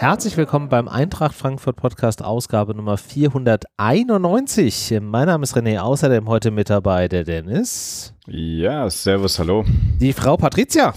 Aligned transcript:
Herzlich 0.00 0.36
willkommen 0.38 0.70
beim 0.70 0.88
Eintracht 0.88 1.34
Frankfurt 1.34 1.76
Podcast 1.76 2.24
Ausgabe 2.24 2.74
Nummer 2.74 2.96
491. 2.96 4.98
Mein 5.02 5.26
Name 5.26 5.42
ist 5.42 5.54
René, 5.54 5.78
außerdem 5.78 6.26
heute 6.26 6.50
mit 6.50 6.70
dabei 6.70 7.06
der 7.06 7.24
Dennis. 7.24 8.14
Ja, 8.26 8.88
servus, 8.88 9.38
hallo. 9.38 9.66
Die 10.00 10.14
Frau 10.14 10.38
Patricia. 10.38 10.94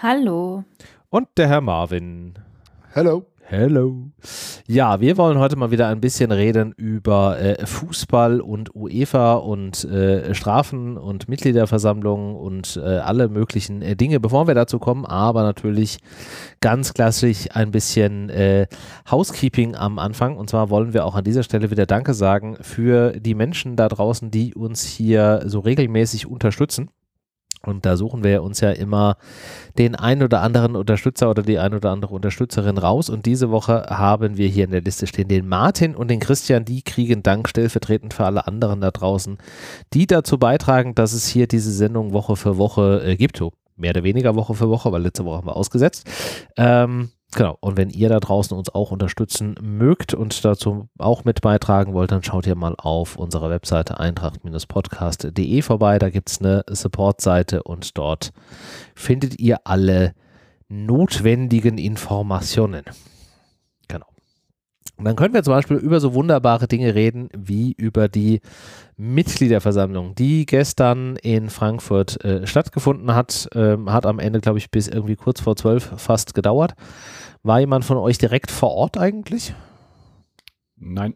Hallo. 0.00 0.64
Und 1.10 1.28
der 1.36 1.48
Herr 1.48 1.60
Marvin. 1.60 2.32
Hallo. 2.94 3.26
Hello. 3.48 4.10
Ja, 4.66 4.98
wir 5.00 5.16
wollen 5.18 5.38
heute 5.38 5.54
mal 5.54 5.70
wieder 5.70 5.86
ein 5.86 6.00
bisschen 6.00 6.32
reden 6.32 6.72
über 6.72 7.38
äh, 7.38 7.64
Fußball 7.64 8.40
und 8.40 8.74
UEFA 8.74 9.34
und 9.34 9.84
äh, 9.84 10.34
Strafen 10.34 10.96
und 10.96 11.28
Mitgliederversammlungen 11.28 12.34
und 12.34 12.76
äh, 12.76 12.80
alle 12.80 13.28
möglichen 13.28 13.82
äh, 13.82 13.94
Dinge, 13.94 14.18
bevor 14.18 14.48
wir 14.48 14.56
dazu 14.56 14.80
kommen, 14.80 15.06
aber 15.06 15.44
natürlich 15.44 15.98
ganz 16.60 16.92
klassisch 16.92 17.46
ein 17.52 17.70
bisschen 17.70 18.30
äh, 18.30 18.66
Housekeeping 19.08 19.76
am 19.76 20.00
Anfang. 20.00 20.36
Und 20.36 20.50
zwar 20.50 20.68
wollen 20.68 20.92
wir 20.92 21.04
auch 21.04 21.14
an 21.14 21.22
dieser 21.22 21.44
Stelle 21.44 21.70
wieder 21.70 21.86
Danke 21.86 22.14
sagen 22.14 22.56
für 22.62 23.12
die 23.12 23.36
Menschen 23.36 23.76
da 23.76 23.86
draußen, 23.86 24.32
die 24.32 24.56
uns 24.56 24.82
hier 24.82 25.44
so 25.46 25.60
regelmäßig 25.60 26.26
unterstützen. 26.26 26.90
Und 27.66 27.86
da 27.86 27.96
suchen 27.96 28.24
wir 28.24 28.42
uns 28.42 28.60
ja 28.60 28.70
immer 28.70 29.16
den 29.78 29.94
ein 29.94 30.22
oder 30.22 30.42
anderen 30.42 30.76
Unterstützer 30.76 31.30
oder 31.30 31.42
die 31.42 31.58
ein 31.58 31.74
oder 31.74 31.90
andere 31.90 32.14
Unterstützerin 32.14 32.78
raus. 32.78 33.10
Und 33.10 33.26
diese 33.26 33.50
Woche 33.50 33.86
haben 33.88 34.36
wir 34.36 34.48
hier 34.48 34.64
in 34.64 34.70
der 34.70 34.82
Liste 34.82 35.06
stehen 35.06 35.28
den 35.28 35.48
Martin 35.48 35.94
und 35.94 36.08
den 36.08 36.20
Christian. 36.20 36.64
Die 36.64 36.82
kriegen 36.82 37.22
Dank 37.22 37.48
stellvertretend 37.48 38.14
für 38.14 38.24
alle 38.24 38.46
anderen 38.46 38.80
da 38.80 38.90
draußen, 38.90 39.38
die 39.92 40.06
dazu 40.06 40.38
beitragen, 40.38 40.94
dass 40.94 41.12
es 41.12 41.26
hier 41.26 41.46
diese 41.46 41.72
Sendung 41.72 42.12
Woche 42.12 42.36
für 42.36 42.58
Woche 42.58 43.02
äh, 43.04 43.16
gibt. 43.16 43.42
Mehr 43.76 43.90
oder 43.90 44.04
weniger 44.04 44.34
Woche 44.34 44.54
für 44.54 44.70
Woche, 44.70 44.90
weil 44.90 45.02
letzte 45.02 45.24
Woche 45.24 45.36
haben 45.36 45.46
wir 45.46 45.56
ausgesetzt. 45.56 46.06
Ähm, 46.56 47.10
Genau. 47.34 47.58
Und 47.60 47.76
wenn 47.76 47.90
ihr 47.90 48.08
da 48.08 48.20
draußen 48.20 48.56
uns 48.56 48.74
auch 48.74 48.92
unterstützen 48.92 49.56
mögt 49.60 50.14
und 50.14 50.44
dazu 50.44 50.88
auch 50.96 51.24
mit 51.24 51.40
beitragen 51.40 51.92
wollt, 51.92 52.12
dann 52.12 52.22
schaut 52.22 52.46
ihr 52.46 52.54
mal 52.54 52.74
auf 52.78 53.16
unserer 53.16 53.50
Webseite 53.50 53.98
eintracht-podcast.de 53.98 55.62
vorbei. 55.62 55.98
Da 55.98 56.10
gibt 56.10 56.30
es 56.30 56.40
eine 56.40 56.64
Support-Seite 56.68 57.62
und 57.62 57.98
dort 57.98 58.32
findet 58.94 59.38
ihr 59.38 59.58
alle 59.64 60.14
notwendigen 60.68 61.78
Informationen. 61.78 62.84
Und 64.96 65.04
dann 65.04 65.16
können 65.16 65.34
wir 65.34 65.42
zum 65.42 65.52
Beispiel 65.52 65.76
über 65.76 66.00
so 66.00 66.14
wunderbare 66.14 66.68
Dinge 66.68 66.94
reden, 66.94 67.28
wie 67.36 67.72
über 67.72 68.08
die 68.08 68.40
Mitgliederversammlung, 68.96 70.14
die 70.14 70.46
gestern 70.46 71.16
in 71.16 71.50
Frankfurt 71.50 72.24
äh, 72.24 72.46
stattgefunden 72.46 73.14
hat. 73.14 73.48
Ähm, 73.54 73.92
hat 73.92 74.06
am 74.06 74.18
Ende, 74.18 74.40
glaube 74.40 74.58
ich, 74.58 74.70
bis 74.70 74.88
irgendwie 74.88 75.16
kurz 75.16 75.40
vor 75.40 75.54
zwölf 75.54 75.92
fast 75.98 76.34
gedauert. 76.34 76.74
War 77.42 77.60
jemand 77.60 77.84
von 77.84 77.98
euch 77.98 78.16
direkt 78.16 78.50
vor 78.50 78.70
Ort 78.70 78.96
eigentlich? 78.96 79.54
Nein. 80.76 81.14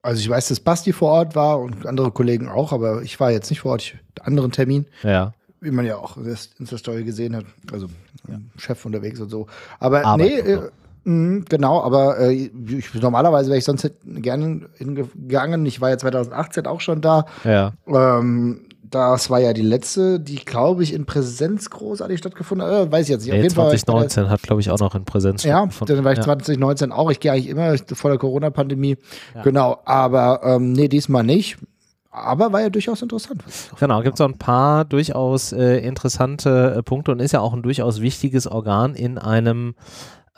Also 0.00 0.20
ich 0.20 0.28
weiß, 0.28 0.48
dass 0.48 0.60
Basti 0.60 0.92
vor 0.92 1.10
Ort 1.10 1.36
war 1.36 1.60
und 1.60 1.86
andere 1.86 2.10
Kollegen 2.12 2.48
auch, 2.48 2.72
aber 2.72 3.02
ich 3.02 3.20
war 3.20 3.30
jetzt 3.30 3.50
nicht 3.50 3.60
vor 3.60 3.72
Ort, 3.72 3.82
ich 3.82 3.92
hatte 3.92 4.24
einen 4.24 4.38
anderen 4.38 4.52
Termin. 4.52 4.86
Ja. 5.02 5.34
Wie 5.60 5.70
man 5.70 5.84
ja 5.84 5.96
auch 5.96 6.16
in 6.16 6.24
der 6.24 6.78
Story 6.78 7.04
gesehen 7.04 7.36
hat. 7.36 7.44
Also 7.72 7.88
ja. 8.28 8.38
Chef 8.56 8.86
unterwegs 8.86 9.20
und 9.20 9.28
so. 9.28 9.48
Aber 9.80 10.04
Arbeit 10.04 10.44
nee, 10.46 10.58
äh, 11.04 11.08
mh, 11.08 11.44
genau, 11.48 11.82
aber 11.82 12.18
äh, 12.18 12.50
ich, 12.68 12.94
normalerweise 12.94 13.48
wäre 13.48 13.58
ich 13.58 13.64
sonst 13.64 13.90
gerne 14.04 14.68
hingegangen. 14.74 15.64
Ich 15.66 15.80
war 15.80 15.90
ja 15.90 15.98
2018 15.98 16.66
auch 16.66 16.80
schon 16.80 17.00
da. 17.00 17.26
Ja. 17.44 17.72
Ähm, 17.86 18.68
das 18.90 19.30
war 19.30 19.38
ja 19.38 19.52
die 19.52 19.62
letzte, 19.62 20.20
die, 20.20 20.36
glaube 20.36 20.82
ich, 20.82 20.94
in 20.94 21.06
Präsenz 21.06 21.70
großartig 21.70 22.18
stattgefunden 22.18 22.66
hat. 22.66 22.88
Äh, 22.88 22.92
weiß 22.92 23.04
ich 23.04 23.10
jetzt 23.10 23.26
nicht. 23.26 23.34
Nee, 23.34 23.48
2019 23.48 24.24
der, 24.24 24.30
hat, 24.30 24.42
glaube 24.42 24.60
ich, 24.60 24.70
auch 24.70 24.78
noch 24.78 24.94
in 24.94 25.04
Präsenz 25.04 25.44
Ja, 25.44 25.68
dann 25.86 26.04
war 26.04 26.12
ich 26.12 26.18
ja. 26.18 26.24
2019 26.24 26.92
auch. 26.92 27.10
Ich 27.10 27.20
gehe 27.20 27.32
eigentlich 27.32 27.48
immer 27.48 27.76
vor 27.92 28.10
der 28.10 28.18
Corona-Pandemie. 28.18 28.96
Ja. 29.34 29.42
Genau, 29.42 29.78
aber 29.84 30.40
ähm, 30.44 30.72
nee, 30.72 30.88
diesmal 30.88 31.24
nicht. 31.24 31.58
Aber 32.10 32.52
war 32.52 32.62
ja 32.62 32.70
durchaus 32.70 33.02
interessant. 33.02 33.44
Genau, 33.78 34.02
gibt 34.02 34.14
es 34.14 34.20
auch 34.20 34.28
ein 34.28 34.38
paar 34.38 34.84
durchaus 34.84 35.52
äh, 35.52 35.78
interessante 35.78 36.76
äh, 36.78 36.82
Punkte 36.82 37.12
und 37.12 37.20
ist 37.20 37.32
ja 37.32 37.40
auch 37.40 37.52
ein 37.52 37.62
durchaus 37.62 38.00
wichtiges 38.00 38.46
Organ 38.46 38.94
in 38.94 39.18
einem 39.18 39.74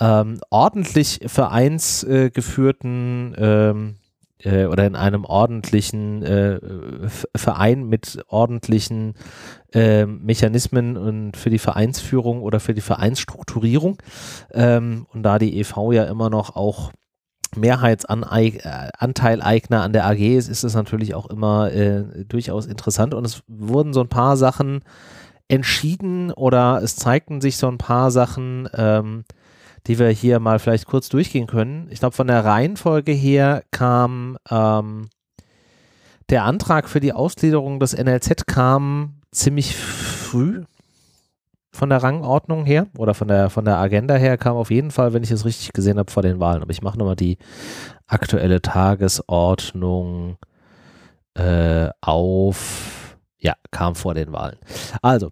ähm, 0.01 0.41
ordentlich 0.51 1.21
vereinsgeführten 1.27 3.37
ähm, 3.39 3.97
äh, 4.43 4.65
oder 4.65 4.87
in 4.87 4.97
einem 4.97 5.25
ordentlichen 5.25 6.23
äh, 6.23 6.59
Verein 7.37 7.85
mit 7.85 8.25
ordentlichen 8.29 9.15
äh, 9.73 10.07
Mechanismen 10.07 10.97
und 10.97 11.37
für 11.37 11.51
die 11.51 11.59
Vereinsführung 11.59 12.43
oder 12.43 12.61
für 12.61 12.73
die 12.75 12.81
Vereinsstrukturierung. 12.81 13.99
Ähm, 14.53 15.07
und 15.13 15.23
da 15.23 15.39
die 15.39 15.61
EV 15.61 15.93
ja 15.93 16.05
immer 16.05 16.31
noch 16.31 16.57
auch 16.57 16.93
Mehrheitsanteil-Eigner 17.57 19.83
an 19.83 19.93
der 19.93 20.07
AG 20.07 20.21
ist, 20.21 20.49
ist 20.49 20.63
es 20.63 20.75
natürlich 20.75 21.15
auch 21.15 21.27
immer 21.27 21.73
äh, 21.73 22.25
durchaus 22.25 22.67
interessant. 22.67 23.13
Und 23.13 23.27
es 23.27 23.43
wurden 23.49 23.93
so 23.93 24.01
ein 24.01 24.09
paar 24.09 24.37
Sachen 24.37 24.85
entschieden 25.49 26.31
oder 26.31 26.81
es 26.83 26.97
zeigten 26.97 27.41
sich 27.41 27.57
so 27.57 27.67
ein 27.67 27.79
paar 27.79 28.13
Sachen, 28.13 28.69
ähm, 28.73 29.25
die 29.87 29.99
wir 29.99 30.09
hier 30.09 30.41
mal 30.41 30.59
vielleicht 30.59 30.87
kurz 30.87 31.09
durchgehen 31.09 31.47
können. 31.47 31.89
Ich 31.91 32.01
glaube, 32.01 32.15
von 32.15 32.27
der 32.27 32.45
Reihenfolge 32.45 33.13
her 33.13 33.63
kam 33.71 34.37
ähm, 34.51 35.09
der 36.29 36.45
Antrag 36.45 36.89
für 36.89 37.01
die 37.01 37.13
Ausgliederung 37.13 37.81
des 37.81 37.97
NLZ 37.97 38.47
kam 38.47 39.21
ziemlich 39.33 39.77
früh 39.77 40.65
von 41.73 41.89
der 41.89 42.03
Rangordnung 42.03 42.65
her 42.65 42.89
oder 42.99 43.15
von 43.15 43.29
der, 43.29 43.49
von 43.49 43.65
der 43.65 43.79
Agenda 43.79 44.15
her 44.15 44.37
kam 44.37 44.57
auf 44.57 44.71
jeden 44.71 44.91
Fall, 44.91 45.13
wenn 45.13 45.23
ich 45.23 45.31
es 45.31 45.45
richtig 45.45 45.73
gesehen 45.73 45.99
habe, 45.99 46.11
vor 46.11 46.23
den 46.23 46.41
Wahlen. 46.41 46.63
Aber 46.63 46.71
ich 46.71 46.83
mache 46.83 46.99
nochmal 46.99 47.17
die 47.17 47.39
aktuelle 48.07 48.61
Tagesordnung 48.61 50.37
äh, 51.35 51.89
auf. 52.01 53.17
Ja, 53.39 53.55
kam 53.71 53.95
vor 53.95 54.15
den 54.15 54.33
Wahlen. 54.33 54.59
Also, 55.01 55.31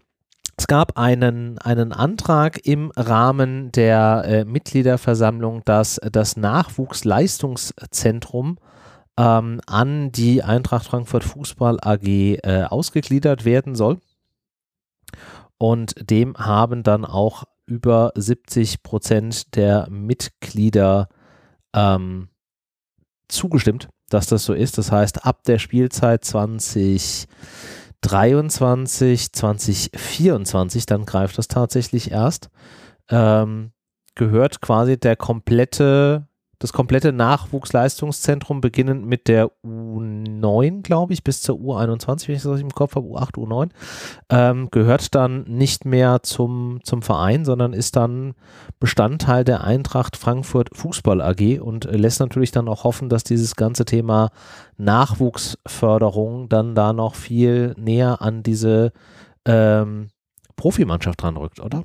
es 0.59 0.67
gab 0.67 0.99
einen, 0.99 1.57
einen 1.59 1.93
Antrag 1.93 2.67
im 2.67 2.91
Rahmen 2.97 3.71
der 3.71 4.25
äh, 4.27 4.45
Mitgliederversammlung, 4.45 5.63
dass 5.65 6.01
das 6.11 6.37
Nachwuchsleistungszentrum 6.37 8.59
ähm, 9.17 9.61
an 9.67 10.11
die 10.11 10.43
Eintracht 10.43 10.87
Frankfurt 10.87 11.23
Fußball 11.23 11.79
AG 11.81 12.03
äh, 12.03 12.65
ausgegliedert 12.69 13.45
werden 13.45 13.77
soll. 13.77 14.01
Und 15.59 15.95
dem 16.11 16.37
haben 16.37 16.83
dann 16.83 17.05
auch 17.05 17.45
über 17.67 18.11
70 18.17 18.83
Prozent 18.83 19.55
der 19.55 19.89
Mitglieder 19.91 21.09
ähm, 21.73 22.31
zugestimmt, 23.29 23.91
dass 24.09 24.27
das 24.27 24.45
so 24.45 24.55
ist. 24.55 24.77
Das 24.77 24.91
heißt, 24.91 25.25
ab 25.25 25.45
der 25.45 25.61
Spielzeit 25.61 26.25
20 26.25 27.29
23, 28.03 29.33
2024, 29.33 30.87
dann 30.87 31.05
greift 31.05 31.39
das 31.39 31.49
tatsächlich 31.49 32.11
erst, 32.11 32.51
ähm, 33.11 33.73
gehört 34.15 34.61
quasi 34.61 34.99
der 34.99 35.17
komplette 35.17 36.28
das 36.59 36.73
komplette 36.73 37.13
Nachwuchsleistungszentrum 37.13 38.61
beginnend 38.61 39.07
mit 39.07 39.29
der 39.29 39.51
U9, 39.65 40.83
glaube 40.83 41.13
ich, 41.13 41.23
bis 41.23 41.41
zur 41.41 41.57
U21, 41.57 42.29
wenn 42.29 42.35
ich 42.35 42.43
das 42.43 42.61
im 42.61 42.71
Kopf 42.71 42.97
habe, 42.97 43.07
U8, 43.07 43.35
U9, 43.35 43.71
ähm, 44.29 44.69
gehört 44.71 45.15
dann 45.15 45.45
nicht 45.45 45.85
mehr 45.85 46.23
zum, 46.23 46.81
zum 46.83 47.03
Verein, 47.03 47.45
sondern 47.45 47.73
ist 47.73 47.95
dann 47.95 48.35
Bestandteil 48.81 49.45
der 49.45 49.63
Eintracht 49.63 50.17
Frankfurt 50.17 50.71
Fußball 50.77 51.21
AG 51.21 51.61
und 51.61 51.85
lässt 51.85 52.19
natürlich 52.21 52.51
dann 52.51 52.69
auch 52.69 52.85
hoffen, 52.85 53.09
dass 53.09 53.23
dieses 53.23 53.55
ganze 53.55 53.85
Thema 53.85 54.31
Nachwuchsförderung 54.77 56.49
dann 56.49 56.75
da 56.75 56.93
noch 56.93 57.15
viel 57.15 57.75
näher 57.79 58.21
an 58.21 58.43
diese 58.43 58.93
ähm, 59.45 60.09
Profimannschaft 60.57 61.23
ranrückt, 61.23 61.61
oder? 61.61 61.85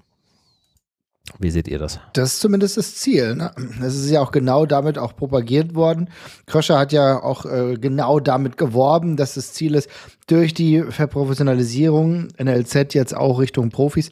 Wie 1.40 1.52
seht 1.52 1.68
ihr 1.68 1.80
das? 1.80 2.00
Das 2.14 2.34
ist 2.34 2.40
zumindest 2.40 2.78
das 2.78 2.96
Ziel. 2.96 3.36
Ne? 3.36 3.52
Das 3.82 3.96
ist 3.96 4.10
ja 4.10 4.22
auch 4.22 4.32
genau 4.32 4.66
damit 4.66 4.98
auch 4.98 5.16
propagiert 5.16 5.76
worden. 5.76 6.10
Kröscher 6.46 6.78
hat 6.78 6.92
ja 6.92 7.22
auch 7.22 7.46
äh, 7.46 7.76
genau 7.76 8.20
damit 8.20 8.58
geworben, 8.58 9.18
dass 9.18 9.34
das 9.34 9.54
Ziel 9.54 9.76
ist, 9.76 9.90
durch 10.28 10.54
die 10.54 10.82
Verprofessionalisierung 10.82 12.30
NLZ 12.38 12.94
jetzt 12.94 13.16
auch 13.16 13.40
Richtung 13.40 13.70
Profis 13.70 14.12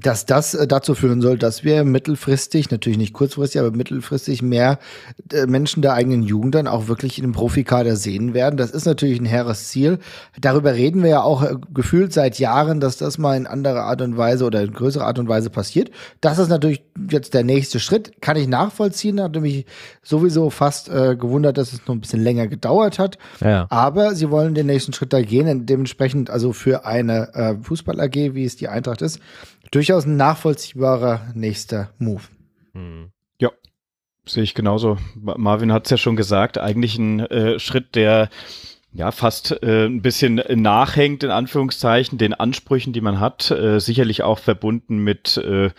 dass 0.00 0.26
das 0.26 0.54
äh, 0.54 0.66
dazu 0.68 0.94
führen 0.94 1.20
soll, 1.20 1.38
dass 1.38 1.64
wir 1.64 1.82
mittelfristig, 1.82 2.70
natürlich 2.70 2.98
nicht 2.98 3.12
kurzfristig, 3.12 3.60
aber 3.60 3.72
mittelfristig 3.72 4.40
mehr 4.40 4.78
äh, 5.32 5.46
Menschen 5.46 5.82
der 5.82 5.94
eigenen 5.94 6.22
Jugend 6.22 6.54
dann 6.54 6.68
auch 6.68 6.86
wirklich 6.86 7.18
in 7.18 7.24
dem 7.24 7.32
Profikader 7.32 7.96
sehen 7.96 8.32
werden. 8.32 8.56
Das 8.56 8.70
ist 8.70 8.84
natürlich 8.84 9.20
ein 9.20 9.26
hehres 9.26 9.68
Ziel. 9.68 9.98
Darüber 10.40 10.74
reden 10.74 11.02
wir 11.02 11.10
ja 11.10 11.22
auch 11.22 11.42
äh, 11.42 11.56
gefühlt 11.74 12.12
seit 12.12 12.38
Jahren, 12.38 12.78
dass 12.78 12.96
das 12.96 13.18
mal 13.18 13.36
in 13.36 13.48
anderer 13.48 13.82
Art 13.82 14.02
und 14.02 14.16
Weise 14.16 14.44
oder 14.44 14.62
in 14.62 14.72
größerer 14.72 15.04
Art 15.04 15.18
und 15.18 15.28
Weise 15.28 15.50
passiert. 15.50 15.90
Das 16.20 16.38
ist 16.38 16.48
natürlich 16.48 16.84
jetzt 17.10 17.34
der 17.34 17.42
nächste 17.42 17.80
Schritt. 17.80 18.22
Kann 18.22 18.36
ich 18.36 18.46
nachvollziehen. 18.46 19.20
Hat 19.20 19.34
mich 19.34 19.66
sowieso 20.00 20.50
fast 20.50 20.88
äh, 20.88 21.16
gewundert, 21.16 21.58
dass 21.58 21.72
es 21.72 21.80
noch 21.88 21.96
ein 21.96 22.00
bisschen 22.00 22.22
länger 22.22 22.46
gedauert 22.46 23.00
hat. 23.00 23.18
Ja. 23.40 23.66
Aber 23.70 24.14
sie 24.14 24.30
wollen 24.30 24.54
den 24.54 24.66
nächsten 24.66 24.92
Schritt 24.92 25.12
da 25.12 25.20
gehen. 25.22 25.66
Dementsprechend 25.66 26.30
also 26.30 26.52
für 26.52 26.86
eine 26.86 27.34
äh, 27.34 27.56
Fußball-AG, 27.60 28.34
wie 28.34 28.44
es 28.44 28.54
die 28.54 28.68
Eintracht 28.68 29.02
ist, 29.02 29.18
durchaus 29.70 30.06
ein 30.06 30.16
nachvollziehbarer 30.16 31.32
nächster 31.34 31.90
Move. 31.98 32.22
Hm. 32.72 33.10
Ja, 33.40 33.50
Sehe 34.28 34.42
ich 34.42 34.54
genauso. 34.54 34.98
Marvin 35.14 35.72
hat 35.72 35.84
es 35.84 35.90
ja 35.90 35.96
schon 35.96 36.16
gesagt, 36.16 36.58
eigentlich 36.58 36.98
ein 36.98 37.20
äh, 37.20 37.58
Schritt, 37.60 37.94
der 37.94 38.28
ja 38.92 39.12
fast 39.12 39.62
äh, 39.62 39.86
ein 39.86 40.02
bisschen 40.02 40.42
nachhängt, 40.48 41.22
in 41.22 41.30
Anführungszeichen, 41.30 42.18
den 42.18 42.34
Ansprüchen, 42.34 42.92
die 42.92 43.00
man 43.00 43.20
hat, 43.20 43.50
äh, 43.50 43.78
sicherlich 43.78 44.22
auch 44.22 44.38
verbunden 44.38 44.98
mit, 44.98 45.36
äh, 45.36 45.70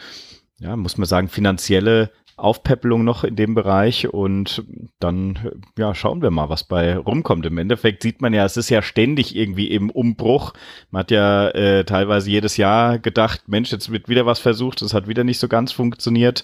ja, 0.59 0.75
muss 0.75 0.97
man 0.97 1.07
sagen, 1.07 1.27
finanzielle 1.27 2.11
Aufpäppelung 2.37 3.03
noch 3.03 3.23
in 3.23 3.35
dem 3.35 3.55
Bereich 3.55 4.13
und 4.13 4.63
dann 4.99 5.63
ja 5.77 5.95
schauen 5.95 6.21
wir 6.21 6.29
mal, 6.29 6.49
was 6.49 6.63
bei 6.63 6.95
rumkommt. 6.95 7.45
Im 7.47 7.57
Endeffekt 7.57 8.03
sieht 8.03 8.21
man 8.21 8.33
ja, 8.33 8.45
es 8.45 8.57
ist 8.57 8.69
ja 8.69 8.83
ständig 8.83 9.35
irgendwie 9.35 9.67
im 9.71 9.89
Umbruch. 9.89 10.53
Man 10.91 11.01
hat 11.01 11.11
ja 11.11 11.49
äh, 11.49 11.83
teilweise 11.83 12.29
jedes 12.29 12.55
Jahr 12.55 12.99
gedacht, 12.99 13.47
Mensch, 13.47 13.71
jetzt 13.71 13.91
wird 13.91 14.07
wieder 14.07 14.27
was 14.27 14.39
versucht, 14.39 14.83
es 14.83 14.93
hat 14.93 15.07
wieder 15.07 15.23
nicht 15.23 15.39
so 15.39 15.47
ganz 15.47 15.71
funktioniert. 15.71 16.43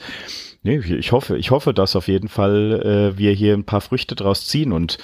Nee, 0.63 0.79
ich 0.79 1.11
hoffe, 1.11 1.37
ich 1.37 1.51
hoffe, 1.51 1.73
dass 1.73 1.95
auf 1.95 2.07
jeden 2.07 2.29
Fall 2.29 3.13
äh, 3.13 3.17
wir 3.17 3.31
hier 3.33 3.53
ein 3.53 3.65
paar 3.65 3.81
Früchte 3.81 4.15
draus 4.15 4.47
ziehen 4.47 4.71
und 4.71 4.97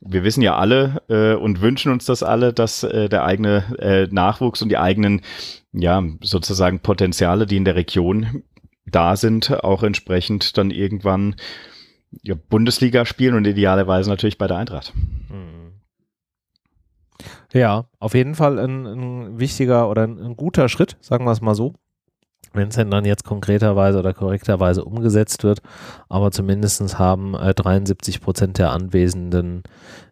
wir 0.00 0.24
wissen 0.24 0.42
ja 0.42 0.56
alle 0.56 1.02
äh, 1.08 1.34
und 1.34 1.60
wünschen 1.60 1.92
uns 1.92 2.06
das 2.06 2.22
alle, 2.22 2.52
dass 2.52 2.84
äh, 2.84 3.08
der 3.08 3.24
eigene 3.24 3.76
äh, 3.78 4.06
Nachwuchs 4.10 4.62
und 4.62 4.70
die 4.70 4.78
eigenen, 4.78 5.20
ja, 5.72 6.02
sozusagen 6.22 6.80
Potenziale, 6.80 7.46
die 7.46 7.56
in 7.56 7.64
der 7.64 7.74
Region 7.74 8.42
da 8.90 9.16
sind, 9.16 9.64
auch 9.64 9.82
entsprechend 9.82 10.56
dann 10.58 10.70
irgendwann 10.70 11.36
ja, 12.22 12.34
Bundesliga 12.34 13.04
spielen 13.04 13.34
und 13.34 13.46
idealerweise 13.46 14.10
natürlich 14.10 14.38
bei 14.38 14.46
der 14.46 14.56
Eintracht. 14.56 14.92
Mhm. 15.28 15.60
Ja, 17.52 17.86
auf 17.98 18.14
jeden 18.14 18.34
Fall 18.34 18.58
ein, 18.58 18.86
ein 18.86 19.38
wichtiger 19.38 19.88
oder 19.90 20.04
ein, 20.04 20.18
ein, 20.18 20.36
guter 20.36 20.68
Schritt, 20.68 20.96
sagen 21.00 21.24
wir 21.24 21.32
es 21.32 21.40
mal 21.40 21.54
so. 21.54 21.74
Wenn 22.52 22.68
es 22.68 22.74
denn 22.74 22.90
dann 22.90 23.04
jetzt 23.04 23.24
konkreterweise 23.24 23.98
oder 23.98 24.12
korrekterweise 24.12 24.84
umgesetzt 24.84 25.44
wird, 25.44 25.60
aber 26.08 26.32
zumindest 26.32 26.98
haben 26.98 27.34
äh, 27.34 27.54
73 27.54 28.20
Prozent 28.20 28.58
der 28.58 28.72
anwesenden 28.72 29.62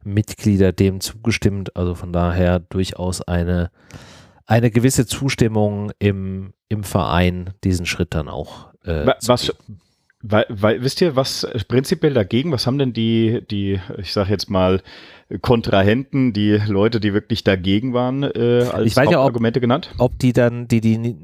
Mitglieder 0.04 0.72
dem 0.72 1.00
zugestimmt. 1.00 1.74
Also 1.74 1.94
von 1.94 2.12
daher 2.12 2.60
durchaus 2.60 3.22
eine, 3.22 3.70
eine 4.48 4.70
gewisse 4.70 5.06
Zustimmung 5.06 5.92
im, 6.00 6.54
im 6.68 6.82
Verein, 6.82 7.50
diesen 7.62 7.86
Schritt 7.86 8.14
dann 8.14 8.28
auch 8.28 8.72
äh, 8.84 9.06
was, 9.26 9.52
weil, 10.22 10.46
weil, 10.48 10.82
wisst 10.82 11.00
ihr, 11.00 11.14
was 11.14 11.46
prinzipiell 11.68 12.14
dagegen, 12.14 12.50
was 12.50 12.66
haben 12.66 12.78
denn 12.78 12.92
die, 12.92 13.44
die, 13.48 13.78
ich 13.98 14.12
sag 14.12 14.28
jetzt 14.28 14.50
mal, 14.50 14.80
Kontrahenten, 15.42 16.32
die 16.32 16.58
Leute, 16.66 16.98
die 16.98 17.12
wirklich 17.12 17.44
dagegen 17.44 17.92
waren, 17.92 18.22
äh, 18.22 18.66
als 18.72 18.86
ich 18.86 18.96
weiß 18.96 19.10
ja, 19.10 19.22
ob, 19.22 19.34
genannt? 19.34 19.90
Ob 19.98 20.18
die 20.18 20.32
dann, 20.32 20.66
die, 20.66 20.80
die, 20.80 21.16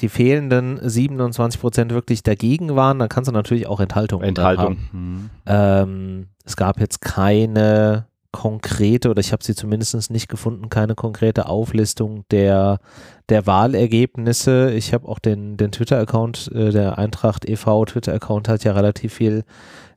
die 0.00 0.08
fehlenden 0.08 0.80
27 0.82 1.60
Prozent 1.60 1.92
wirklich 1.92 2.24
dagegen 2.24 2.74
waren, 2.74 2.98
dann 2.98 3.08
kannst 3.08 3.28
du 3.28 3.32
natürlich 3.32 3.68
auch 3.68 3.78
Enthaltung 3.78 4.22
Enthaltung. 4.22 4.78
Hm. 4.90 5.30
Ähm, 5.46 6.26
es 6.44 6.56
gab 6.56 6.80
jetzt 6.80 7.00
keine 7.00 8.08
konkrete, 8.32 9.10
oder 9.10 9.20
ich 9.20 9.32
habe 9.32 9.44
sie 9.44 9.54
zumindest 9.54 10.10
nicht 10.10 10.28
gefunden, 10.28 10.70
keine 10.70 10.94
konkrete 10.94 11.46
Auflistung 11.46 12.24
der, 12.30 12.80
der 13.28 13.46
Wahlergebnisse. 13.46 14.72
Ich 14.72 14.94
habe 14.94 15.06
auch 15.06 15.18
den, 15.18 15.56
den 15.58 15.70
Twitter-Account, 15.70 16.50
äh, 16.54 16.70
der 16.70 16.98
Eintracht 16.98 17.48
e.V. 17.48 17.84
Twitter-Account 17.84 18.48
hat 18.48 18.64
ja 18.64 18.72
relativ 18.72 19.14
viel 19.14 19.44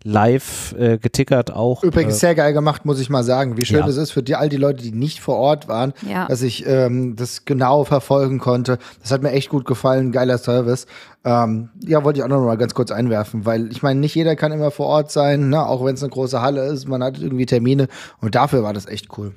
live 0.06 0.75
äh, 0.78 1.00
getickert 1.00 1.52
auch. 1.52 1.84
Übrigens 1.84 2.16
äh, 2.18 2.19
sehr 2.19 2.36
geil 2.36 2.54
gemacht, 2.54 2.86
muss 2.86 3.00
ich 3.00 3.10
mal 3.10 3.24
sagen. 3.24 3.57
Wie 3.57 3.66
schön 3.66 3.80
ja. 3.80 3.88
es 3.88 3.98
ist 3.98 4.12
für 4.12 4.22
die, 4.22 4.36
all 4.36 4.50
die 4.50 4.57
Leute, 4.57 4.84
die 4.84 4.92
nicht 4.92 5.19
vor 5.19 5.38
Ort 5.38 5.68
waren, 5.68 5.94
ja. 6.07 6.28
dass 6.28 6.44
ich 6.44 6.66
ähm, 6.68 7.16
das 7.16 7.44
genau 7.46 7.84
verfolgen 7.84 8.38
konnte. 8.38 8.78
Das 9.02 9.12
hat 9.12 9.24
mir 9.24 9.31
echt 9.31 9.50
gut 9.50 9.66
gefallen, 9.66 10.12
geiler 10.12 10.38
Service. 10.38 10.86
Ähm, 11.25 11.69
ja, 11.84 12.04
wollte 12.04 12.19
ich 12.19 12.24
auch 12.24 12.30
noch 12.30 12.46
mal 12.46 12.56
ganz 12.56 12.75
kurz 12.75 12.92
einwerfen, 12.92 13.48
weil 13.48 13.72
ich 13.72 13.81
meine, 13.81 14.00
nicht 14.00 14.13
jeder 14.13 14.36
kann 14.36 14.52
immer 14.52 14.69
vor 14.69 14.86
Ort 14.86 15.12
sein, 15.12 15.50
ne? 15.50 15.66
auch 15.66 15.84
wenn 15.84 15.96
es 15.96 16.04
eine 16.04 16.12
große 16.12 16.40
Halle 16.40 16.68
ist, 16.68 16.88
man 16.88 17.04
hat 17.04 17.19
irgendwie 17.19 17.48
Termine 17.48 17.88
und 18.22 18.36
dafür 18.36 18.62
war 18.62 18.74
das 18.74 18.86
echt 18.86 19.18
cool. 19.18 19.34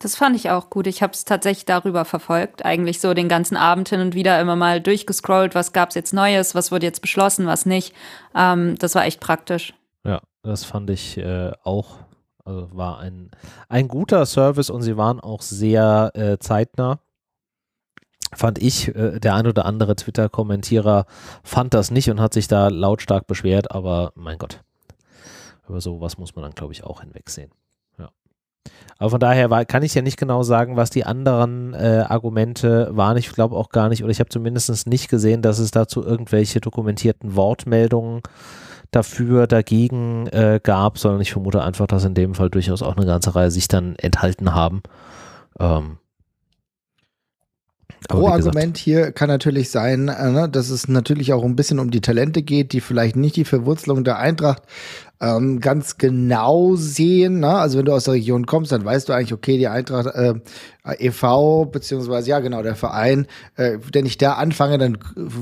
Das 0.00 0.16
fand 0.16 0.34
ich 0.34 0.50
auch 0.50 0.70
gut. 0.70 0.88
Ich 0.88 1.02
habe 1.02 1.12
es 1.12 1.24
tatsächlich 1.24 1.66
darüber 1.66 2.04
verfolgt. 2.04 2.64
Eigentlich 2.64 3.00
so 3.00 3.14
den 3.14 3.28
ganzen 3.28 3.56
Abend 3.56 3.88
hin 3.88 4.00
und 4.00 4.14
wieder 4.14 4.40
immer 4.40 4.56
mal 4.56 4.80
durchgescrollt, 4.80 5.54
was 5.54 5.72
gab 5.72 5.90
es 5.90 5.94
jetzt 5.94 6.12
Neues, 6.12 6.56
was 6.56 6.72
wurde 6.72 6.84
jetzt 6.84 7.00
beschlossen, 7.00 7.46
was 7.46 7.64
nicht. 7.64 7.94
Ähm, 8.34 8.74
das 8.78 8.96
war 8.96 9.04
echt 9.06 9.20
praktisch. 9.20 9.72
Das 10.44 10.64
fand 10.64 10.90
ich 10.90 11.16
äh, 11.16 11.52
auch. 11.64 11.96
Also 12.44 12.68
war 12.76 12.98
ein, 12.98 13.30
ein 13.70 13.88
guter 13.88 14.26
Service 14.26 14.68
und 14.68 14.82
sie 14.82 14.98
waren 14.98 15.18
auch 15.18 15.40
sehr 15.40 16.12
äh, 16.14 16.38
zeitnah. 16.38 16.98
Fand 18.34 18.58
ich, 18.58 18.94
äh, 18.94 19.18
der 19.18 19.34
ein 19.34 19.46
oder 19.46 19.64
andere 19.64 19.96
Twitter-Kommentierer 19.96 21.06
fand 21.42 21.72
das 21.72 21.90
nicht 21.90 22.10
und 22.10 22.20
hat 22.20 22.34
sich 22.34 22.46
da 22.46 22.68
lautstark 22.68 23.26
beschwert, 23.26 23.70
aber 23.70 24.12
mein 24.14 24.36
Gott, 24.36 24.60
über 25.66 25.80
sowas 25.80 26.18
muss 26.18 26.36
man 26.36 26.42
dann, 26.42 26.52
glaube 26.52 26.74
ich, 26.74 26.84
auch 26.84 27.00
hinwegsehen. 27.00 27.50
Ja. 27.98 28.10
Aber 28.98 29.10
von 29.10 29.20
daher 29.20 29.48
war, 29.48 29.64
kann 29.64 29.82
ich 29.82 29.94
ja 29.94 30.02
nicht 30.02 30.18
genau 30.18 30.42
sagen, 30.42 30.76
was 30.76 30.90
die 30.90 31.06
anderen 31.06 31.72
äh, 31.72 32.04
Argumente 32.06 32.90
waren. 32.92 33.16
Ich 33.16 33.32
glaube 33.32 33.56
auch 33.56 33.70
gar 33.70 33.88
nicht, 33.88 34.02
oder 34.02 34.10
ich 34.10 34.20
habe 34.20 34.28
zumindest 34.28 34.86
nicht 34.86 35.08
gesehen, 35.08 35.40
dass 35.40 35.58
es 35.58 35.70
dazu 35.70 36.04
irgendwelche 36.04 36.60
dokumentierten 36.60 37.36
Wortmeldungen 37.36 38.20
dafür, 38.94 39.46
dagegen 39.46 40.26
äh, 40.28 40.60
gab, 40.62 40.98
sondern 40.98 41.20
ich 41.20 41.32
vermute 41.32 41.62
einfach, 41.62 41.86
dass 41.86 42.04
in 42.04 42.14
dem 42.14 42.34
Fall 42.34 42.50
durchaus 42.50 42.82
auch 42.82 42.96
eine 42.96 43.06
ganze 43.06 43.34
Reihe 43.34 43.50
sich 43.50 43.68
dann 43.68 43.96
enthalten 43.96 44.54
haben. 44.54 44.82
Ähm, 45.58 45.98
Pro-Argument 48.08 48.76
hier 48.76 49.12
kann 49.12 49.28
natürlich 49.28 49.70
sein, 49.70 50.08
äh, 50.08 50.30
ne, 50.30 50.48
dass 50.48 50.70
es 50.70 50.88
natürlich 50.88 51.32
auch 51.32 51.44
ein 51.44 51.56
bisschen 51.56 51.78
um 51.78 51.90
die 51.90 52.00
Talente 52.00 52.42
geht, 52.42 52.72
die 52.72 52.80
vielleicht 52.80 53.16
nicht 53.16 53.36
die 53.36 53.44
Verwurzelung 53.44 54.04
der 54.04 54.18
Eintracht 54.18 54.62
ähm, 55.20 55.60
ganz 55.60 55.96
genau 55.96 56.74
sehen. 56.76 57.40
Ne? 57.40 57.48
Also 57.48 57.78
wenn 57.78 57.84
du 57.84 57.92
aus 57.92 58.04
der 58.04 58.14
Region 58.14 58.46
kommst, 58.46 58.72
dann 58.72 58.84
weißt 58.84 59.08
du 59.08 59.12
eigentlich, 59.12 59.32
okay, 59.32 59.58
die 59.58 59.68
Eintracht 59.68 60.06
äh, 60.14 60.34
e.V., 60.98 61.66
beziehungsweise 61.66 62.30
ja 62.30 62.40
genau, 62.40 62.62
der 62.62 62.74
Verein, 62.74 63.26
äh, 63.56 63.78
wenn 63.92 64.06
ich 64.06 64.18
da 64.18 64.34
anfange, 64.34 64.76
dann 64.78 64.98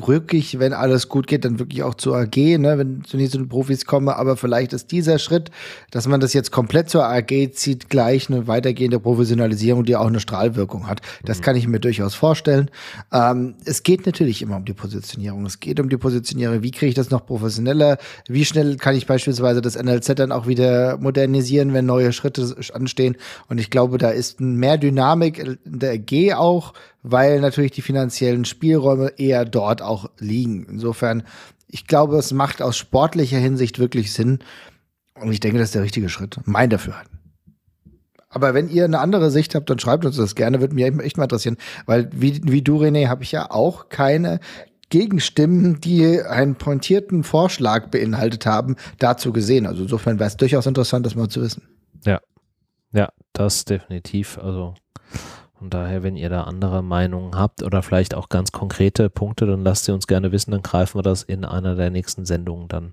rück 0.07 0.35
ich, 0.35 0.59
wenn 0.59 0.73
alles 0.73 1.09
gut 1.09 1.27
geht, 1.27 1.45
dann 1.45 1.59
wirklich 1.59 1.83
auch 1.83 1.95
zur 1.95 2.17
AG, 2.17 2.37
ne, 2.37 2.79
wenn 2.79 3.03
ich 3.21 3.31
zu 3.31 3.39
den 3.39 3.49
Profis 3.49 3.87
komme, 3.87 4.17
aber 4.17 4.37
vielleicht 4.37 4.73
ist 4.73 4.93
dieser 4.93 5.19
Schritt, 5.19 5.51
dass 5.91 6.07
man 6.07 6.21
das 6.21 6.33
jetzt 6.33 6.53
komplett 6.53 6.91
zur 6.91 7.07
AG 7.07 7.53
zieht, 7.53 7.89
gleich 7.89 8.29
eine 8.31 8.47
weitergehende 8.47 9.01
Professionalisierung, 9.01 9.85
die 9.85 9.97
auch 9.97 10.07
eine 10.07 10.21
Strahlwirkung 10.21 10.87
hat. 10.87 11.01
Das 11.25 11.39
mhm. 11.39 11.43
kann 11.43 11.57
ich 11.57 11.67
mir 11.67 11.81
durchaus 11.81 12.15
vorstellen. 12.15 12.71
Ähm, 13.13 13.55
es 13.65 13.83
geht 13.83 14.07
natürlich 14.07 14.43
immer 14.43 14.57
um 14.57 14.65
die 14.65 14.75
Positionierung. 14.75 15.47
Es 15.47 15.59
geht 15.59 15.81
um 15.81 15.89
die 15.89 15.97
Positionierung. 15.97 16.63
Wie 16.63 16.71
kriege 16.71 16.91
ich 16.91 16.95
das 16.95 17.11
noch 17.11 17.27
professioneller? 17.27 17.99
Wie 18.29 18.45
schnell 18.45 18.77
kann 18.77 18.95
ich 18.95 19.07
beispielsweise 19.07 19.62
das 19.63 19.81
NLZ 19.81 20.15
dann 20.17 20.33
auch 20.33 20.47
wieder 20.47 20.99
modernisieren, 20.99 21.73
wenn 21.73 21.87
neue 21.87 22.13
Schritte 22.13 22.55
anstehen? 22.75 23.17
Und 23.49 23.59
ich 23.59 23.71
glaube, 23.71 23.99
da 23.99 24.11
ist 24.11 24.41
mehr 24.41 24.79
Dynamik 24.79 25.39
in 25.39 25.59
der 25.65 25.99
G 25.99 26.35
auch, 26.35 26.75
weil 27.03 27.41
natürlich 27.41 27.73
die 27.73 27.83
finanziellen 27.83 28.45
Spielräume 28.45 29.13
eher 29.17 29.45
dort 29.45 29.83
auch 29.83 30.11
liegen. 30.19 30.67
Insofern, 30.69 31.23
ich 31.69 31.87
glaube, 31.87 32.17
es 32.19 32.33
macht 32.33 32.61
aus 32.61 32.77
sportlicher 32.77 33.39
Hinsicht 33.39 33.79
wirklich 33.79 34.13
Sinn. 34.13 34.41
Und 35.21 35.33
ich 35.33 35.41
denke, 35.41 35.59
das 35.59 35.69
ist 35.69 35.75
der 35.75 35.83
richtige 35.83 36.09
Schritt. 36.09 36.39
Mein 36.45 36.71
Dafürhalten. 36.71 37.19
Aber 38.29 38.55
wenn 38.55 38.69
ihr 38.69 38.85
eine 38.85 38.99
andere 38.99 39.31
Sicht 39.31 39.55
habt, 39.55 39.69
dann 39.69 39.79
schreibt 39.79 40.07
uns 40.07 40.17
das 40.17 40.35
gerne, 40.35 40.61
würde 40.61 40.75
mich 40.75 40.85
echt 40.85 41.19
mal 41.19 41.25
interessieren. 41.25 41.59
Weil 41.85 42.09
wie, 42.13 42.41
wie 42.45 42.63
du, 42.63 42.79
René, 42.79 43.09
habe 43.09 43.23
ich 43.23 43.33
ja 43.33 43.51
auch 43.51 43.91
keine 43.91 44.41
Gegenstimmen, 44.93 45.81
die 45.81 46.21
einen 46.21 46.57
pointierten 46.57 47.25
Vorschlag 47.25 47.89
beinhaltet 47.89 48.45
haben, 48.45 48.77
dazu 48.99 49.33
gesehen. 49.33 49.67
Also 49.67 49.85
insofern 49.85 50.19
wäre 50.19 50.29
es 50.29 50.37
durchaus 50.37 50.67
interessant, 50.67 51.07
das 51.07 51.15
mal 51.15 51.31
zu 51.31 51.41
wissen. 51.41 51.63
Ja, 52.05 52.21
ja, 52.93 53.09
das 53.33 53.65
definitiv. 53.65 54.37
Also 54.37 54.75
von 55.55 55.71
daher, 55.71 56.03
wenn 56.03 56.17
ihr 56.17 56.29
da 56.29 56.43
andere 56.43 56.83
Meinungen 56.83 57.35
habt 57.37 57.63
oder 57.63 57.83
vielleicht 57.83 58.15
auch 58.15 58.29
ganz 58.29 58.53
konkrete 58.53 59.09
Punkte, 59.09 59.47
dann 59.47 59.65
lasst 59.65 59.87
sie 59.87 59.93
uns 59.93 60.07
gerne 60.07 60.31
wissen, 60.31 60.51
dann 60.51 60.61
greifen 60.63 60.99
wir 60.99 61.03
das 61.03 61.23
in 61.23 61.47
einer 61.47 61.75
der 61.75 61.89
nächsten 61.89 62.27
Sendungen 62.27 62.69
dann 62.69 62.93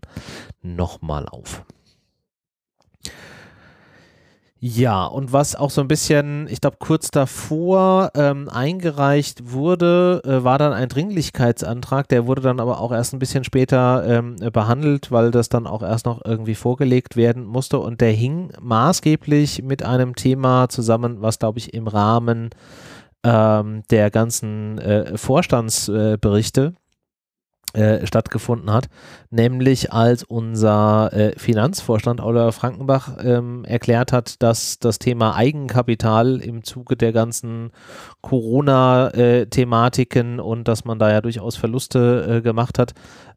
nochmal 0.62 1.27
auf. 1.27 1.65
Ja, 4.62 5.06
und 5.06 5.32
was 5.32 5.56
auch 5.56 5.70
so 5.70 5.80
ein 5.80 5.88
bisschen, 5.88 6.48
ich 6.50 6.60
glaube, 6.60 6.75
kurz 6.80 7.12
davor 7.12 8.12
ähm, 8.13 8.50
eingereicht 8.50 9.54
wurde, 9.54 10.22
äh, 10.25 10.44
war 10.44 10.58
dann 10.58 10.74
ein 10.74 10.89
Dringlichkeitsantrag. 10.89 12.10
Der 12.10 12.28
wurde 12.28 12.42
dann 12.42 12.60
aber 12.60 12.82
auch 12.82 12.92
erst 12.92 13.13
ein 13.13 13.20
bisschen 13.20 13.46
später 13.46 14.04
ähm, 14.06 14.36
behandelt, 14.51 15.12
weil 15.12 15.32
das 15.32 15.48
dann 15.48 15.66
auch 15.66 15.82
erst 15.82 16.06
noch 16.06 16.25
irgendwie 16.25 16.56
vorgelegt 16.56 17.16
werden 17.16 17.46
musste. 17.46 17.80
Und 17.80 18.01
der 18.01 18.12
hing 18.12 18.51
maßgeblich 18.60 19.63
mit 19.63 19.84
einem 19.84 20.16
Thema 20.16 20.68
zusammen, 20.68 21.22
was, 21.22 21.39
glaube 21.39 21.60
ich, 21.60 21.74
im 21.74 21.88
Rahmen 21.88 22.50
ähm, 23.24 23.84
der 23.89 24.12
ganzen 24.12 24.78
äh, 24.80 25.18
Vorstandsberichte 25.18 26.74
äh, 26.75 26.88
stattgefunden 28.03 28.71
hat, 28.71 28.88
nämlich 29.29 29.93
als 29.93 30.23
unser 30.23 31.13
äh, 31.13 31.38
Finanzvorstand 31.38 32.19
Oliver 32.19 32.51
Frankenbach 32.51 33.17
ähm, 33.23 33.63
erklärt 33.63 34.11
hat, 34.11 34.41
dass 34.41 34.79
das 34.79 34.97
Thema 34.97 35.35
Eigenkapital 35.35 36.41
im 36.41 36.63
Zuge 36.63 36.97
der 36.97 37.13
ganzen 37.13 37.69
Corona-Thematiken 38.21 40.39
äh, 40.39 40.41
und 40.41 40.67
dass 40.67 40.83
man 40.85 40.97
da 40.97 41.11
ja 41.11 41.21
durchaus 41.21 41.57
Verluste 41.57 42.38
äh, 42.38 42.41
gemacht 42.41 42.79
hat, 42.79 42.93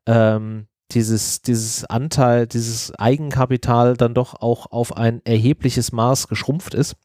ähm, 0.07 0.67
dieses, 0.93 1.43
dieses 1.43 1.85
Anteil, 1.85 2.47
dieses 2.47 2.95
Eigenkapital 2.99 3.97
dann 3.97 4.15
doch 4.15 4.41
auch 4.41 4.67
auf 4.71 4.97
ein 4.97 5.21
erhebliches 5.25 5.93
Maß 5.93 6.29
geschrumpft 6.29 6.75
ist. 6.75 6.97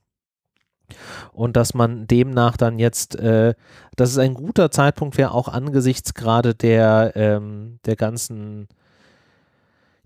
Und 1.34 1.58
dass 1.58 1.74
man 1.74 2.08
demnach 2.08 2.58
dann 2.58 2.80
jetzt, 2.80 3.16
äh, 3.16 3.54
dass 3.96 4.12
es 4.12 4.18
ein 4.18 4.34
guter 4.34 4.72
Zeitpunkt 4.72 5.18
wäre, 5.18 5.32
auch 5.32 5.48
angesichts 5.48 6.14
gerade 6.14 6.56
der, 6.56 7.14
ähm, 7.16 7.80
der 7.86 7.96
ganzen 7.96 8.68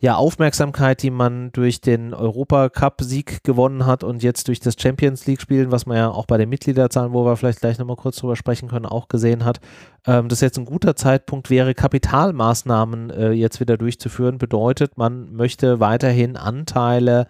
ja, 0.02 0.16
Aufmerksamkeit, 0.16 1.04
die 1.04 1.12
man 1.12 1.52
durch 1.52 1.80
den 1.80 2.16
Europacup-Sieg 2.16 3.44
gewonnen 3.44 3.86
hat 3.86 4.04
und 4.04 4.24
jetzt 4.24 4.48
durch 4.48 4.60
das 4.60 4.74
Champions 4.80 5.28
League-Spielen, 5.28 5.72
was 5.72 5.86
man 5.86 5.96
ja 5.96 6.10
auch 6.10 6.26
bei 6.26 6.40
den 6.40 6.50
Mitgliederzahlen, 6.50 7.14
wo 7.14 7.24
wir 7.24 7.38
vielleicht 7.38 7.60
gleich 7.60 7.78
nochmal 7.78 7.98
kurz 7.98 8.16
drüber 8.16 8.36
sprechen 8.36 8.68
können, 8.68 8.88
auch 8.88 9.10
gesehen 9.10 9.46
hat, 9.46 9.60
ähm, 10.08 10.28
dass 10.28 10.42
jetzt 10.42 10.58
ein 10.58 10.66
guter 10.66 10.96
Zeitpunkt 10.96 11.52
wäre, 11.52 11.76
Kapitalmaßnahmen 11.76 13.12
äh, 13.12 13.32
jetzt 13.34 13.60
wieder 13.60 13.78
durchzuführen. 13.78 14.40
Bedeutet, 14.40 14.98
man 14.98 15.34
möchte 15.34 15.80
weiterhin 15.80 16.36
Anteile 16.36 17.28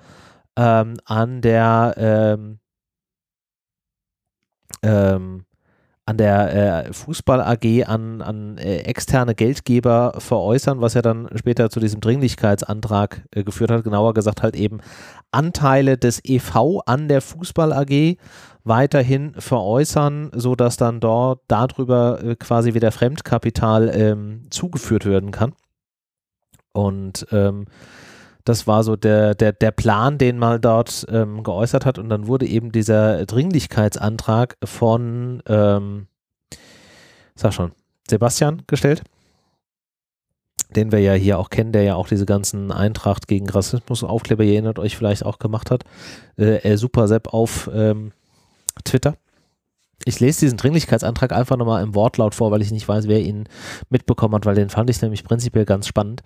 ähm, 0.56 0.94
an 1.04 1.42
der 1.42 1.96
ähm, 1.98 2.61
ähm 4.84 5.46
an 6.12 6.18
der 6.18 6.88
äh, 6.88 6.94
Fußball 6.94 7.42
AG 7.42 7.86
an, 7.86 8.22
an 8.22 8.58
äh, 8.58 8.80
externe 8.80 9.36
Geldgeber 9.36 10.14
veräußern, 10.18 10.82
was 10.82 10.96
ja 10.96 11.02
dann 11.02 11.30
später 11.36 11.70
zu 11.70 11.80
diesem 11.80 12.02
Dringlichkeitsantrag 12.02 13.24
äh, 13.32 13.44
geführt 13.44 13.72
hat. 13.72 13.84
Genauer 13.84 14.14
gesagt 14.14 14.42
halt 14.42 14.56
eben 14.56 14.80
Anteile 15.32 15.98
des 15.98 16.20
EV 16.26 16.82
an 16.86 17.08
der 17.08 17.22
Fußball 17.22 17.72
AG 17.72 18.18
weiterhin 18.64 19.34
veräußern, 19.38 20.32
sodass 20.34 20.76
dann 20.76 21.00
dort 21.00 21.42
darüber 21.48 22.22
äh, 22.24 22.36
quasi 22.36 22.74
wieder 22.74 22.92
Fremdkapital 22.92 23.92
ähm, 23.94 24.44
zugeführt 24.50 25.06
werden 25.06 25.32
kann. 25.32 25.54
Und 26.74 27.28
ähm, 27.32 27.66
das 28.46 28.68
war 28.68 28.84
so 28.84 28.96
der, 28.96 29.36
der, 29.36 29.52
der 29.54 29.72
Plan, 29.72 30.18
den 30.18 30.38
man 30.38 30.62
dort 30.62 31.06
ähm, 31.10 31.44
geäußert 31.44 31.86
hat. 31.86 31.98
Und 31.98 32.10
dann 32.10 32.28
wurde 32.28 32.46
eben 32.46 32.72
dieser 32.72 33.26
Dringlichkeitsantrag 33.26 34.58
von, 34.64 35.44
ähm, 35.48 36.08
sag 37.36 37.54
schon, 37.54 37.72
Sebastian 38.10 38.64
gestellt, 38.68 39.04
den 40.76 40.92
wir 40.92 41.00
ja 41.00 41.14
hier 41.14 41.38
auch 41.40 41.50
kennen, 41.50 41.72
der 41.72 41.84
ja 41.84 41.96
auch 41.96 42.08
diese 42.08 42.26
ganzen 42.26 42.72
Eintracht 42.72 43.28
gegen 43.28 43.50
Rassismus 43.50 44.04
Aufkleber, 44.04 44.44
ihr 44.44 44.54
erinnert 44.54 44.80
euch 44.80 44.98
vielleicht 44.98 45.26
auch 45.26 45.40
gemacht 45.40 45.72
hat. 45.72 45.84
Äh, 46.38 46.78
Super 46.78 47.08
Sepp 47.08 47.34
auf 47.34 47.70
ähm, 47.74 48.12
Twitter. 48.84 49.16
Ich 50.06 50.20
lese 50.20 50.42
diesen 50.42 50.58
Dringlichkeitsantrag 50.58 51.32
einfach 51.32 51.58
nochmal 51.58 51.84
im 51.84 51.96
Wortlaut 51.96 52.36
vor, 52.36 52.52
weil 52.52 52.62
ich 52.62 52.72
nicht 52.72 52.88
weiß, 52.88 53.08
wer 53.08 53.20
ihn 53.20 53.48
mitbekommen 53.90 54.36
hat, 54.36 54.46
weil 54.46 54.56
den 54.56 54.70
fand 54.70 54.90
ich 54.90 55.02
nämlich 55.02 55.24
prinzipiell 55.24 55.66
ganz 55.66 55.88
spannend. 55.88 56.22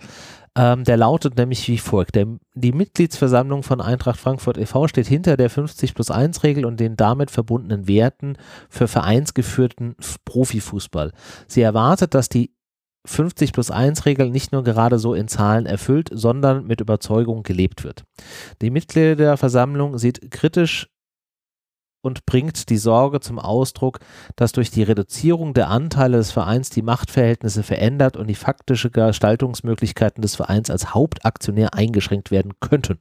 Ähm, 0.58 0.86
der 0.86 0.96
lautet 0.98 1.38
nämlich 1.38 1.68
wie 1.68 1.78
folgt. 1.78 2.16
Der, 2.16 2.28
die 2.54 2.72
Mitgliedsversammlung 2.72 3.64
von 3.64 3.82
Eintracht 3.82 4.20
Frankfurt 4.20 4.58
e.V. 4.58 4.88
steht 4.88 5.08
hinter 5.08 5.36
der 5.36 5.50
50 5.50 5.94
plus 5.94 6.10
1 6.10 6.44
Regel 6.44 6.66
und 6.66 6.80
den 6.80 6.96
damit 6.96 7.30
verbundenen 7.30 7.88
Werten 7.88 8.38
für 8.70 8.88
vereinsgeführten 8.88 9.96
Profifußball. 10.24 11.12
Sie 11.48 11.62
erwartet, 11.62 12.14
dass 12.14 12.30
die 12.30 12.56
50 13.06 13.54
plus 13.54 13.70
1 13.70 14.06
Regel 14.06 14.30
nicht 14.30 14.52
nur 14.52 14.64
gerade 14.64 14.98
so 14.98 15.14
in 15.14 15.28
Zahlen 15.28 15.66
erfüllt, 15.66 16.10
sondern 16.12 16.66
mit 16.66 16.82
Überzeugung 16.82 17.44
gelebt 17.44 17.84
wird. 17.84 18.04
Die 18.62 18.70
Mitgliederversammlung 18.70 19.98
sieht 19.98 20.32
kritisch 20.32 20.90
und 22.06 22.26
bringt 22.26 22.70
die 22.70 22.78
Sorge 22.78 23.20
zum 23.20 23.40
Ausdruck, 23.40 24.00
dass 24.36 24.52
durch 24.52 24.72
die 24.72 24.84
Reduzierung 24.84 25.54
der 25.54 25.70
Anteile 25.70 26.18
des 26.18 26.32
Vereins 26.32 26.70
die 26.70 26.82
Machtverhältnisse 26.84 27.64
verändert 27.64 28.16
und 28.16 28.28
die 28.28 28.36
faktische 28.36 28.92
Gestaltungsmöglichkeiten 28.92 30.22
des 30.22 30.36
Vereins 30.36 30.70
als 30.70 30.94
Hauptaktionär 30.94 31.74
eingeschränkt 31.74 32.32
werden 32.32 32.54
könnten. 32.60 33.00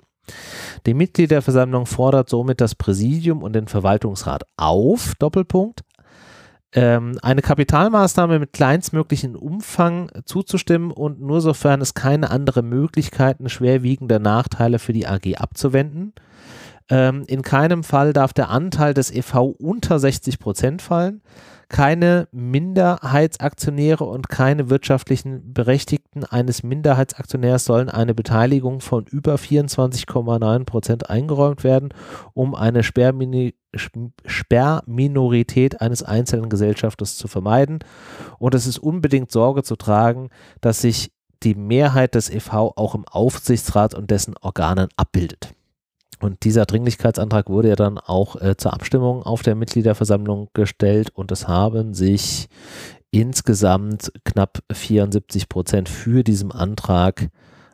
Die 0.87 0.95
Mitgliederversammlung 0.95 1.87
fordert 1.87 2.31
somit 2.31 2.61
das 2.61 2.75
Präsidium 2.75 3.43
und 3.43 3.53
den 3.53 3.69
Verwaltungsrat 3.69 4.45
auf, 4.57 5.13
Doppelpunkt, 5.19 5.83
ähm, 6.73 7.19
eine 7.23 7.43
Kapitalmaßnahme 7.43 8.39
mit 8.39 8.53
kleinstmöglichen 8.53 9.37
Umfang 9.37 10.11
zuzustimmen 10.25 10.91
und 10.91 11.21
nur 11.21 11.41
sofern 11.41 11.81
es 11.81 11.95
keine 11.95 12.31
andere 12.31 12.63
Möglichkeiten 12.63 13.49
schwerwiegender 13.49 14.19
Nachteile 14.19 14.79
für 14.79 14.93
die 14.93 15.07
AG 15.07 15.37
abzuwenden. 15.37 16.15
Ähm, 16.91 17.25
in 17.27 17.43
keinem 17.43 17.83
Fall 17.83 18.13
darf 18.13 18.33
der 18.33 18.51
Anteil 18.51 18.93
des 18.93 19.11
EV 19.11 19.55
unter 19.59 19.99
60 19.99 20.39
Prozent 20.39 20.83
fallen. 20.83 21.23
Keine 21.69 22.29
Minderheitsaktionäre 22.31 24.05
und 24.05 24.29
keine 24.29 24.69
wirtschaftlichen 24.69 25.55
Berechtigten 25.55 26.25
eines 26.25 26.63
Minderheitsaktionärs 26.63 27.65
sollen 27.65 27.89
eine 27.89 28.15
Beteiligung 28.15 28.81
von 28.81 29.07
über 29.07 29.37
24,9 29.37 30.65
Prozent 30.65 31.09
eingeräumt 31.09 31.65
werden, 31.65 31.89
um 32.35 32.55
eine 32.55 32.83
Sperrmini 32.83 33.55
Sperrminorität 34.27 35.81
eines 35.81 36.05
einzelnen 36.05 36.49
Gesellschafters 36.49 37.17
zu 37.17 37.27
vermeiden. 37.27 37.81
Und 38.39 38.55
es 38.55 38.67
ist 38.67 38.79
unbedingt 38.79 39.33
Sorge 39.33 39.65
zu 39.65 39.75
tragen, 39.75 40.29
dass 40.61 40.83
sich 40.83 41.11
die 41.43 41.57
Mehrheit 41.57 42.15
des 42.15 42.31
EV 42.31 42.73
auch 42.77 42.95
im 42.95 43.05
Aufsichtsrat 43.07 43.95
und 43.95 44.13
dessen 44.13 44.35
Organen 44.41 44.89
abbildet. 44.97 45.55
Und 46.21 46.45
dieser 46.45 46.65
Dringlichkeitsantrag 46.67 47.49
wurde 47.49 47.69
ja 47.69 47.77
dann 47.77 47.99
auch 47.99 48.41
äh, 48.41 48.57
zur 48.57 48.73
Abstimmung 48.73 49.23
auf 49.23 49.43
der 49.43 49.55
Mitgliederversammlung 49.55 50.49
gestellt 50.55 51.11
und 51.15 51.33
es 51.33 51.49
haben 51.49 51.95
sich 51.95 52.49
insgesamt 53.11 54.13
knapp 54.25 54.59
74 54.73 55.49
Prozent 55.49 55.89
für 55.89 56.25
diesen 56.25 56.51
Antrag 56.53 57.29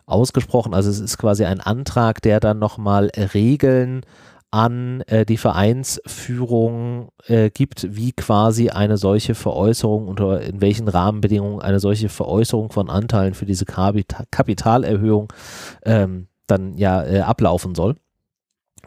ausgesprochen. 0.07 0.75
Also 0.75 0.91
es 0.91 1.01
ist 1.01 1.19
quasi 1.19 1.45
ein 1.45 1.61
Antrag, 1.61 2.21
der 2.23 2.41
dann 2.41 2.59
nochmal 2.59 3.11
Regeln 3.17 4.03
an 4.51 5.03
äh, 5.03 5.25
die 5.25 5.37
Vereinsführung 5.37 7.11
äh, 7.27 7.51
gibt, 7.51 7.95
wie 7.95 8.13
quasi 8.13 8.71
eine 8.71 8.97
solche 8.97 9.35
Veräußerung 9.35 10.09
unter 10.09 10.41
in 10.43 10.61
welchen 10.61 10.89
Rahmenbedingungen 10.89 11.63
eine 11.63 11.79
solche 11.79 12.09
Veräußerung 12.09 12.73
von 12.73 12.91
Anteilen 12.91 13.35
für 13.35 13.47
diese 13.47 13.65
Kapitalerhöhung 13.65 15.33
ähm, 15.85 16.27
dann 16.49 16.77
ja 16.77 17.05
äh, 17.05 17.21
ablaufen 17.21 17.75
soll. 17.75 17.95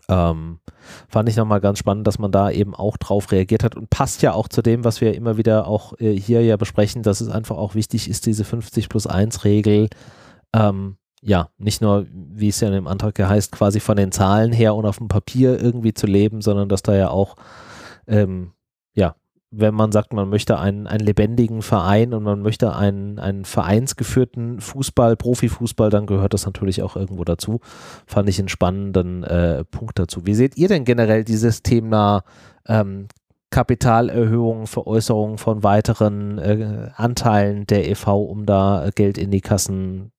Ähm, 0.10 0.60
fand 1.08 1.30
ich 1.30 1.38
nochmal 1.38 1.62
ganz 1.62 1.80
spannend, 1.80 2.06
dass 2.08 2.20
man 2.20 2.32
da 2.32 2.52
eben 2.52 2.76
auch 2.76 2.98
drauf 2.98 3.32
reagiert 3.32 3.64
hat 3.64 3.76
und 3.76 3.90
passt 3.90 4.22
ja 4.22 4.34
auch 4.34 4.48
zu 4.48 4.62
dem, 4.62 4.84
was 4.84 5.00
wir 5.00 5.16
immer 5.16 5.38
wieder 5.38 5.68
auch 5.68 5.94
äh, 6.00 6.14
hier 6.14 6.44
ja 6.44 6.58
besprechen, 6.58 7.04
dass 7.04 7.22
es 7.22 7.30
einfach 7.30 7.58
auch 7.58 7.74
wichtig 7.76 8.10
ist, 8.10 8.26
diese 8.26 8.44
50 8.44 8.90
plus 8.90 9.08
1 9.08 9.46
Regel, 9.46 9.90
ähm, 10.54 10.98
ja, 11.22 11.48
nicht 11.58 11.82
nur, 11.82 12.06
wie 12.12 12.50
es 12.50 12.60
ja 12.60 12.68
in 12.68 12.74
dem 12.74 12.88
Antrag 12.88 13.18
heißt, 13.18 13.54
quasi 13.54 13.80
von 13.80 13.96
den 13.96 14.12
Zahlen 14.12 14.52
her 14.52 14.76
und 14.76 14.86
auf 14.86 14.98
dem 14.98 15.08
Papier 15.08 15.62
irgendwie 15.62 15.94
zu 15.94 16.06
leben, 16.06 16.42
sondern 16.42 16.68
dass 16.68 16.84
da 16.84 16.96
ja 16.96 17.10
auch 17.10 17.36
ähm, 18.08 18.52
ja, 18.52 18.52
wenn 19.56 19.76
man 19.76 19.92
sagt, 19.92 20.14
man 20.14 20.30
möchte 20.30 20.60
einen, 20.60 20.88
einen 20.88 21.06
lebendigen 21.06 21.62
Verein 21.62 22.14
und 22.14 22.24
man 22.24 22.42
möchte 22.42 22.76
einen, 22.76 23.20
einen 23.20 23.46
vereinsgeführten 23.46 24.60
Fußball, 24.60 25.16
Profifußball, 25.16 25.92
dann 25.92 26.08
gehört 26.08 26.34
das 26.34 26.48
natürlich 26.48 26.82
auch 26.82 26.96
irgendwo 26.96 27.24
dazu. 27.24 27.60
Fand 28.08 28.28
ich 28.30 28.40
einen 28.40 28.50
spannenden 28.50 29.24
äh, 29.24 29.64
Punkt 29.66 30.00
dazu. 30.00 30.26
Wie 30.26 30.34
seht 30.34 30.58
ihr 30.58 30.70
denn 30.70 30.86
generell 30.86 31.24
dieses 31.24 31.62
Thema 31.62 32.24
ähm, 32.68 33.08
Kapitalerhöhung, 33.52 34.66
Veräußerung 34.66 35.38
von 35.38 35.62
weiteren 35.62 36.40
äh, 36.40 36.90
Anteilen 36.96 37.68
der 37.68 37.88
EV, 37.88 38.08
um 38.08 38.48
da 38.48 38.90
Geld 38.96 39.20
in 39.20 39.30
die 39.30 39.42
Kassen 39.42 40.12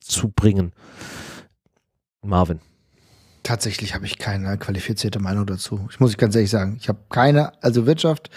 zu 0.00 0.28
bringen? 0.30 0.72
Marvin. 2.22 2.60
Tatsächlich 3.48 3.94
habe 3.94 4.04
ich 4.04 4.18
keine 4.18 4.58
qualifizierte 4.58 5.20
Meinung 5.20 5.46
dazu. 5.46 5.88
Ich 5.90 6.00
muss 6.00 6.10
ich 6.10 6.18
ganz 6.18 6.34
ehrlich 6.34 6.50
sagen, 6.50 6.76
ich 6.78 6.90
habe 6.90 6.98
keine, 7.08 7.52
also 7.62 7.86
Wirtschaft, 7.86 8.28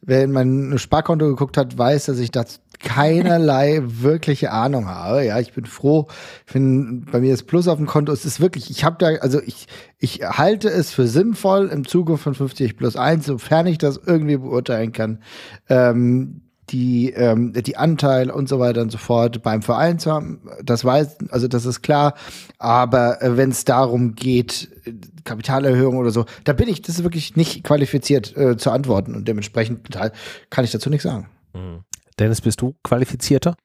wer 0.00 0.22
in 0.22 0.30
mein 0.30 0.78
Sparkonto 0.78 1.26
geguckt 1.26 1.56
hat, 1.56 1.76
weiß, 1.76 2.04
dass 2.04 2.20
ich 2.20 2.30
das 2.30 2.60
keinerlei 2.78 3.80
wirkliche 3.84 4.52
Ahnung 4.52 4.86
habe. 4.86 5.26
Ja, 5.26 5.40
ich 5.40 5.54
bin 5.54 5.64
froh. 5.64 6.06
Ich 6.46 6.52
finde, 6.52 7.10
bei 7.10 7.18
mir 7.18 7.34
ist 7.34 7.48
Plus 7.48 7.66
auf 7.66 7.78
dem 7.78 7.88
Konto. 7.88 8.12
Es 8.12 8.24
ist 8.24 8.38
wirklich, 8.38 8.70
ich 8.70 8.84
habe 8.84 8.94
da, 9.00 9.08
also 9.20 9.40
ich, 9.44 9.66
ich 9.98 10.20
halte 10.22 10.68
es 10.68 10.92
für 10.92 11.08
sinnvoll 11.08 11.66
im 11.66 11.84
Zuge 11.84 12.16
von 12.16 12.36
50 12.36 12.76
plus 12.76 12.94
1, 12.94 13.26
sofern 13.26 13.66
ich 13.66 13.78
das 13.78 13.98
irgendwie 14.06 14.36
beurteilen 14.36 14.92
kann, 14.92 15.20
ähm, 15.68 16.42
die, 16.70 17.10
ähm, 17.10 17.52
die 17.52 17.76
Anteile 17.76 18.32
und 18.32 18.48
so 18.48 18.58
weiter 18.58 18.80
und 18.82 18.90
so 18.90 18.98
fort 18.98 19.42
beim 19.42 19.62
Verein 19.62 19.98
zu 19.98 20.12
haben. 20.12 20.40
Das 20.62 20.84
weiß, 20.84 21.18
also 21.30 21.48
das 21.48 21.66
ist 21.66 21.82
klar. 21.82 22.14
Aber 22.58 23.22
äh, 23.22 23.36
wenn 23.36 23.50
es 23.50 23.64
darum 23.64 24.14
geht, 24.14 24.68
Kapitalerhöhung 25.24 25.96
oder 25.96 26.10
so, 26.10 26.26
da 26.44 26.52
bin 26.52 26.68
ich, 26.68 26.82
das 26.82 26.96
ist 26.96 27.04
wirklich 27.04 27.36
nicht 27.36 27.64
qualifiziert 27.64 28.36
äh, 28.36 28.56
zu 28.56 28.70
antworten 28.70 29.14
und 29.14 29.28
dementsprechend 29.28 29.88
kann 30.50 30.64
ich 30.64 30.70
dazu 30.70 30.90
nichts 30.90 31.04
sagen. 31.04 31.28
Mhm. 31.54 31.84
Dennis, 32.18 32.40
bist 32.40 32.60
du 32.60 32.74
qualifizierter? 32.82 33.56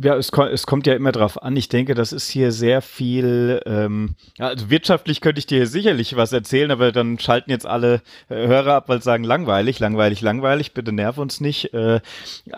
Ja, 0.00 0.16
es, 0.16 0.30
es, 0.30 0.66
kommt 0.66 0.86
ja 0.86 0.94
immer 0.94 1.12
drauf 1.12 1.42
an. 1.42 1.54
Ich 1.56 1.68
denke, 1.68 1.94
das 1.94 2.12
ist 2.12 2.30
hier 2.30 2.50
sehr 2.50 2.80
viel, 2.80 3.60
ähm, 3.66 4.14
also 4.38 4.70
wirtschaftlich 4.70 5.20
könnte 5.20 5.38
ich 5.38 5.46
dir 5.46 5.66
sicherlich 5.66 6.16
was 6.16 6.32
erzählen, 6.32 6.70
aber 6.70 6.92
dann 6.92 7.18
schalten 7.18 7.50
jetzt 7.50 7.66
alle 7.66 8.00
äh, 8.30 8.46
Hörer 8.46 8.74
ab, 8.74 8.88
weil 8.88 8.98
sie 8.98 9.04
sagen, 9.04 9.24
langweilig, 9.24 9.80
langweilig, 9.80 10.22
langweilig, 10.22 10.72
bitte 10.72 10.92
nerv 10.92 11.18
uns 11.18 11.40
nicht. 11.40 11.74
Äh, 11.74 12.00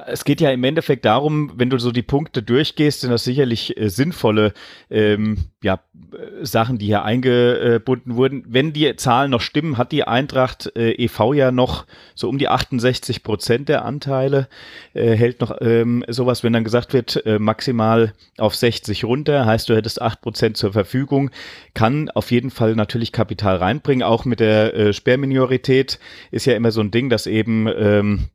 es 0.06 0.24
geht 0.24 0.40
ja 0.40 0.50
im 0.50 0.62
Endeffekt 0.62 1.04
darum, 1.04 1.52
wenn 1.56 1.70
du 1.70 1.78
so 1.78 1.90
die 1.90 2.02
Punkte 2.02 2.42
durchgehst, 2.42 3.00
sind 3.00 3.10
das 3.10 3.24
sicherlich 3.24 3.76
äh, 3.76 3.88
sinnvolle 3.90 4.52
ähm, 4.88 5.38
ja, 5.60 5.80
äh, 6.12 6.44
Sachen, 6.44 6.78
die 6.78 6.86
hier 6.86 7.04
eingebunden 7.04 8.14
wurden. 8.14 8.44
Wenn 8.46 8.72
die 8.72 8.94
Zahlen 8.94 9.32
noch 9.32 9.40
stimmen, 9.40 9.76
hat 9.76 9.90
die 9.90 10.04
Eintracht 10.04 10.70
äh, 10.76 10.92
e.V. 10.92 11.32
ja 11.32 11.50
noch 11.50 11.86
so 12.14 12.28
um 12.28 12.38
die 12.38 12.48
68 12.48 13.24
Prozent 13.24 13.68
der 13.68 13.84
Anteile, 13.84 14.48
hält 14.92 15.40
noch 15.40 15.56
ähm, 15.60 16.04
sowas, 16.08 16.44
wenn 16.44 16.52
dann 16.52 16.64
gesagt 16.64 16.92
wird, 16.92 17.23
äh, 17.24 17.38
maximal 17.38 18.12
auf 18.38 18.54
60 18.54 19.04
runter, 19.04 19.46
heißt 19.46 19.68
du 19.68 19.76
hättest 19.76 20.02
8% 20.02 20.54
zur 20.54 20.72
Verfügung, 20.72 21.30
kann 21.74 22.10
auf 22.10 22.30
jeden 22.30 22.50
Fall 22.50 22.74
natürlich 22.76 23.12
Kapital 23.12 23.56
reinbringen, 23.56 24.02
auch 24.02 24.24
mit 24.24 24.40
der 24.40 24.74
äh, 24.74 24.92
Sperrminorität 24.92 25.98
ist 26.30 26.46
ja 26.46 26.54
immer 26.54 26.70
so 26.70 26.80
ein 26.80 26.90
Ding, 26.90 27.08
dass 27.10 27.26
eben 27.26 27.68
ähm, 27.68 28.28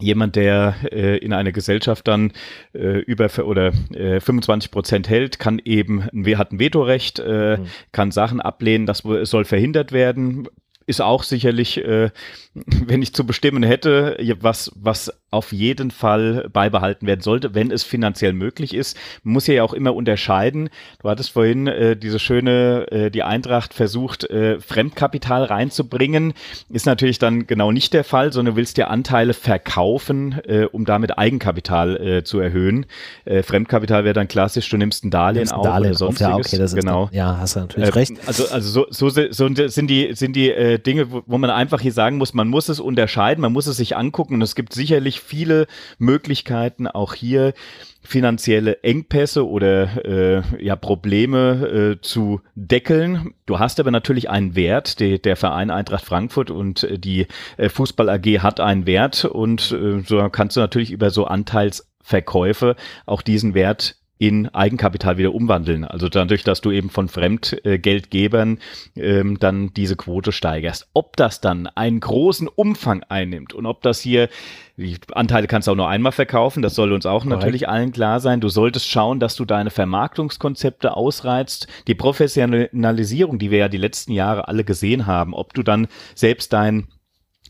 jemand, 0.00 0.36
der 0.36 0.74
äh, 0.90 1.18
in 1.18 1.32
einer 1.32 1.52
Gesellschaft 1.52 2.08
dann 2.08 2.32
äh, 2.72 2.98
über 3.00 3.28
oder 3.44 3.72
äh, 3.94 4.20
25 4.20 4.70
Prozent 4.70 5.08
hält, 5.08 5.38
kann 5.38 5.60
eben 5.64 6.04
hat 6.36 6.52
ein 6.52 6.58
Vetorecht, 6.58 7.18
äh, 7.18 7.58
mhm. 7.58 7.66
kann 7.92 8.10
Sachen 8.10 8.40
ablehnen, 8.40 8.86
das 8.86 8.98
soll 8.98 9.44
verhindert 9.44 9.92
werden. 9.92 10.48
Ist 10.86 11.02
auch 11.02 11.22
sicherlich, 11.22 11.78
äh, 11.78 12.10
wenn 12.54 13.02
ich 13.02 13.14
zu 13.14 13.26
bestimmen 13.26 13.62
hätte, 13.62 14.16
was 14.40 14.72
was 14.74 15.12
auf 15.30 15.52
jeden 15.52 15.90
Fall 15.90 16.48
beibehalten 16.52 17.06
werden 17.06 17.20
sollte, 17.20 17.54
wenn 17.54 17.70
es 17.70 17.84
finanziell 17.84 18.32
möglich 18.32 18.74
ist. 18.74 18.96
Man 19.22 19.34
muss 19.34 19.46
ja 19.46 19.62
auch 19.62 19.72
immer 19.72 19.94
unterscheiden. 19.94 20.70
Du 21.02 21.08
hattest 21.08 21.30
vorhin 21.30 21.66
äh, 21.66 21.96
diese 21.96 22.18
schöne, 22.18 22.86
äh, 22.90 23.10
die 23.10 23.22
Eintracht 23.22 23.72
versucht, 23.72 24.28
äh, 24.28 24.58
Fremdkapital 24.60 25.44
reinzubringen. 25.44 26.34
Ist 26.68 26.86
natürlich 26.86 27.18
dann 27.18 27.46
genau 27.46 27.70
nicht 27.70 27.92
der 27.92 28.02
Fall, 28.02 28.32
sondern 28.32 28.54
du 28.54 28.58
willst 28.58 28.76
dir 28.76 28.90
Anteile 28.90 29.34
verkaufen, 29.34 30.40
äh, 30.46 30.64
um 30.64 30.84
damit 30.84 31.16
Eigenkapital 31.16 31.96
äh, 31.96 32.24
zu 32.24 32.40
erhöhen. 32.40 32.86
Äh, 33.24 33.42
Fremdkapital 33.42 34.04
wäre 34.04 34.14
dann 34.14 34.28
klassisch, 34.28 34.68
du 34.68 34.76
nimmst 34.76 35.04
ein 35.04 35.10
Darlehen 35.10 35.42
nimmst 35.42 35.54
auf 35.54 35.64
Darlehen 35.64 35.90
oder 35.90 35.98
sonstiges. 35.98 36.30
Ja, 36.30 36.36
okay, 36.36 36.58
das 36.58 36.74
genau. 36.74 37.06
Dann, 37.06 37.14
ja, 37.14 37.36
hast 37.38 37.54
du 37.54 37.60
natürlich 37.60 37.94
recht. 37.94 38.12
Also, 38.26 38.48
also 38.48 38.86
so, 38.90 39.10
so, 39.10 39.22
so 39.30 39.48
sind 39.68 39.88
die, 39.88 40.12
sind 40.14 40.34
die 40.34 40.50
äh, 40.50 40.78
Dinge, 40.78 41.12
wo, 41.12 41.22
wo 41.26 41.38
man 41.38 41.50
einfach 41.50 41.80
hier 41.80 41.92
sagen 41.92 42.18
muss, 42.18 42.34
man 42.34 42.48
muss 42.48 42.68
es 42.68 42.80
unterscheiden, 42.80 43.42
man 43.42 43.52
muss 43.52 43.68
es 43.68 43.76
sich 43.76 43.96
angucken 43.96 44.34
und 44.34 44.42
es 44.42 44.56
gibt 44.56 44.72
sicherlich 44.72 45.19
viele 45.20 45.66
Möglichkeiten, 45.98 46.86
auch 46.86 47.14
hier 47.14 47.54
finanzielle 48.02 48.82
Engpässe 48.82 49.46
oder 49.46 50.04
äh, 50.04 50.42
ja, 50.64 50.76
Probleme 50.76 51.96
äh, 51.96 52.00
zu 52.00 52.40
deckeln. 52.54 53.34
Du 53.46 53.58
hast 53.58 53.78
aber 53.78 53.90
natürlich 53.90 54.30
einen 54.30 54.54
Wert. 54.56 55.00
Die, 55.00 55.20
der 55.20 55.36
Verein 55.36 55.70
Eintracht 55.70 56.04
Frankfurt 56.04 56.50
und 56.50 56.84
äh, 56.84 56.98
die 56.98 57.26
äh, 57.56 57.68
Fußball 57.68 58.08
AG 58.08 58.40
hat 58.40 58.60
einen 58.60 58.86
Wert 58.86 59.24
und 59.24 59.72
äh, 59.72 60.00
so 60.06 60.28
kannst 60.30 60.56
du 60.56 60.60
natürlich 60.60 60.90
über 60.90 61.10
so 61.10 61.26
Anteilsverkäufe 61.26 62.76
auch 63.06 63.22
diesen 63.22 63.54
Wert 63.54 63.99
in 64.20 64.48
Eigenkapital 64.48 65.16
wieder 65.16 65.34
umwandeln. 65.34 65.86
Also 65.86 66.10
dadurch, 66.10 66.44
dass 66.44 66.60
du 66.60 66.70
eben 66.70 66.90
von 66.90 67.08
Fremdgeldgebern 67.08 68.58
ähm, 68.94 69.38
dann 69.38 69.72
diese 69.72 69.96
Quote 69.96 70.30
steigerst. 70.30 70.90
Ob 70.92 71.16
das 71.16 71.40
dann 71.40 71.66
einen 71.68 72.00
großen 72.00 72.46
Umfang 72.46 73.02
einnimmt 73.08 73.54
und 73.54 73.64
ob 73.64 73.80
das 73.80 73.98
hier 73.98 74.28
die 74.76 74.98
Anteile 75.12 75.46
kannst 75.46 75.68
du 75.68 75.72
auch 75.72 75.76
nur 75.76 75.88
einmal 75.88 76.12
verkaufen, 76.12 76.62
das 76.62 76.74
soll 76.74 76.92
uns 76.92 77.06
auch 77.06 77.22
Correct. 77.22 77.40
natürlich 77.40 77.68
allen 77.70 77.92
klar 77.92 78.20
sein. 78.20 78.42
Du 78.42 78.50
solltest 78.50 78.88
schauen, 78.88 79.20
dass 79.20 79.36
du 79.36 79.46
deine 79.46 79.70
Vermarktungskonzepte 79.70 80.94
ausreizt. 80.94 81.66
Die 81.86 81.94
Professionalisierung, 81.94 83.38
die 83.38 83.50
wir 83.50 83.58
ja 83.58 83.68
die 83.70 83.78
letzten 83.78 84.12
Jahre 84.12 84.48
alle 84.48 84.64
gesehen 84.64 85.06
haben, 85.06 85.32
ob 85.32 85.54
du 85.54 85.62
dann 85.62 85.88
selbst 86.14 86.52
dein 86.52 86.88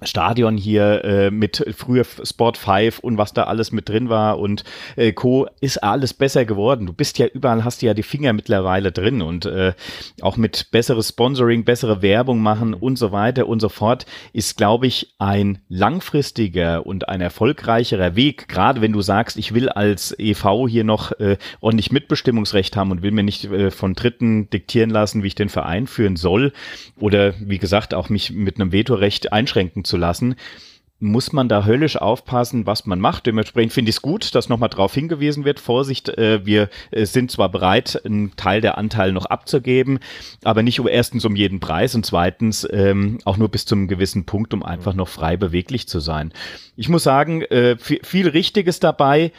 Stadion 0.03 0.57
hier 0.57 1.05
äh, 1.05 1.31
mit 1.31 1.65
früher 1.77 2.05
Sport 2.05 2.57
5 2.57 2.99
und 3.01 3.19
was 3.19 3.33
da 3.33 3.45
alles 3.45 3.73
mit 3.73 3.89
drin 3.89 4.09
war 4.09 4.39
und 4.39 4.65
äh, 4.97 5.13
Co. 5.13 5.49
ist 5.61 5.83
alles 5.83 6.15
besser 6.15 6.45
geworden. 6.45 6.87
Du 6.87 6.93
bist 6.93 7.19
ja 7.19 7.27
überall, 7.27 7.65
hast 7.65 7.83
du 7.83 7.87
ja 7.87 7.95
die 7.95 8.03
Finger 8.03 8.33
mittlerweile 8.33 8.93
drin 8.93 9.23
und 9.23 9.47
äh, 9.47 9.73
auch 10.21 10.37
mit 10.37 10.71
besseres 10.71 11.11
Sponsoring, 11.11 11.65
bessere 11.65 12.03
Werbung 12.03 12.41
machen 12.41 12.75
und 12.75 12.97
so 12.97 13.13
weiter 13.13 13.47
und 13.47 13.61
so 13.61 13.69
fort 13.69 14.07
ist, 14.33 14.57
glaube 14.57 14.87
ich, 14.87 15.15
ein 15.19 15.59
langfristiger 15.69 16.87
und 16.87 17.09
ein 17.09 17.21
erfolgreicherer 17.21 18.17
Weg. 18.17 18.49
Gerade 18.49 18.81
wenn 18.81 18.93
du 18.93 19.03
sagst, 19.03 19.37
ich 19.37 19.55
will 19.55 19.69
als 19.69 20.15
EV 20.19 20.69
hier 20.69 20.85
noch 20.85 21.13
äh, 21.21 21.37
ordentlich 21.61 21.93
Mitbestimmungsrecht 21.93 22.77
haben 22.77 22.91
und 22.91 23.03
will 23.03 23.11
mir 23.11 23.23
nicht 23.23 23.45
äh, 23.45 23.71
von 23.71 23.95
Dritten 23.95 24.49
diktieren 24.51 24.91
lassen, 24.91 25.23
wie 25.23 25.29
ich 25.29 25.35
den 25.35 25.49
Verein 25.49 25.87
führen 25.87 26.17
soll 26.17 26.53
oder 26.99 27.35
wie 27.41 27.59
gesagt 27.59 27.95
auch 27.95 28.09
mich 28.09 28.31
mit 28.31 28.57
einem 28.57 28.73
Vetorecht 28.73 29.33
einschränken 29.33 29.85
zu 29.91 29.97
lassen, 29.97 30.37
muss 31.01 31.33
man 31.33 31.49
da 31.49 31.65
höllisch 31.65 31.97
aufpassen, 31.97 32.67
was 32.67 32.85
man 32.85 33.01
macht. 33.01 33.25
Dementsprechend 33.27 33.73
finde 33.73 33.89
ich 33.89 33.97
es 33.97 34.03
gut, 34.03 34.35
dass 34.35 34.51
nochmal 34.51 34.69
darauf 34.69 34.95
hingewiesen 34.95 35.45
wird. 35.47 35.59
Vorsicht, 35.59 36.11
äh, 36.11 36.45
wir 36.45 36.69
äh, 36.91 37.07
sind 37.07 37.31
zwar 37.31 37.49
bereit, 37.49 38.03
einen 38.05 38.37
Teil 38.37 38.61
der 38.61 38.77
Anteile 38.77 39.13
noch 39.13 39.25
abzugeben, 39.25 39.99
aber 40.45 40.63
nicht 40.63 40.79
um 40.79 40.87
erstens 40.87 41.25
um 41.25 41.37
jeden 41.37 41.59
Preis 41.59 41.95
und 41.95 42.05
zweitens 42.05 42.69
ähm, 42.71 43.19
auch 43.25 43.39
nur 43.39 43.49
bis 43.49 43.65
zu 43.65 43.75
einem 43.75 43.89
gewissen 43.89 44.27
Punkt, 44.27 44.53
um 44.53 44.63
einfach 44.63 44.95
noch 44.95 45.09
frei 45.09 45.39
beweglich 45.39 45.89
zu 45.89 46.01
sein. 46.01 46.33
Ich 46.77 46.91
muss 46.91 47.03
sagen, 47.03 47.43
äh, 47.43 47.77
viel, 47.79 48.01
viel 48.05 48.29
Richtiges 48.29 48.79
dabei, 48.79 49.33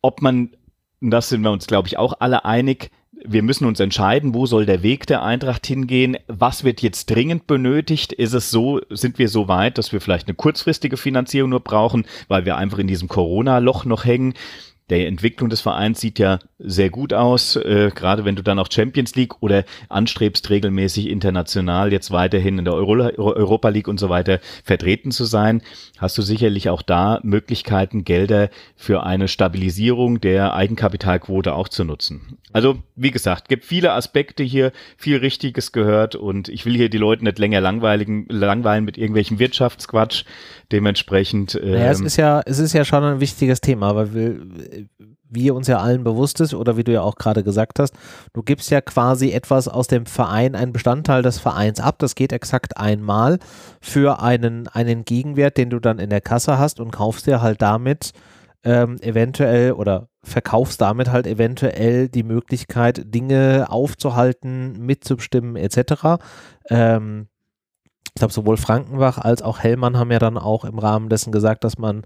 ob 0.00 0.22
man, 0.22 0.50
und 1.02 1.10
das 1.10 1.28
sind 1.28 1.42
wir 1.42 1.50
uns, 1.50 1.66
glaube 1.66 1.86
ich, 1.86 1.98
auch 1.98 2.14
alle 2.20 2.46
einig, 2.46 2.90
wir 3.26 3.42
müssen 3.42 3.66
uns 3.66 3.80
entscheiden, 3.80 4.34
wo 4.34 4.46
soll 4.46 4.66
der 4.66 4.82
Weg 4.82 5.06
der 5.06 5.22
Eintracht 5.22 5.66
hingehen? 5.66 6.16
Was 6.26 6.62
wird 6.62 6.82
jetzt 6.82 7.10
dringend 7.10 7.46
benötigt? 7.46 8.12
Ist 8.12 8.34
es 8.34 8.50
so, 8.50 8.80
sind 8.90 9.18
wir 9.18 9.28
so 9.28 9.48
weit, 9.48 9.78
dass 9.78 9.92
wir 9.92 10.00
vielleicht 10.00 10.28
eine 10.28 10.34
kurzfristige 10.34 10.96
Finanzierung 10.96 11.50
nur 11.50 11.60
brauchen, 11.60 12.04
weil 12.28 12.44
wir 12.44 12.56
einfach 12.56 12.78
in 12.78 12.86
diesem 12.86 13.08
Corona-Loch 13.08 13.86
noch 13.86 14.04
hängen? 14.04 14.34
Der 14.90 15.08
Entwicklung 15.08 15.48
des 15.48 15.62
Vereins 15.62 16.00
sieht 16.00 16.18
ja 16.18 16.38
sehr 16.58 16.90
gut 16.90 17.14
aus, 17.14 17.56
äh, 17.56 17.90
gerade 17.94 18.24
wenn 18.24 18.36
du 18.36 18.42
dann 18.42 18.58
auch 18.58 18.68
Champions 18.70 19.14
League 19.14 19.42
oder 19.42 19.64
anstrebst 19.88 20.50
regelmäßig 20.50 21.08
international 21.08 21.90
jetzt 21.92 22.10
weiterhin 22.10 22.58
in 22.58 22.64
der 22.64 22.74
Euro 22.74 22.94
Europa 22.94 23.70
League 23.70 23.88
und 23.88 23.98
so 23.98 24.08
weiter 24.10 24.40
vertreten 24.62 25.10
zu 25.10 25.24
sein, 25.24 25.62
hast 25.98 26.18
du 26.18 26.22
sicherlich 26.22 26.68
auch 26.68 26.82
da 26.82 27.20
Möglichkeiten, 27.22 28.04
Gelder 28.04 28.50
für 28.76 29.04
eine 29.04 29.28
Stabilisierung 29.28 30.20
der 30.20 30.54
Eigenkapitalquote 30.54 31.54
auch 31.54 31.68
zu 31.68 31.84
nutzen. 31.84 32.38
Also, 32.52 32.76
wie 32.94 33.10
gesagt, 33.10 33.48
gibt 33.48 33.64
viele 33.64 33.92
Aspekte 33.92 34.44
hier, 34.44 34.70
viel 34.96 35.16
Richtiges 35.16 35.72
gehört 35.72 36.14
und 36.14 36.48
ich 36.48 36.64
will 36.66 36.76
hier 36.76 36.88
die 36.88 36.98
Leute 36.98 37.24
nicht 37.24 37.38
länger 37.38 37.60
langweiligen, 37.60 38.26
langweilen 38.28 38.84
mit 38.84 38.96
irgendwelchem 38.96 39.38
Wirtschaftsquatsch. 39.38 40.24
Dementsprechend. 40.70 41.58
Ähm, 41.60 41.72
naja, 41.72 41.90
es 41.90 42.00
ist 42.00 42.16
ja, 42.16 42.42
es 42.46 42.58
ist 42.58 42.72
ja 42.72 42.84
schon 42.84 43.02
ein 43.02 43.20
wichtiges 43.20 43.60
Thema, 43.60 43.96
weil 43.96 44.14
wir, 44.14 44.36
wie 45.28 45.50
uns 45.50 45.66
ja 45.68 45.78
allen 45.78 46.04
bewusst 46.04 46.40
ist 46.40 46.54
oder 46.54 46.76
wie 46.76 46.84
du 46.84 46.92
ja 46.92 47.02
auch 47.02 47.16
gerade 47.16 47.42
gesagt 47.42 47.78
hast, 47.78 47.94
du 48.32 48.42
gibst 48.42 48.70
ja 48.70 48.80
quasi 48.80 49.32
etwas 49.32 49.68
aus 49.68 49.88
dem 49.88 50.06
Verein, 50.06 50.54
einen 50.54 50.72
Bestandteil 50.72 51.22
des 51.22 51.38
Vereins 51.38 51.80
ab. 51.80 51.96
Das 51.98 52.14
geht 52.14 52.32
exakt 52.32 52.76
einmal 52.76 53.38
für 53.80 54.20
einen, 54.22 54.68
einen 54.68 55.04
Gegenwert, 55.04 55.56
den 55.56 55.70
du 55.70 55.80
dann 55.80 55.98
in 55.98 56.10
der 56.10 56.20
Kasse 56.20 56.58
hast 56.58 56.80
und 56.80 56.90
kaufst 56.90 57.26
dir 57.26 57.42
halt 57.42 57.62
damit 57.62 58.12
ähm, 58.64 58.96
eventuell 59.00 59.72
oder 59.72 60.08
verkaufst 60.22 60.80
damit 60.80 61.10
halt 61.10 61.26
eventuell 61.26 62.08
die 62.08 62.22
Möglichkeit, 62.22 63.14
Dinge 63.14 63.66
aufzuhalten, 63.68 64.84
mitzubestimmen 64.84 65.56
etc. 65.56 66.18
Ähm, 66.70 67.28
ich 68.16 68.20
glaube, 68.20 68.32
sowohl 68.32 68.56
Frankenbach 68.56 69.18
als 69.18 69.42
auch 69.42 69.58
Hellmann 69.58 69.98
haben 69.98 70.12
ja 70.12 70.20
dann 70.20 70.38
auch 70.38 70.64
im 70.64 70.78
Rahmen 70.78 71.08
dessen 71.08 71.32
gesagt, 71.32 71.64
dass 71.64 71.78
man, 71.78 72.02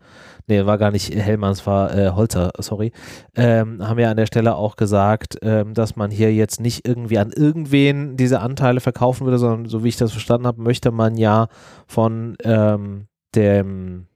nee, 0.46 0.64
war 0.64 0.78
gar 0.78 0.90
nicht 0.90 1.14
Hellmann, 1.14 1.52
es 1.52 1.66
war 1.66 1.94
äh, 1.94 2.12
Holzer, 2.12 2.50
sorry, 2.58 2.92
ähm, 3.36 3.86
haben 3.86 3.98
ja 3.98 4.10
an 4.10 4.16
der 4.16 4.24
Stelle 4.24 4.56
auch 4.56 4.76
gesagt, 4.76 5.36
ähm, 5.42 5.74
dass 5.74 5.96
man 5.96 6.10
hier 6.10 6.32
jetzt 6.32 6.60
nicht 6.62 6.88
irgendwie 6.88 7.18
an 7.18 7.30
irgendwen 7.30 8.16
diese 8.16 8.40
Anteile 8.40 8.80
verkaufen 8.80 9.26
würde, 9.26 9.36
sondern 9.36 9.66
so 9.66 9.84
wie 9.84 9.88
ich 9.88 9.98
das 9.98 10.12
verstanden 10.12 10.46
habe, 10.46 10.62
möchte 10.62 10.92
man 10.92 11.18
ja 11.18 11.48
von 11.86 12.38
ähm, 12.42 13.08
dem 13.34 14.06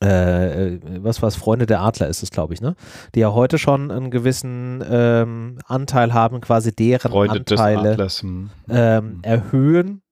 äh, 0.00 0.78
was 1.02 1.22
was 1.22 1.34
Freunde 1.34 1.64
der 1.64 1.80
Adler 1.80 2.08
ist 2.08 2.22
es, 2.22 2.30
glaube 2.30 2.52
ich, 2.52 2.60
ne? 2.60 2.74
Die 3.14 3.20
ja 3.20 3.32
heute 3.32 3.56
schon 3.56 3.90
einen 3.90 4.10
gewissen 4.10 4.84
ähm, 4.86 5.58
Anteil 5.66 6.12
haben, 6.12 6.42
quasi 6.42 6.74
deren 6.74 7.10
Freunde 7.10 7.38
Anteile 7.38 7.96
hm. 7.96 8.50
ähm, 8.68 9.20
erhöhen 9.22 10.02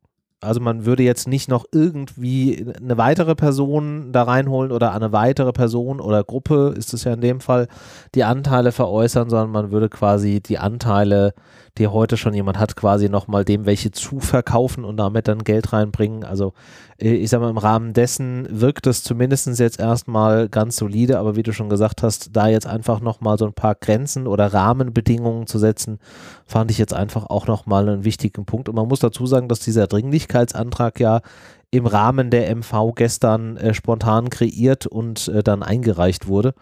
Also 0.43 0.61
man 0.61 0.85
würde 0.85 1.05
jetzt 1.05 1.29
nicht 1.29 1.49
noch 1.49 1.67
irgendwie 1.71 2.67
eine 2.77 2.99
weitere 2.99 3.37
Person 3.37 4.11
da 4.13 4.25
reinholen 4.25 4.73
oder 4.73 4.93
eine 4.93 5.13
weitere 5.13 5.53
Person 5.53 6.01
oder 6.01 6.25
Gruppe, 6.25 6.75
ist 6.77 6.93
es 6.93 7.05
ja 7.05 7.13
in 7.13 7.21
dem 7.21 7.41
Fall, 7.41 7.69
die 8.17 8.25
Anteile 8.25 8.73
veräußern, 8.73 9.31
sondern 9.31 9.51
man 9.51 9.71
würde 9.71 9.89
quasi 9.89 10.41
die 10.41 10.59
Anteile 10.59 11.33
die 11.79 11.89
heute 11.89 12.19
schon 12.19 12.35
jemand 12.35 12.59
hat, 12.59 12.77
quasi 12.77 13.09
nochmal 13.09 13.45
dem 13.45 13.65
welche 13.65 13.91
zuverkaufen 13.91 14.85
und 14.85 14.99
damit 14.99 15.27
dann 15.27 15.43
Geld 15.43 15.73
reinbringen. 15.73 16.23
Also 16.23 16.53
äh, 16.99 17.15
ich 17.15 17.31
sag 17.31 17.41
mal, 17.41 17.49
im 17.49 17.59
Rahmen 17.59 17.95
dessen 17.95 18.47
wirkt 18.51 18.87
es 18.87 19.03
zumindest 19.03 19.47
jetzt 19.59 19.81
erstmal 19.81 20.49
ganz 20.51 20.77
solide, 20.77 21.19
aber 21.19 21.35
wie 21.35 21.43
du 21.43 21.53
schon 21.53 21.71
gesagt 21.71 22.03
hast, 22.03 22.37
da 22.37 22.49
jetzt 22.49 22.67
einfach 22.67 23.01
nochmal 23.01 23.39
so 23.39 23.47
ein 23.47 23.55
paar 23.55 23.75
Grenzen 23.75 24.27
oder 24.27 24.53
Rahmenbedingungen 24.53 25.47
zu 25.47 25.59
setzen, 25.59 25.99
fand 26.47 26.71
ich 26.71 26.79
jetzt 26.79 26.95
einfach 26.95 27.31
auch 27.31 27.47
nochmal 27.47 27.89
einen 27.89 28.05
wichtigen 28.05 28.45
Punkt. 28.45 28.69
Und 28.69 28.75
man 28.75 28.89
muss 28.89 29.01
dazu 29.01 29.27
sagen, 29.27 29.49
dass 29.49 29.61
dieser 29.61 29.87
Dringlichkeitsantrag 29.87 31.01
ja 31.01 31.23
im 31.71 31.87
Rahmen 31.87 32.29
der 32.29 32.55
MV 32.55 32.93
gestern 32.95 33.57
äh, 33.57 33.73
spontan 33.73 34.29
kreiert 34.29 34.87
und 34.87 35.29
äh, 35.29 35.43
dann 35.43 35.63
eingereicht 35.63 36.27
wurde. 36.27 36.55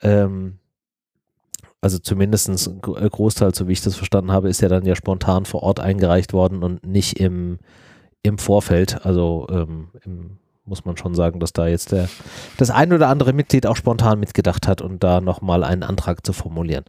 Ähm, 0.00 0.58
also 1.82 1.98
zumindest 1.98 2.48
ein 2.48 2.80
äh, 2.96 3.10
Großteil, 3.10 3.54
so 3.54 3.68
wie 3.68 3.72
ich 3.72 3.82
das 3.82 3.96
verstanden 3.96 4.32
habe, 4.32 4.48
ist 4.48 4.62
ja 4.62 4.68
dann 4.68 4.86
ja 4.86 4.94
spontan 4.94 5.44
vor 5.44 5.62
Ort 5.62 5.80
eingereicht 5.80 6.32
worden 6.32 6.62
und 6.62 6.86
nicht 6.86 7.20
im, 7.20 7.58
im 8.22 8.38
Vorfeld. 8.38 9.04
Also 9.04 9.46
ähm, 9.50 9.88
im, 10.04 10.38
muss 10.64 10.84
man 10.84 10.96
schon 10.96 11.14
sagen, 11.14 11.40
dass 11.40 11.52
da 11.52 11.66
jetzt 11.66 11.90
der, 11.90 12.08
das 12.56 12.70
ein 12.70 12.92
oder 12.92 13.08
andere 13.08 13.32
Mitglied 13.32 13.66
auch 13.66 13.74
spontan 13.74 14.20
mitgedacht 14.20 14.68
hat 14.68 14.80
und 14.80 15.02
da 15.02 15.20
nochmal 15.20 15.64
einen 15.64 15.82
Antrag 15.82 16.24
zu 16.24 16.32
formulieren. 16.32 16.84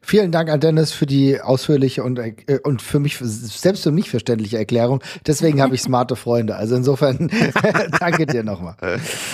Vielen 0.00 0.32
Dank 0.32 0.48
an 0.48 0.60
Dennis 0.60 0.92
für 0.92 1.04
die 1.04 1.38
ausführliche 1.38 2.02
und, 2.02 2.18
äh, 2.18 2.58
und 2.62 2.80
für 2.80 2.98
mich 2.98 3.18
selbst 3.18 3.82
für 3.82 3.90
mich 3.90 4.08
verständliche 4.08 4.56
Erklärung. 4.56 5.02
Deswegen 5.26 5.60
habe 5.60 5.74
ich 5.74 5.82
smarte 5.82 6.16
Freunde. 6.16 6.56
Also 6.56 6.76
insofern 6.76 7.30
danke 8.00 8.24
dir 8.24 8.42
nochmal. 8.42 8.76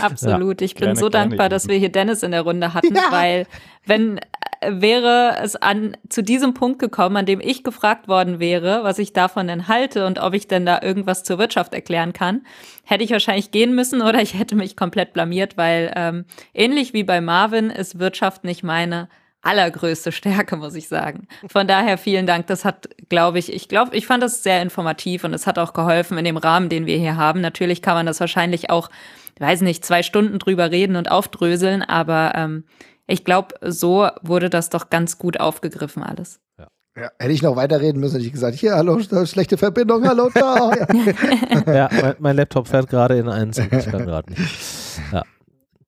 Absolut. 0.03 0.63
Ich 0.63 0.75
bin 0.75 0.87
gerne, 0.87 0.99
so 0.99 1.09
dankbar, 1.09 1.49
dass 1.49 1.69
wir 1.69 1.77
hier 1.77 1.93
Dennis 1.93 2.25
in 2.25 2.33
der 2.33 2.43
Runde 2.43 2.75
hatten, 2.75 2.97
ja. 2.97 3.03
weil 3.11 3.47
wenn 3.87 4.19
äh, 4.19 4.81
wäre 4.81 5.37
es 5.43 5.55
an 5.55 5.97
zu 6.09 6.23
diesem 6.25 6.55
Punkt 6.55 6.81
gekommen, 6.81 7.19
an 7.19 7.27
dem 7.27 7.41
ich 7.41 7.63
gefragt 7.63 8.09
worden 8.09 8.41
wäre, 8.41 8.83
was 8.83 8.99
ich 8.99 9.13
davon 9.13 9.47
denn 9.47 9.69
halte 9.69 10.07
und 10.07 10.19
ob 10.19 10.35
ich 10.35 10.49
denn 10.49 10.67
da 10.67 10.81
irgendwas 10.83 11.23
zur 11.23 11.39
Wirtschaft 11.39 11.73
erklären 11.73 12.13
kann, 12.13 12.43
hätte 12.83 13.05
ich 13.05 13.13
wahrscheinlich 13.13 13.53
gehen 13.53 13.77
müssen 13.77 14.03
oder 14.03 14.21
ich 14.21 14.37
hätte 14.37 14.57
mich 14.57 14.77
komplett 14.77 15.13
blamiert, 15.13 15.57
weil 15.57 15.93
ähm, 15.95 16.25
ähnlich 16.53 16.95
wie 16.95 17.05
bei 17.05 17.21
Marvin 17.21 17.71
ist 17.71 18.01
Wirtschaft 18.01 18.43
nicht 18.43 18.65
meine 18.65 19.09
allergrößte 19.45 20.13
Stärke, 20.13 20.57
muss 20.57 20.75
ich 20.75 20.89
sagen. 20.89 21.29
Von 21.49 21.67
daher 21.67 21.99
vielen 21.99 22.27
Dank. 22.27 22.47
Das 22.47 22.65
hat, 22.65 22.89
glaube 23.09 23.39
ich, 23.39 23.53
ich 23.53 23.69
glaube, 23.69 23.97
ich 23.97 24.07
fand 24.07 24.23
das 24.23 24.43
sehr 24.43 24.63
informativ 24.63 25.25
und 25.25 25.35
es 25.35 25.47
hat 25.47 25.59
auch 25.59 25.73
geholfen 25.73 26.19
in 26.19 26.25
dem 26.25 26.37
Rahmen, 26.37 26.69
den 26.69 26.87
wir 26.87 26.97
hier 26.99 27.17
haben. 27.17 27.41
Natürlich 27.41 27.83
kann 27.83 27.95
man 27.95 28.07
das 28.07 28.21
wahrscheinlich 28.21 28.71
auch, 28.71 28.91
weiß 29.39 29.61
nicht, 29.61 29.85
zwei 29.85 30.03
Stunden 30.03 30.39
drüber 30.39 30.71
reden 30.71 30.97
und 30.97 31.11
aufdröseln, 31.11 31.83
aber 31.83 32.33
ähm, 32.35 32.65
ich 33.07 33.25
glaube, 33.25 33.55
so 33.61 34.09
wurde 34.23 34.51
das 34.51 34.71
doch 34.71 34.91
ganz 34.91 35.19
gut 35.19 35.39
aufgegriffen 35.39 36.03
alles. 36.03 36.41
Ja. 36.59 36.69
Ja, 36.97 37.11
hätte 37.19 37.33
ich 37.33 37.43
noch 37.43 37.57
weiterreden 37.57 38.01
müssen, 38.01 38.15
hätte 38.15 38.27
ich 38.27 38.33
gesagt, 38.33 38.57
hier, 38.57 38.77
hallo, 38.77 39.01
schlechte 39.25 39.59
Verbindung, 39.59 40.07
hallo, 40.07 40.31
da. 40.33 40.71
Ja, 41.67 41.75
ja 41.75 41.89
mein, 41.91 42.15
mein, 42.21 42.37
Laptop 42.37 42.69
fährt 42.69 42.89
gerade 42.89 43.19
in 43.19 43.29
einen 43.29 43.53
Zug, 43.53 43.73
ich 43.73 43.87
kann 43.87 44.07
gerade 44.07 44.31
nicht. 44.31 45.01
Ja. 45.13 45.25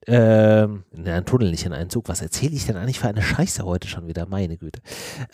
Ähm, 0.09 0.85
in 0.93 1.09
einen 1.09 1.25
Tunnel, 1.25 1.51
nicht 1.51 1.67
in 1.67 1.73
einen 1.73 1.91
Zug. 1.91 2.09
Was 2.09 2.23
erzähle 2.23 2.55
ich 2.55 2.67
denn 2.67 2.77
eigentlich 2.77 3.01
für 3.01 3.09
eine 3.09 3.23
Scheiße 3.23 3.65
heute 3.65 3.89
schon 3.89 4.07
wieder? 4.07 4.27
Meine 4.27 4.57
Güte. 4.57 4.81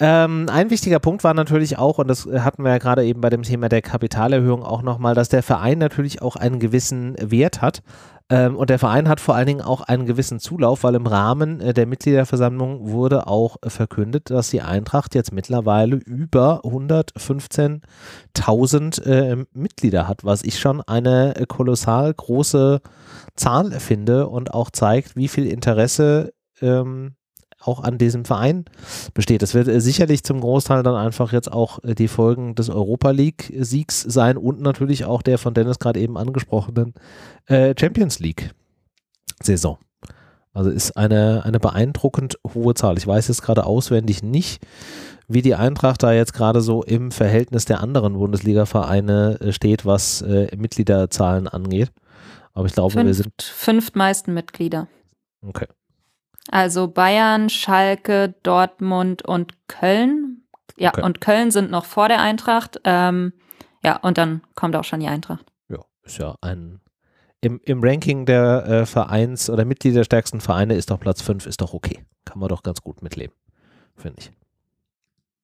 Ähm, 0.00 0.48
ein 0.50 0.70
wichtiger 0.70 0.98
Punkt 0.98 1.24
war 1.24 1.34
natürlich 1.34 1.76
auch, 1.76 1.98
und 1.98 2.08
das 2.08 2.26
hatten 2.26 2.64
wir 2.64 2.70
ja 2.70 2.78
gerade 2.78 3.04
eben 3.04 3.20
bei 3.20 3.28
dem 3.28 3.42
Thema 3.42 3.68
der 3.68 3.82
Kapitalerhöhung 3.82 4.62
auch 4.62 4.80
nochmal, 4.82 5.14
dass 5.14 5.28
der 5.28 5.42
Verein 5.42 5.78
natürlich 5.78 6.22
auch 6.22 6.36
einen 6.36 6.58
gewissen 6.58 7.16
Wert 7.20 7.60
hat. 7.60 7.82
Ähm, 8.32 8.56
und 8.56 8.70
der 8.70 8.78
Verein 8.78 9.10
hat 9.10 9.20
vor 9.20 9.34
allen 9.34 9.46
Dingen 9.46 9.60
auch 9.60 9.82
einen 9.82 10.06
gewissen 10.06 10.40
Zulauf, 10.40 10.84
weil 10.84 10.94
im 10.94 11.06
Rahmen 11.06 11.60
äh, 11.60 11.74
der 11.74 11.86
Mitgliederversammlung 11.86 12.90
wurde 12.90 13.26
auch 13.26 13.58
äh, 13.60 13.68
verkündet, 13.68 14.30
dass 14.30 14.48
die 14.48 14.62
Eintracht 14.62 15.14
jetzt 15.14 15.34
mittlerweile 15.34 15.96
über 15.96 16.62
115.000 16.64 19.02
äh, 19.02 19.44
Mitglieder 19.52 20.08
hat, 20.08 20.24
was 20.24 20.44
ich 20.44 20.58
schon 20.58 20.80
eine 20.80 21.36
äh, 21.36 21.44
kolossal 21.44 22.14
große 22.14 22.80
Zahl 23.36 23.70
finde 23.72 24.28
und 24.28 24.54
auch 24.54 24.70
zeigt, 24.70 25.14
wie 25.14 25.28
viel 25.28 25.46
Interesse 25.46 26.32
ähm, 26.62 27.16
auch 27.64 27.82
an 27.82 27.98
diesem 27.98 28.24
Verein 28.24 28.64
besteht. 29.14 29.42
Das 29.42 29.54
wird 29.54 29.68
äh, 29.68 29.80
sicherlich 29.80 30.24
zum 30.24 30.40
Großteil 30.40 30.82
dann 30.82 30.94
einfach 30.94 31.32
jetzt 31.32 31.52
auch 31.52 31.82
äh, 31.84 31.94
die 31.94 32.08
Folgen 32.08 32.54
des 32.54 32.70
Europa 32.70 33.10
League-Siegs 33.10 34.00
sein 34.00 34.36
und 34.36 34.60
natürlich 34.60 35.04
auch 35.04 35.22
der 35.22 35.38
von 35.38 35.54
Dennis 35.54 35.78
gerade 35.78 36.00
eben 36.00 36.18
angesprochenen 36.18 36.94
äh, 37.46 37.74
Champions 37.78 38.18
League-Saison. 38.18 39.78
Also 40.54 40.70
ist 40.70 40.96
eine, 40.96 41.44
eine 41.44 41.58
beeindruckend 41.58 42.38
hohe 42.52 42.74
Zahl. 42.74 42.98
Ich 42.98 43.06
weiß 43.06 43.28
jetzt 43.28 43.42
gerade 43.42 43.64
auswendig 43.64 44.22
nicht, 44.22 44.62
wie 45.26 45.40
die 45.40 45.54
Eintracht 45.54 46.02
da 46.02 46.12
jetzt 46.12 46.34
gerade 46.34 46.60
so 46.60 46.82
im 46.82 47.10
Verhältnis 47.10 47.64
der 47.64 47.80
anderen 47.80 48.12
Bundesliga-Vereine 48.14 49.38
steht, 49.48 49.86
was 49.86 50.22
Mitgliederzahlen 50.54 51.48
angeht. 51.48 51.90
Aber 52.52 52.66
ich 52.66 52.74
glaube, 52.74 52.92
Fünft, 52.92 53.06
wir 53.06 53.14
sind. 53.14 53.42
Fünftmeisten 53.42 54.34
Mitglieder. 54.34 54.88
Okay. 55.40 55.66
Also 56.50 56.88
Bayern, 56.88 57.48
Schalke, 57.48 58.34
Dortmund 58.42 59.22
und 59.22 59.54
Köln. 59.68 60.42
Ja, 60.76 60.90
okay. 60.90 61.02
und 61.02 61.20
Köln 61.20 61.50
sind 61.50 61.70
noch 61.70 61.84
vor 61.84 62.08
der 62.08 62.20
Eintracht. 62.20 62.80
Ähm, 62.84 63.32
ja, 63.84 63.96
und 63.98 64.18
dann 64.18 64.42
kommt 64.54 64.76
auch 64.76 64.84
schon 64.84 65.00
die 65.00 65.08
Eintracht. 65.08 65.44
Ja, 65.68 65.78
ist 66.02 66.18
ja 66.18 66.36
ein. 66.40 66.80
Im, 67.40 67.60
im 67.64 67.82
Ranking 67.82 68.24
der 68.24 68.66
äh, 68.66 68.86
Vereins- 68.86 69.50
oder 69.50 69.64
Mitglieder 69.64 70.00
der 70.00 70.04
stärksten 70.04 70.40
Vereine 70.40 70.74
ist 70.74 70.90
doch 70.90 71.00
Platz 71.00 71.22
5, 71.22 71.46
ist 71.46 71.60
doch 71.60 71.74
okay. 71.74 72.04
Kann 72.24 72.38
man 72.38 72.48
doch 72.48 72.62
ganz 72.62 72.82
gut 72.82 73.02
mitleben, 73.02 73.34
finde 73.96 74.20
ich. 74.20 74.32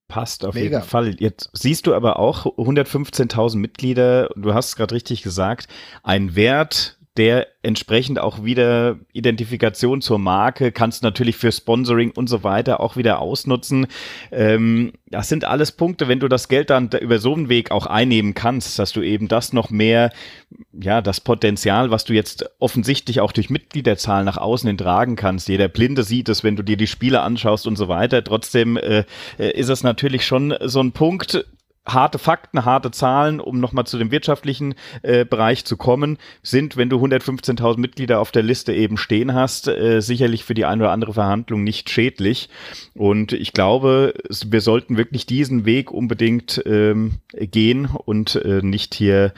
Passt 0.06 0.44
auf 0.44 0.54
Mega. 0.54 0.78
jeden 0.78 0.88
Fall. 0.88 1.16
Jetzt 1.20 1.50
siehst 1.52 1.86
du 1.86 1.94
aber 1.94 2.18
auch 2.18 2.46
115.000 2.46 3.58
Mitglieder. 3.58 4.30
Du 4.36 4.54
hast 4.54 4.68
es 4.68 4.76
gerade 4.76 4.94
richtig 4.94 5.22
gesagt. 5.22 5.68
Ein 6.02 6.34
Wert, 6.34 6.97
der 7.18 7.48
entsprechend 7.62 8.20
auch 8.20 8.44
wieder 8.44 8.96
Identifikation 9.12 10.00
zur 10.00 10.18
Marke, 10.18 10.70
kannst 10.70 11.02
natürlich 11.02 11.36
für 11.36 11.50
Sponsoring 11.50 12.12
und 12.12 12.28
so 12.28 12.44
weiter 12.44 12.80
auch 12.80 12.96
wieder 12.96 13.20
ausnutzen. 13.20 13.88
Ähm, 14.30 14.92
das 15.10 15.28
sind 15.28 15.44
alles 15.44 15.72
Punkte, 15.72 16.06
wenn 16.06 16.20
du 16.20 16.28
das 16.28 16.48
Geld 16.48 16.70
dann 16.70 16.90
über 17.00 17.18
so 17.18 17.34
einen 17.34 17.48
Weg 17.48 17.72
auch 17.72 17.86
einnehmen 17.86 18.34
kannst, 18.34 18.78
dass 18.78 18.92
du 18.92 19.02
eben 19.02 19.26
das 19.26 19.52
noch 19.52 19.70
mehr, 19.70 20.12
ja, 20.72 21.02
das 21.02 21.20
Potenzial, 21.20 21.90
was 21.90 22.04
du 22.04 22.12
jetzt 22.12 22.48
offensichtlich 22.60 23.20
auch 23.20 23.32
durch 23.32 23.50
Mitgliederzahlen 23.50 24.24
nach 24.24 24.36
außen 24.36 24.68
hin 24.68 24.78
tragen 24.78 25.16
kannst. 25.16 25.48
Jeder 25.48 25.68
Blinde 25.68 26.04
sieht 26.04 26.28
es, 26.28 26.44
wenn 26.44 26.56
du 26.56 26.62
dir 26.62 26.76
die 26.76 26.86
Spiele 26.86 27.22
anschaust 27.22 27.66
und 27.66 27.76
so 27.76 27.88
weiter. 27.88 28.22
Trotzdem 28.22 28.76
äh, 28.76 29.04
äh 29.38 29.50
ist 29.58 29.68
es 29.68 29.82
natürlich 29.82 30.24
schon 30.24 30.54
so 30.60 30.80
ein 30.80 30.92
Punkt, 30.92 31.44
harte 31.88 32.18
Fakten, 32.18 32.64
harte 32.64 32.90
Zahlen, 32.90 33.40
um 33.40 33.60
nochmal 33.60 33.86
zu 33.86 33.98
dem 33.98 34.10
wirtschaftlichen 34.10 34.74
äh, 35.02 35.24
Bereich 35.24 35.64
zu 35.64 35.76
kommen, 35.76 36.18
sind, 36.42 36.76
wenn 36.76 36.90
du 36.90 37.04
115.000 37.04 37.78
Mitglieder 37.78 38.20
auf 38.20 38.30
der 38.30 38.42
Liste 38.42 38.72
eben 38.72 38.96
stehen 38.96 39.34
hast, 39.34 39.68
äh, 39.68 40.00
sicherlich 40.00 40.44
für 40.44 40.54
die 40.54 40.64
eine 40.64 40.84
oder 40.84 40.92
andere 40.92 41.14
Verhandlung 41.14 41.64
nicht 41.64 41.90
schädlich. 41.90 42.48
Und 42.94 43.32
ich 43.32 43.52
glaube, 43.52 44.14
wir 44.46 44.60
sollten 44.60 44.96
wirklich 44.96 45.26
diesen 45.26 45.64
Weg 45.64 45.90
unbedingt 45.90 46.62
ähm, 46.66 47.18
gehen 47.34 47.86
und 47.86 48.36
äh, 48.36 48.60
nicht 48.62 48.94
hier 48.94 49.32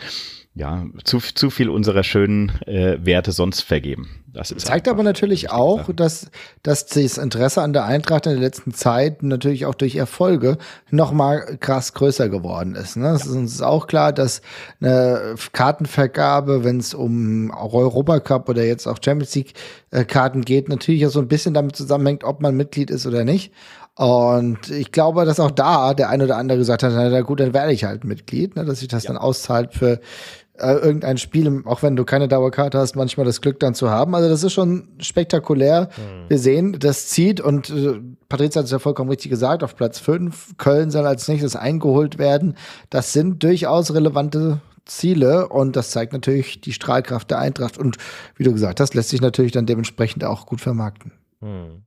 ja, 0.54 0.84
zu, 1.04 1.18
zu 1.18 1.48
viel 1.48 1.68
unserer 1.68 2.02
schönen 2.02 2.50
äh, 2.66 2.98
Werte 3.04 3.30
sonst 3.30 3.60
vergeben. 3.60 4.08
Das 4.32 4.54
zeigt 4.58 4.88
aber 4.88 5.02
natürlich 5.02 5.50
auch, 5.50 5.92
dass, 5.92 6.30
dass 6.62 6.86
das 6.86 7.18
Interesse 7.18 7.62
an 7.62 7.72
der 7.72 7.84
Eintracht 7.84 8.26
in 8.26 8.32
der 8.32 8.40
letzten 8.40 8.72
Zeit 8.72 9.22
natürlich 9.22 9.66
auch 9.66 9.74
durch 9.74 9.96
Erfolge 9.96 10.58
nochmal 10.90 11.56
krass 11.58 11.94
größer 11.94 12.28
geworden 12.28 12.74
ist. 12.74 12.96
Ne? 12.96 13.08
Es 13.08 13.24
ja. 13.24 13.30
ist 13.30 13.36
uns 13.36 13.62
auch 13.62 13.86
klar, 13.86 14.12
dass 14.12 14.42
eine 14.80 15.34
Kartenvergabe, 15.52 16.62
wenn 16.62 16.78
es 16.78 16.94
um 16.94 17.50
auch 17.50 17.72
Europacup 17.72 18.48
oder 18.48 18.64
jetzt 18.64 18.86
auch 18.86 18.98
Champions 19.02 19.34
League 19.34 19.54
äh, 19.90 20.04
Karten 20.04 20.42
geht, 20.42 20.68
natürlich 20.68 21.06
auch 21.06 21.10
so 21.10 21.20
ein 21.20 21.28
bisschen 21.28 21.54
damit 21.54 21.74
zusammenhängt, 21.74 22.22
ob 22.22 22.40
man 22.40 22.56
Mitglied 22.56 22.90
ist 22.90 23.06
oder 23.06 23.24
nicht. 23.24 23.52
Und 24.00 24.70
ich 24.70 24.92
glaube, 24.92 25.26
dass 25.26 25.40
auch 25.40 25.50
da 25.50 25.92
der 25.92 26.08
eine 26.08 26.24
oder 26.24 26.38
andere 26.38 26.56
gesagt 26.56 26.82
hat, 26.82 26.92
na 26.94 27.20
gut, 27.20 27.40
dann 27.40 27.52
werde 27.52 27.72
ich 27.72 27.84
halt 27.84 28.04
Mitglied, 28.04 28.56
ne, 28.56 28.64
dass 28.64 28.78
sich 28.78 28.88
das 28.88 29.02
ja. 29.04 29.08
dann 29.08 29.18
auszahlt 29.18 29.74
für 29.74 30.00
äh, 30.60 30.74
irgendein 30.74 31.18
Spiel, 31.18 31.62
auch 31.64 31.82
wenn 31.82 31.96
du 31.96 32.04
keine 32.04 32.28
Dauerkarte 32.28 32.78
hast, 32.78 32.96
manchmal 32.96 33.26
das 33.26 33.40
Glück 33.40 33.60
dann 33.60 33.74
zu 33.74 33.90
haben. 33.90 34.14
Also 34.14 34.28
das 34.28 34.44
ist 34.44 34.52
schon 34.52 34.88
spektakulär. 34.98 35.88
Mhm. 35.96 36.28
Wir 36.28 36.38
sehen, 36.38 36.76
das 36.78 37.08
zieht 37.08 37.40
und 37.40 37.70
äh, 37.70 38.00
Patrizia 38.28 38.60
hat 38.60 38.66
es 38.66 38.70
ja 38.70 38.78
vollkommen 38.78 39.10
richtig 39.10 39.30
gesagt, 39.30 39.62
auf 39.62 39.76
Platz 39.76 39.98
5. 39.98 40.56
Köln 40.58 40.90
soll 40.90 41.06
als 41.06 41.28
nächstes 41.28 41.56
eingeholt 41.56 42.18
werden. 42.18 42.56
Das 42.90 43.12
sind 43.12 43.42
durchaus 43.42 43.94
relevante 43.94 44.60
Ziele 44.84 45.48
und 45.48 45.76
das 45.76 45.90
zeigt 45.90 46.12
natürlich 46.12 46.60
die 46.60 46.72
Strahlkraft 46.72 47.30
der 47.30 47.38
Eintracht 47.38 47.78
und 47.78 47.96
wie 48.36 48.44
du 48.44 48.52
gesagt 48.52 48.80
hast, 48.80 48.94
lässt 48.94 49.10
sich 49.10 49.20
natürlich 49.20 49.52
dann 49.52 49.66
dementsprechend 49.66 50.24
auch 50.24 50.46
gut 50.46 50.60
vermarkten. 50.60 51.12
Mhm. 51.40 51.82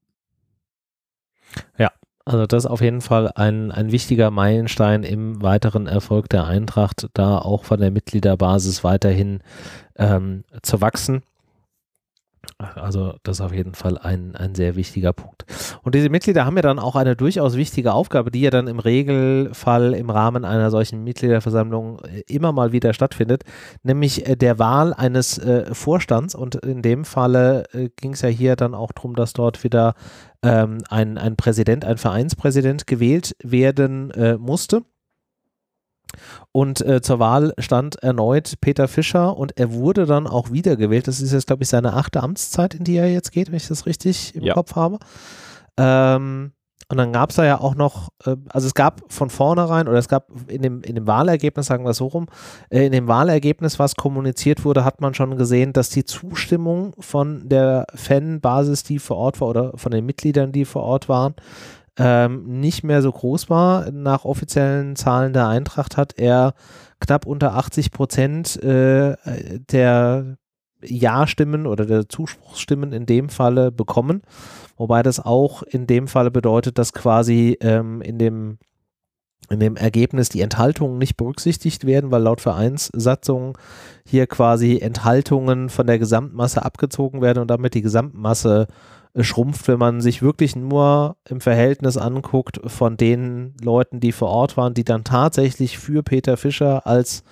Ja, 1.78 1.92
Also 2.26 2.46
das 2.46 2.64
ist 2.64 2.70
auf 2.70 2.82
jeden 2.82 3.02
Fall 3.02 3.32
ein, 3.36 3.72
ein 3.72 3.92
wichtiger 3.92 4.32
Meilenstein 4.32 5.04
im 5.04 5.42
weiteren 5.42 5.88
Erfolg 5.88 6.30
der 6.30 6.46
Eintracht, 6.46 7.10
da 7.14 7.38
auch 7.38 7.66
von 7.66 7.80
der 7.80 7.92
Mitgliederbasis 7.92 8.84
weiterhin 8.84 9.42
ähm, 9.98 10.46
zu 10.62 10.80
wachsen. 10.80 11.24
Also 12.58 13.16
das 13.24 13.38
ist 13.38 13.42
auf 13.42 13.54
jeden 13.54 13.74
Fall 13.74 13.98
ein, 13.98 14.36
ein 14.36 14.56
sehr 14.56 14.76
wichtiger 14.76 15.14
Punkt. 15.14 15.46
Und 15.84 15.96
diese 15.96 16.10
Mitglieder 16.10 16.46
haben 16.46 16.56
ja 16.56 16.62
dann 16.62 16.80
auch 16.80 16.96
eine 16.96 17.16
durchaus 17.16 17.56
wichtige 17.56 17.94
Aufgabe, 17.94 18.32
die 18.32 18.42
ja 18.42 18.50
dann 18.50 18.68
im 18.68 18.80
Regelfall 18.80 19.94
im 19.94 20.10
Rahmen 20.10 20.46
einer 20.46 20.70
solchen 20.70 21.04
Mitgliederversammlung 21.04 22.00
äh, 22.00 22.22
immer 22.28 22.52
mal 22.52 22.72
wieder 22.72 22.94
stattfindet, 22.94 23.44
nämlich 23.82 24.28
äh, 24.28 24.36
der 24.36 24.60
Wahl 24.60 24.94
eines 24.94 25.38
äh, 25.38 25.74
Vorstands. 25.74 26.36
Und 26.36 26.56
in 26.56 26.82
dem 26.82 27.06
Falle 27.06 27.64
äh, 27.74 27.90
ging 27.96 28.14
es 28.14 28.22
ja 28.22 28.30
hier 28.30 28.56
dann 28.56 28.76
auch 28.76 28.92
darum, 28.92 29.16
dass 29.16 29.34
dort 29.34 29.64
wieder 29.64 29.96
ähm, 30.42 30.80
ein, 30.90 31.18
ein 31.18 31.36
Präsident, 31.36 31.86
ein 31.86 31.98
Vereinspräsident 31.98 32.88
gewählt 32.88 33.36
werden 33.42 34.12
äh, 34.12 34.38
musste. 34.38 34.84
Und 36.54 36.86
äh, 36.86 37.02
zur 37.02 37.18
Wahl 37.18 37.54
stand 37.58 37.96
erneut 38.04 38.62
Peter 38.62 38.88
Fischer 38.88 39.36
und 39.36 39.58
er 39.58 39.74
wurde 39.74 40.06
dann 40.06 40.28
auch 40.28 40.52
wiedergewählt. 40.52 41.08
Das 41.08 41.20
ist 41.20 41.34
jetzt, 41.34 41.48
glaube 41.48 41.63
ich, 41.63 41.70
seine 41.70 41.94
achte 41.94 42.22
Amtszeit, 42.22 42.76
in 42.76 42.84
die 42.84 42.96
er 42.96 43.12
jetzt 43.12 43.32
geht, 43.32 43.50
wenn 43.50 43.58
ich 43.58 43.68
das 43.68 43.88
richtig 43.88 44.36
im 44.36 44.44
ja. 44.44 44.54
Kopf 44.54 44.76
habe. 44.76 45.00
Ähm, 45.78 46.52
und 46.89 46.98
dann 46.98 47.12
gab 47.12 47.32
es 47.32 47.38
da 47.38 47.44
ja 47.44 47.60
auch 47.60 47.74
noch, 47.74 48.10
äh, 48.24 48.36
also 48.50 48.68
es 48.68 48.76
gab 48.76 49.02
von 49.12 49.32
vornherein, 49.32 49.88
oder 49.88 49.98
es 49.98 50.08
gab 50.08 50.28
in 50.48 50.62
dem, 50.62 50.82
in 50.84 50.94
dem 50.94 51.08
Wahlergebnis, 51.08 51.66
sagen 51.66 51.86
wir 51.86 51.89
es 51.89 51.98
so 51.98 52.06
rum, 52.06 52.28
äh, 52.70 52.86
in 52.86 52.92
dem 52.92 53.08
Wahlergebnis, 53.08 53.80
was 53.80 53.96
kommuniziert 53.96 54.63
wurde, 54.63 54.86
hat 54.86 55.02
man 55.02 55.16
schon 55.16 55.36
gesehen, 55.38 55.74
dass 55.74 55.89
die 55.89 56.06
Zustimmung 56.06 56.94
von 57.00 57.50
der 57.50 57.88
Fanbasis, 57.96 58.84
die 58.84 59.00
vor 59.00 59.18
Ort 59.18 59.42
war, 59.42 59.48
oder 59.48 59.72
von 59.76 59.92
den 59.92 60.06
Mitgliedern, 60.06 60.52
die 60.52 60.66
vor 60.66 60.84
Ort 60.84 61.10
waren, 61.10 61.34
ähm, 61.98 62.60
nicht 62.60 62.84
mehr 62.84 63.02
so 63.02 63.12
groß 63.12 63.50
war. 63.50 63.92
Nach 63.92 64.26
offiziellen 64.26 64.96
Zahlen 64.96 65.34
der 65.34 65.48
Eintracht 65.48 65.98
hat 65.98 66.14
er 66.18 66.54
knapp 67.00 67.26
unter 67.26 67.56
80 67.56 67.92
Prozent 67.92 68.62
äh, 68.64 69.16
der 69.72 70.38
Ja-Stimmen 70.84 71.66
oder 71.66 71.86
der 71.86 72.10
Zuspruchsstimmen 72.10 72.94
in 72.94 73.06
dem 73.06 73.30
Falle 73.30 73.72
bekommen. 73.72 74.22
Wobei 74.76 75.04
das 75.04 75.20
auch 75.20 75.64
in 75.64 75.88
dem 75.88 76.08
Falle 76.08 76.32
bedeutet, 76.32 76.78
dass 76.78 76.94
quasi 76.94 77.58
ähm, 77.62 78.02
in 78.02 78.18
dem 78.18 78.58
in 79.50 79.60
dem 79.60 79.76
Ergebnis 79.76 80.30
die 80.30 80.42
Enthaltungen 80.42 80.98
nicht 80.98 81.18
berücksichtigt 81.18 81.86
werden, 81.86 82.12
weil 82.12 82.22
laut 82.22 82.40
Vereinssatzung 82.40 83.58
hier 84.06 84.26
quasi 84.26 84.80
Enthaltungen 84.80 85.70
von 85.70 85.86
der 85.86 86.00
Gesamtmasse 86.00 86.64
abgezogen 86.64 87.22
werden 87.22 87.40
und 87.40 87.50
damit 87.50 87.74
die 87.74 87.82
Gesamtmasse 87.82 88.68
schrumpft, 89.19 89.67
wenn 89.67 89.80
man 89.80 90.02
sich 90.02 90.21
wirklich 90.21 90.56
nur 90.56 91.17
im 91.30 91.39
Verhältnis 91.39 91.97
anguckt 91.97 92.60
von 92.65 92.97
den 92.97 93.54
Leuten, 93.62 93.99
die 93.99 94.12
vor 94.12 94.30
Ort 94.30 94.58
waren, 94.58 94.73
die 94.73 94.84
dann 94.84 95.04
tatsächlich 95.04 95.78
für 95.78 96.02
Peter 96.02 96.36
Fischer 96.36 96.88
als 96.88 97.23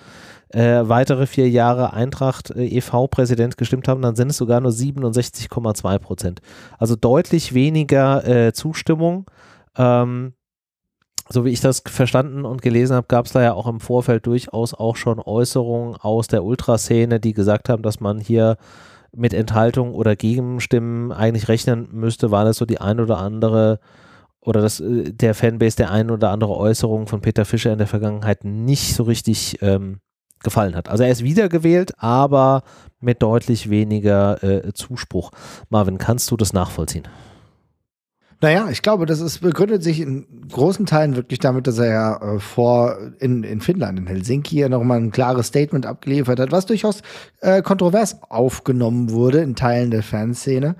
äh, 0.50 0.88
weitere 0.88 1.26
vier 1.26 1.48
Jahre 1.48 1.92
Eintracht 1.92 2.50
äh, 2.50 2.66
e.V.-Präsident 2.66 3.56
gestimmt 3.56 3.88
haben, 3.88 4.02
dann 4.02 4.16
sind 4.16 4.30
es 4.30 4.36
sogar 4.36 4.60
nur 4.60 4.70
67,2 4.70 5.98
Prozent. 5.98 6.40
Also 6.78 6.94
deutlich 6.94 7.54
weniger 7.54 8.26
äh, 8.26 8.52
Zustimmung. 8.52 9.26
Ähm, 9.76 10.34
so 11.28 11.44
wie 11.44 11.50
ich 11.50 11.60
das 11.60 11.82
verstanden 11.86 12.44
und 12.44 12.60
gelesen 12.60 12.94
habe, 12.94 13.06
gab 13.08 13.26
es 13.26 13.32
da 13.32 13.42
ja 13.42 13.54
auch 13.54 13.66
im 13.66 13.80
Vorfeld 13.80 14.26
durchaus 14.26 14.74
auch 14.74 14.96
schon 14.96 15.18
Äußerungen 15.18 15.96
aus 15.96 16.26
der 16.28 16.44
Ultraszene, 16.44 17.20
die 17.20 17.32
gesagt 17.32 17.68
haben, 17.68 17.82
dass 17.82 18.00
man 18.00 18.18
hier 18.20 18.58
mit 19.14 19.34
Enthaltung 19.34 19.94
oder 19.94 20.16
Gegenstimmen 20.16 21.12
eigentlich 21.12 21.48
rechnen 21.48 21.88
müsste, 21.92 22.30
war 22.30 22.44
das 22.44 22.56
so 22.56 22.64
die 22.64 22.80
ein 22.80 23.00
oder 23.00 23.18
andere 23.18 23.78
oder 24.40 24.60
das, 24.60 24.80
äh, 24.80 25.12
der 25.12 25.34
Fanbase 25.34 25.76
der 25.76 25.90
ein 25.90 26.10
oder 26.10 26.30
andere 26.30 26.56
Äußerung 26.56 27.06
von 27.06 27.20
Peter 27.20 27.44
Fischer 27.44 27.72
in 27.72 27.78
der 27.78 27.86
Vergangenheit 27.86 28.44
nicht 28.44 28.94
so 28.94 29.04
richtig 29.04 29.58
ähm, 29.62 30.00
gefallen 30.42 30.74
hat. 30.74 30.88
Also 30.88 31.04
er 31.04 31.10
ist 31.10 31.22
wiedergewählt, 31.22 31.92
aber 31.98 32.62
mit 33.00 33.22
deutlich 33.22 33.70
weniger 33.70 34.42
äh, 34.42 34.72
Zuspruch. 34.72 35.30
Marvin, 35.68 35.98
kannst 35.98 36.30
du 36.30 36.36
das 36.36 36.52
nachvollziehen? 36.52 37.04
Naja, 38.42 38.68
ich 38.70 38.82
glaube, 38.82 39.06
das 39.06 39.20
ist, 39.20 39.38
begründet 39.38 39.84
sich 39.84 40.00
in 40.00 40.26
großen 40.50 40.84
Teilen 40.84 41.14
wirklich 41.14 41.38
damit, 41.38 41.68
dass 41.68 41.78
er 41.78 41.86
ja 41.86 42.16
äh, 42.16 42.40
vor 42.40 42.98
in, 43.20 43.44
in 43.44 43.60
Finnland, 43.60 44.00
in 44.00 44.08
Helsinki, 44.08 44.58
ja 44.58 44.68
nochmal 44.68 44.98
ein 44.98 45.12
klares 45.12 45.46
Statement 45.46 45.86
abgeliefert 45.86 46.40
hat, 46.40 46.50
was 46.50 46.66
durchaus 46.66 47.02
äh, 47.40 47.62
kontrovers 47.62 48.20
aufgenommen 48.28 49.10
wurde 49.10 49.42
in 49.42 49.54
Teilen 49.54 49.92
der 49.92 50.02
Fanszene. 50.02 50.74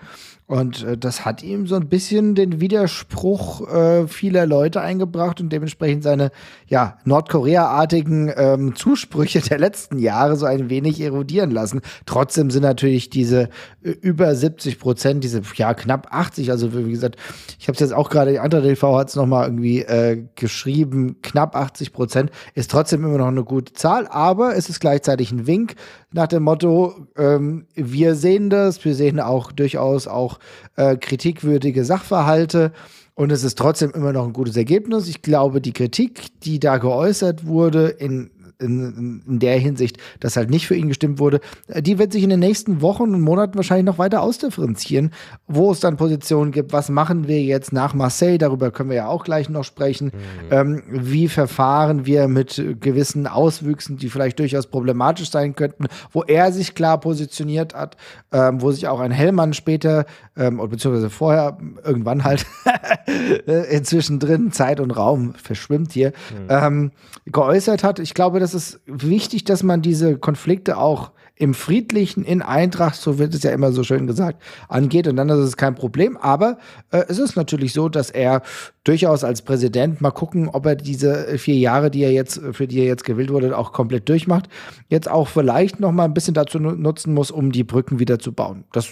Und 0.47 0.85
äh, 0.85 0.99
das 0.99 1.25
hat 1.25 1.43
ihm 1.43 1.67
so 1.67 1.77
ein 1.77 1.89
bisschen 1.89 2.35
den 2.35 2.61
Widerspruch 2.61 3.69
äh, 3.69 4.07
vieler 4.07 4.45
Leute 4.45 4.81
eingebracht 4.81 5.41
und 5.41 5.51
dementsprechend 5.51 6.03
seine 6.03 6.31
ja, 6.67 6.99
Nordkorea-artigen 7.05 8.31
ähm, 8.37 8.75
Zusprüche 8.75 9.41
der 9.41 9.59
letzten 9.59 9.99
Jahre 9.99 10.37
so 10.37 10.45
ein 10.45 10.69
wenig 10.69 11.01
erodieren 11.01 11.53
lassen. 11.53 11.81
Trotzdem 12.07 12.51
sind 12.51 12.65
natürlich 12.65 13.09
diese 13.09 13.49
äh, 13.83 13.91
über 13.91 14.35
70 14.35 14.79
Prozent, 14.79 15.25
diese 15.25 15.43
ja 15.55 15.75
knapp 15.75 16.09
80, 16.11 16.51
also 16.51 16.75
wie 16.75 16.91
gesagt, 16.91 17.17
ich 17.59 17.69
habe 17.69 17.75
es 17.75 17.81
jetzt 17.81 17.95
auch 17.95 18.11
gerade, 18.11 18.41
andere 18.41 18.63
TV 18.63 18.99
hat 18.99 19.09
es 19.09 19.17
nochmal 19.17 19.47
irgendwie 19.47 19.83
äh, 19.83 20.25
geschrieben, 20.35 21.17
knapp 21.23 21.57
80 21.57 21.93
Prozent 21.93 22.31
ist 22.55 22.71
trotzdem 22.71 23.05
immer 23.05 23.19
noch 23.19 23.29
eine 23.29 23.45
gute 23.45 23.73
Zahl, 23.75 24.07
aber 24.09 24.57
es 24.57 24.69
ist 24.69 24.81
gleichzeitig 24.81 25.31
ein 25.33 25.47
Wink 25.47 25.77
nach 26.13 26.27
dem 26.27 26.43
Motto, 26.43 27.07
ähm, 27.17 27.67
wir 27.75 28.15
sehen 28.17 28.51
das, 28.51 28.85
wir 28.85 28.95
sehen 28.95 29.19
auch 29.19 29.51
durchaus 29.51 30.07
auch 30.07 30.32
äh, 30.77 30.97
kritikwürdige 30.97 31.85
Sachverhalte. 31.85 32.73
Und 33.15 33.31
es 33.31 33.45
ist 33.45 33.59
trotzdem 33.59 33.91
immer 33.91 34.13
noch 34.13 34.27
ein 34.27 34.33
gutes 34.33 34.57
Ergebnis. 34.57 35.09
Ich 35.09 35.23
glaube, 35.23 35.61
die 35.61 35.73
Kritik, 35.73 36.41
die 36.41 36.59
da 36.59 36.79
geäußert 36.79 37.47
wurde 37.47 37.89
in 37.89 38.31
in, 38.63 39.23
in 39.27 39.39
der 39.39 39.59
Hinsicht, 39.59 39.99
dass 40.21 40.37
halt 40.37 40.51
nicht 40.51 40.67
für 40.67 40.75
ihn 40.75 40.89
gestimmt 40.89 41.19
wurde, 41.19 41.41
äh, 41.69 41.83
die 41.83 41.99
wird 41.99 42.13
sich 42.13 42.23
in 42.23 42.31
den 42.31 42.41
nächsten 42.41 42.81
Wochen 42.81 43.15
und 43.15 43.21
Monaten 43.21 43.57
wahrscheinlich 43.57 43.87
noch 43.87 43.99
weiter 43.99 44.23
ausdifferenzieren, 44.23 45.11
wo 45.47 45.73
es 45.73 45.81
dann 45.81 45.97
Positionen 45.97 46.53
gibt, 46.53 46.73
was 46.73 46.89
machen 46.89 47.29
wir 47.29 47.43
jetzt 47.43 47.73
nach 47.73 47.95
Marseille, 47.95 48.39
darüber 48.39 48.71
können 48.71 48.91
wir 48.91 48.97
ja 48.97 49.09
auch 49.09 49.25
gleich 49.25 49.49
noch 49.49 49.65
sprechen, 49.65 50.07
mhm. 50.07 50.13
ähm, 50.51 50.83
wie 50.89 51.29
verfahren 51.29 52.07
wir 52.07 52.29
mit 52.29 52.63
gewissen 52.81 53.27
Auswüchsen, 53.27 53.97
die 53.97 54.09
vielleicht 54.09 54.39
durchaus 54.39 54.67
problematisch 54.67 55.31
sein 55.31 55.55
könnten, 55.55 55.87
wo 56.13 56.23
er 56.23 56.53
sich 56.53 56.75
klar 56.75 57.01
positioniert 57.01 57.75
hat, 57.75 57.97
ähm, 58.33 58.63
wo 58.63 58.71
sich 58.73 58.89
auch 58.89 59.01
ein 59.01 59.11
Hellmann 59.11 59.53
später, 59.53 60.07
ähm, 60.37 60.59
beziehungsweise 60.69 61.11
vorher, 61.11 61.59
irgendwann 61.85 62.25
halt, 62.25 62.47
inzwischen 63.71 64.19
drin, 64.19 64.53
Zeit 64.53 64.81
und 64.81 64.91
Raum 64.91 65.35
verschwimmt 65.35 65.93
hier, 65.93 66.09
mhm. 66.09 66.47
ähm, 66.49 66.91
geäußert 67.27 67.85
hat. 67.85 67.99
Ich 67.99 68.15
glaube, 68.15 68.41
das 68.41 68.52
ist 68.55 68.81
wichtig, 68.87 69.45
dass 69.45 69.63
man 69.63 69.83
diese 69.83 70.19
Konflikte 70.19 70.77
auch 70.77 71.13
im 71.35 71.55
Friedlichen 71.55 72.25
in 72.25 72.41
Eintracht, 72.41 72.95
so 72.95 73.19
wird 73.19 73.35
es 73.35 73.43
ja 73.43 73.51
immer 73.51 73.73
so 73.73 73.83
schön 73.83 74.07
gesagt, 74.07 74.41
angeht 74.69 75.09
und 75.09 75.17
dann 75.17 75.29
ist 75.29 75.39
es 75.39 75.57
kein 75.57 75.75
Problem. 75.75 76.17
Aber 76.17 76.59
äh, 76.91 77.05
es 77.09 77.19
ist 77.19 77.37
natürlich 77.37 77.73
so, 77.73 77.89
dass 77.89 78.11
er 78.11 78.43
durchaus 78.85 79.25
als 79.25 79.43
Präsident 79.43 80.01
mal 80.01 80.11
gucken, 80.11 80.49
ob 80.49 80.67
er 80.67 80.77
diese 80.77 81.39
vier 81.39 81.57
Jahre, 81.57 81.91
die 81.91 82.03
er 82.03 82.13
jetzt, 82.13 82.41
für 82.53 82.67
die 82.67 82.79
er 82.79 82.87
jetzt 82.87 83.05
gewählt 83.05 83.31
wurde, 83.31 83.57
auch 83.57 83.73
komplett 83.73 84.09
durchmacht. 84.09 84.49
Jetzt 84.89 85.11
auch 85.11 85.27
vielleicht 85.27 85.81
noch 85.81 85.91
mal 85.91 86.05
ein 86.05 86.15
bisschen 86.15 86.35
dazu 86.35 86.59
nutzen 86.59 87.15
muss, 87.15 87.31
um 87.31 87.51
die 87.51 87.65
Brücken 87.65 87.99
wieder 87.99 88.19
zu 88.19 88.33
bauen. 88.33 88.65
Das 88.73 88.89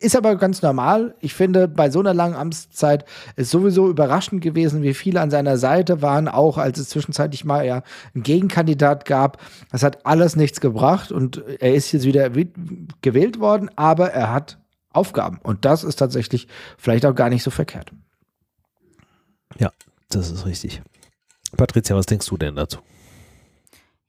ist 0.00 0.16
aber 0.16 0.36
ganz 0.36 0.62
normal. 0.62 1.14
Ich 1.20 1.34
finde, 1.34 1.68
bei 1.68 1.90
so 1.90 2.00
einer 2.00 2.14
langen 2.14 2.34
Amtszeit 2.34 3.04
ist 3.36 3.50
sowieso 3.50 3.88
überraschend 3.88 4.40
gewesen, 4.40 4.82
wie 4.82 4.94
viele 4.94 5.20
an 5.20 5.30
seiner 5.30 5.58
Seite 5.58 6.02
waren, 6.02 6.26
auch 6.26 6.58
als 6.58 6.78
es 6.78 6.88
zwischenzeitlich 6.88 7.44
mal 7.44 7.64
ja 7.66 7.82
einen 8.14 8.22
Gegenkandidat 8.22 9.04
gab. 9.04 9.40
Das 9.70 9.82
hat 9.82 10.06
alles 10.06 10.36
nichts 10.36 10.60
gebracht 10.60 11.12
und 11.12 11.44
er 11.60 11.74
ist 11.74 11.92
jetzt 11.92 12.06
wieder 12.06 12.30
gewählt 13.02 13.40
worden, 13.40 13.70
aber 13.76 14.10
er 14.10 14.32
hat 14.32 14.58
Aufgaben. 14.92 15.38
Und 15.42 15.64
das 15.64 15.84
ist 15.84 15.96
tatsächlich 15.96 16.48
vielleicht 16.78 17.06
auch 17.06 17.14
gar 17.14 17.28
nicht 17.28 17.42
so 17.42 17.50
verkehrt. 17.50 17.92
Ja, 19.58 19.70
das 20.08 20.30
ist 20.30 20.46
richtig. 20.46 20.82
Patricia, 21.56 21.94
was 21.94 22.06
denkst 22.06 22.26
du 22.26 22.36
denn 22.36 22.56
dazu? 22.56 22.78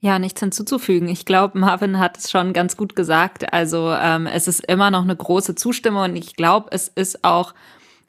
Ja, 0.04 0.18
nichts 0.18 0.40
hinzuzufügen. 0.40 1.08
Ich 1.08 1.26
glaube, 1.26 1.60
Marvin 1.60 2.00
hat 2.00 2.18
es 2.18 2.32
schon 2.32 2.54
ganz 2.54 2.76
gut 2.76 2.96
gesagt. 2.96 3.54
Also 3.54 3.92
ähm, 3.92 4.26
es 4.26 4.48
ist 4.48 4.66
immer 4.66 4.90
noch 4.90 5.04
eine 5.04 5.16
große 5.16 5.54
Zustimmung 5.54 6.04
und 6.04 6.16
ich 6.16 6.36
glaube, 6.36 6.70
es 6.72 6.88
ist 6.88 7.24
auch 7.24 7.54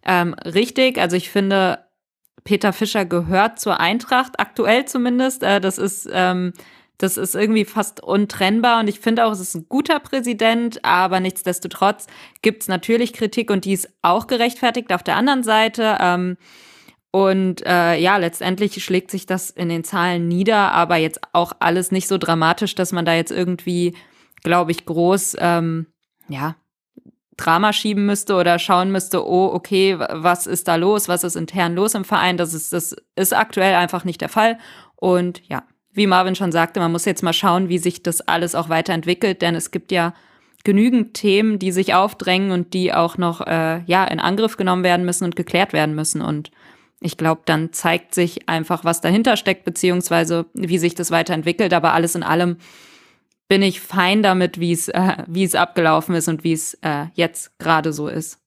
ähm, 0.06 0.32
richtig. 0.32 0.98
Also 0.98 1.16
ich 1.16 1.28
finde, 1.28 1.80
Peter 2.44 2.72
Fischer 2.72 3.04
gehört 3.04 3.60
zur 3.60 3.78
Eintracht, 3.78 4.40
aktuell 4.40 4.86
zumindest. 4.86 5.42
Äh, 5.42 5.60
das 5.60 5.76
ist 5.76 6.08
ähm, 6.10 6.54
das 7.02 7.16
ist 7.16 7.34
irgendwie 7.34 7.64
fast 7.64 8.00
untrennbar 8.00 8.78
und 8.78 8.88
ich 8.88 9.00
finde 9.00 9.26
auch, 9.26 9.32
es 9.32 9.40
ist 9.40 9.56
ein 9.56 9.66
guter 9.68 9.98
Präsident, 9.98 10.84
aber 10.84 11.18
nichtsdestotrotz 11.18 12.06
gibt 12.42 12.62
es 12.62 12.68
natürlich 12.68 13.12
Kritik 13.12 13.50
und 13.50 13.64
die 13.64 13.72
ist 13.72 13.88
auch 14.02 14.28
gerechtfertigt. 14.28 14.92
Auf 14.92 15.02
der 15.02 15.16
anderen 15.16 15.42
Seite 15.42 15.98
ähm, 16.00 16.36
und 17.12 17.64
äh, 17.66 17.98
ja, 17.98 18.16
letztendlich 18.16 18.82
schlägt 18.82 19.10
sich 19.10 19.26
das 19.26 19.50
in 19.50 19.68
den 19.68 19.84
Zahlen 19.84 20.28
nieder, 20.28 20.72
aber 20.72 20.96
jetzt 20.96 21.20
auch 21.32 21.52
alles 21.60 21.92
nicht 21.92 22.08
so 22.08 22.16
dramatisch, 22.16 22.74
dass 22.74 22.90
man 22.90 23.04
da 23.04 23.14
jetzt 23.14 23.30
irgendwie, 23.30 23.94
glaube 24.42 24.70
ich, 24.70 24.86
groß, 24.86 25.36
ähm, 25.38 25.86
ja, 26.28 26.56
Drama 27.36 27.74
schieben 27.74 28.06
müsste 28.06 28.34
oder 28.34 28.58
schauen 28.58 28.90
müsste, 28.92 29.26
oh, 29.26 29.50
okay, 29.52 29.98
was 29.98 30.46
ist 30.46 30.68
da 30.68 30.76
los, 30.76 31.06
was 31.08 31.22
ist 31.22 31.36
intern 31.36 31.74
los 31.74 31.94
im 31.94 32.04
Verein. 32.04 32.38
Das 32.38 32.54
ist, 32.54 32.72
das 32.72 32.96
ist 33.14 33.34
aktuell 33.34 33.74
einfach 33.74 34.04
nicht 34.04 34.20
der 34.22 34.28
Fall. 34.30 34.58
Und 34.96 35.46
ja, 35.48 35.64
wie 35.92 36.06
Marvin 36.06 36.34
schon 36.34 36.52
sagte, 36.52 36.80
man 36.80 36.92
muss 36.92 37.04
jetzt 37.04 37.22
mal 37.22 37.32
schauen, 37.34 37.68
wie 37.68 37.78
sich 37.78 38.02
das 38.02 38.22
alles 38.22 38.54
auch 38.54 38.70
weiterentwickelt, 38.70 39.42
denn 39.42 39.54
es 39.54 39.70
gibt 39.70 39.92
ja 39.92 40.14
genügend 40.64 41.14
Themen, 41.14 41.58
die 41.58 41.72
sich 41.72 41.92
aufdrängen 41.92 42.52
und 42.52 42.72
die 42.72 42.94
auch 42.94 43.18
noch 43.18 43.40
äh, 43.46 43.82
ja 43.84 44.04
in 44.04 44.20
Angriff 44.20 44.56
genommen 44.56 44.84
werden 44.84 45.04
müssen 45.04 45.24
und 45.24 45.36
geklärt 45.36 45.74
werden 45.74 45.94
müssen. 45.94 46.22
Und 46.22 46.50
ich 47.02 47.16
glaube, 47.16 47.42
dann 47.44 47.72
zeigt 47.72 48.14
sich 48.14 48.48
einfach, 48.48 48.84
was 48.84 49.00
dahinter 49.00 49.36
steckt, 49.36 49.64
beziehungsweise 49.64 50.46
wie 50.54 50.78
sich 50.78 50.94
das 50.94 51.10
weiterentwickelt. 51.10 51.72
Aber 51.74 51.92
alles 51.92 52.14
in 52.14 52.22
allem 52.22 52.56
bin 53.48 53.62
ich 53.62 53.80
fein 53.80 54.22
damit, 54.22 54.60
wie 54.60 54.72
es 54.72 54.88
äh, 54.88 55.16
wie 55.26 55.44
es 55.44 55.54
abgelaufen 55.54 56.14
ist 56.14 56.28
und 56.28 56.44
wie 56.44 56.52
es 56.52 56.74
äh, 56.82 57.06
jetzt 57.14 57.58
gerade 57.58 57.92
so 57.92 58.08
ist. 58.08 58.38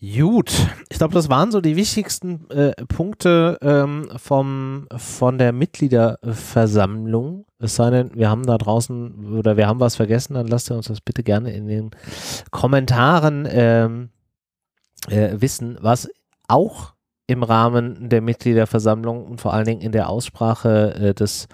Gut, 0.00 0.52
ich 0.90 0.98
glaube, 0.98 1.14
das 1.14 1.28
waren 1.28 1.50
so 1.50 1.60
die 1.60 1.74
wichtigsten 1.74 2.48
äh, 2.50 2.70
Punkte 2.86 3.58
ähm, 3.60 4.08
vom, 4.16 4.86
von 4.96 5.38
der 5.38 5.52
Mitgliederversammlung. 5.52 7.46
Es 7.58 7.74
sei 7.74 7.90
denn, 7.90 8.10
wir 8.14 8.30
haben 8.30 8.46
da 8.46 8.58
draußen 8.58 9.36
oder 9.36 9.56
wir 9.56 9.66
haben 9.66 9.80
was 9.80 9.96
vergessen, 9.96 10.34
dann 10.34 10.46
lasst 10.46 10.70
ihr 10.70 10.76
uns 10.76 10.86
das 10.86 11.00
bitte 11.00 11.24
gerne 11.24 11.52
in 11.52 11.66
den 11.66 11.90
Kommentaren 12.52 13.48
ähm, 13.50 14.10
äh, 15.08 15.40
wissen, 15.40 15.78
was 15.80 16.08
auch 16.48 16.94
im 17.28 17.42
Rahmen 17.42 18.08
der 18.08 18.22
Mitgliederversammlung 18.22 19.26
und 19.26 19.40
vor 19.40 19.52
allen 19.52 19.66
Dingen 19.66 19.82
in 19.82 19.92
der 19.92 20.08
Aussprache 20.08 20.94
äh, 20.94 21.14
des, 21.14 21.46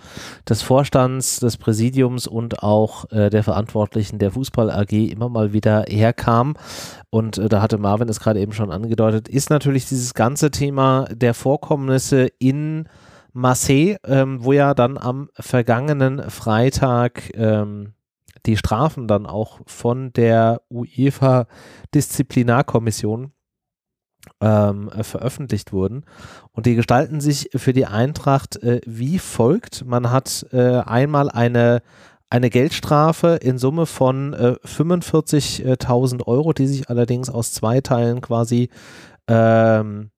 des 0.48 0.62
Vorstands, 0.62 1.40
des 1.40 1.56
Präsidiums 1.56 2.28
und 2.28 2.62
auch 2.62 3.10
äh, 3.10 3.28
der 3.28 3.42
Verantwortlichen 3.42 4.20
der 4.20 4.30
Fußball 4.30 4.70
AG 4.70 4.92
immer 4.92 5.28
mal 5.28 5.52
wieder 5.52 5.84
herkam. 5.88 6.54
Und 7.10 7.38
äh, 7.38 7.48
da 7.48 7.60
hatte 7.60 7.78
Marvin 7.78 8.08
es 8.08 8.20
gerade 8.20 8.40
eben 8.40 8.52
schon 8.52 8.70
angedeutet, 8.70 9.28
ist 9.28 9.50
natürlich 9.50 9.88
dieses 9.88 10.14
ganze 10.14 10.52
Thema 10.52 11.06
der 11.10 11.34
Vorkommnisse 11.34 12.28
in 12.38 12.88
Marseille, 13.32 13.96
ähm, 14.06 14.44
wo 14.44 14.52
ja 14.52 14.74
dann 14.74 14.96
am 14.96 15.28
vergangenen 15.34 16.30
Freitag 16.30 17.36
ähm, 17.36 17.94
die 18.46 18.56
Strafen 18.56 19.08
dann 19.08 19.26
auch 19.26 19.58
von 19.66 20.12
der 20.12 20.62
UEFA 20.70 21.48
Disziplinarkommission 21.94 23.33
ähm, 24.40 24.90
äh, 24.90 25.02
veröffentlicht 25.02 25.72
wurden. 25.72 26.04
Und 26.52 26.66
die 26.66 26.74
gestalten 26.74 27.20
sich 27.20 27.50
für 27.54 27.72
die 27.72 27.86
Eintracht 27.86 28.56
äh, 28.62 28.80
wie 28.86 29.18
folgt. 29.18 29.84
Man 29.84 30.10
hat 30.10 30.46
äh, 30.52 30.78
einmal 30.78 31.30
eine, 31.30 31.82
eine 32.30 32.50
Geldstrafe 32.50 33.38
in 33.40 33.58
Summe 33.58 33.86
von 33.86 34.32
äh, 34.34 34.56
45.000 34.64 36.26
Euro, 36.26 36.52
die 36.52 36.66
sich 36.66 36.90
allerdings 36.90 37.30
aus 37.30 37.52
zwei 37.52 37.80
Teilen 37.80 38.20
quasi 38.20 38.70
ähm, 39.28 40.10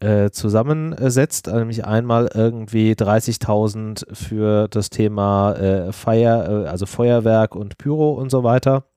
äh, 0.00 0.30
zusammensetzt, 0.30 1.48
nämlich 1.48 1.84
einmal 1.84 2.30
irgendwie 2.32 2.92
30.000 2.92 4.14
für 4.14 4.68
das 4.68 4.88
Thema 4.90 5.52
äh, 5.54 5.92
Feier, 5.92 6.64
äh, 6.64 6.68
also 6.68 6.86
Feuerwerk 6.86 7.54
und 7.54 7.76
Pyro 7.76 8.12
und 8.12 8.30
so 8.30 8.42
weiter. 8.42 8.89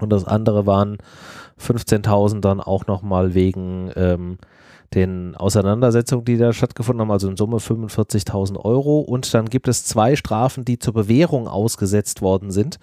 Und 0.00 0.10
das 0.10 0.24
andere 0.24 0.66
waren 0.66 0.98
15.000 1.60 2.40
dann 2.40 2.60
auch 2.60 2.86
nochmal 2.86 3.34
wegen 3.34 3.90
ähm, 3.96 4.38
den 4.94 5.36
Auseinandersetzungen, 5.36 6.24
die 6.24 6.38
da 6.38 6.52
stattgefunden 6.52 7.02
haben, 7.02 7.10
also 7.10 7.28
in 7.28 7.36
Summe 7.36 7.58
45.000 7.58 8.56
Euro. 8.64 9.00
Und 9.00 9.32
dann 9.34 9.46
gibt 9.46 9.68
es 9.68 9.84
zwei 9.84 10.16
Strafen, 10.16 10.64
die 10.64 10.78
zur 10.78 10.94
Bewährung 10.94 11.46
ausgesetzt 11.46 12.22
worden 12.22 12.50
sind. 12.50 12.78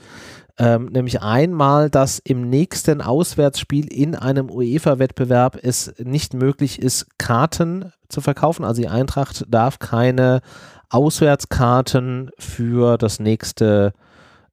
Ähm, 0.57 0.85
nämlich 0.85 1.21
einmal, 1.21 1.89
dass 1.89 2.19
im 2.19 2.49
nächsten 2.49 3.01
Auswärtsspiel 3.01 3.91
in 3.91 4.15
einem 4.15 4.49
UEFA-Wettbewerb 4.49 5.57
es 5.61 5.93
nicht 5.97 6.33
möglich 6.33 6.81
ist, 6.81 7.07
Karten 7.17 7.91
zu 8.07 8.21
verkaufen. 8.21 8.63
Also 8.63 8.81
die 8.81 8.87
Eintracht 8.87 9.43
darf 9.49 9.79
keine 9.79 10.41
Auswärtskarten 10.89 12.29
für 12.37 12.97
das 12.97 13.19
nächste 13.19 13.93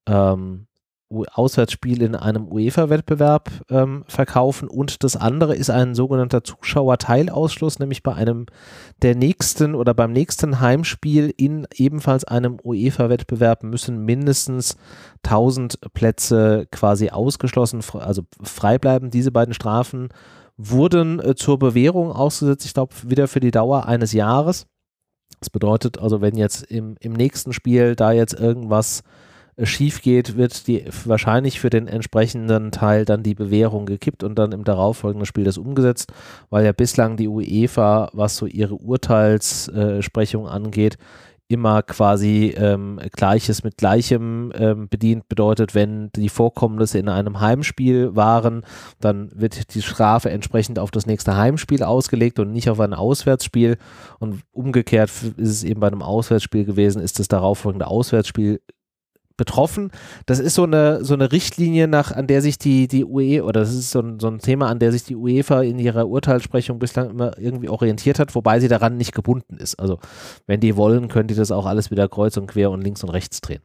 ähm, 0.06 0.66
Auswärtsspiel 1.32 2.02
in 2.02 2.14
einem 2.14 2.48
UEFA-Wettbewerb 2.48 3.50
ähm, 3.70 4.04
verkaufen 4.08 4.68
und 4.68 5.04
das 5.04 5.16
andere 5.16 5.54
ist 5.54 5.70
ein 5.70 5.94
sogenannter 5.94 6.44
Zuschauerteilausschluss, 6.44 7.78
nämlich 7.78 8.02
bei 8.02 8.14
einem 8.14 8.46
der 9.02 9.14
nächsten 9.14 9.74
oder 9.74 9.94
beim 9.94 10.12
nächsten 10.12 10.60
Heimspiel 10.60 11.32
in 11.36 11.66
ebenfalls 11.74 12.24
einem 12.24 12.58
UEFA-Wettbewerb 12.62 13.62
müssen 13.62 14.04
mindestens 14.04 14.76
1000 15.24 15.78
Plätze 15.94 16.66
quasi 16.70 17.10
ausgeschlossen, 17.10 17.82
also 17.94 18.22
frei 18.42 18.78
bleiben. 18.78 19.10
Diese 19.10 19.32
beiden 19.32 19.54
Strafen 19.54 20.08
wurden 20.56 21.20
äh, 21.20 21.34
zur 21.34 21.58
Bewährung 21.58 22.12
ausgesetzt, 22.12 22.64
ich 22.66 22.74
glaube 22.74 22.94
wieder 23.04 23.28
für 23.28 23.40
die 23.40 23.50
Dauer 23.50 23.86
eines 23.86 24.12
Jahres. 24.12 24.66
Das 25.40 25.50
bedeutet 25.50 25.98
also, 25.98 26.20
wenn 26.20 26.36
jetzt 26.36 26.62
im, 26.62 26.96
im 27.00 27.12
nächsten 27.14 27.52
Spiel 27.52 27.96
da 27.96 28.12
jetzt 28.12 28.34
irgendwas 28.34 29.02
schief 29.62 30.00
geht, 30.00 30.36
wird 30.36 30.66
die 30.66 30.84
wahrscheinlich 31.04 31.60
für 31.60 31.70
den 31.70 31.86
entsprechenden 31.86 32.70
Teil 32.70 33.04
dann 33.04 33.22
die 33.22 33.34
Bewährung 33.34 33.86
gekippt 33.86 34.24
und 34.24 34.38
dann 34.38 34.52
im 34.52 34.64
darauffolgenden 34.64 35.26
Spiel 35.26 35.44
das 35.44 35.58
umgesetzt, 35.58 36.12
weil 36.50 36.64
ja 36.64 36.72
bislang 36.72 37.16
die 37.16 37.28
UEFA, 37.28 38.10
was 38.12 38.36
so 38.36 38.46
ihre 38.46 38.76
Urteilssprechung 38.76 40.48
angeht, 40.48 40.96
immer 41.48 41.82
quasi 41.82 42.54
ähm, 42.56 42.98
Gleiches 43.12 43.62
mit 43.62 43.76
Gleichem 43.76 44.52
ähm, 44.54 44.88
bedient. 44.88 45.28
Bedeutet, 45.28 45.74
wenn 45.74 46.10
die 46.12 46.30
Vorkommnisse 46.30 46.98
in 46.98 47.10
einem 47.10 47.40
Heimspiel 47.40 48.16
waren, 48.16 48.64
dann 49.00 49.30
wird 49.34 49.74
die 49.74 49.82
Strafe 49.82 50.30
entsprechend 50.30 50.78
auf 50.78 50.90
das 50.90 51.04
nächste 51.04 51.36
Heimspiel 51.36 51.82
ausgelegt 51.82 52.38
und 52.38 52.52
nicht 52.52 52.70
auf 52.70 52.80
ein 52.80 52.94
Auswärtsspiel. 52.94 53.76
Und 54.18 54.40
umgekehrt 54.50 55.10
ist 55.10 55.48
es 55.50 55.64
eben 55.64 55.80
bei 55.80 55.88
einem 55.88 56.02
Auswärtsspiel 56.02 56.64
gewesen, 56.64 57.02
ist 57.02 57.18
das 57.18 57.28
darauffolgende 57.28 57.86
Auswärtsspiel 57.86 58.60
betroffen. 59.36 59.90
Das 60.26 60.38
ist 60.38 60.54
so 60.54 60.64
eine, 60.64 61.04
so 61.04 61.14
eine 61.14 61.32
Richtlinie, 61.32 61.88
nach, 61.88 62.12
an 62.12 62.26
der 62.26 62.42
sich 62.42 62.58
die, 62.58 62.88
die 62.88 63.04
UE, 63.04 63.42
oder 63.42 63.60
das 63.60 63.74
ist 63.74 63.90
so 63.90 64.00
ein, 64.00 64.20
so 64.20 64.28
ein 64.28 64.38
Thema, 64.38 64.68
an 64.68 64.78
der 64.78 64.92
sich 64.92 65.04
die 65.04 65.16
UEFA 65.16 65.62
in 65.62 65.78
ihrer 65.78 66.08
Urteilssprechung 66.08 66.78
bislang 66.78 67.10
immer 67.10 67.38
irgendwie 67.38 67.68
orientiert 67.68 68.18
hat, 68.18 68.34
wobei 68.34 68.60
sie 68.60 68.68
daran 68.68 68.96
nicht 68.96 69.14
gebunden 69.14 69.56
ist. 69.56 69.78
Also, 69.78 69.98
wenn 70.46 70.60
die 70.60 70.76
wollen, 70.76 71.08
können 71.08 71.28
die 71.28 71.34
das 71.34 71.50
auch 71.50 71.66
alles 71.66 71.90
wieder 71.90 72.08
kreuz 72.08 72.36
und 72.36 72.46
quer 72.46 72.70
und 72.70 72.82
links 72.82 73.02
und 73.02 73.10
rechts 73.10 73.40
drehen. 73.40 73.62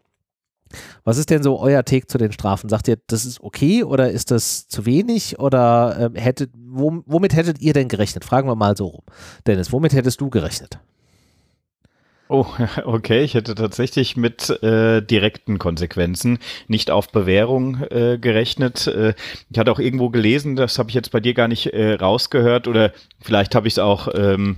Was 1.04 1.18
ist 1.18 1.30
denn 1.30 1.44
so 1.44 1.60
euer 1.60 1.84
Take 1.84 2.08
zu 2.08 2.18
den 2.18 2.32
Strafen? 2.32 2.70
Sagt 2.70 2.88
ihr, 2.88 2.98
das 3.08 3.26
ist 3.26 3.42
okay 3.42 3.84
oder 3.84 4.12
ist 4.12 4.32
das 4.32 4.68
zu 4.68 4.86
wenig 4.86 5.40
oder 5.40 6.12
äh, 6.14 6.20
hättet, 6.20 6.52
womit 6.56 7.36
hättet 7.36 7.62
ihr 7.62 7.74
denn 7.74 7.88
gerechnet? 7.88 8.26
Fragen 8.26 8.48
wir 8.48 8.56
mal 8.56 8.76
so 8.76 8.88
rum. 8.88 9.04
Dennis, 9.46 9.72
womit 9.72 9.94
hättest 9.94 10.20
du 10.22 10.30
gerechnet? 10.30 10.80
Oh, 12.30 12.46
okay. 12.86 13.24
Ich 13.24 13.34
hätte 13.34 13.56
tatsächlich 13.56 14.18
mit 14.18 14.50
äh, 14.64 15.02
direkten 15.02 15.60
Konsequenzen, 15.60 16.40
nicht 16.68 16.92
auf 16.92 17.12
Bewährung 17.12 17.84
äh, 17.90 18.18
gerechnet. 18.20 18.88
Äh, 18.88 19.14
ich 19.50 19.58
hatte 19.60 19.72
auch 19.72 19.80
irgendwo 19.80 20.10
gelesen, 20.10 20.56
das 20.56 20.78
habe 20.80 20.90
ich 20.90 20.96
jetzt 20.96 21.12
bei 21.12 21.20
dir 21.20 21.34
gar 21.34 21.48
nicht 21.48 21.68
äh, 21.74 21.94
rausgehört 21.94 22.68
oder 22.68 22.92
vielleicht 23.20 23.56
habe 23.56 23.68
ich 23.68 23.76
es 23.76 23.80
auch, 23.80 24.08
ähm, 24.14 24.58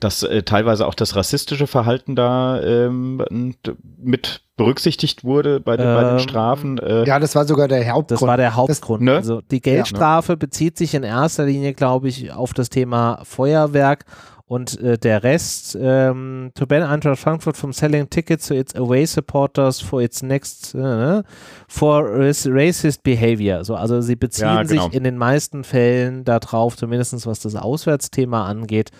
dass 0.00 0.22
äh, 0.22 0.42
teilweise 0.42 0.86
auch 0.86 0.94
das 0.94 1.16
rassistische 1.16 1.66
Verhalten 1.66 2.16
da 2.16 2.60
ähm, 2.62 3.54
mit 3.98 4.44
berücksichtigt 4.56 5.24
wurde 5.24 5.58
bei 5.60 5.76
den, 5.76 5.88
ähm, 5.88 5.94
bei 5.94 6.04
den 6.04 6.12
ähm, 6.12 6.18
Strafen. 6.20 6.78
Äh, 6.78 7.04
ja, 7.06 7.18
das 7.18 7.34
war 7.34 7.44
sogar 7.44 7.68
der 7.68 7.86
Hauptgrund. 7.88 8.22
Das 8.22 8.28
war 8.28 8.36
der 8.36 8.54
Hauptgrund. 8.54 9.02
Das, 9.02 9.06
ne? 9.06 9.16
Also 9.16 9.40
die 9.40 9.60
Geldstrafe 9.60 10.32
ja, 10.32 10.34
ne? 10.34 10.38
bezieht 10.38 10.78
sich 10.78 10.94
in 10.94 11.02
erster 11.02 11.44
Linie, 11.44 11.74
glaube 11.74 12.08
ich, 12.08 12.32
auf 12.32 12.54
das 12.54 12.70
Thema 12.70 13.20
Feuerwerk 13.24 14.04
und 14.46 14.78
äh, 14.80 14.98
der 14.98 15.22
Rest, 15.22 15.76
ähm, 15.80 16.50
to 16.54 16.66
ban 16.66 16.82
Eintracht 16.82 17.18
Frankfurt 17.18 17.56
from 17.56 17.72
selling 17.72 18.10
tickets 18.10 18.48
to 18.48 18.54
its 18.54 18.74
away 18.74 19.06
supporters 19.06 19.80
for 19.80 20.02
its 20.02 20.22
next, 20.22 20.74
äh, 20.74 21.22
for 21.66 22.04
racist 22.04 23.02
behavior. 23.02 23.64
So, 23.64 23.74
also 23.74 24.00
sie 24.02 24.16
beziehen 24.16 24.46
ja, 24.46 24.62
genau. 24.62 24.84
sich 24.84 24.94
in 24.94 25.04
den 25.04 25.16
meisten 25.16 25.64
Fällen 25.64 26.24
darauf, 26.24 26.76
zumindest 26.76 27.26
was 27.26 27.40
das 27.40 27.56
Auswärtsthema 27.56 28.46
angeht, 28.46 28.90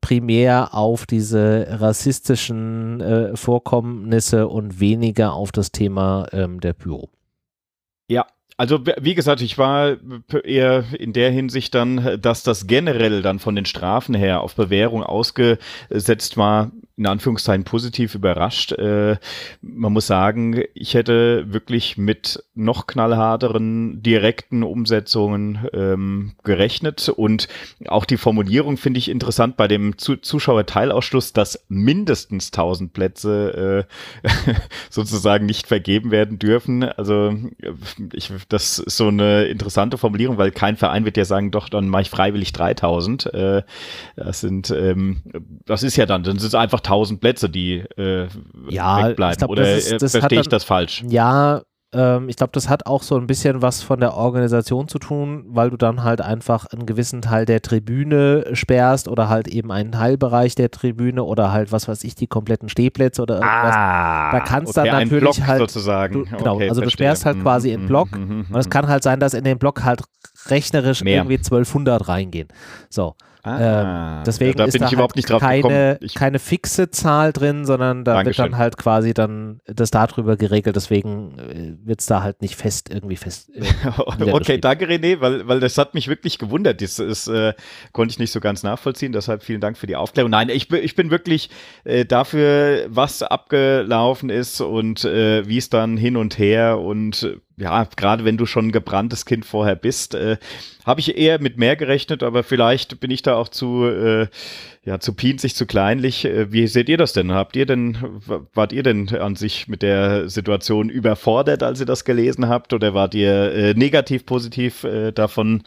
primär 0.00 0.74
auf 0.74 1.06
diese 1.06 1.66
rassistischen 1.68 3.00
äh, 3.00 3.36
Vorkommnisse 3.36 4.46
und 4.46 4.78
weniger 4.78 5.32
auf 5.32 5.50
das 5.50 5.72
Thema 5.72 6.26
ähm, 6.32 6.60
der 6.60 6.74
Pyro. 6.74 7.08
Also 8.56 8.80
wie 9.00 9.14
gesagt, 9.14 9.40
ich 9.40 9.58
war 9.58 9.96
eher 10.44 10.84
in 10.98 11.12
der 11.12 11.30
Hinsicht 11.30 11.74
dann, 11.74 12.18
dass 12.20 12.42
das 12.42 12.66
generell 12.66 13.22
dann 13.22 13.38
von 13.38 13.56
den 13.56 13.64
Strafen 13.64 14.14
her 14.14 14.40
auf 14.42 14.54
Bewährung 14.54 15.02
ausgesetzt 15.02 16.36
war, 16.36 16.70
in 16.96 17.06
Anführungszeichen 17.06 17.64
positiv 17.64 18.14
überrascht. 18.14 18.72
Äh, 18.72 19.16
man 19.60 19.92
muss 19.92 20.06
sagen, 20.06 20.62
ich 20.74 20.94
hätte 20.94 21.52
wirklich 21.52 21.96
mit 21.96 22.44
noch 22.54 22.86
knallharteren 22.86 24.02
direkten 24.02 24.62
Umsetzungen 24.62 25.66
ähm, 25.72 26.32
gerechnet 26.44 27.08
und 27.08 27.48
auch 27.86 28.04
die 28.04 28.18
Formulierung 28.18 28.76
finde 28.76 28.98
ich 28.98 29.08
interessant 29.08 29.56
bei 29.56 29.68
dem 29.68 29.98
Zu 29.98 30.16
Zuschauerteilausschluss, 30.16 31.32
dass 31.32 31.64
mindestens 31.68 32.52
1000 32.52 32.92
Plätze 32.92 33.86
äh, 34.22 34.54
sozusagen 34.90 35.46
nicht 35.46 35.66
vergeben 35.66 36.10
werden 36.10 36.38
dürfen. 36.38 36.84
Also 36.84 37.34
ich, 38.12 38.30
das 38.52 38.78
ist 38.78 38.96
so 38.96 39.08
eine 39.08 39.44
interessante 39.44 39.98
Formulierung, 39.98 40.38
weil 40.38 40.50
kein 40.50 40.76
Verein 40.76 41.04
wird 41.04 41.16
ja 41.16 41.24
sagen, 41.24 41.50
doch, 41.50 41.68
dann 41.68 41.88
mache 41.88 42.02
ich 42.02 42.10
freiwillig 42.10 42.52
3000. 42.52 43.32
Äh, 43.32 43.62
das 44.16 44.40
sind, 44.40 44.70
ähm, 44.70 45.22
das 45.64 45.82
ist 45.82 45.96
ja 45.96 46.06
dann, 46.06 46.22
dann 46.22 46.38
sind 46.38 46.48
es 46.48 46.54
einfach 46.54 46.80
1000 46.80 47.20
Plätze, 47.20 47.48
die 47.48 47.84
äh, 47.96 48.28
ja, 48.68 49.08
wegbleiben. 49.08 49.38
Glaub, 49.38 49.50
Oder 49.50 49.74
ist, 49.74 49.92
äh, 49.92 50.08
verstehe 50.08 50.40
ich 50.40 50.48
das 50.48 50.64
falsch? 50.64 51.02
Ja, 51.08 51.62
ähm, 51.94 52.28
ich 52.28 52.36
glaube, 52.36 52.52
das 52.52 52.68
hat 52.68 52.86
auch 52.86 53.02
so 53.02 53.16
ein 53.16 53.26
bisschen 53.26 53.60
was 53.60 53.82
von 53.82 54.00
der 54.00 54.14
Organisation 54.14 54.88
zu 54.88 54.98
tun, 54.98 55.44
weil 55.48 55.70
du 55.70 55.76
dann 55.76 56.02
halt 56.02 56.20
einfach 56.20 56.66
einen 56.66 56.86
gewissen 56.86 57.20
Teil 57.20 57.44
der 57.44 57.60
Tribüne 57.60 58.46
sperrst 58.54 59.08
oder 59.08 59.28
halt 59.28 59.48
eben 59.48 59.70
einen 59.70 59.92
Teilbereich 59.92 60.54
der 60.54 60.70
Tribüne 60.70 61.22
oder 61.24 61.52
halt, 61.52 61.70
was 61.70 61.88
weiß 61.88 62.04
ich, 62.04 62.14
die 62.14 62.26
kompletten 62.26 62.68
Stehplätze 62.68 63.22
oder 63.22 63.34
irgendwas. 63.36 63.74
Ah, 63.76 64.32
da 64.32 64.40
kannst 64.40 64.78
okay, 64.78 64.88
dann 64.88 65.02
natürlich 65.02 65.36
Block 65.36 65.46
halt. 65.46 65.58
Sozusagen. 65.60 66.14
Du, 66.14 66.24
genau, 66.24 66.54
okay, 66.54 66.68
also 66.68 66.80
verstehe. 66.80 66.84
du 66.84 66.90
sperrst 66.90 67.26
halt 67.26 67.42
quasi 67.42 67.68
mhm, 67.68 67.82
in 67.82 67.86
Block 67.88 68.16
mhm, 68.16 68.24
mhm, 68.24 68.46
und 68.50 68.56
es 68.58 68.70
kann 68.70 68.88
halt 68.88 69.02
sein, 69.02 69.20
dass 69.20 69.34
in 69.34 69.44
den 69.44 69.58
Block 69.58 69.84
halt 69.84 70.02
rechnerisch 70.46 71.04
Mehr. 71.04 71.18
irgendwie 71.18 71.36
1200 71.36 72.08
reingehen. 72.08 72.48
So. 72.88 73.14
Ah, 73.44 74.20
ähm, 74.20 74.24
deswegen 74.24 74.56
da 74.56 74.66
ist 74.66 74.80
da 74.80 74.88
halt 74.88 75.40
keine, 75.40 75.98
keine 76.14 76.38
fixe 76.38 76.90
Zahl 76.90 77.32
drin, 77.32 77.64
sondern 77.64 78.04
da 78.04 78.24
wird 78.24 78.38
dann 78.38 78.56
halt 78.56 78.76
quasi 78.76 79.14
dann 79.14 79.60
das 79.66 79.90
darüber 79.90 80.36
geregelt. 80.36 80.76
Deswegen 80.76 81.38
äh, 81.38 81.86
wird 81.86 82.00
es 82.00 82.06
da 82.06 82.22
halt 82.22 82.40
nicht 82.40 82.54
fest 82.54 82.88
irgendwie 82.88 83.16
fest. 83.16 83.50
Äh, 83.52 83.64
okay, 84.32 84.58
danke 84.58 84.86
René, 84.86 85.20
weil, 85.20 85.48
weil 85.48 85.58
das 85.58 85.76
hat 85.76 85.94
mich 85.94 86.06
wirklich 86.06 86.38
gewundert. 86.38 86.80
Das 86.80 87.00
ist, 87.00 87.26
äh, 87.26 87.54
konnte 87.92 88.12
ich 88.12 88.20
nicht 88.20 88.30
so 88.30 88.38
ganz 88.38 88.62
nachvollziehen. 88.62 89.12
Deshalb 89.12 89.42
vielen 89.42 89.60
Dank 89.60 89.76
für 89.76 89.88
die 89.88 89.96
Aufklärung. 89.96 90.30
Nein, 90.30 90.48
ich, 90.48 90.70
ich 90.70 90.94
bin 90.94 91.10
wirklich 91.10 91.50
äh, 91.82 92.04
dafür, 92.04 92.86
was 92.90 93.24
abgelaufen 93.24 94.30
ist 94.30 94.60
und 94.60 95.04
äh, 95.04 95.48
wie 95.48 95.58
es 95.58 95.68
dann 95.68 95.96
hin 95.96 96.16
und 96.16 96.38
her 96.38 96.78
und 96.78 97.40
ja, 97.56 97.86
gerade 97.96 98.24
wenn 98.24 98.36
du 98.36 98.46
schon 98.46 98.68
ein 98.68 98.72
gebranntes 98.72 99.26
Kind 99.26 99.44
vorher 99.44 99.76
bist, 99.76 100.14
äh, 100.14 100.38
habe 100.84 101.00
ich 101.00 101.16
eher 101.16 101.40
mit 101.40 101.58
mehr 101.58 101.76
gerechnet, 101.76 102.22
aber 102.22 102.42
vielleicht 102.42 103.00
bin 103.00 103.10
ich 103.10 103.22
da 103.22 103.36
auch 103.36 103.48
zu, 103.48 103.84
äh, 103.84 104.28
ja, 104.84 104.98
zu 105.00 105.14
pinzig, 105.14 105.54
zu 105.54 105.66
kleinlich. 105.66 106.24
Äh, 106.24 106.52
wie 106.52 106.66
seht 106.66 106.88
ihr 106.88 106.96
das 106.96 107.12
denn? 107.12 107.32
Habt 107.32 107.56
ihr 107.56 107.66
denn, 107.66 107.96
wart 108.54 108.72
ihr 108.72 108.82
denn 108.82 109.08
an 109.10 109.36
sich 109.36 109.68
mit 109.68 109.82
der 109.82 110.28
Situation 110.28 110.88
überfordert, 110.88 111.62
als 111.62 111.80
ihr 111.80 111.86
das 111.86 112.04
gelesen 112.04 112.48
habt, 112.48 112.72
oder 112.72 112.94
wart 112.94 113.14
ihr 113.14 113.52
äh, 113.52 113.74
negativ, 113.74 114.26
positiv 114.26 114.84
äh, 114.84 115.12
davon 115.12 115.62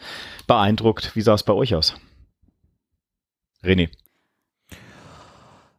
beeindruckt? 0.46 1.12
Wie 1.14 1.22
sah 1.22 1.34
es 1.34 1.44
bei 1.44 1.52
euch 1.52 1.74
aus? 1.74 1.94
René. 3.62 3.88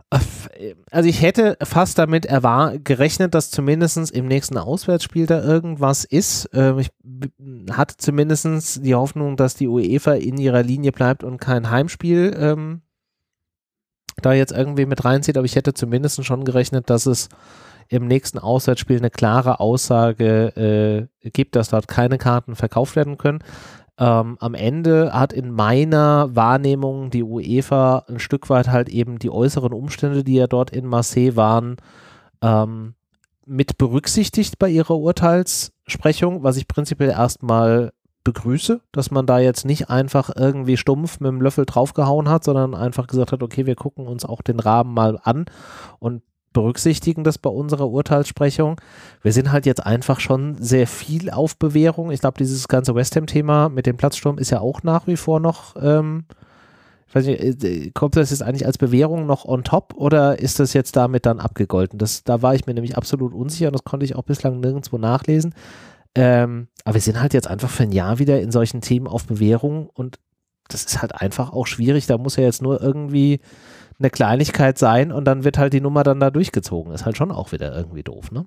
Also 0.10 1.10
ich 1.10 1.22
hätte 1.22 1.58
fast 1.62 1.98
damit 1.98 2.28
gerechnet, 2.28 3.34
dass 3.34 3.52
zumindest 3.52 4.12
im 4.12 4.28
nächsten 4.28 4.58
Auswärtsspiel 4.58 5.26
da 5.26 5.44
irgendwas 5.44 6.06
ist. 6.06 6.50
Ähm, 6.54 6.80
ich 6.80 6.90
hatte 7.72 7.98
zumindest 7.98 8.86
die 8.86 8.96
Hoffnung, 8.96 9.36
dass 9.36 9.56
die 9.56 9.68
UEFA 9.68 10.14
in 10.14 10.38
ihrer 10.38 10.64
Linie 10.64 10.94
bleibt 10.94 11.26
und 11.26 11.40
kein 11.40 11.70
Heimspiel 11.70 12.36
ähm, 12.40 12.82
da 14.22 14.34
jetzt 14.34 14.54
irgendwie 14.54 14.86
mit 14.86 15.04
reinzieht, 15.04 15.38
aber 15.38 15.46
ich 15.46 15.56
hätte 15.56 15.74
zumindest 15.74 16.24
schon 16.26 16.46
gerechnet, 16.46 16.90
dass 16.90 17.06
es 17.06 17.30
im 17.90 18.08
nächsten 18.08 18.40
Auswärtsspiel 18.40 18.98
eine 18.98 19.10
klare 19.10 19.60
Aussage 19.60 21.10
äh, 21.24 21.30
gibt, 21.30 21.56
dass 21.56 21.70
dort 21.70 21.88
keine 21.88 22.18
Karten 22.18 22.56
verkauft 22.56 22.96
werden 22.96 23.18
können. 23.18 23.40
Ähm, 24.00 24.38
am 24.40 24.54
Ende 24.54 25.12
hat 25.14 25.34
in 25.34 25.52
meiner 25.52 26.36
Wahrnehmung 26.36 27.10
die 27.10 27.24
UEFA 27.24 28.06
ein 28.08 28.20
Stück 28.20 28.50
weit 28.50 28.68
halt 28.68 28.90
eben 28.90 29.18
die 29.18 29.32
äußeren 29.32 29.74
Umstände, 29.74 30.24
die 30.24 30.36
ja 30.36 30.48
dort 30.48 30.70
in 30.70 30.86
Marseille 30.86 31.36
waren, 31.36 31.78
ähm, 32.42 32.94
mit 33.46 33.78
berücksichtigt 33.78 34.60
bei 34.60 34.70
ihrer 34.70 34.98
Urteilssprechung, 34.98 36.44
was 36.44 36.58
ich 36.58 36.68
prinzipiell 36.68 37.10
erstmal 37.10 37.92
begrüße, 38.24 38.82
dass 38.92 39.10
man 39.10 39.26
da 39.26 39.40
jetzt 39.40 39.64
nicht 39.66 39.90
einfach 39.90 40.30
irgendwie 40.36 40.76
stumpf 40.76 41.22
mit 41.22 41.30
dem 41.30 41.42
Löffel 41.42 41.66
draufgehauen 41.66 42.28
hat, 42.28 42.44
sondern 42.44 42.76
einfach 42.76 43.08
gesagt 43.08 43.32
hat, 43.32 43.42
okay, 43.42 43.66
wir 43.66 43.76
gucken 43.76 44.06
uns 44.06 44.26
auch 44.26 44.42
den 44.42 44.60
Rahmen 44.60 44.94
mal 44.94 45.18
an. 45.24 45.46
Und 46.00 46.24
berücksichtigen 46.54 47.24
das 47.24 47.38
bei 47.38 47.50
unserer 47.50 47.90
Urteilssprechung. 47.90 48.80
Wir 49.22 49.34
sind 49.34 49.52
halt 49.52 49.66
jetzt 49.66 49.86
einfach 49.86 50.20
schon 50.20 50.56
sehr 50.60 50.88
viel 50.88 51.30
auf 51.30 51.58
Bewährung. 51.58 52.12
Ich 52.12 52.22
glaube, 52.22 52.38
dieses 52.38 52.68
ganze 52.68 52.96
West 52.96 53.16
Ham-Thema 53.16 53.70
mit 53.70 53.86
dem 53.86 53.98
Platzsturm 53.98 54.38
ist 54.38 54.50
ja 54.50 54.60
auch 54.60 54.84
nach 54.84 55.08
wie 55.08 55.18
vor 55.18 55.40
noch, 55.40 55.76
ähm, 55.82 56.26
ich 57.08 57.16
weiß 57.16 57.26
nicht, 57.26 57.64
äh, 57.64 57.92
kommt 57.92 58.16
das 58.16 58.32
jetzt 58.32 58.44
eigentlich 58.44 58.66
als 58.66 58.78
Bewährung 58.78 59.26
noch 59.26 59.46
on 59.46 59.64
top 59.64 59.94
oder 59.96 60.40
ist 60.40 60.60
das 60.60 60.74
jetzt 60.74 60.96
damit 60.96 61.26
dann 61.26 61.40
abgegolten? 61.40 62.00
Das, 62.00 62.24
da 62.24 62.42
war 62.42 62.56
ich 62.56 62.66
mir 62.66 62.74
nämlich 62.74 62.98
absolut 62.98 63.34
unsicher 63.34 63.68
und 63.68 63.74
das 63.74 63.84
konnte 63.84 64.06
ich 64.06 64.16
auch 64.16 64.24
bislang 64.24 64.60
nirgendwo 64.60 64.98
nachlesen. 64.98 65.54
Ähm, 66.16 66.68
aber 66.84 66.96
wir 66.96 67.02
sind 67.02 67.22
halt 67.22 67.34
jetzt 67.34 67.48
einfach 67.48 67.70
für 67.70 67.84
ein 67.84 67.92
Jahr 67.92 68.18
wieder 68.18 68.42
in 68.42 68.52
solchen 68.52 68.82
Themen 68.82 69.08
auf 69.08 69.26
Bewährung 69.26 69.90
und 69.94 70.18
das 70.68 70.84
ist 70.84 71.02
halt 71.02 71.16
einfach 71.16 71.54
auch 71.54 71.68
schwierig. 71.68 72.08
Da 72.08 72.18
muss 72.18 72.36
ja 72.36 72.44
jetzt 72.44 72.62
nur 72.62 72.82
irgendwie 72.82 73.40
eine 74.00 74.10
Kleinigkeit 74.10 74.78
sein 74.78 75.12
und 75.12 75.26
dann 75.26 75.44
wird 75.44 75.58
halt 75.58 75.74
die 75.74 75.82
Nummer 75.82 76.04
dann 76.04 76.20
da 76.20 76.30
durchgezogen. 76.30 76.94
Ist 76.94 77.06
halt 77.06 77.18
schon 77.18 77.32
auch 77.32 77.52
wieder 77.52 77.76
irgendwie 77.76 78.04
doof, 78.04 78.32
ne? 78.32 78.46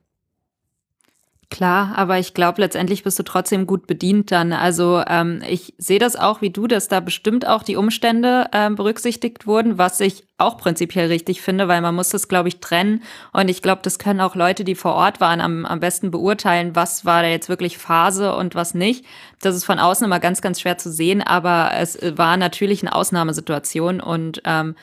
Klar, 1.51 1.95
aber 1.97 2.17
ich 2.21 2.33
glaube, 2.33 2.61
letztendlich 2.63 3.03
bist 3.03 3.19
du 3.19 3.25
trotzdem 3.25 3.67
gut 3.67 3.89
bedient 3.89 4.31
dann. 4.31 4.53
Also 4.53 5.03
ähm, 5.09 5.43
ich 5.49 5.75
sehe 5.79 5.99
das 5.99 6.15
auch 6.15 6.41
wie 6.43 6.51
du, 6.51 6.69
dass 6.69 6.87
da 6.87 7.01
bestimmt 7.01 7.45
auch 7.45 7.65
die 7.65 7.75
Umstände 7.75 8.47
ähm, 8.53 8.77
berücksichtigt 8.77 9.49
wurden, 9.49 9.77
was 9.77 9.99
ich 9.99 10.25
auch 10.39 10.57
prinzipiell 10.57 11.09
richtig 11.09 11.43
finde, 11.43 11.67
weil 11.67 11.81
man 11.81 11.97
muss 11.97 12.11
das, 12.11 12.29
glaube 12.29 12.49
ich, 12.49 12.61
trennen. 12.61 13.03
Und 13.33 13.49
ich 13.49 13.63
glaube, 13.63 13.83
das 13.83 13.99
können 13.99 14.21
auch 14.21 14.37
Leute, 14.37 14.63
die 14.63 14.77
vor 14.77 14.95
Ort 14.95 15.21
waren, 15.21 15.41
am, 15.41 15.67
am 15.67 15.81
besten 15.81 16.13
beurteilen, 16.13 16.77
was 16.77 17.05
war 17.05 17.23
da 17.23 17.29
jetzt 17.29 17.49
wirklich 17.49 17.79
Phase 17.79 18.37
und 18.37 18.55
was 18.55 18.75
nicht. 18.75 19.05
Das 19.43 19.57
ist 19.57 19.65
von 19.65 19.81
außen 19.81 20.05
immer 20.05 20.21
ganz, 20.21 20.43
ganz 20.43 20.61
schwer 20.61 20.79
zu 20.79 20.93
sehen, 20.93 21.21
aber 21.21 21.73
es 21.75 21.99
war 22.17 22.37
natürlich 22.37 22.83
eine 22.83 22.95
Ausnahmesituation 22.95 24.01
und 24.01 24.41
ähm, 24.45 24.77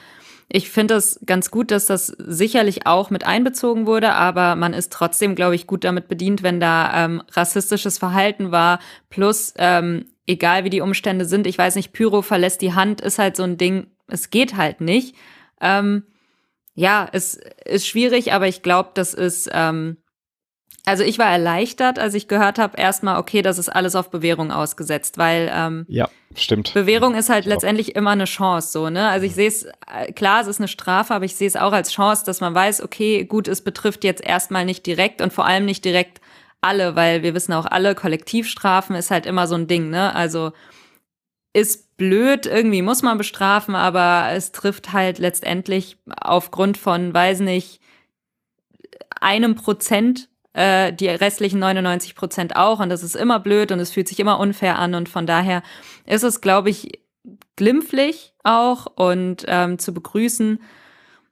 ich 0.50 0.70
finde 0.70 0.96
es 0.96 1.20
ganz 1.26 1.52
gut, 1.52 1.72
dass 1.72 1.88
das 1.88 2.08
sicherlich 2.08 2.88
auch 2.88 3.10
mit 3.10 3.26
einbezogen 3.26 3.86
wurde, 3.86 4.14
aber 4.14 4.56
man 4.56 4.74
ist 4.74 4.94
trotzdem, 4.94 5.36
glaube 5.36 5.56
ich, 5.56 5.68
gut 5.68 5.84
damit 5.84 6.08
bedient, 6.08 6.42
wenn 6.42 6.62
da 6.62 7.06
ähm, 7.06 7.22
rassistisches 7.32 7.98
Verhalten 7.98 8.52
war. 8.52 8.80
Plus, 9.10 9.54
ähm, 9.58 10.06
egal 10.26 10.64
wie 10.64 10.70
die 10.70 10.82
Umstände 10.82 11.26
sind, 11.26 11.48
ich 11.48 11.58
weiß 11.58 11.76
nicht, 11.76 11.92
Pyro 11.92 12.22
verlässt 12.22 12.62
die 12.62 12.74
Hand, 12.74 13.02
ist 13.02 13.20
halt 13.20 13.36
so 13.36 13.44
ein 13.44 13.58
Ding, 13.58 13.88
es 14.08 14.30
geht 14.30 14.56
halt 14.56 14.80
nicht. 14.80 15.16
Ähm, 15.60 16.04
ja, 16.76 17.10
es 17.12 17.40
ist 17.66 17.88
schwierig, 17.88 18.32
aber 18.32 18.48
ich 18.48 18.62
glaube, 18.62 18.92
das 18.94 19.14
ist 19.14 19.50
ähm, 19.52 19.98
also 20.88 21.04
ich 21.04 21.20
war 21.20 21.30
erleichtert, 21.30 22.00
als 22.00 22.14
ich 22.14 22.30
gehört 22.30 22.58
habe, 22.60 22.78
erstmal, 22.78 23.20
okay, 23.20 23.42
das 23.42 23.58
ist 23.58 23.68
alles 23.68 23.94
auf 23.94 24.10
Bewährung 24.10 24.54
ausgesetzt, 24.54 25.18
weil 25.18 25.52
ähm, 25.54 25.86
ja, 25.90 26.08
stimmt. 26.34 26.74
Bewährung 26.74 27.14
ist 27.14 27.30
halt 27.30 27.46
letztendlich 27.46 27.94
immer 27.98 28.12
eine 28.12 28.24
Chance, 28.24 28.72
so, 28.72 28.90
ne? 28.90 29.10
Also 29.10 29.26
ich 29.26 29.36
sehe 29.36 29.50
es, 29.50 29.66
äh, 29.66 30.14
klar, 30.14 30.40
es 30.40 30.48
ist 30.48 30.62
eine 30.62 30.70
Strafe, 30.70 31.14
aber 31.14 31.26
ich 31.26 31.36
sehe 31.36 31.48
es 31.48 31.58
auch 31.58 31.74
als 31.74 31.92
Chance, 31.92 32.24
dass 32.26 32.40
man 32.40 32.56
weiß, 32.56 32.82
okay, 32.84 33.26
gut, 33.26 33.50
es 33.50 33.62
betrifft 33.62 34.06
jetzt 34.06 34.24
erstmal 34.24 34.64
nicht 34.64 34.86
direkt 34.86 35.22
und 35.22 35.34
vor 35.34 35.46
allem 35.46 35.66
nicht 35.66 35.84
direkt 35.84 36.22
alle, 36.62 36.96
weil 36.96 37.22
wir 37.22 37.34
wissen 37.34 37.52
auch 37.52 37.66
alle, 37.66 37.94
Kollektivstrafen 37.94 38.96
ist 38.96 39.12
halt 39.12 39.26
immer 39.26 39.46
so 39.46 39.56
ein 39.56 39.68
Ding, 39.68 39.90
ne? 39.90 40.16
Also 40.16 40.54
ist 41.52 41.98
blöd, 41.98 42.46
irgendwie 42.46 42.82
muss 42.82 43.02
man 43.02 43.18
bestrafen, 43.18 43.76
aber 43.76 44.30
es 44.32 44.54
trifft 44.54 44.94
halt 44.94 45.20
letztendlich 45.20 45.98
aufgrund 46.22 46.78
von, 46.78 47.14
weiß 47.14 47.42
nicht, 47.42 47.82
einem 49.20 49.56
Prozent 49.56 50.30
äh, 50.58 50.92
die 50.92 51.08
restlichen 51.08 51.60
99 51.60 52.16
Prozent 52.16 52.56
auch. 52.56 52.80
Und 52.80 52.90
das 52.90 53.04
ist 53.04 53.16
immer 53.16 53.40
blöd 53.40 53.72
und 53.72 53.80
es 53.80 53.92
fühlt 53.92 54.08
sich 54.08 54.20
immer 54.20 54.40
unfair 54.40 54.80
an. 54.80 54.96
Und 54.96 55.08
von 55.08 55.28
daher 55.28 55.62
ist 56.06 56.24
es, 56.24 56.42
glaube 56.42 56.72
ich, 56.72 57.00
glimpflich 57.56 58.34
auch 58.44 58.88
und 58.96 59.46
ähm, 59.48 59.78
zu 59.78 59.94
begrüßen. 59.94 60.60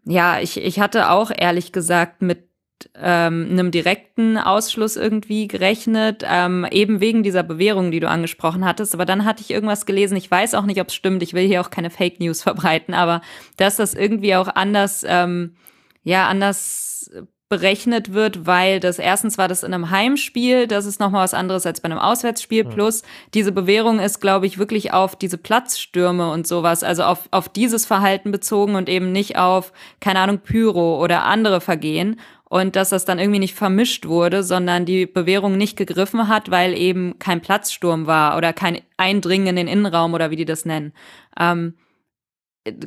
Ja, 0.06 0.40
ich, 0.40 0.58
ich 0.58 0.80
hatte 0.80 1.10
auch 1.10 1.32
ehrlich 1.36 1.72
gesagt 1.72 2.22
mit 2.22 2.48
ähm, 2.94 3.48
einem 3.50 3.72
direkten 3.72 4.38
Ausschluss 4.38 4.96
irgendwie 4.96 5.48
gerechnet, 5.48 6.24
ähm, 6.30 6.68
eben 6.70 7.00
wegen 7.00 7.24
dieser 7.24 7.42
Bewährung, 7.42 7.90
die 7.90 8.02
du 8.02 8.08
angesprochen 8.08 8.64
hattest. 8.64 8.94
Aber 8.94 9.06
dann 9.06 9.26
hatte 9.26 9.42
ich 9.42 9.50
irgendwas 9.50 9.88
gelesen, 9.88 10.18
ich 10.18 10.30
weiß 10.30 10.54
auch 10.54 10.66
nicht, 10.66 10.80
ob 10.82 10.90
es 10.90 10.94
stimmt, 10.94 11.24
ich 11.24 11.34
will 11.34 11.48
hier 11.48 11.62
auch 11.62 11.72
keine 11.72 11.90
Fake 11.90 12.20
News 12.20 12.44
verbreiten, 12.44 12.94
aber 12.94 13.22
dass 13.58 13.78
das 13.78 13.96
irgendwie 13.96 14.36
auch 14.36 14.50
anders, 14.50 15.04
ähm, 15.08 15.56
ja, 16.04 16.28
anders 16.28 17.10
berechnet 17.48 18.14
wird, 18.14 18.48
weil 18.48 18.80
das 18.80 18.98
erstens 18.98 19.38
war 19.38 19.48
das 19.48 19.64
in 19.64 19.74
einem 19.74 19.92
Heimspiel, 19.92 20.68
das 20.68 20.86
ist 20.86 21.00
nochmal 21.00 21.24
was 21.24 21.36
anderes 21.36 21.66
als 21.68 21.80
bei 21.80 21.86
einem 21.86 22.00
Auswärtsspiel, 22.00 22.66
plus 22.66 23.04
diese 23.36 23.52
Bewährung 23.52 24.00
ist, 24.00 24.20
glaube 24.20 24.48
ich, 24.48 24.58
wirklich 24.58 24.94
auf 24.94 25.16
diese 25.16 25.38
Platzstürme 25.38 26.32
und 26.32 26.48
sowas, 26.48 26.84
also 26.84 27.04
auf, 27.04 27.28
auf 27.30 27.48
dieses 27.48 27.86
Verhalten 27.86 28.32
bezogen 28.32 28.76
und 28.76 28.90
eben 28.90 29.12
nicht 29.12 29.38
auf, 29.38 29.74
keine 30.00 30.20
Ahnung, 30.20 30.40
Pyro 30.40 31.02
oder 31.04 31.26
andere 31.26 31.62
Vergehen. 31.62 32.20
Und 32.48 32.76
dass 32.76 32.90
das 32.90 33.06
dann 33.06 33.20
irgendwie 33.20 33.40
nicht 33.40 33.56
vermischt 33.56 34.06
wurde, 34.06 34.44
sondern 34.44 34.86
die 34.86 35.08
Bewährung 35.08 35.58
nicht 35.58 35.78
gegriffen 35.78 36.28
hat, 36.28 36.52
weil 36.52 36.74
eben 36.74 37.18
kein 37.20 37.42
Platzsturm 37.42 38.06
war 38.06 38.38
oder 38.38 38.54
kein 38.54 38.82
Eindringen 38.98 39.48
in 39.48 39.56
den 39.56 39.68
Innenraum 39.68 40.14
oder 40.14 40.30
wie 40.30 40.36
die 40.36 40.46
das 40.46 40.64
nennen. 40.64 40.94
Ähm, 41.40 41.74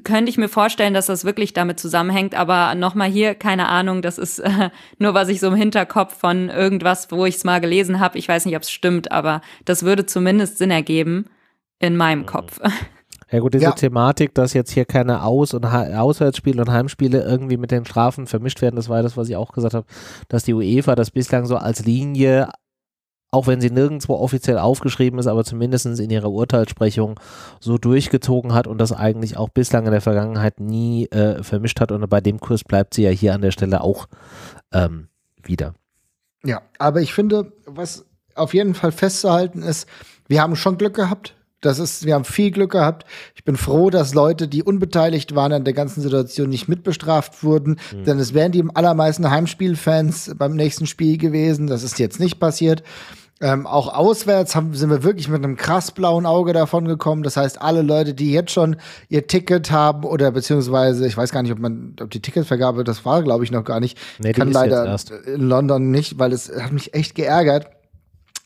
könnte 0.02 0.30
ich 0.30 0.38
mir 0.38 0.48
vorstellen, 0.48 0.94
dass 0.94 1.06
das 1.06 1.24
wirklich 1.24 1.52
damit 1.52 1.78
zusammenhängt, 1.78 2.34
aber 2.34 2.74
nochmal 2.74 3.08
hier, 3.08 3.34
keine 3.34 3.68
Ahnung, 3.68 4.02
das 4.02 4.18
ist 4.18 4.40
äh, 4.40 4.70
nur, 4.98 5.14
was 5.14 5.28
ich 5.28 5.40
so 5.40 5.48
im 5.48 5.54
Hinterkopf 5.54 6.18
von 6.18 6.48
irgendwas, 6.48 7.10
wo 7.10 7.24
ich 7.26 7.36
es 7.36 7.44
mal 7.44 7.60
gelesen 7.60 8.00
habe. 8.00 8.18
Ich 8.18 8.28
weiß 8.28 8.44
nicht, 8.46 8.56
ob 8.56 8.62
es 8.62 8.70
stimmt, 8.70 9.12
aber 9.12 9.40
das 9.64 9.84
würde 9.84 10.06
zumindest 10.06 10.58
Sinn 10.58 10.70
ergeben 10.70 11.26
in 11.78 11.96
meinem 11.96 12.26
Kopf. 12.26 12.60
Ja 13.30 13.40
gut, 13.40 13.52
diese 13.52 13.64
ja. 13.64 13.72
Thematik, 13.72 14.34
dass 14.34 14.54
jetzt 14.54 14.70
hier 14.70 14.86
keine 14.86 15.22
Aus- 15.22 15.52
und 15.52 15.70
ha 15.70 16.00
Auswärtsspiele 16.00 16.62
und 16.62 16.70
Heimspiele 16.70 17.22
irgendwie 17.22 17.58
mit 17.58 17.70
den 17.70 17.84
Strafen 17.84 18.26
vermischt 18.26 18.62
werden, 18.62 18.76
das 18.76 18.88
war 18.88 19.02
das, 19.02 19.18
was 19.18 19.28
ich 19.28 19.36
auch 19.36 19.52
gesagt 19.52 19.74
habe, 19.74 19.86
dass 20.28 20.44
die 20.44 20.54
UEFA 20.54 20.94
das 20.94 21.10
bislang 21.10 21.44
so 21.44 21.56
als 21.56 21.84
Linie 21.84 22.48
auch 23.30 23.46
wenn 23.46 23.60
sie 23.60 23.70
nirgendwo 23.70 24.14
offiziell 24.14 24.58
aufgeschrieben 24.58 25.18
ist, 25.18 25.26
aber 25.26 25.44
zumindest 25.44 25.86
in 25.86 26.10
ihrer 26.10 26.30
Urteilssprechung 26.30 27.20
so 27.60 27.76
durchgezogen 27.76 28.54
hat 28.54 28.66
und 28.66 28.78
das 28.78 28.92
eigentlich 28.92 29.36
auch 29.36 29.50
bislang 29.50 29.84
in 29.84 29.92
der 29.92 30.00
Vergangenheit 30.00 30.60
nie 30.60 31.06
äh, 31.06 31.42
vermischt 31.42 31.80
hat. 31.80 31.92
Und 31.92 32.08
bei 32.08 32.20
dem 32.20 32.40
Kurs 32.40 32.64
bleibt 32.64 32.94
sie 32.94 33.02
ja 33.02 33.10
hier 33.10 33.34
an 33.34 33.42
der 33.42 33.50
Stelle 33.50 33.82
auch 33.82 34.06
ähm, 34.72 35.08
wieder. 35.42 35.74
Ja, 36.44 36.62
aber 36.78 37.00
ich 37.00 37.12
finde, 37.12 37.52
was 37.66 38.06
auf 38.34 38.54
jeden 38.54 38.74
Fall 38.74 38.92
festzuhalten 38.92 39.62
ist, 39.62 39.88
wir 40.26 40.40
haben 40.40 40.56
schon 40.56 40.78
Glück 40.78 40.94
gehabt. 40.94 41.34
Das 41.60 41.80
ist, 41.80 42.06
wir 42.06 42.14
haben 42.14 42.24
viel 42.24 42.52
Glück 42.52 42.72
gehabt. 42.72 43.04
Ich 43.34 43.42
bin 43.42 43.56
froh, 43.56 43.90
dass 43.90 44.14
Leute, 44.14 44.46
die 44.46 44.62
unbeteiligt 44.62 45.34
waren 45.34 45.52
an 45.52 45.64
der 45.64 45.74
ganzen 45.74 46.00
Situation, 46.00 46.48
nicht 46.48 46.68
mitbestraft 46.68 47.42
wurden. 47.42 47.78
Mhm. 47.92 48.04
Denn 48.04 48.18
es 48.18 48.32
wären 48.32 48.52
die 48.52 48.64
allermeisten 48.74 49.28
Heimspielfans 49.28 50.34
beim 50.36 50.54
nächsten 50.54 50.86
Spiel 50.86 51.18
gewesen. 51.18 51.66
Das 51.66 51.82
ist 51.82 51.98
jetzt 51.98 52.20
nicht 52.20 52.38
passiert. 52.38 52.84
Ähm, 53.40 53.68
auch 53.68 53.94
auswärts 53.94 54.56
haben, 54.56 54.74
sind 54.74 54.90
wir 54.90 55.04
wirklich 55.04 55.28
mit 55.28 55.44
einem 55.44 55.56
krass 55.56 55.92
blauen 55.92 56.26
Auge 56.26 56.52
davon 56.52 56.86
gekommen. 56.86 57.22
Das 57.22 57.36
heißt, 57.36 57.62
alle 57.62 57.82
Leute, 57.82 58.14
die 58.14 58.32
jetzt 58.32 58.50
schon 58.50 58.76
ihr 59.08 59.28
Ticket 59.28 59.70
haben 59.70 60.04
oder 60.04 60.32
beziehungsweise, 60.32 61.06
ich 61.06 61.16
weiß 61.16 61.30
gar 61.30 61.42
nicht, 61.42 61.52
ob 61.52 61.60
man, 61.60 61.94
ob 62.00 62.10
die 62.10 62.20
Ticketvergabe, 62.20 62.82
das 62.82 63.04
war, 63.04 63.22
glaube 63.22 63.44
ich, 63.44 63.52
noch 63.52 63.64
gar 63.64 63.78
nicht. 63.78 63.96
Nee, 64.18 64.32
kann 64.32 64.50
leider 64.50 64.96
in 65.26 65.42
London 65.42 65.90
nicht, 65.90 66.18
weil 66.18 66.32
es 66.32 66.50
hat 66.50 66.72
mich 66.72 66.94
echt 66.94 67.14
geärgert 67.14 67.66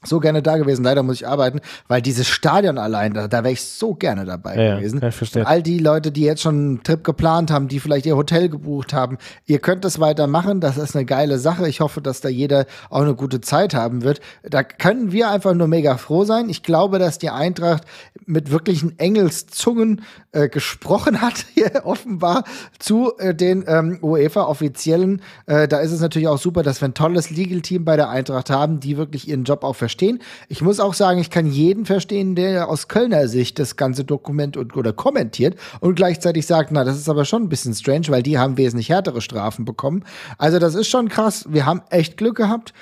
so 0.05 0.21
gerne 0.21 0.43
da 0.43 0.57
gewesen. 0.57 0.85
Leider 0.85 1.03
muss 1.03 1.17
ich 1.17 1.29
arbeiten, 1.29 1.61
weil 1.89 2.03
dieses 2.03 2.29
Stadion 2.29 2.79
allein, 2.79 3.15
da, 3.15 3.29
da 3.29 3.45
wäre 3.45 3.53
ich 3.53 3.63
so 3.63 3.95
gerne 3.95 4.25
dabei 4.25 4.57
ja, 4.57 4.77
gewesen. 4.77 5.01
Ja, 5.01 5.11
verstehe. 5.11 5.47
All 5.47 5.63
die 5.63 5.79
Leute, 5.79 6.13
die 6.13 6.23
jetzt 6.23 6.43
schon 6.43 6.55
einen 6.55 6.83
Trip 6.83 7.03
geplant 7.05 7.51
haben, 7.51 7.69
die 7.69 7.81
vielleicht 7.81 8.07
ihr 8.07 8.17
Hotel 8.17 8.49
gebucht 8.49 8.93
haben, 8.93 9.19
ihr 9.47 9.59
könnt 9.59 9.85
es 9.85 10.01
weitermachen. 10.01 10.61
Das 10.61 10.77
ist 10.77 10.97
eine 10.97 11.05
geile 11.05 11.39
Sache. 11.39 11.69
Ich 11.69 11.81
hoffe, 11.81 12.01
dass 12.01 12.21
da 12.21 12.29
jeder 12.29 12.67
auch 12.91 13.03
eine 13.03 13.15
gute 13.15 13.41
Zeit 13.41 13.75
haben 13.75 14.03
wird. 14.03 14.21
Da 14.43 14.63
können 14.63 15.13
wir 15.13 15.31
einfach 15.31 15.55
nur 15.55 15.69
mega 15.69 15.97
froh 15.97 16.25
sein. 16.25 16.49
Ich 16.49 16.63
glaube, 16.63 16.99
dass 16.99 17.19
die 17.19 17.31
Eintracht 17.31 17.85
mit 18.27 18.51
wirklichen 18.51 18.99
Engelszungen 18.99 20.03
äh, 20.33 20.49
gesprochen 20.49 21.21
hat, 21.21 21.47
hier 21.55 21.83
offenbar 21.85 22.45
zu 22.79 23.13
äh, 23.19 23.35
den 23.35 23.65
ähm, 23.67 23.99
UEFA-Offiziellen. 24.03 25.23
Äh, 25.47 25.69
da 25.69 25.79
ist 25.79 25.93
es 25.93 26.01
natürlich 26.01 26.29
auch 26.29 26.39
super, 26.39 26.63
dass 26.63 26.81
wir 26.81 26.89
ein 26.89 26.95
tolles 26.95 27.31
Legal-Team 27.31 27.85
bei 27.85 27.97
der 27.97 28.11
Eintracht 28.11 28.51
haben, 28.51 28.81
die 28.81 28.97
wirklich 28.97 29.29
ihren 29.29 29.45
Job 29.45 29.65
auch 29.65 29.77
verstehen 29.77 29.92
verstehen. 29.93 30.21
Ich 30.49 30.63
muss 30.63 30.81
auch 30.81 30.95
sagen, 30.95 31.21
ich 31.21 31.29
kann 31.29 31.47
jeden 31.47 31.85
verstehen, 31.85 32.35
der 32.35 32.69
aus 32.69 32.89
Kölner 32.89 33.29
Sicht 33.29 33.59
das 33.59 33.77
ganze 33.77 34.05
Dokument 34.05 34.57
und, 34.57 34.75
oder 34.75 34.95
kommentiert 34.95 35.57
und 35.81 35.95
gleichzeitig 35.97 36.47
sagt, 36.47 36.73
na, 36.73 36.83
das 36.85 36.97
ist 36.97 37.11
aber 37.11 37.27
schon 37.27 37.43
ein 37.43 37.49
bisschen 37.51 37.75
strange, 37.75 38.09
weil 38.09 38.23
die 38.23 38.39
haben 38.39 38.57
wesentlich 38.57 38.89
härtere 38.89 39.21
Strafen 39.21 39.67
bekommen. 39.67 40.05
Also 40.39 40.59
das 40.59 40.75
ist 40.75 40.89
schon 40.89 41.11
krass. 41.11 41.45
Wir 41.49 41.67
haben 41.67 41.83
echt 41.91 42.17
Glück 42.17 42.37
gehabt. 42.37 42.73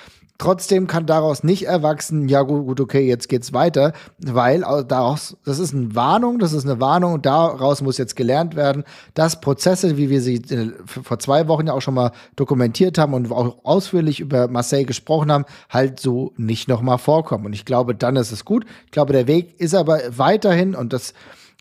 Trotzdem 0.41 0.87
kann 0.87 1.05
daraus 1.05 1.43
nicht 1.43 1.67
erwachsen, 1.67 2.27
ja 2.27 2.41
gut, 2.41 2.79
okay, 2.79 3.07
jetzt 3.07 3.29
geht's 3.29 3.53
weiter, 3.53 3.93
weil 4.17 4.61
daraus, 4.87 5.37
das 5.45 5.59
ist 5.59 5.71
eine 5.71 5.93
Warnung, 5.93 6.39
das 6.39 6.51
ist 6.51 6.65
eine 6.65 6.81
Warnung 6.81 7.13
und 7.13 7.27
daraus 7.27 7.83
muss 7.83 7.99
jetzt 7.99 8.15
gelernt 8.15 8.55
werden, 8.55 8.83
dass 9.13 9.39
Prozesse, 9.39 9.97
wie 9.97 10.09
wir 10.09 10.19
sie 10.19 10.37
äh, 10.37 10.71
vor 10.87 11.19
zwei 11.19 11.47
Wochen 11.47 11.67
ja 11.67 11.73
auch 11.73 11.81
schon 11.83 11.93
mal 11.93 12.11
dokumentiert 12.37 12.97
haben 12.97 13.13
und 13.13 13.31
auch 13.31 13.63
ausführlich 13.63 14.19
über 14.19 14.47
Marseille 14.47 14.85
gesprochen 14.85 15.31
haben, 15.31 15.45
halt 15.69 15.99
so 15.99 16.33
nicht 16.37 16.67
nochmal 16.67 16.97
vorkommen. 16.97 17.45
Und 17.45 17.53
ich 17.53 17.63
glaube, 17.63 17.93
dann 17.93 18.15
ist 18.15 18.31
es 18.31 18.43
gut. 18.43 18.65
Ich 18.85 18.91
glaube, 18.91 19.13
der 19.13 19.27
Weg 19.27 19.59
ist 19.59 19.75
aber 19.75 19.99
weiterhin 20.09 20.73
und 20.73 20.91
das 20.91 21.13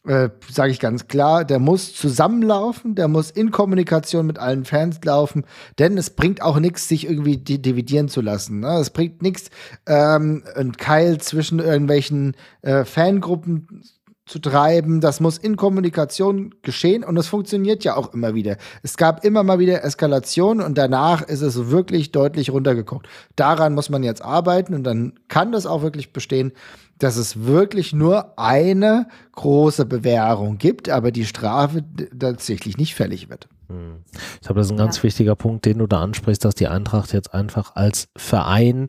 äh, 0.06 0.30
sage 0.50 0.72
ich 0.72 0.80
ganz 0.80 1.08
klar, 1.08 1.44
der 1.44 1.58
muss 1.58 1.94
zusammenlaufen, 1.94 2.94
der 2.94 3.08
muss 3.08 3.30
in 3.30 3.50
Kommunikation 3.50 4.26
mit 4.26 4.38
allen 4.38 4.64
Fans 4.64 4.98
laufen, 5.04 5.44
denn 5.78 5.98
es 5.98 6.10
bringt 6.10 6.42
auch 6.42 6.58
nichts, 6.58 6.88
sich 6.88 7.06
irgendwie 7.06 7.36
dividieren 7.36 8.08
zu 8.08 8.20
lassen. 8.20 8.60
Ne? 8.60 8.78
Es 8.78 8.90
bringt 8.90 9.22
nichts, 9.22 9.50
ähm, 9.86 10.42
einen 10.54 10.76
Keil 10.76 11.18
zwischen 11.18 11.58
irgendwelchen 11.58 12.34
äh, 12.62 12.84
Fangruppen 12.84 13.82
zu 14.30 14.38
treiben. 14.38 15.00
Das 15.00 15.20
muss 15.20 15.36
in 15.36 15.56
Kommunikation 15.56 16.54
geschehen 16.62 17.04
und 17.04 17.16
es 17.16 17.26
funktioniert 17.26 17.84
ja 17.84 17.96
auch 17.96 18.14
immer 18.14 18.34
wieder. 18.34 18.56
Es 18.82 18.96
gab 18.96 19.24
immer 19.24 19.42
mal 19.42 19.58
wieder 19.58 19.84
Eskalation 19.84 20.60
und 20.60 20.78
danach 20.78 21.22
ist 21.22 21.42
es 21.42 21.68
wirklich 21.70 22.12
deutlich 22.12 22.50
runtergeguckt. 22.50 23.08
Daran 23.36 23.74
muss 23.74 23.90
man 23.90 24.02
jetzt 24.02 24.22
arbeiten 24.22 24.74
und 24.74 24.84
dann 24.84 25.14
kann 25.28 25.52
das 25.52 25.66
auch 25.66 25.82
wirklich 25.82 26.12
bestehen, 26.12 26.52
dass 27.00 27.16
es 27.16 27.44
wirklich 27.44 27.92
nur 27.92 28.38
eine 28.38 29.08
große 29.32 29.86
Bewährung 29.86 30.58
gibt, 30.58 30.88
aber 30.88 31.10
die 31.10 31.24
Strafe 31.24 31.82
tatsächlich 32.18 32.76
nicht 32.76 32.94
fällig 32.94 33.28
wird. 33.28 33.48
Hm. 33.68 34.04
Ich 34.34 34.40
glaube, 34.42 34.60
das 34.60 34.66
ist 34.66 34.72
ein 34.72 34.78
ganz 34.78 34.98
ja. 34.98 35.02
wichtiger 35.04 35.34
Punkt, 35.34 35.64
den 35.64 35.78
du 35.78 35.86
da 35.86 36.00
ansprichst, 36.00 36.44
dass 36.44 36.54
die 36.54 36.68
Eintracht 36.68 37.12
jetzt 37.12 37.32
einfach 37.34 37.74
als 37.74 38.08
Verein 38.16 38.88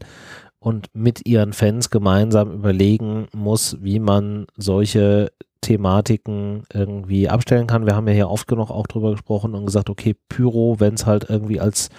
und 0.60 0.90
mit 0.94 1.26
ihren 1.26 1.54
Fans 1.54 1.90
gemeinsam 1.90 2.52
überlegen 2.52 3.28
muss, 3.34 3.78
wie 3.82 4.00
man 4.00 4.46
solche 4.58 5.32
Thematiken 5.62 6.64
irgendwie 6.74 7.30
abstellen 7.30 7.68
kann. 7.68 7.86
Wir 7.86 7.96
haben 7.96 8.08
ja 8.08 8.14
hier 8.14 8.30
oft 8.30 8.48
genug 8.48 8.72
auch 8.72 8.88
drüber 8.88 9.12
gesprochen 9.12 9.56
und 9.56 9.66
gesagt, 9.66 9.90
okay, 9.90 10.16
Pyro, 10.28 10.80
wenn 10.80 10.96
es 10.96 11.06
halt 11.06 11.30
irgendwie 11.30 11.60
als 11.60 11.90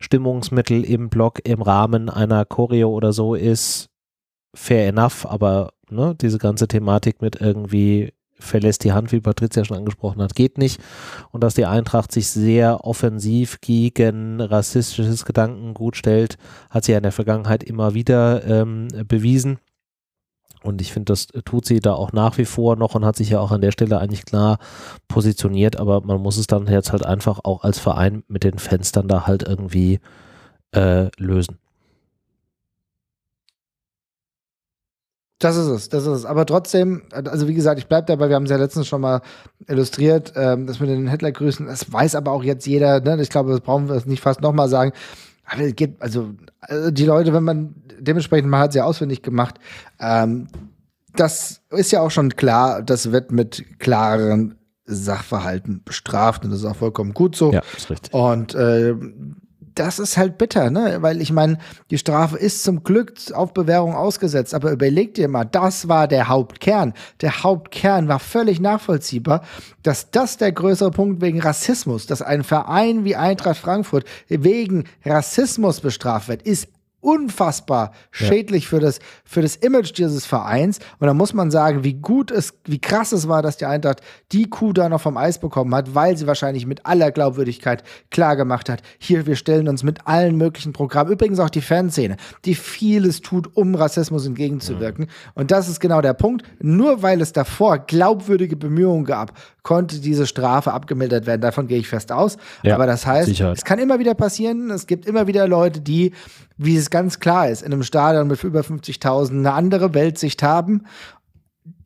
Stimmungsmittel 0.00 0.84
im 0.84 1.08
Blog 1.10 1.40
im 1.44 1.60
Rahmen 1.60 2.08
einer 2.08 2.44
Choreo 2.44 2.88
oder 2.90 3.12
so 3.12 3.34
ist, 3.34 3.88
fair 4.54 4.88
enough, 4.88 5.26
aber 5.26 5.72
ne, 5.90 6.14
diese 6.20 6.38
ganze 6.38 6.68
Thematik 6.68 7.22
mit 7.22 7.40
irgendwie 7.40 8.12
verlässt 8.38 8.84
die 8.84 8.92
Hand, 8.92 9.12
wie 9.12 9.20
Patricia 9.20 9.64
schon 9.64 9.78
angesprochen 9.78 10.22
hat, 10.22 10.34
geht 10.34 10.58
nicht. 10.58 10.80
Und 11.32 11.42
dass 11.42 11.54
die 11.54 11.66
Eintracht 11.66 12.12
sich 12.12 12.28
sehr 12.28 12.84
offensiv 12.84 13.60
gegen 13.60 14.40
rassistisches 14.40 15.24
Gedankengut 15.24 15.96
stellt, 15.96 16.36
hat 16.70 16.84
sie 16.84 16.92
ja 16.92 16.98
in 16.98 17.02
der 17.02 17.12
Vergangenheit 17.12 17.64
immer 17.64 17.94
wieder 17.94 18.44
ähm, 18.44 18.88
bewiesen. 19.06 19.58
Und 20.62 20.80
ich 20.80 20.92
finde, 20.92 21.12
das 21.12 21.28
tut 21.44 21.66
sie 21.66 21.80
da 21.80 21.94
auch 21.94 22.12
nach 22.12 22.36
wie 22.36 22.44
vor 22.44 22.76
noch 22.76 22.94
und 22.94 23.04
hat 23.04 23.16
sich 23.16 23.30
ja 23.30 23.40
auch 23.40 23.52
an 23.52 23.60
der 23.60 23.70
Stelle 23.70 23.98
eigentlich 23.98 24.24
klar 24.24 24.58
positioniert. 25.06 25.76
Aber 25.78 26.00
man 26.00 26.20
muss 26.20 26.36
es 26.36 26.46
dann 26.46 26.66
jetzt 26.66 26.92
halt 26.92 27.04
einfach 27.04 27.40
auch 27.44 27.62
als 27.62 27.78
Verein 27.78 28.24
mit 28.28 28.44
den 28.44 28.58
Fenstern 28.58 29.08
da 29.08 29.26
halt 29.26 29.44
irgendwie 29.44 30.00
äh, 30.72 31.10
lösen. 31.16 31.58
Das 35.38 35.56
ist 35.56 35.66
es, 35.66 35.88
das 35.88 36.02
ist 36.02 36.08
es. 36.08 36.24
Aber 36.24 36.46
trotzdem, 36.46 37.02
also 37.12 37.46
wie 37.46 37.54
gesagt, 37.54 37.78
ich 37.78 37.86
bleibe 37.86 38.06
dabei, 38.06 38.28
wir 38.28 38.34
haben 38.34 38.44
es 38.44 38.50
ja 38.50 38.56
letztens 38.56 38.88
schon 38.88 39.00
mal 39.00 39.20
illustriert, 39.68 40.32
ähm, 40.34 40.66
das 40.66 40.80
mit 40.80 40.90
den 40.90 41.06
Hitlergrüßen, 41.06 41.66
das 41.66 41.92
weiß 41.92 42.16
aber 42.16 42.32
auch 42.32 42.42
jetzt 42.42 42.66
jeder, 42.66 43.00
ne? 43.00 43.20
ich 43.22 43.28
glaube, 43.28 43.50
das 43.50 43.60
brauchen 43.60 43.88
wir 43.88 44.02
nicht 44.06 44.22
fast 44.22 44.40
nochmal 44.40 44.68
sagen. 44.68 44.92
Aber 45.44 45.62
es 45.62 45.76
geht, 45.76 46.02
also, 46.02 46.30
also 46.60 46.90
die 46.90 47.04
Leute, 47.04 47.32
wenn 47.32 47.44
man 47.44 47.74
dementsprechend, 48.00 48.50
man 48.50 48.60
hat 48.60 48.70
es 48.70 48.76
ja 48.76 48.84
auswendig 48.84 49.22
gemacht, 49.22 49.60
ähm, 50.00 50.48
das 51.14 51.60
ist 51.70 51.92
ja 51.92 52.00
auch 52.00 52.10
schon 52.10 52.34
klar, 52.36 52.82
das 52.82 53.12
wird 53.12 53.30
mit 53.30 53.64
klaren 53.78 54.56
Sachverhalten 54.86 55.82
bestraft 55.84 56.44
und 56.44 56.50
das 56.50 56.60
ist 56.60 56.66
auch 56.66 56.76
vollkommen 56.76 57.14
gut 57.14 57.36
so. 57.36 57.52
Ja, 57.52 57.62
ist 57.76 57.90
richtig. 57.90 58.12
Und 58.12 58.54
äh, 58.54 58.94
das 59.78 59.98
ist 59.98 60.16
halt 60.16 60.38
bitter, 60.38 60.70
ne? 60.70 60.98
Weil 61.00 61.20
ich 61.20 61.32
meine, 61.32 61.58
die 61.90 61.98
Strafe 61.98 62.36
ist 62.36 62.64
zum 62.64 62.82
Glück 62.82 63.14
auf 63.32 63.54
Bewährung 63.54 63.94
ausgesetzt. 63.94 64.54
Aber 64.54 64.72
überleg 64.72 65.14
dir 65.14 65.28
mal, 65.28 65.44
das 65.44 65.88
war 65.88 66.08
der 66.08 66.28
Hauptkern. 66.28 66.94
Der 67.20 67.42
Hauptkern 67.42 68.08
war 68.08 68.18
völlig 68.18 68.60
nachvollziehbar, 68.60 69.42
dass 69.82 70.10
das 70.10 70.36
der 70.36 70.52
größere 70.52 70.90
Punkt 70.90 71.20
wegen 71.20 71.40
Rassismus, 71.40 72.06
dass 72.06 72.22
ein 72.22 72.44
Verein 72.44 73.04
wie 73.04 73.16
Eintracht 73.16 73.58
Frankfurt 73.58 74.04
wegen 74.28 74.84
Rassismus 75.04 75.80
bestraft 75.80 76.28
wird, 76.28 76.42
ist 76.42 76.68
unfassbar 77.00 77.92
schädlich 78.10 78.64
ja. 78.64 78.70
für, 78.70 78.80
das, 78.80 78.98
für 79.24 79.40
das 79.40 79.56
Image 79.56 79.96
dieses 79.96 80.26
Vereins. 80.26 80.78
Und 80.98 81.06
da 81.06 81.14
muss 81.14 81.32
man 81.32 81.50
sagen, 81.50 81.84
wie 81.84 81.94
gut 81.94 82.30
es, 82.30 82.54
wie 82.64 82.80
krass 82.80 83.12
es 83.12 83.28
war, 83.28 83.40
dass 83.40 83.56
die 83.56 83.66
Eintracht 83.66 84.00
die 84.32 84.50
Kuh 84.50 84.72
da 84.72 84.88
noch 84.88 85.00
vom 85.00 85.16
Eis 85.16 85.38
bekommen 85.38 85.74
hat, 85.74 85.94
weil 85.94 86.16
sie 86.16 86.26
wahrscheinlich 86.26 86.66
mit 86.66 86.86
aller 86.86 87.12
Glaubwürdigkeit 87.12 87.84
klar 88.10 88.36
gemacht 88.36 88.68
hat, 88.68 88.82
hier, 88.98 89.26
wir 89.26 89.36
stellen 89.36 89.68
uns 89.68 89.82
mit 89.82 90.06
allen 90.06 90.36
möglichen 90.36 90.72
Programmen, 90.72 91.12
übrigens 91.12 91.38
auch 91.38 91.50
die 91.50 91.60
Fanszene, 91.60 92.16
die 92.44 92.54
vieles 92.54 93.20
tut, 93.20 93.56
um 93.56 93.74
Rassismus 93.74 94.26
entgegenzuwirken. 94.26 95.04
Mhm. 95.04 95.32
Und 95.34 95.50
das 95.50 95.68
ist 95.68 95.80
genau 95.80 96.00
der 96.00 96.14
Punkt. 96.14 96.44
Nur 96.60 97.02
weil 97.02 97.20
es 97.20 97.32
davor 97.32 97.78
glaubwürdige 97.78 98.56
Bemühungen 98.56 99.04
gab, 99.04 99.32
konnte 99.62 100.00
diese 100.00 100.26
Strafe 100.26 100.72
abgemildert 100.72 101.26
werden. 101.26 101.42
Davon 101.42 101.66
gehe 101.66 101.78
ich 101.78 101.88
fest 101.88 102.10
aus. 102.10 102.38
Ja, 102.62 102.74
Aber 102.74 102.86
das 102.86 103.06
heißt, 103.06 103.28
Sicherheit. 103.28 103.58
es 103.58 103.64
kann 103.64 103.78
immer 103.78 103.98
wieder 103.98 104.14
passieren. 104.14 104.70
Es 104.70 104.86
gibt 104.86 105.06
immer 105.06 105.26
wieder 105.26 105.46
Leute, 105.46 105.80
die 105.80 106.12
wie 106.58 106.76
es 106.76 106.90
ganz 106.90 106.97
klar 107.20 107.48
ist, 107.48 107.62
in 107.62 107.72
einem 107.72 107.82
Stadion 107.82 108.28
mit 108.28 108.42
über 108.44 108.60
50.000 108.60 109.30
eine 109.30 109.52
andere 109.52 109.94
Weltsicht 109.94 110.42
haben. 110.42 110.84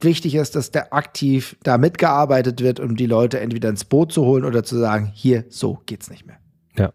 Wichtig 0.00 0.34
ist, 0.34 0.56
dass 0.56 0.70
da 0.70 0.86
aktiv 0.90 1.56
da 1.62 1.78
mitgearbeitet 1.78 2.60
wird, 2.60 2.80
um 2.80 2.96
die 2.96 3.06
Leute 3.06 3.40
entweder 3.40 3.68
ins 3.68 3.84
Boot 3.84 4.12
zu 4.12 4.24
holen 4.24 4.44
oder 4.44 4.64
zu 4.64 4.78
sagen, 4.78 5.10
hier, 5.12 5.44
so 5.48 5.80
geht's 5.86 6.10
nicht 6.10 6.26
mehr. 6.26 6.38
Ja. 6.76 6.92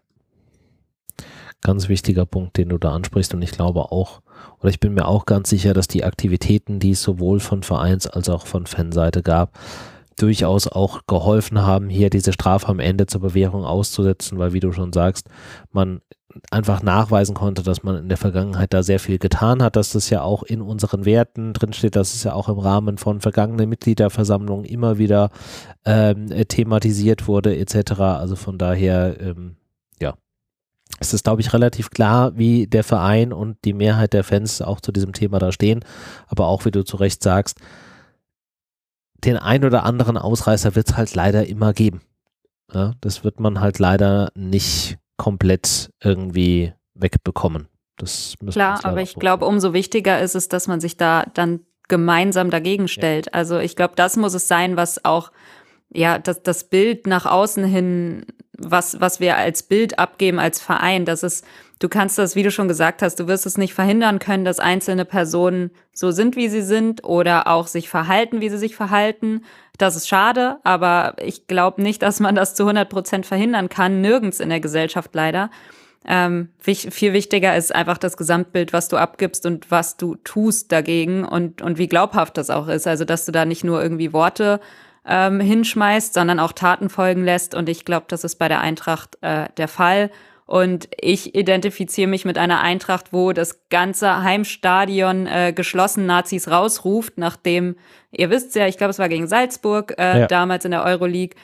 Ganz 1.62 1.88
wichtiger 1.88 2.26
Punkt, 2.26 2.56
den 2.56 2.68
du 2.68 2.78
da 2.78 2.92
ansprichst 2.92 3.34
und 3.34 3.42
ich 3.42 3.50
glaube 3.50 3.92
auch, 3.92 4.20
oder 4.60 4.70
ich 4.70 4.80
bin 4.80 4.94
mir 4.94 5.06
auch 5.06 5.26
ganz 5.26 5.50
sicher, 5.50 5.74
dass 5.74 5.88
die 5.88 6.04
Aktivitäten, 6.04 6.78
die 6.78 6.92
es 6.92 7.02
sowohl 7.02 7.40
von 7.40 7.62
Vereins- 7.62 8.06
als 8.06 8.28
auch 8.28 8.46
von 8.46 8.66
Fanseite 8.66 9.22
gab, 9.22 9.58
durchaus 10.18 10.68
auch 10.68 11.00
geholfen 11.06 11.62
haben, 11.62 11.88
hier 11.88 12.10
diese 12.10 12.32
Strafe 12.32 12.68
am 12.68 12.80
Ende 12.80 13.06
zur 13.06 13.20
Bewährung 13.20 13.64
auszusetzen, 13.64 14.38
weil 14.38 14.52
wie 14.52 14.60
du 14.60 14.72
schon 14.72 14.92
sagst, 14.92 15.28
man 15.72 16.00
einfach 16.50 16.82
nachweisen 16.82 17.34
konnte, 17.34 17.62
dass 17.62 17.82
man 17.82 17.96
in 17.96 18.08
der 18.08 18.18
Vergangenheit 18.18 18.74
da 18.74 18.82
sehr 18.82 19.00
viel 19.00 19.18
getan 19.18 19.62
hat, 19.62 19.76
dass 19.76 19.92
das 19.92 20.10
ja 20.10 20.22
auch 20.22 20.42
in 20.42 20.60
unseren 20.60 21.04
Werten 21.04 21.52
drinsteht, 21.52 21.96
dass 21.96 22.14
es 22.14 22.22
ja 22.22 22.34
auch 22.34 22.48
im 22.48 22.58
Rahmen 22.58 22.98
von 22.98 23.20
vergangenen 23.20 23.68
Mitgliederversammlungen 23.68 24.64
immer 24.64 24.98
wieder 24.98 25.30
ähm, 25.84 26.28
thematisiert 26.48 27.28
wurde 27.28 27.56
etc. 27.56 28.00
Also 28.00 28.36
von 28.36 28.58
daher, 28.58 29.16
ähm, 29.20 29.56
ja, 30.00 30.14
es 31.00 31.14
ist, 31.14 31.24
glaube 31.24 31.40
ich, 31.40 31.52
relativ 31.52 31.90
klar, 31.90 32.36
wie 32.36 32.66
der 32.66 32.84
Verein 32.84 33.32
und 33.32 33.56
die 33.64 33.72
Mehrheit 33.72 34.12
der 34.12 34.24
Fans 34.24 34.60
auch 34.60 34.80
zu 34.80 34.92
diesem 34.92 35.12
Thema 35.12 35.38
da 35.38 35.50
stehen. 35.50 35.84
Aber 36.26 36.46
auch, 36.46 36.64
wie 36.64 36.70
du 36.70 36.84
zu 36.84 36.96
Recht 36.98 37.22
sagst, 37.22 37.58
den 39.24 39.36
ein 39.36 39.64
oder 39.64 39.84
anderen 39.84 40.16
Ausreißer 40.16 40.74
wird 40.74 40.90
es 40.90 40.96
halt 40.96 41.14
leider 41.14 41.46
immer 41.46 41.72
geben. 41.72 42.02
Ja, 42.72 42.92
das 43.00 43.24
wird 43.24 43.40
man 43.40 43.60
halt 43.60 43.78
leider 43.78 44.30
nicht 44.34 44.98
komplett 45.16 45.90
irgendwie 46.02 46.72
wegbekommen. 46.94 47.68
Das 47.96 48.34
Klar, 48.50 48.84
aber 48.84 49.02
ich 49.02 49.14
glaube, 49.14 49.44
umso 49.44 49.72
wichtiger 49.72 50.20
ist 50.20 50.36
es, 50.36 50.48
dass 50.48 50.68
man 50.68 50.80
sich 50.80 50.96
da 50.96 51.24
dann 51.34 51.60
gemeinsam 51.88 52.50
dagegen 52.50 52.86
stellt. 52.86 53.26
Ja. 53.26 53.32
Also 53.32 53.58
ich 53.58 53.74
glaube, 53.74 53.94
das 53.96 54.16
muss 54.16 54.34
es 54.34 54.46
sein, 54.46 54.76
was 54.76 55.04
auch 55.04 55.32
ja, 55.90 56.18
das, 56.18 56.42
das 56.42 56.64
Bild 56.64 57.06
nach 57.06 57.26
außen 57.26 57.64
hin, 57.64 58.26
was, 58.56 59.00
was 59.00 59.20
wir 59.20 59.36
als 59.36 59.62
Bild 59.62 59.98
abgeben 59.98 60.38
als 60.38 60.60
Verein, 60.60 61.04
das 61.04 61.22
ist, 61.22 61.44
du 61.78 61.88
kannst 61.88 62.18
das, 62.18 62.34
wie 62.34 62.42
du 62.42 62.50
schon 62.50 62.68
gesagt 62.68 63.02
hast, 63.02 63.20
du 63.20 63.26
wirst 63.26 63.46
es 63.46 63.58
nicht 63.58 63.74
verhindern 63.74 64.18
können, 64.18 64.44
dass 64.44 64.60
einzelne 64.60 65.04
Personen 65.04 65.70
so 65.92 66.10
sind, 66.10 66.36
wie 66.36 66.48
sie 66.48 66.62
sind 66.62 67.04
oder 67.04 67.46
auch 67.46 67.66
sich 67.66 67.88
verhalten, 67.88 68.40
wie 68.40 68.50
sie 68.50 68.58
sich 68.58 68.76
verhalten. 68.76 69.44
Das 69.78 69.96
ist 69.96 70.08
schade, 70.08 70.58
aber 70.64 71.14
ich 71.22 71.46
glaube 71.46 71.82
nicht, 71.82 72.02
dass 72.02 72.20
man 72.20 72.34
das 72.34 72.54
zu 72.54 72.64
100 72.64 72.88
Prozent 72.88 73.26
verhindern 73.26 73.68
kann, 73.68 74.00
nirgends 74.00 74.40
in 74.40 74.48
der 74.48 74.60
Gesellschaft 74.60 75.14
leider. 75.14 75.50
Ähm, 76.06 76.48
viel 76.58 77.12
wichtiger 77.12 77.56
ist 77.56 77.74
einfach 77.74 77.98
das 77.98 78.16
Gesamtbild, 78.16 78.72
was 78.72 78.88
du 78.88 78.96
abgibst 78.96 79.44
und 79.46 79.70
was 79.70 79.96
du 79.96 80.14
tust 80.16 80.72
dagegen 80.72 81.24
und, 81.24 81.60
und 81.60 81.76
wie 81.76 81.88
glaubhaft 81.88 82.36
das 82.38 82.50
auch 82.50 82.68
ist. 82.68 82.86
Also, 82.86 83.04
dass 83.04 83.26
du 83.26 83.32
da 83.32 83.44
nicht 83.44 83.64
nur 83.64 83.82
irgendwie 83.82 84.12
Worte 84.12 84.60
ähm, 85.04 85.40
hinschmeißt, 85.40 86.14
sondern 86.14 86.40
auch 86.40 86.52
Taten 86.52 86.88
folgen 86.88 87.24
lässt. 87.24 87.54
Und 87.54 87.68
ich 87.68 87.84
glaube, 87.84 88.06
das 88.08 88.24
ist 88.24 88.36
bei 88.36 88.48
der 88.48 88.60
Eintracht 88.60 89.18
äh, 89.22 89.48
der 89.56 89.68
Fall. 89.68 90.10
Und 90.48 90.88
ich 90.98 91.34
identifiziere 91.34 92.08
mich 92.08 92.24
mit 92.24 92.38
einer 92.38 92.62
Eintracht, 92.62 93.12
wo 93.12 93.34
das 93.34 93.68
ganze 93.68 94.22
Heimstadion 94.22 95.26
äh, 95.26 95.52
geschlossen 95.54 96.06
Nazis 96.06 96.48
rausruft, 96.48 97.18
nachdem, 97.18 97.76
ihr 98.12 98.30
wisst 98.30 98.54
ja, 98.54 98.66
ich 98.66 98.78
glaube, 98.78 98.92
es 98.92 98.98
war 98.98 99.10
gegen 99.10 99.28
Salzburg 99.28 99.94
äh, 99.98 100.20
ja. 100.20 100.26
damals 100.26 100.64
in 100.64 100.70
der 100.70 100.84
Euroleague. 100.84 101.36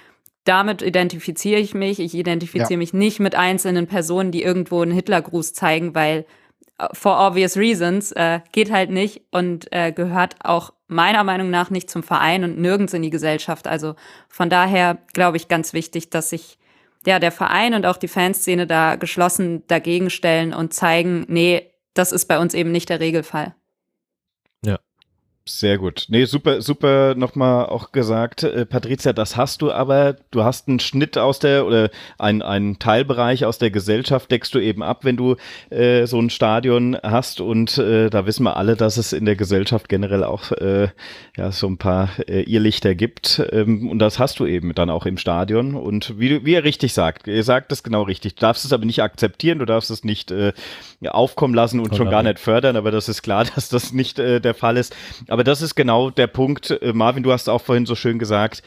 Damit 0.45 0.81
identifiziere 0.81 1.61
ich 1.61 1.75
mich. 1.75 2.01
Ich 2.01 2.15
identifiziere 2.15 2.73
ja. 2.73 2.79
mich 2.79 2.95
nicht 2.95 3.21
mit 3.21 3.35
einzelnen 3.35 3.87
Personen, 3.87 4.33
die 4.33 4.43
irgendwo 4.43 4.81
einen 4.81 4.93
Hitlergruß 4.93 5.53
zeigen, 5.53 5.95
weil 5.95 6.25
äh, 6.79 6.87
for 6.95 7.21
obvious 7.21 7.59
reasons 7.59 8.11
äh, 8.13 8.41
geht 8.53 8.73
halt 8.73 8.89
nicht 8.89 9.21
und 9.31 9.71
äh, 9.71 9.93
gehört 9.93 10.37
auch 10.43 10.73
meiner 10.87 11.25
Meinung 11.25 11.51
nach 11.51 11.69
nicht 11.69 11.91
zum 11.91 12.03
Verein 12.03 12.43
und 12.43 12.59
nirgends 12.59 12.95
in 12.95 13.03
die 13.03 13.11
Gesellschaft. 13.11 13.67
Also 13.67 13.97
von 14.31 14.49
daher 14.49 14.97
glaube 15.13 15.37
ich 15.37 15.49
ganz 15.49 15.75
wichtig, 15.75 16.09
dass 16.09 16.31
sich 16.31 16.57
ja, 17.07 17.19
der 17.19 17.33
Verein 17.33 17.75
und 17.75 17.87
auch 17.87 17.97
die 17.97 18.09
Fanszene 18.09 18.67
da 18.67 18.97
geschlossen 18.97 19.67
dagegen 19.67 20.11
stellen 20.11 20.55
und 20.55 20.73
zeigen, 20.73 21.25
nee, 21.29 21.71
das 21.95 22.13
ist 22.13 22.27
bei 22.27 22.39
uns 22.39 22.55
eben 22.55 22.73
nicht 22.73 22.89
der 22.89 23.01
Regelfall. 23.01 23.55
Sehr 25.47 25.77
gut. 25.77 26.07
Nee, 26.09 26.25
super, 26.25 26.63
super 26.63 27.15
nochmal 27.15 27.67
auch 27.67 27.93
gesagt, 27.93 28.45
äh, 28.45 28.65
Patricia, 28.65 29.13
das 29.13 29.37
hast 29.37 29.61
du 29.61 29.71
aber, 29.71 30.17
du 30.31 30.43
hast 30.43 30.69
einen 30.69 30.81
Schnitt 30.81 31.19
aus 31.19 31.39
der 31.39 31.67
oder 31.67 31.91
ein, 32.17 32.41
einen 32.41 32.79
Teilbereich 32.79 33.45
aus 33.45 33.59
der 33.59 33.71
Gesellschaft 33.71 34.31
deckst 34.31 34.55
du 34.55 34.59
eben 34.59 34.83
ab, 34.83 35.05
wenn 35.05 35.19
du 35.19 35.37
äh, 35.69 36.07
so 36.07 36.19
ein 36.19 36.31
Stadion 36.31 36.97
hast. 37.03 37.43
Und 37.43 37.77
äh, 37.77 38.09
da 38.09 38.25
wissen 38.25 38.45
wir 38.45 38.57
alle, 38.57 38.75
dass 38.75 38.97
es 38.97 39.13
in 39.13 39.27
der 39.27 39.37
Gesellschaft 39.37 39.91
generell 39.91 40.25
auch 40.25 40.51
äh, 40.53 40.89
ja 41.37 41.53
so 41.53 41.67
ein 41.67 41.77
paar 41.77 42.09
äh, 42.27 42.45
Irrlichter 42.45 42.95
gibt. 42.95 43.43
Ähm, 43.53 43.91
und 43.91 43.99
das 43.99 44.19
hast 44.19 44.41
du 44.41 44.47
eben 44.47 44.75
dann 44.75 44.89
auch 44.89 45.05
im 45.05 45.19
Stadion. 45.19 45.75
Und 45.75 46.19
wie, 46.19 46.31
du, 46.31 46.47
wie 46.47 46.55
er 46.55 46.65
richtig 46.65 46.95
sagt, 46.95 47.29
er 47.29 47.43
sagt 47.43 47.71
das 47.71 47.83
genau 47.83 48.05
richtig, 48.05 48.37
du 48.37 48.41
darfst 48.41 48.65
es 48.65 48.73
aber 48.73 48.87
nicht 48.87 49.03
akzeptieren, 49.03 49.59
du 49.59 49.67
darfst 49.67 49.91
es 49.91 50.05
nicht 50.05 50.31
äh, 50.31 50.55
aufkommen 51.07 51.53
lassen 51.53 51.81
und 51.81 51.89
Oder 51.89 51.97
schon 51.97 52.11
gar 52.11 52.23
nicht 52.23 52.39
fördern, 52.39 52.77
aber 52.77 52.91
das 52.91 53.11
ist 53.11 53.21
klar, 53.21 53.45
dass 53.55 53.69
das 53.69 53.93
nicht 53.93 54.19
äh, 54.19 54.41
der 54.41 54.55
Fall 54.55 54.79
ist 54.79 54.97
aber 55.35 55.43
das 55.43 55.63
ist 55.63 55.75
genau 55.75 56.11
der 56.11 56.29
Punkt, 56.29 56.71
äh, 56.71 56.93
Marvin, 56.93 57.25
du 57.25 57.33
hast 57.33 57.49
auch 57.49 57.61
vorhin 57.61 57.87
so 57.87 57.97
schön 57.97 58.21
gesagt, 58.21 58.63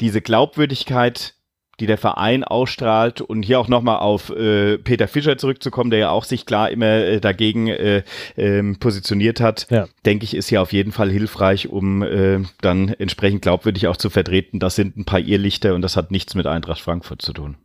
diese 0.00 0.20
Glaubwürdigkeit, 0.20 1.34
die 1.78 1.86
der 1.86 1.96
Verein 1.96 2.42
ausstrahlt 2.42 3.20
und 3.20 3.44
hier 3.44 3.60
auch 3.60 3.68
nochmal 3.68 4.00
auf 4.00 4.30
äh, 4.30 4.78
Peter 4.78 5.06
Fischer 5.06 5.38
zurückzukommen, 5.38 5.90
der 5.90 6.00
ja 6.00 6.10
auch 6.10 6.24
sich 6.24 6.44
klar 6.44 6.70
immer 6.70 6.86
äh, 6.86 7.20
dagegen 7.20 7.68
äh, 7.68 8.02
ähm, 8.36 8.80
positioniert 8.80 9.40
hat, 9.40 9.68
ja. 9.70 9.86
denke 10.06 10.24
ich, 10.24 10.34
ist 10.34 10.50
ja 10.50 10.60
auf 10.60 10.72
jeden 10.72 10.90
Fall 10.90 11.08
hilfreich, 11.08 11.68
um 11.68 12.02
äh, 12.02 12.40
dann 12.62 12.88
entsprechend 12.88 13.42
glaubwürdig 13.42 13.86
auch 13.86 13.96
zu 13.96 14.10
vertreten. 14.10 14.58
Das 14.58 14.74
sind 14.74 14.96
ein 14.96 15.04
paar 15.04 15.20
Irrlichter 15.20 15.76
und 15.76 15.82
das 15.82 15.96
hat 15.96 16.10
nichts 16.10 16.34
mit 16.34 16.48
Eintracht 16.48 16.80
Frankfurt 16.80 17.22
zu 17.22 17.32
tun. 17.32 17.58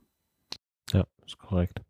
Ja, 0.91 1.05
ist 1.25 1.39
korrekt. 1.39 1.81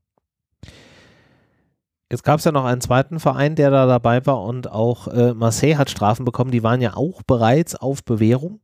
Jetzt 2.11 2.23
gab 2.23 2.39
es 2.39 2.45
ja 2.45 2.51
noch 2.51 2.65
einen 2.65 2.81
zweiten 2.81 3.19
Verein, 3.19 3.55
der 3.55 3.71
da 3.71 3.85
dabei 3.85 4.25
war 4.25 4.43
und 4.43 4.69
auch 4.69 5.07
äh, 5.07 5.33
Marseille 5.33 5.77
hat 5.77 5.89
Strafen 5.89 6.25
bekommen. 6.25 6.51
Die 6.51 6.63
waren 6.63 6.81
ja 6.81 6.95
auch 6.95 7.23
bereits 7.23 7.75
auf 7.75 8.03
Bewährung. 8.03 8.59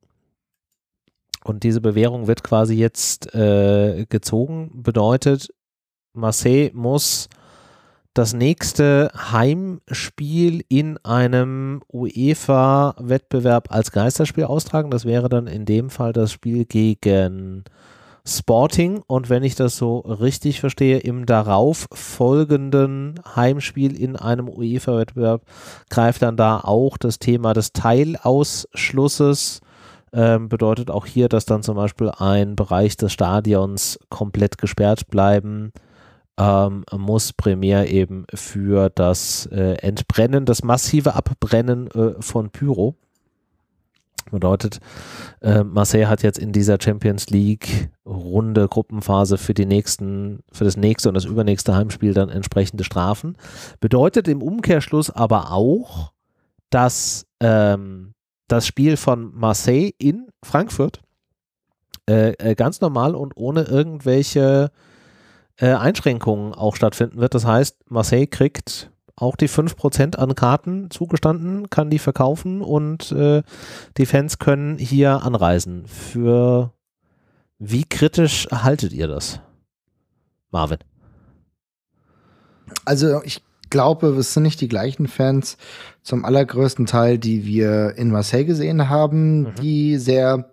Und 1.44 1.64
diese 1.64 1.82
Bewährung 1.82 2.28
wird 2.28 2.44
quasi 2.44 2.76
jetzt 2.76 3.34
äh, 3.34 4.06
gezogen. 4.08 4.84
Bedeutet, 4.84 5.50
Marseille 6.14 6.72
muss 6.74 7.30
das 8.14 8.34
nächste 8.34 9.12
Heimspiel 9.16 10.64
in 10.68 10.98
einem 11.06 11.82
UEFA-Wettbewerb 11.92 13.72
als 13.72 13.92
Geisterspiel 13.92 14.46
austragen. 14.46 14.92
Das 14.92 15.06
wäre 15.06 15.30
dann 15.30 15.48
in 15.48 15.66
dem 15.66 15.90
Fall 15.90 16.12
das 16.12 16.32
Spiel 16.32 16.66
gegen 16.66 17.64
Sporting 18.30 19.02
und 19.08 19.30
wenn 19.30 19.44
ich 19.44 19.56
das 19.56 19.76
so 19.76 20.00
richtig 20.00 20.60
verstehe, 20.60 21.00
im 21.00 21.26
darauf 21.26 21.88
folgenden 21.92 23.20
Heimspiel 23.36 24.00
in 24.00 24.16
einem 24.16 24.48
UEFA-Wettbewerb 24.48 25.42
greift 25.90 26.22
dann 26.22 26.38
da 26.38 26.60
auch 26.60 26.98
das 26.98 27.20
Thema 27.20 27.54
des 27.54 27.74
Teilausschlusses. 27.74 29.62
Ähm, 30.12 30.50
bedeutet 30.50 30.90
auch 30.90 31.06
hier, 31.06 31.30
dass 31.30 31.46
dann 31.46 31.62
zum 31.62 31.76
Beispiel 31.76 32.10
ein 32.18 32.56
Bereich 32.56 32.98
des 32.98 33.14
Stadions 33.14 34.00
komplett 34.10 34.58
gesperrt 34.58 35.08
bleiben 35.08 35.72
ähm, 36.40 36.84
muss, 36.96 37.34
primär 37.34 37.92
eben 37.92 38.26
für 38.34 38.90
das 38.90 39.46
äh, 39.52 39.74
Entbrennen, 39.82 40.46
das 40.46 40.64
massive 40.64 41.14
Abbrennen 41.14 41.88
äh, 41.92 42.22
von 42.22 42.50
Pyro. 42.50 42.96
Bedeutet, 44.32 44.80
äh, 45.42 45.64
Marseille 45.64 46.08
hat 46.08 46.24
jetzt 46.24 46.40
in 46.40 46.52
dieser 46.52 46.78
Champions 46.82 47.30
League 47.30 47.90
Runde 48.06 48.68
Gruppenphase 48.68 49.38
für 49.38 49.54
die 49.54 49.66
nächsten, 49.66 50.40
für 50.52 50.64
das 50.64 50.78
nächste 50.78 51.10
und 51.10 51.16
das 51.16 51.26
übernächste 51.26 51.76
Heimspiel 51.76 52.14
dann 52.14 52.30
entsprechende 52.30 52.84
Strafen. 52.84 53.38
Bedeutet 53.80 54.28
im 54.28 54.42
Umkehrschluss 54.42 55.10
aber 55.10 55.52
auch, 55.52 56.12
dass 56.70 57.26
ähm, 57.40 58.14
das 58.48 58.68
Spiel 58.68 58.98
von 58.98 59.32
Marseille 59.34 59.92
in 59.98 60.28
Frankfurt 60.44 61.02
äh, 62.10 62.32
äh, 62.40 62.56
ganz 62.56 62.82
normal 62.82 63.16
und 63.16 63.34
ohne 63.36 63.64
irgendwelche 63.64 64.72
äh, 65.58 65.74
Einschränkungen 65.74 66.54
auch 66.54 66.76
stattfinden 66.76 67.20
wird. 67.20 67.36
Das 67.36 67.46
heißt, 67.46 67.90
Marseille 67.90 68.28
kriegt 68.28 68.92
auch 69.20 69.36
die 69.36 69.50
5% 69.50 70.16
an 70.16 70.36
Karten 70.36 70.90
zugestanden, 70.90 71.70
kann 71.70 71.90
die 71.90 72.00
verkaufen 72.00 72.62
und 72.62 73.12
äh, 73.12 73.44
die 73.98 74.06
Fans 74.06 74.40
können 74.40 74.78
hier 74.78 75.24
anreisen. 75.24 75.86
Für 75.88 76.74
wie 77.58 77.84
kritisch 77.84 78.48
haltet 78.52 78.94
ihr 78.94 79.08
das, 79.08 79.42
Marvin? 80.52 80.80
Also 82.86 83.22
ich 83.24 83.42
glaube, 83.70 84.08
es 84.10 84.34
sind 84.34 84.44
nicht 84.44 84.62
die 84.62 84.68
gleichen 84.68 85.08
Fans 85.08 85.58
zum 86.02 86.26
allergrößten 86.26 86.86
Teil, 86.86 87.18
die 87.18 87.46
wir 87.46 87.96
in 87.98 88.12
Marseille 88.12 88.46
gesehen 88.46 88.90
haben, 88.90 89.42
mhm. 89.42 89.56
die 89.62 89.98
sehr, 89.98 90.52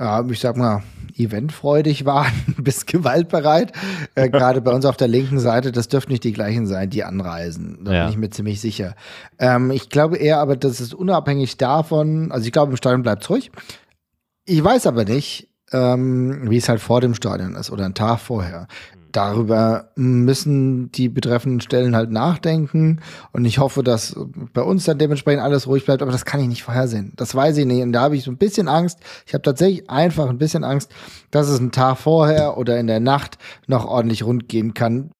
ja, 0.00 0.24
ich 0.28 0.40
sag 0.40 0.56
mal, 0.56 0.82
eventfreudig 1.16 2.06
waren, 2.06 2.32
bis 2.58 2.86
gewaltbereit. 2.86 3.72
Äh, 4.14 4.30
Gerade 4.30 4.62
bei 4.62 4.72
uns 4.72 4.86
auf 4.86 4.96
der 4.96 5.08
linken 5.08 5.38
Seite, 5.38 5.72
das 5.72 5.88
dürften 5.88 6.12
nicht 6.12 6.24
die 6.24 6.32
gleichen 6.32 6.66
sein, 6.66 6.88
die 6.88 7.04
anreisen. 7.04 7.84
Da 7.84 7.92
ja. 7.92 8.04
bin 8.04 8.12
ich 8.12 8.18
mir 8.18 8.30
ziemlich 8.30 8.60
sicher. 8.60 8.96
Ähm, 9.38 9.70
ich 9.70 9.90
glaube 9.90 10.16
eher 10.16 10.38
aber, 10.38 10.56
dass 10.56 10.80
es 10.80 10.94
unabhängig 10.94 11.58
davon, 11.58 12.32
also 12.32 12.46
ich 12.46 12.52
glaube, 12.52 12.72
im 12.72 12.76
Stadion 12.76 13.02
bleibt 13.02 13.22
es 13.22 13.30
ruhig. 13.30 13.52
Ich 14.46 14.64
weiß 14.64 14.86
aber 14.86 15.04
nicht, 15.04 15.48
ähm, 15.72 16.50
wie 16.50 16.56
es 16.56 16.68
halt 16.68 16.80
vor 16.80 17.00
dem 17.00 17.14
Stadion 17.14 17.54
ist 17.54 17.70
oder 17.70 17.84
einen 17.84 17.94
Tag 17.94 18.18
vorher 18.20 18.66
darüber 19.12 19.90
müssen 19.96 20.90
die 20.92 21.08
betreffenden 21.08 21.60
Stellen 21.60 21.96
halt 21.96 22.10
nachdenken. 22.10 23.00
Und 23.32 23.44
ich 23.44 23.58
hoffe, 23.58 23.82
dass 23.82 24.16
bei 24.52 24.62
uns 24.62 24.84
dann 24.84 24.98
dementsprechend 24.98 25.42
alles 25.42 25.66
ruhig 25.66 25.84
bleibt. 25.84 26.02
Aber 26.02 26.12
das 26.12 26.24
kann 26.24 26.40
ich 26.40 26.48
nicht 26.48 26.62
vorhersehen. 26.62 27.12
Das 27.16 27.34
weiß 27.34 27.56
ich 27.58 27.66
nicht. 27.66 27.82
Und 27.82 27.92
da 27.92 28.02
habe 28.02 28.16
ich 28.16 28.24
so 28.24 28.30
ein 28.30 28.38
bisschen 28.38 28.68
Angst. 28.68 29.00
Ich 29.26 29.34
habe 29.34 29.42
tatsächlich 29.42 29.88
einfach 29.90 30.28
ein 30.28 30.38
bisschen 30.38 30.64
Angst, 30.64 30.92
dass 31.30 31.48
es 31.48 31.58
einen 31.58 31.72
Tag 31.72 31.98
vorher 31.98 32.56
oder 32.56 32.78
in 32.78 32.86
der 32.86 33.00
Nacht 33.00 33.38
noch 33.66 33.86
ordentlich 33.86 34.24
rund 34.24 34.48
gehen 34.48 34.74
kann. 34.74 35.10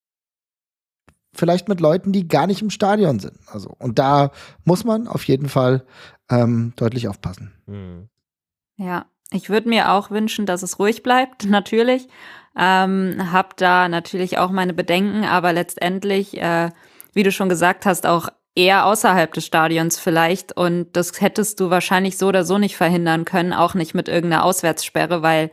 Vielleicht 1.34 1.68
mit 1.68 1.80
Leuten, 1.80 2.12
die 2.12 2.26
gar 2.26 2.46
nicht 2.46 2.62
im 2.62 2.70
Stadion 2.70 3.20
sind. 3.20 3.38
Also, 3.46 3.74
und 3.78 3.98
da 3.98 4.32
muss 4.64 4.84
man 4.84 5.06
auf 5.06 5.24
jeden 5.24 5.48
Fall 5.48 5.84
ähm, 6.28 6.72
deutlich 6.76 7.08
aufpassen. 7.08 7.52
Hm. 7.66 8.08
Ja, 8.76 9.06
ich 9.32 9.48
würde 9.48 9.68
mir 9.68 9.92
auch 9.92 10.10
wünschen, 10.10 10.46
dass 10.46 10.62
es 10.62 10.78
ruhig 10.78 11.02
bleibt, 11.02 11.44
natürlich. 11.48 12.08
Ähm, 12.56 13.32
hab 13.32 13.56
da 13.56 13.88
natürlich 13.88 14.38
auch 14.38 14.50
meine 14.50 14.74
Bedenken, 14.74 15.24
aber 15.24 15.52
letztendlich, 15.52 16.36
äh, 16.40 16.70
wie 17.12 17.22
du 17.22 17.32
schon 17.32 17.48
gesagt 17.48 17.86
hast, 17.86 18.06
auch 18.06 18.28
eher 18.54 18.86
außerhalb 18.86 19.32
des 19.32 19.46
Stadions 19.46 19.98
vielleicht. 19.98 20.56
Und 20.56 20.88
das 20.94 21.20
hättest 21.20 21.60
du 21.60 21.70
wahrscheinlich 21.70 22.18
so 22.18 22.28
oder 22.28 22.44
so 22.44 22.58
nicht 22.58 22.76
verhindern 22.76 23.24
können, 23.24 23.52
auch 23.52 23.74
nicht 23.74 23.94
mit 23.94 24.08
irgendeiner 24.08 24.44
Auswärtssperre, 24.44 25.22
weil 25.22 25.50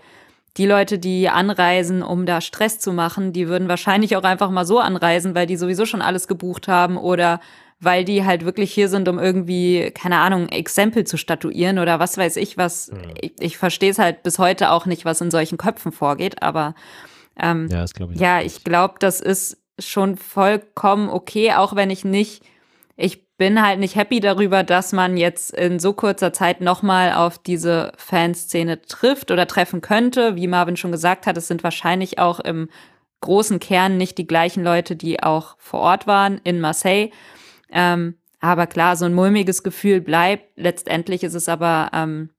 die 0.57 0.65
Leute, 0.65 0.97
die 0.97 1.29
anreisen, 1.29 2.01
um 2.01 2.25
da 2.25 2.41
Stress 2.41 2.79
zu 2.79 2.91
machen, 2.91 3.31
die 3.31 3.47
würden 3.47 3.67
wahrscheinlich 3.67 4.17
auch 4.17 4.23
einfach 4.23 4.49
mal 4.49 4.65
so 4.65 4.79
anreisen, 4.79 5.35
weil 5.35 5.45
die 5.45 5.55
sowieso 5.55 5.85
schon 5.85 6.01
alles 6.01 6.27
gebucht 6.27 6.67
haben 6.67 6.97
oder 6.97 7.39
weil 7.79 8.03
die 8.03 8.25
halt 8.25 8.43
wirklich 8.43 8.73
hier 8.73 8.89
sind, 8.89 9.07
um 9.07 9.19
irgendwie, 9.19 9.91
keine 9.91 10.17
Ahnung, 10.17 10.49
Exempel 10.49 11.05
zu 11.05 11.17
statuieren 11.17 11.79
oder 11.79 11.99
was 11.99 12.17
weiß 12.17 12.37
ich 12.37 12.57
was. 12.57 12.91
Mhm. 12.91 13.13
Ich, 13.21 13.33
ich 13.39 13.57
verstehe 13.57 13.91
es 13.91 13.99
halt 13.99 14.23
bis 14.23 14.39
heute 14.39 14.71
auch 14.71 14.85
nicht, 14.85 15.05
was 15.05 15.21
in 15.21 15.31
solchen 15.31 15.57
Köpfen 15.57 15.91
vorgeht, 15.91 16.41
aber 16.41 16.73
ähm, 17.39 17.67
ja, 17.69 17.83
ich, 17.83 18.19
ja, 18.19 18.41
ich 18.41 18.63
glaube, 18.63 18.95
das 18.99 19.21
ist 19.21 19.57
schon 19.79 20.17
vollkommen 20.17 21.09
okay, 21.09 21.53
auch 21.53 21.75
wenn 21.75 21.91
ich 21.91 22.03
nicht, 22.03 22.43
ich 22.95 23.27
bin 23.37 23.61
halt 23.61 23.79
nicht 23.79 23.95
happy 23.95 24.19
darüber, 24.19 24.63
dass 24.63 24.91
man 24.91 25.17
jetzt 25.17 25.53
in 25.53 25.79
so 25.79 25.93
kurzer 25.93 26.33
Zeit 26.33 26.61
nochmal 26.61 27.13
auf 27.13 27.37
diese 27.37 27.91
Fanszene 27.97 28.81
trifft 28.81 29.29
oder 29.29 29.45
treffen 29.45 29.81
könnte. 29.81 30.35
Wie 30.35 30.47
Marvin 30.47 30.77
schon 30.77 30.91
gesagt 30.91 31.27
hat, 31.27 31.37
es 31.37 31.47
sind 31.47 31.63
wahrscheinlich 31.63 32.17
auch 32.17 32.39
im 32.39 32.69
großen 33.21 33.59
Kern 33.59 33.97
nicht 33.97 34.17
die 34.17 34.25
gleichen 34.25 34.63
Leute, 34.63 34.95
die 34.95 35.21
auch 35.21 35.55
vor 35.59 35.81
Ort 35.81 36.07
waren 36.07 36.41
in 36.43 36.59
Marseille. 36.59 37.11
Ähm, 37.71 38.15
aber 38.39 38.67
klar, 38.67 38.95
so 38.95 39.05
ein 39.05 39.13
mulmiges 39.13 39.63
Gefühl 39.63 40.01
bleibt. 40.01 40.57
Letztendlich 40.57 41.23
ist 41.23 41.33
es 41.33 41.49
aber, 41.49 41.89
ähm, 41.93 42.29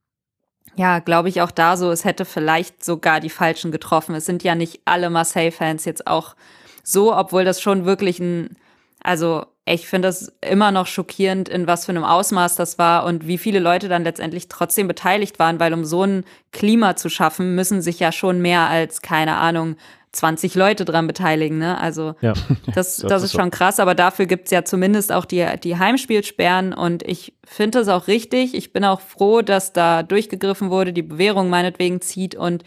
ja, 0.76 1.00
glaube 1.00 1.28
ich 1.28 1.40
auch 1.42 1.50
da 1.50 1.76
so, 1.76 1.90
es 1.90 2.04
hätte 2.04 2.24
vielleicht 2.24 2.84
sogar 2.84 3.20
die 3.20 3.30
Falschen 3.30 3.72
getroffen. 3.72 4.14
Es 4.14 4.26
sind 4.26 4.44
ja 4.44 4.54
nicht 4.54 4.82
alle 4.84 5.10
Marseille-Fans 5.10 5.84
jetzt 5.84 6.06
auch 6.06 6.36
so, 6.84 7.14
obwohl 7.14 7.44
das 7.44 7.60
schon 7.60 7.84
wirklich 7.84 8.20
ein, 8.20 8.56
also 9.02 9.44
ich 9.72 9.86
finde 9.86 10.08
das 10.08 10.32
immer 10.40 10.70
noch 10.72 10.86
schockierend, 10.86 11.48
in 11.48 11.66
was 11.66 11.86
für 11.86 11.92
einem 11.92 12.04
Ausmaß 12.04 12.56
das 12.56 12.78
war 12.78 13.04
und 13.04 13.26
wie 13.26 13.38
viele 13.38 13.58
Leute 13.58 13.88
dann 13.88 14.04
letztendlich 14.04 14.48
trotzdem 14.48 14.88
beteiligt 14.88 15.38
waren, 15.38 15.60
weil 15.60 15.72
um 15.72 15.84
so 15.84 16.04
ein 16.04 16.24
Klima 16.52 16.96
zu 16.96 17.08
schaffen, 17.08 17.54
müssen 17.54 17.82
sich 17.82 18.00
ja 18.00 18.12
schon 18.12 18.40
mehr 18.40 18.68
als, 18.68 19.02
keine 19.02 19.36
Ahnung, 19.36 19.76
20 20.12 20.54
Leute 20.54 20.84
dran 20.84 21.06
beteiligen. 21.06 21.58
Ne? 21.58 21.78
Also 21.78 22.14
ja. 22.20 22.32
das, 22.74 22.96
das, 22.96 23.08
das, 23.08 23.22
ist 23.22 23.32
schon 23.32 23.50
krass, 23.50 23.78
aber 23.78 23.94
dafür 23.94 24.26
gibt's 24.26 24.50
ja 24.50 24.64
zumindest 24.64 25.12
auch 25.12 25.24
die, 25.24 25.46
die 25.62 25.76
Heimspielsperren 25.76 26.72
und 26.72 27.02
ich 27.02 27.34
finde 27.44 27.78
das 27.80 27.88
auch 27.88 28.06
richtig. 28.08 28.54
Ich 28.54 28.72
bin 28.72 28.84
auch 28.84 29.00
froh, 29.00 29.42
dass 29.42 29.72
da 29.72 30.02
durchgegriffen 30.02 30.70
wurde, 30.70 30.92
die 30.92 31.02
Bewährung 31.02 31.50
meinetwegen 31.50 32.00
zieht 32.00 32.34
und 32.34 32.64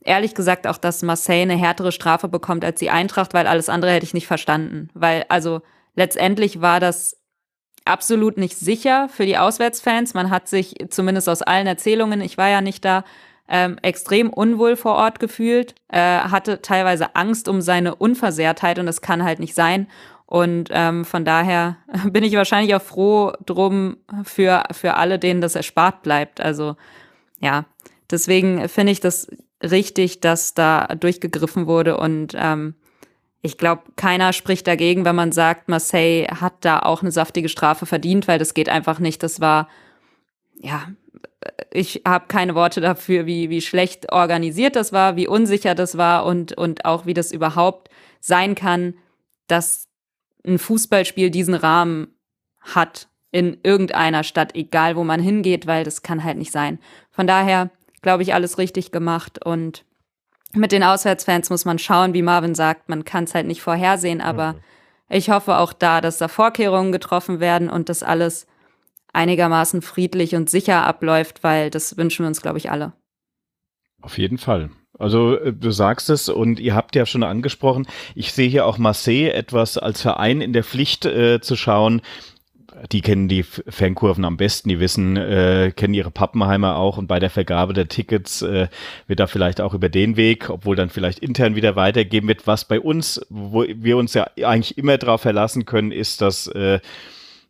ehrlich 0.00 0.34
gesagt 0.34 0.66
auch, 0.66 0.78
dass 0.78 1.02
Marseille 1.02 1.42
eine 1.42 1.56
härtere 1.56 1.92
Strafe 1.92 2.28
bekommt 2.28 2.64
als 2.64 2.78
die 2.78 2.90
Eintracht, 2.90 3.34
weil 3.34 3.46
alles 3.46 3.68
andere 3.68 3.92
hätte 3.92 4.06
ich 4.06 4.14
nicht 4.14 4.26
verstanden. 4.26 4.88
Weil 4.94 5.26
also 5.28 5.60
letztendlich 5.98 6.60
war 6.60 6.78
das 6.78 7.16
absolut 7.84 8.38
nicht 8.38 8.56
sicher 8.56 9.08
für 9.08 9.26
die 9.26 9.36
Auswärtsfans. 9.36 10.14
Man 10.14 10.30
hat 10.30 10.46
sich 10.46 10.76
zumindest 10.90 11.28
aus 11.28 11.42
allen 11.42 11.66
Erzählungen, 11.66 12.20
ich 12.20 12.38
war 12.38 12.48
ja 12.48 12.60
nicht 12.60 12.84
da, 12.84 13.04
ähm, 13.48 13.78
extrem 13.82 14.30
unwohl 14.30 14.76
vor 14.76 14.94
Ort 14.94 15.18
gefühlt, 15.18 15.74
äh, 15.88 15.98
hatte 15.98 16.62
teilweise 16.62 17.16
Angst 17.16 17.48
um 17.48 17.60
seine 17.60 17.94
Unversehrtheit 17.94 18.78
und 18.78 18.86
das 18.86 19.00
kann 19.00 19.24
halt 19.24 19.40
nicht 19.40 19.54
sein. 19.54 19.88
Und 20.26 20.68
ähm, 20.70 21.04
von 21.04 21.24
daher 21.24 21.78
bin 22.12 22.22
ich 22.22 22.34
wahrscheinlich 22.34 22.74
auch 22.76 22.82
froh 22.82 23.32
drum 23.44 23.96
für, 24.22 24.64
für 24.70 24.94
alle, 24.94 25.18
denen 25.18 25.40
das 25.40 25.56
erspart 25.56 26.02
bleibt. 26.02 26.40
Also 26.40 26.76
ja, 27.40 27.64
deswegen 28.10 28.68
finde 28.68 28.92
ich 28.92 29.00
das 29.00 29.28
richtig, 29.62 30.20
dass 30.20 30.54
da 30.54 30.86
durchgegriffen 30.94 31.66
wurde 31.66 31.96
und 31.96 32.34
ähm, 32.36 32.74
ich 33.42 33.56
glaube, 33.56 33.82
keiner 33.96 34.32
spricht 34.32 34.66
dagegen, 34.66 35.04
wenn 35.04 35.14
man 35.16 35.32
sagt, 35.32 35.68
Marseille 35.68 36.26
hat 36.26 36.54
da 36.60 36.80
auch 36.80 37.02
eine 37.02 37.12
saftige 37.12 37.48
Strafe 37.48 37.86
verdient, 37.86 38.26
weil 38.26 38.38
das 38.38 38.54
geht 38.54 38.68
einfach 38.68 38.98
nicht. 38.98 39.22
Das 39.22 39.40
war 39.40 39.68
ja 40.60 40.88
ich 41.70 42.02
habe 42.06 42.26
keine 42.28 42.54
Worte 42.54 42.80
dafür, 42.80 43.26
wie, 43.26 43.50
wie 43.50 43.60
schlecht 43.60 44.12
organisiert 44.12 44.76
das 44.76 44.92
war, 44.92 45.16
wie 45.16 45.28
unsicher 45.28 45.74
das 45.74 45.96
war 45.96 46.24
und, 46.24 46.52
und 46.52 46.84
auch 46.84 47.06
wie 47.06 47.14
das 47.14 47.32
überhaupt 47.32 47.90
sein 48.20 48.54
kann, 48.54 48.94
dass 49.46 49.88
ein 50.46 50.58
Fußballspiel 50.58 51.30
diesen 51.30 51.54
Rahmen 51.54 52.08
hat 52.60 53.08
in 53.30 53.58
irgendeiner 53.62 54.24
Stadt, 54.24 54.54
egal 54.54 54.96
wo 54.96 55.04
man 55.04 55.20
hingeht, 55.20 55.66
weil 55.66 55.84
das 55.84 56.02
kann 56.02 56.24
halt 56.24 56.38
nicht 56.38 56.52
sein. 56.52 56.78
Von 57.10 57.26
daher 57.26 57.70
glaube 58.02 58.22
ich, 58.22 58.34
alles 58.34 58.58
richtig 58.58 58.92
gemacht 58.92 59.44
und 59.44 59.84
mit 60.52 60.72
den 60.72 60.82
Auswärtsfans 60.82 61.50
muss 61.50 61.64
man 61.64 61.78
schauen, 61.78 62.14
wie 62.14 62.22
Marvin 62.22 62.54
sagt, 62.54 62.88
man 62.88 63.04
kann 63.04 63.24
es 63.24 63.34
halt 63.34 63.46
nicht 63.46 63.62
vorhersehen, 63.62 64.20
aber 64.20 64.54
mhm. 64.54 64.58
ich 65.10 65.30
hoffe 65.30 65.58
auch 65.58 65.72
da, 65.72 66.00
dass 66.00 66.18
da 66.18 66.28
Vorkehrungen 66.28 66.92
getroffen 66.92 67.40
werden 67.40 67.68
und 67.68 67.88
das 67.88 68.02
alles 68.02 68.46
einigermaßen 69.12 69.82
friedlich 69.82 70.34
und 70.34 70.50
sicher 70.50 70.86
abläuft, 70.86 71.42
weil 71.42 71.70
das 71.70 71.96
wünschen 71.96 72.24
wir 72.24 72.28
uns, 72.28 72.42
glaube 72.42 72.58
ich, 72.58 72.70
alle. 72.70 72.92
Auf 74.00 74.16
jeden 74.18 74.38
Fall. 74.38 74.70
Also 74.98 75.36
äh, 75.36 75.52
du 75.52 75.70
sagst 75.70 76.10
es 76.10 76.28
und 76.28 76.60
ihr 76.60 76.74
habt 76.74 76.94
ja 76.96 77.06
schon 77.06 77.22
angesprochen, 77.22 77.86
ich 78.14 78.32
sehe 78.32 78.48
hier 78.48 78.66
auch 78.66 78.78
Marseille 78.78 79.30
etwas 79.30 79.78
als 79.78 80.02
Verein 80.02 80.40
in 80.40 80.52
der 80.52 80.64
Pflicht 80.64 81.04
äh, 81.04 81.40
zu 81.40 81.56
schauen. 81.56 82.02
Die 82.92 83.00
kennen 83.00 83.28
die 83.28 83.42
Fankurven 83.42 84.24
am 84.24 84.36
besten, 84.36 84.68
die 84.68 84.80
wissen, 84.80 85.16
äh, 85.16 85.72
kennen 85.74 85.94
ihre 85.94 86.10
Pappenheimer 86.10 86.76
auch 86.76 86.98
und 86.98 87.06
bei 87.06 87.18
der 87.18 87.30
Vergabe 87.30 87.72
der 87.72 87.88
Tickets 87.88 88.42
äh, 88.42 88.68
wird 89.06 89.20
da 89.20 89.26
vielleicht 89.26 89.60
auch 89.60 89.74
über 89.74 89.88
den 89.88 90.16
Weg, 90.16 90.50
obwohl 90.50 90.76
dann 90.76 90.90
vielleicht 90.90 91.18
intern 91.18 91.56
wieder 91.56 91.76
weitergeben 91.76 92.28
wird. 92.28 92.46
Was 92.46 92.66
bei 92.66 92.80
uns, 92.80 93.20
wo 93.30 93.64
wir 93.66 93.96
uns 93.96 94.14
ja 94.14 94.28
eigentlich 94.42 94.78
immer 94.78 94.98
darauf 94.98 95.22
verlassen 95.22 95.64
können, 95.64 95.92
ist, 95.92 96.20
dass 96.20 96.46
äh, 96.48 96.80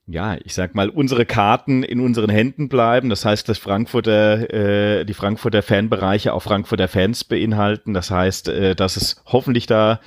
ja, 0.08 0.38
ich 0.42 0.54
sag 0.54 0.74
mal, 0.74 0.88
unsere 0.88 1.26
Karten 1.26 1.82
in 1.82 2.00
unseren 2.00 2.30
Händen 2.30 2.68
bleiben. 2.68 3.10
Das 3.10 3.24
heißt, 3.24 3.48
dass 3.48 3.58
Frankfurter, 3.58 4.52
äh, 4.52 5.04
die 5.04 5.14
Frankfurter 5.14 5.62
Fanbereiche 5.62 6.32
auch 6.32 6.42
Frankfurter 6.42 6.88
Fans 6.88 7.24
beinhalten. 7.24 7.92
Das 7.92 8.10
heißt, 8.10 8.48
äh, 8.48 8.74
dass 8.74 8.96
es 8.96 9.22
hoffentlich 9.26 9.66
da 9.66 10.00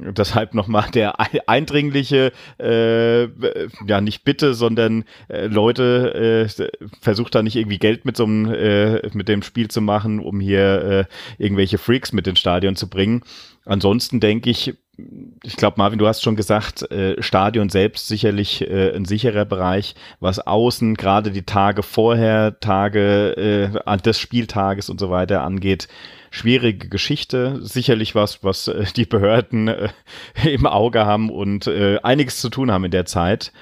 Deshalb 0.00 0.54
nochmal 0.54 0.90
der 0.92 1.14
eindringliche, 1.48 2.32
äh, 2.58 3.24
ja 3.86 4.00
nicht 4.00 4.22
bitte, 4.24 4.54
sondern 4.54 5.04
äh, 5.28 5.46
Leute, 5.46 6.46
äh, 6.56 6.68
versucht 7.00 7.34
da 7.34 7.42
nicht 7.42 7.56
irgendwie 7.56 7.78
Geld 7.78 8.04
mit 8.04 8.16
so 8.16 8.24
einem, 8.24 8.52
äh, 8.52 9.08
mit 9.12 9.28
dem 9.28 9.42
Spiel 9.42 9.68
zu 9.68 9.80
machen, 9.80 10.20
um 10.20 10.40
hier 10.40 11.08
äh, 11.38 11.42
irgendwelche 11.42 11.78
Freaks 11.78 12.12
mit 12.12 12.26
ins 12.28 12.38
Stadion 12.38 12.76
zu 12.76 12.88
bringen. 12.88 13.22
Ansonsten 13.64 14.20
denke 14.20 14.50
ich, 14.50 14.74
ich 15.44 15.56
glaube, 15.56 15.76
Marvin, 15.78 15.98
du 15.98 16.08
hast 16.08 16.22
schon 16.22 16.34
gesagt, 16.34 16.90
äh, 16.90 17.22
Stadion 17.22 17.68
selbst 17.68 18.08
sicherlich 18.08 18.62
äh, 18.62 18.94
ein 18.94 19.04
sicherer 19.04 19.44
Bereich, 19.44 19.94
was 20.18 20.40
außen 20.40 20.96
gerade 20.96 21.30
die 21.30 21.44
Tage 21.44 21.82
vorher, 21.82 22.58
Tage 22.58 23.70
äh, 23.86 23.98
des 23.98 24.18
Spieltages 24.18 24.90
und 24.90 24.98
so 24.98 25.10
weiter 25.10 25.42
angeht. 25.42 25.88
Schwierige 26.30 26.88
Geschichte, 26.88 27.60
sicherlich 27.62 28.14
was, 28.14 28.42
was 28.42 28.68
äh, 28.68 28.84
die 28.96 29.06
Behörden 29.06 29.68
äh, 29.68 29.88
im 30.44 30.66
Auge 30.66 31.06
haben 31.06 31.30
und 31.30 31.68
äh, 31.68 31.98
einiges 32.02 32.40
zu 32.40 32.48
tun 32.48 32.72
haben 32.72 32.84
in 32.84 32.90
der 32.90 33.06
Zeit. 33.06 33.52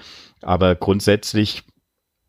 Aber 0.43 0.75
grundsätzlich 0.75 1.65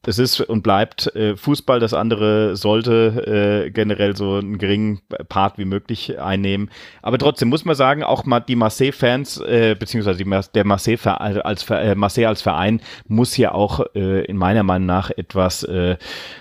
es 0.07 0.19
ist 0.19 0.39
und 0.39 0.63
bleibt 0.63 1.13
äh, 1.15 1.35
Fußball, 1.35 1.79
das 1.79 1.93
andere 1.93 2.55
sollte 2.55 3.65
äh, 3.67 3.71
generell 3.71 4.15
so 4.15 4.35
einen 4.35 4.57
geringen 4.57 5.01
Part 5.27 5.57
wie 5.57 5.65
möglich 5.65 6.19
einnehmen. 6.19 6.69
Aber 7.01 7.17
trotzdem 7.17 7.49
muss 7.49 7.65
man 7.65 7.75
sagen, 7.75 8.03
auch 8.03 8.23
mal 8.25 8.39
die 8.39 8.55
Marseille-Fans, 8.55 9.41
äh, 9.41 9.75
beziehungsweise 9.77 10.23
die, 10.23 10.29
der 10.55 10.65
Marseille 10.65 10.97
als, 11.05 11.69
äh, 11.69 11.95
Marseille 11.95 12.27
als 12.27 12.41
Verein 12.41 12.81
muss 13.07 13.33
hier 13.33 13.53
auch 13.53 13.85
äh, 13.95 14.23
in 14.25 14.37
meiner 14.37 14.63
Meinung 14.63 14.85
nach 14.85 15.11
etwas 15.11 15.63
äh, 15.63 15.97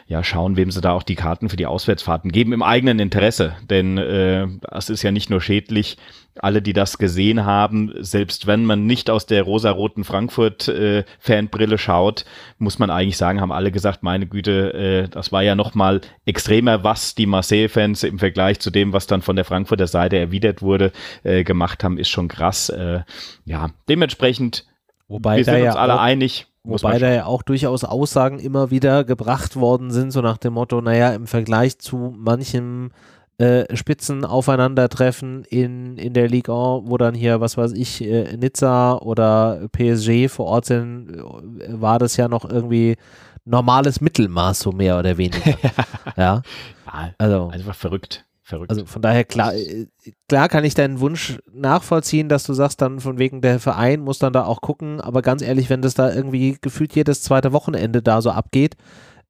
ja, 0.06 0.22
schauen, 0.22 0.56
wem 0.56 0.70
sie 0.70 0.80
da 0.80 0.92
auch 0.92 1.02
die 1.02 1.16
Karten 1.16 1.48
für 1.48 1.56
die 1.56 1.66
Auswärtsfahrten 1.66 2.30
geben, 2.30 2.52
im 2.52 2.62
eigenen 2.62 3.00
Interesse. 3.00 3.56
Denn 3.68 3.98
äh, 3.98 4.46
es 4.70 4.90
ist 4.90 5.02
ja 5.02 5.10
nicht 5.10 5.28
nur 5.28 5.40
schädlich, 5.40 5.96
alle, 6.42 6.62
die 6.62 6.72
das 6.72 6.98
gesehen 6.98 7.44
haben, 7.44 7.92
selbst 8.00 8.46
wenn 8.46 8.64
man 8.64 8.86
nicht 8.86 9.10
aus 9.10 9.26
der 9.26 9.42
rosaroten 9.42 10.04
Frankfurt-Fanbrille 10.04 11.74
äh, 11.74 11.78
schaut, 11.78 12.24
muss 12.58 12.78
man 12.78 12.90
eigentlich 12.90 13.16
sagen, 13.16 13.40
haben 13.40 13.52
alle 13.52 13.72
gesagt, 13.72 14.02
meine 14.02 14.26
Güte, 14.26 14.74
äh, 14.74 15.08
das 15.08 15.32
war 15.32 15.42
ja 15.42 15.54
noch 15.54 15.74
mal 15.74 16.00
extremer, 16.24 16.84
was 16.84 17.14
die 17.14 17.26
Marseille-Fans 17.26 18.02
im 18.02 18.18
Vergleich 18.18 18.60
zu 18.60 18.70
dem, 18.70 18.92
was 18.92 19.06
dann 19.06 19.22
von 19.22 19.36
der 19.36 19.44
Frankfurter 19.44 19.86
Seite 19.86 20.16
erwidert 20.18 20.62
wurde, 20.62 20.92
äh, 21.22 21.44
gemacht 21.44 21.84
haben, 21.84 21.98
ist 21.98 22.08
schon 22.08 22.28
krass. 22.28 22.68
Äh, 22.68 23.00
ja, 23.44 23.70
dementsprechend, 23.88 24.66
Wobei 25.08 25.38
wir 25.38 25.44
sind 25.44 25.58
ja 25.58 25.70
uns 25.70 25.76
alle 25.76 26.00
einig. 26.00 26.46
Wobei 26.64 26.98
da 26.98 27.12
ja 27.12 27.26
auch 27.26 27.42
durchaus 27.42 27.84
Aussagen 27.84 28.40
immer 28.40 28.72
wieder 28.72 29.04
gebracht 29.04 29.54
worden 29.54 29.92
sind, 29.92 30.10
so 30.10 30.20
nach 30.20 30.36
dem 30.36 30.54
Motto, 30.54 30.80
naja, 30.80 31.14
im 31.14 31.28
Vergleich 31.28 31.78
zu 31.78 32.12
manchem 32.16 32.90
äh, 33.38 33.76
Spitzen 33.76 34.24
aufeinandertreffen 34.24 35.44
in, 35.44 35.98
in 35.98 36.14
der 36.14 36.28
Liga, 36.28 36.52
wo 36.52 36.96
dann 36.96 37.14
hier, 37.14 37.40
was 37.40 37.56
weiß 37.56 37.72
ich, 37.72 38.02
äh, 38.02 38.36
Nizza 38.36 38.96
oder 38.96 39.68
PSG 39.72 40.28
vor 40.28 40.46
Ort 40.46 40.64
sind, 40.64 41.10
äh, 41.10 41.80
war 41.80 41.98
das 41.98 42.16
ja 42.16 42.28
noch 42.28 42.48
irgendwie 42.48 42.96
normales 43.44 44.00
Mittelmaß, 44.00 44.60
so 44.60 44.72
mehr 44.72 44.98
oder 44.98 45.18
weniger. 45.18 45.54
ja. 46.16 46.42
ja. 46.86 47.14
Also 47.18 47.48
einfach 47.48 47.74
verrückt. 47.74 48.24
Verrückt. 48.42 48.70
Also 48.70 48.86
von 48.86 49.02
daher 49.02 49.24
klar, 49.24 49.54
äh, 49.54 49.86
klar 50.28 50.48
kann 50.48 50.64
ich 50.64 50.74
deinen 50.74 51.00
Wunsch 51.00 51.38
nachvollziehen, 51.52 52.28
dass 52.28 52.44
du 52.44 52.54
sagst 52.54 52.80
dann 52.80 53.00
von 53.00 53.18
wegen 53.18 53.40
der 53.40 53.58
Verein 53.58 54.00
muss 54.00 54.20
dann 54.20 54.32
da 54.32 54.44
auch 54.44 54.60
gucken, 54.60 55.00
aber 55.00 55.20
ganz 55.20 55.42
ehrlich, 55.42 55.68
wenn 55.68 55.82
das 55.82 55.94
da 55.94 56.14
irgendwie 56.14 56.56
gefühlt 56.60 56.94
jedes 56.94 57.22
zweite 57.22 57.52
Wochenende 57.52 58.02
da 58.02 58.22
so 58.22 58.30
abgeht, 58.30 58.76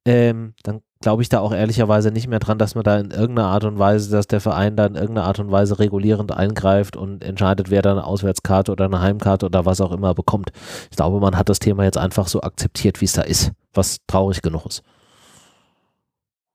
ähm, 0.05 0.53
dann 0.61 0.81
glaube 0.99 1.21
ich 1.21 1.29
da 1.29 1.39
auch 1.39 1.53
ehrlicherweise 1.53 2.11
nicht 2.11 2.27
mehr 2.27 2.39
dran, 2.39 2.57
dass 2.57 2.75
man 2.75 2.83
da 2.83 2.97
in 2.97 3.11
irgendeiner 3.11 3.49
Art 3.49 3.63
und 3.63 3.79
Weise, 3.79 4.11
dass 4.11 4.27
der 4.27 4.41
Verein 4.41 4.75
da 4.75 4.85
in 4.85 4.95
irgendeiner 4.95 5.27
Art 5.27 5.39
und 5.39 5.51
Weise 5.51 5.79
regulierend 5.79 6.31
eingreift 6.31 6.95
und 6.95 7.23
entscheidet, 7.23 7.69
wer 7.69 7.81
da 7.81 7.91
eine 7.91 8.05
Auswärtskarte 8.05 8.71
oder 8.71 8.85
eine 8.85 9.01
Heimkarte 9.01 9.45
oder 9.45 9.65
was 9.65 9.81
auch 9.81 9.91
immer 9.91 10.13
bekommt. 10.13 10.51
Ich 10.89 10.97
glaube, 10.97 11.19
man 11.19 11.37
hat 11.37 11.49
das 11.49 11.59
Thema 11.59 11.83
jetzt 11.83 11.97
einfach 11.97 12.27
so 12.27 12.41
akzeptiert, 12.41 13.01
wie 13.01 13.05
es 13.05 13.13
da 13.13 13.21
ist, 13.21 13.51
was 13.73 13.99
traurig 14.07 14.41
genug 14.41 14.65
ist. 14.65 14.83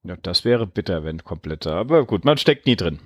Ja, 0.05 0.17
das 0.21 0.45
wäre 0.45 0.67
bitter, 0.67 1.05
wenn 1.05 1.23
kompletter. 1.23 1.77
Aber 1.77 2.05
gut, 2.05 2.25
man 2.25 2.37
steckt 2.37 2.67
nie 2.67 2.77
drin. 2.77 2.99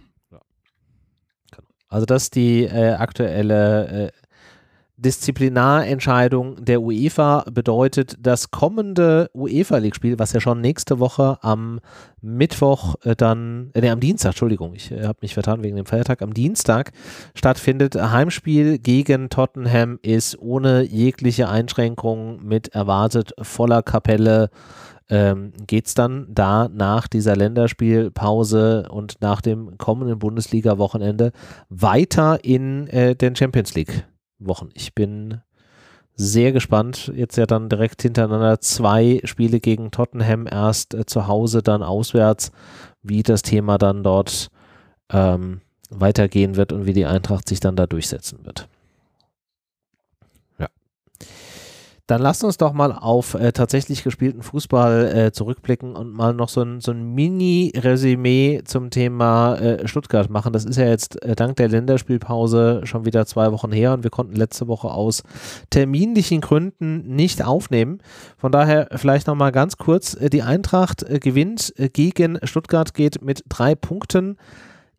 Also 1.88 2.06
das 2.06 2.24
ist 2.24 2.34
die 2.34 2.64
äh, 2.64 2.94
aktuelle 2.94 4.06
äh, 4.06 4.12
Disziplinarentscheidung 4.98 6.64
der 6.64 6.80
UEFA 6.80 7.44
bedeutet, 7.50 8.16
das 8.18 8.50
kommende 8.50 9.30
UEFA 9.34 9.76
League-Spiel, 9.76 10.18
was 10.18 10.32
ja 10.32 10.40
schon 10.40 10.62
nächste 10.62 10.98
Woche 10.98 11.38
am 11.42 11.80
Mittwoch 12.22 12.94
äh, 13.04 13.14
dann, 13.14 13.70
äh, 13.74 13.88
am 13.90 14.00
Dienstag, 14.00 14.30
Entschuldigung, 14.30 14.72
ich 14.74 14.90
äh, 14.90 15.04
habe 15.04 15.18
mich 15.20 15.34
vertan 15.34 15.62
wegen 15.62 15.76
dem 15.76 15.84
Feiertag, 15.84 16.22
am 16.22 16.32
Dienstag 16.32 16.92
stattfindet. 17.34 17.94
Heimspiel 17.94 18.78
gegen 18.78 19.28
Tottenham 19.28 19.98
ist 20.00 20.38
ohne 20.38 20.82
jegliche 20.82 21.50
Einschränkung 21.50 22.42
mit 22.42 22.68
erwartet 22.68 23.34
voller 23.42 23.82
Kapelle. 23.82 24.48
Ähm, 25.08 25.52
geht 25.66 25.86
es 25.86 25.94
dann 25.94 26.26
da 26.30 26.68
nach 26.68 27.06
dieser 27.06 27.36
Länderspielpause 27.36 28.88
und 28.90 29.20
nach 29.20 29.40
dem 29.40 29.78
kommenden 29.78 30.18
Bundesliga-Wochenende 30.18 31.30
weiter 31.68 32.42
in 32.42 32.88
äh, 32.88 33.14
den 33.14 33.36
Champions 33.36 33.74
League 33.74 34.04
Wochen. 34.38 34.68
Ich 34.74 34.94
bin 34.94 35.40
sehr 36.14 36.52
gespannt. 36.52 37.12
Jetzt 37.14 37.36
ja 37.36 37.46
dann 37.46 37.68
direkt 37.68 38.02
hintereinander 38.02 38.60
zwei 38.60 39.20
Spiele 39.24 39.60
gegen 39.60 39.90
Tottenham, 39.90 40.46
erst 40.50 40.94
äh, 40.94 41.06
zu 41.06 41.26
Hause, 41.26 41.62
dann 41.62 41.82
auswärts, 41.82 42.52
wie 43.02 43.22
das 43.22 43.42
Thema 43.42 43.78
dann 43.78 44.02
dort 44.02 44.48
ähm, 45.10 45.60
weitergehen 45.90 46.56
wird 46.56 46.72
und 46.72 46.86
wie 46.86 46.94
die 46.94 47.06
Eintracht 47.06 47.48
sich 47.48 47.60
dann 47.60 47.76
da 47.76 47.86
durchsetzen 47.86 48.44
wird. 48.44 48.68
Dann 52.06 52.22
lasst 52.22 52.44
uns 52.44 52.56
doch 52.56 52.72
mal 52.72 52.92
auf 52.92 53.34
äh, 53.34 53.50
tatsächlich 53.50 54.04
gespielten 54.04 54.42
Fußball 54.42 55.06
äh, 55.06 55.32
zurückblicken 55.32 55.96
und 55.96 56.12
mal 56.12 56.34
noch 56.34 56.48
so 56.48 56.62
ein, 56.62 56.80
so 56.80 56.92
ein 56.92 57.14
Mini-Resümee 57.14 58.62
zum 58.64 58.90
Thema 58.90 59.56
äh, 59.56 59.88
Stuttgart 59.88 60.30
machen. 60.30 60.52
Das 60.52 60.64
ist 60.64 60.76
ja 60.76 60.86
jetzt 60.86 61.20
äh, 61.24 61.34
dank 61.34 61.56
der 61.56 61.68
Länderspielpause 61.68 62.82
schon 62.84 63.04
wieder 63.06 63.26
zwei 63.26 63.50
Wochen 63.50 63.72
her 63.72 63.92
und 63.92 64.04
wir 64.04 64.10
konnten 64.10 64.36
letzte 64.36 64.68
Woche 64.68 64.88
aus 64.88 65.24
terminlichen 65.70 66.40
Gründen 66.40 67.08
nicht 67.08 67.44
aufnehmen. 67.44 67.98
Von 68.36 68.52
daher 68.52 68.88
vielleicht 68.94 69.26
nochmal 69.26 69.50
ganz 69.50 69.76
kurz. 69.76 70.14
Äh, 70.14 70.30
die 70.30 70.42
Eintracht 70.42 71.02
äh, 71.02 71.18
gewinnt 71.18 71.74
gegen 71.92 72.38
Stuttgart, 72.44 72.94
geht 72.94 73.20
mit 73.20 73.42
drei 73.48 73.74
Punkten 73.74 74.36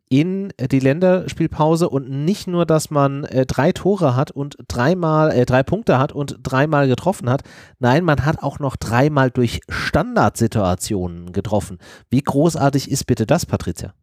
in 0.08 0.52
die 0.58 0.80
Länderspielpause 0.80 1.88
und 1.88 2.08
nicht 2.08 2.46
nur, 2.46 2.64
dass 2.66 2.90
man 2.90 3.24
äh, 3.24 3.46
drei 3.46 3.72
Tore 3.72 4.16
hat 4.16 4.30
und 4.30 4.56
dreimal, 4.68 5.30
äh, 5.32 5.44
drei 5.44 5.62
Punkte 5.62 5.98
hat 5.98 6.12
und 6.12 6.38
dreimal 6.42 6.88
getroffen 6.88 7.28
hat, 7.28 7.42
nein, 7.78 8.04
man 8.04 8.24
hat 8.24 8.42
auch 8.42 8.58
noch 8.58 8.76
dreimal 8.76 9.30
durch 9.30 9.60
Standardsituationen 9.68 11.32
getroffen. 11.32 11.78
Wie 12.10 12.22
großartig 12.22 12.90
ist 12.90 13.06
bitte 13.06 13.26
das, 13.26 13.44
Patricia? 13.44 13.94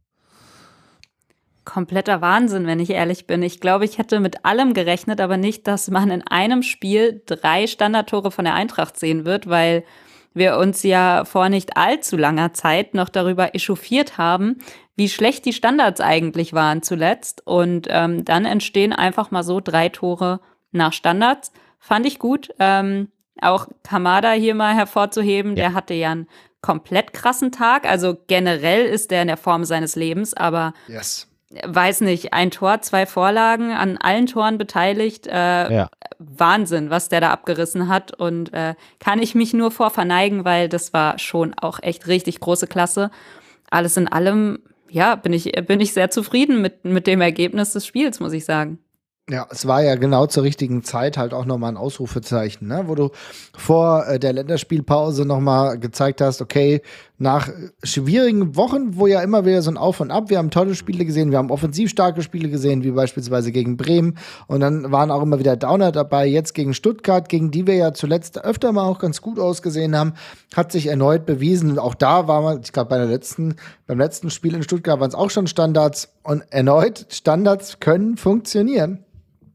Kompletter 1.64 2.22
Wahnsinn, 2.22 2.68
wenn 2.68 2.80
ich 2.80 2.92
ehrlich 2.92 3.26
bin. 3.26 3.42
Ich 3.42 3.60
glaube, 3.60 3.86
ich 3.86 3.98
hätte 3.98 4.20
mit 4.20 4.46
allem 4.46 4.76
gerechnet, 4.76 5.20
aber 5.20 5.38
nicht, 5.38 5.66
dass 5.66 5.90
man 5.90 6.12
in 6.12 6.22
einem 6.22 6.62
Spiel 6.62 7.24
drei 7.26 7.66
Standardtore 7.66 8.30
von 8.30 8.46
der 8.46 8.54
Eintracht 8.54 9.00
sehen 9.00 9.26
wird, 9.26 9.50
weil 9.50 9.84
wir 10.36 10.58
uns 10.58 10.84
ja 10.84 11.26
vor 11.26 11.50
nicht 11.50 11.78
allzu 11.78 12.18
langer 12.18 12.54
Zeit 12.54 12.94
noch 12.94 13.10
darüber 13.10 13.56
echauffiert 13.56 14.20
haben, 14.20 14.58
wie 14.96 15.10
schlecht 15.10 15.46
die 15.46 15.54
Standards 15.54 16.02
eigentlich 16.02 16.54
waren 16.54 16.82
zuletzt. 16.82 17.46
Und 17.46 17.88
ähm, 17.90 18.24
dann 18.26 18.46
entstehen 18.46 18.94
einfach 18.94 19.32
mal 19.32 19.44
so 19.44 19.60
drei 19.60 19.90
Tore 19.90 20.40
nach 20.72 20.94
Standards. 20.94 21.52
Fand 21.80 22.06
ich 22.06 22.20
gut. 22.20 22.54
Ähm, 22.60 23.10
auch 23.42 23.68
Kamada 23.84 24.32
hier 24.32 24.56
mal 24.56 24.74
hervorzuheben, 24.74 25.52
ja. 25.52 25.56
der 25.56 25.74
hatte 25.74 25.94
ja 25.94 26.12
einen 26.12 26.28
komplett 26.62 27.14
krassen 27.14 27.52
Tag. 27.52 27.86
Also 27.88 28.16
generell 28.28 28.86
ist 28.86 29.12
der 29.12 29.22
in 29.22 29.28
der 29.28 29.38
Form 29.38 29.66
seines 29.66 29.96
Lebens, 29.96 30.34
aber 30.34 30.74
yes. 30.88 31.28
weiß 31.66 32.02
nicht, 32.02 32.34
ein 32.34 32.50
Tor, 32.50 32.82
zwei 32.82 33.06
Vorlagen, 33.06 33.72
an 33.72 33.98
allen 33.98 34.26
Toren 34.26 34.58
beteiligt. 34.58 35.28
Äh, 35.28 35.74
ja. 35.74 35.90
Wahnsinn, 36.18 36.90
was 36.90 37.10
der 37.10 37.20
da 37.20 37.32
abgerissen 37.32 37.90
hat. 37.90 38.14
Und 38.18 38.54
äh, 38.54 38.76
kann 39.00 39.22
ich 39.22 39.36
mich 39.36 39.54
nur 39.54 39.70
vor 39.70 39.90
verneigen, 39.90 40.46
weil 40.46 40.70
das 40.70 40.94
war 40.94 41.20
schon 41.20 41.54
auch 41.54 41.80
echt 41.82 42.08
richtig 42.08 42.40
große 42.40 42.68
Klasse. 42.68 43.12
Alles 43.70 43.98
in 43.98 44.08
allem 44.08 44.60
ja, 44.96 45.16
bin 45.16 45.34
ich, 45.34 45.52
bin 45.68 45.82
ich 45.82 45.92
sehr 45.92 46.10
zufrieden 46.10 46.62
mit, 46.62 46.86
mit 46.86 47.06
dem 47.06 47.20
Ergebnis 47.20 47.74
des 47.74 47.86
Spiels, 47.86 48.22
muss 48.22 48.32
ich 48.32 48.46
sagen. 48.46 48.80
Ja, 49.30 49.46
es 49.52 49.68
war 49.68 49.84
ja 49.84 49.96
genau 49.96 50.26
zur 50.28 50.44
richtigen 50.44 50.84
Zeit 50.84 51.18
halt 51.18 51.34
auch 51.34 51.44
nochmal 51.44 51.74
ein 51.74 51.78
Ausrufezeichen, 51.78 52.70
ne? 52.70 52.84
wo 52.86 52.96
du 52.96 53.10
vor 53.58 54.08
äh, 54.08 54.20
der 54.20 54.32
Länderspielpause 54.32 55.26
nochmal 55.26 55.80
gezeigt 55.80 56.22
hast, 56.22 56.42
okay, 56.42 56.82
nach 57.18 57.50
schwierigen 57.82 58.56
Wochen, 58.56 58.98
wo 58.98 59.08
ja 59.08 59.22
immer 59.22 59.46
wieder 59.46 59.62
so 59.62 59.72
ein 59.72 59.78
Auf 59.78 60.02
und 60.02 60.12
Ab, 60.12 60.30
wir 60.30 60.38
haben 60.38 60.52
tolle 60.52 60.76
Spiele 60.76 61.06
gesehen, 61.06 61.32
wir 61.32 61.38
haben 61.38 61.50
offensiv 61.50 61.90
starke 61.90 62.22
Spiele 62.22 62.50
gesehen, 62.50 62.84
wie 62.84 62.92
beispielsweise 62.92 63.52
gegen 63.52 63.78
Bremen. 63.78 64.18
Und 64.48 64.60
dann 64.60 64.92
waren 64.92 65.12
auch 65.12 65.22
immer 65.22 65.40
wieder 65.40 65.56
Downer 65.56 65.92
dabei, 65.92 66.28
jetzt 66.28 66.54
gegen 66.54 66.74
Stuttgart, 66.74 67.30
gegen 67.30 67.52
die 67.52 67.68
wir 67.68 67.76
ja 67.76 67.94
zuletzt 67.94 68.44
öfter 68.44 68.72
mal 68.74 68.84
auch 68.84 69.00
ganz 69.00 69.22
gut 69.22 69.40
ausgesehen 69.40 69.96
haben, 69.96 70.14
hat 70.56 70.72
sich 70.72 70.88
erneut 70.88 71.26
bewiesen. 71.26 71.72
Und 71.72 71.80
auch 71.80 71.96
da 71.96 72.28
war 72.28 72.42
man, 72.42 72.62
ich 72.62 72.74
glaube 72.74 72.90
bei 72.90 72.98
der 72.98 73.08
letzten, 73.08 73.56
beim 73.88 73.98
letzten 73.98 74.30
Spiel 74.30 74.54
in 74.54 74.64
Stuttgart 74.64 75.00
waren 75.00 75.10
es 75.10 75.16
auch 75.16 75.30
schon 75.30 75.48
Standards. 75.48 76.10
Und 76.24 76.44
erneut 76.50 77.06
Standards 77.10 77.80
können 77.80 78.18
funktionieren. 78.18 79.06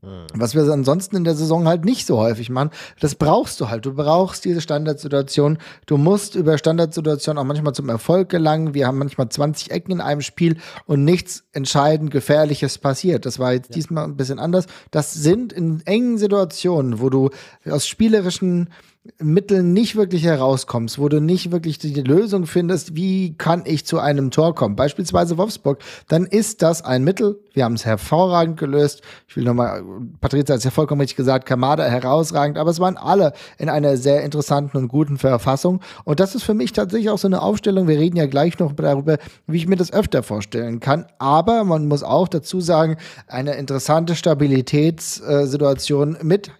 Mhm. 0.02 0.26
Was 0.34 0.54
wir 0.54 0.62
ansonsten 0.62 1.16
in 1.16 1.24
der 1.24 1.34
Saison 1.34 1.68
halt 1.68 1.84
nicht 1.84 2.06
so 2.06 2.18
häufig 2.18 2.48
machen. 2.48 2.70
Das 3.00 3.14
brauchst 3.14 3.60
du 3.60 3.68
halt. 3.68 3.84
Du 3.84 3.94
brauchst 3.94 4.44
diese 4.44 4.60
Standardsituation. 4.60 5.58
Du 5.86 5.98
musst 5.98 6.34
über 6.34 6.56
Standardsituationen 6.56 7.38
auch 7.38 7.46
manchmal 7.46 7.74
zum 7.74 7.88
Erfolg 7.88 8.30
gelangen. 8.30 8.72
Wir 8.72 8.86
haben 8.86 8.98
manchmal 8.98 9.28
20 9.28 9.70
Ecken 9.70 9.92
in 9.92 10.00
einem 10.00 10.22
Spiel 10.22 10.56
und 10.86 11.04
nichts 11.04 11.44
entscheidend 11.52 12.10
Gefährliches 12.10 12.78
passiert. 12.78 13.26
Das 13.26 13.38
war 13.38 13.52
jetzt 13.52 13.70
ja. 13.70 13.74
diesmal 13.74 14.04
ein 14.04 14.16
bisschen 14.16 14.38
anders. 14.38 14.66
Das 14.90 15.12
sind 15.12 15.52
in 15.52 15.82
engen 15.84 16.16
Situationen, 16.16 17.00
wo 17.00 17.10
du 17.10 17.30
aus 17.68 17.86
spielerischen 17.86 18.70
Mitteln 19.18 19.72
nicht 19.72 19.96
wirklich 19.96 20.24
herauskommst, 20.24 20.98
wo 20.98 21.08
du 21.08 21.22
nicht 21.22 21.50
wirklich 21.50 21.78
die 21.78 22.02
Lösung 22.02 22.44
findest, 22.44 22.96
wie 22.96 23.32
kann 23.32 23.62
ich 23.64 23.86
zu 23.86 23.98
einem 23.98 24.30
Tor 24.30 24.54
kommen, 24.54 24.76
beispielsweise 24.76 25.38
Wolfsburg, 25.38 25.78
dann 26.08 26.26
ist 26.26 26.60
das 26.60 26.82
ein 26.82 27.02
Mittel. 27.02 27.40
Wir 27.54 27.64
haben 27.64 27.76
es 27.76 27.86
hervorragend 27.86 28.58
gelöst. 28.58 29.00
Ich 29.26 29.36
will 29.36 29.44
nochmal, 29.44 29.82
Patricia 30.20 30.52
hat 30.52 30.58
es 30.58 30.64
ja 30.64 30.70
vollkommen 30.70 31.00
richtig 31.00 31.16
gesagt, 31.16 31.46
Kamada 31.46 31.84
herausragend, 31.84 32.58
aber 32.58 32.70
es 32.70 32.78
waren 32.78 32.98
alle 32.98 33.32
in 33.56 33.70
einer 33.70 33.96
sehr 33.96 34.22
interessanten 34.22 34.76
und 34.76 34.88
guten 34.88 35.16
Verfassung. 35.16 35.80
Und 36.04 36.20
das 36.20 36.34
ist 36.34 36.42
für 36.42 36.52
mich 36.52 36.74
tatsächlich 36.74 37.08
auch 37.08 37.16
so 37.16 37.28
eine 37.28 37.40
Aufstellung. 37.40 37.88
Wir 37.88 37.98
reden 37.98 38.18
ja 38.18 38.26
gleich 38.26 38.58
noch 38.58 38.74
darüber, 38.74 39.16
wie 39.46 39.56
ich 39.56 39.66
mir 39.66 39.76
das 39.76 39.94
öfter 39.94 40.22
vorstellen 40.22 40.78
kann. 40.78 41.06
Aber 41.18 41.64
man 41.64 41.88
muss 41.88 42.02
auch 42.02 42.28
dazu 42.28 42.60
sagen, 42.60 42.98
eine 43.26 43.54
interessante 43.54 44.14
Stabilitätssituation 44.14 46.18
mit 46.22 46.50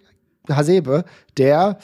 Hasebe, 0.49 1.05
der 1.37 1.77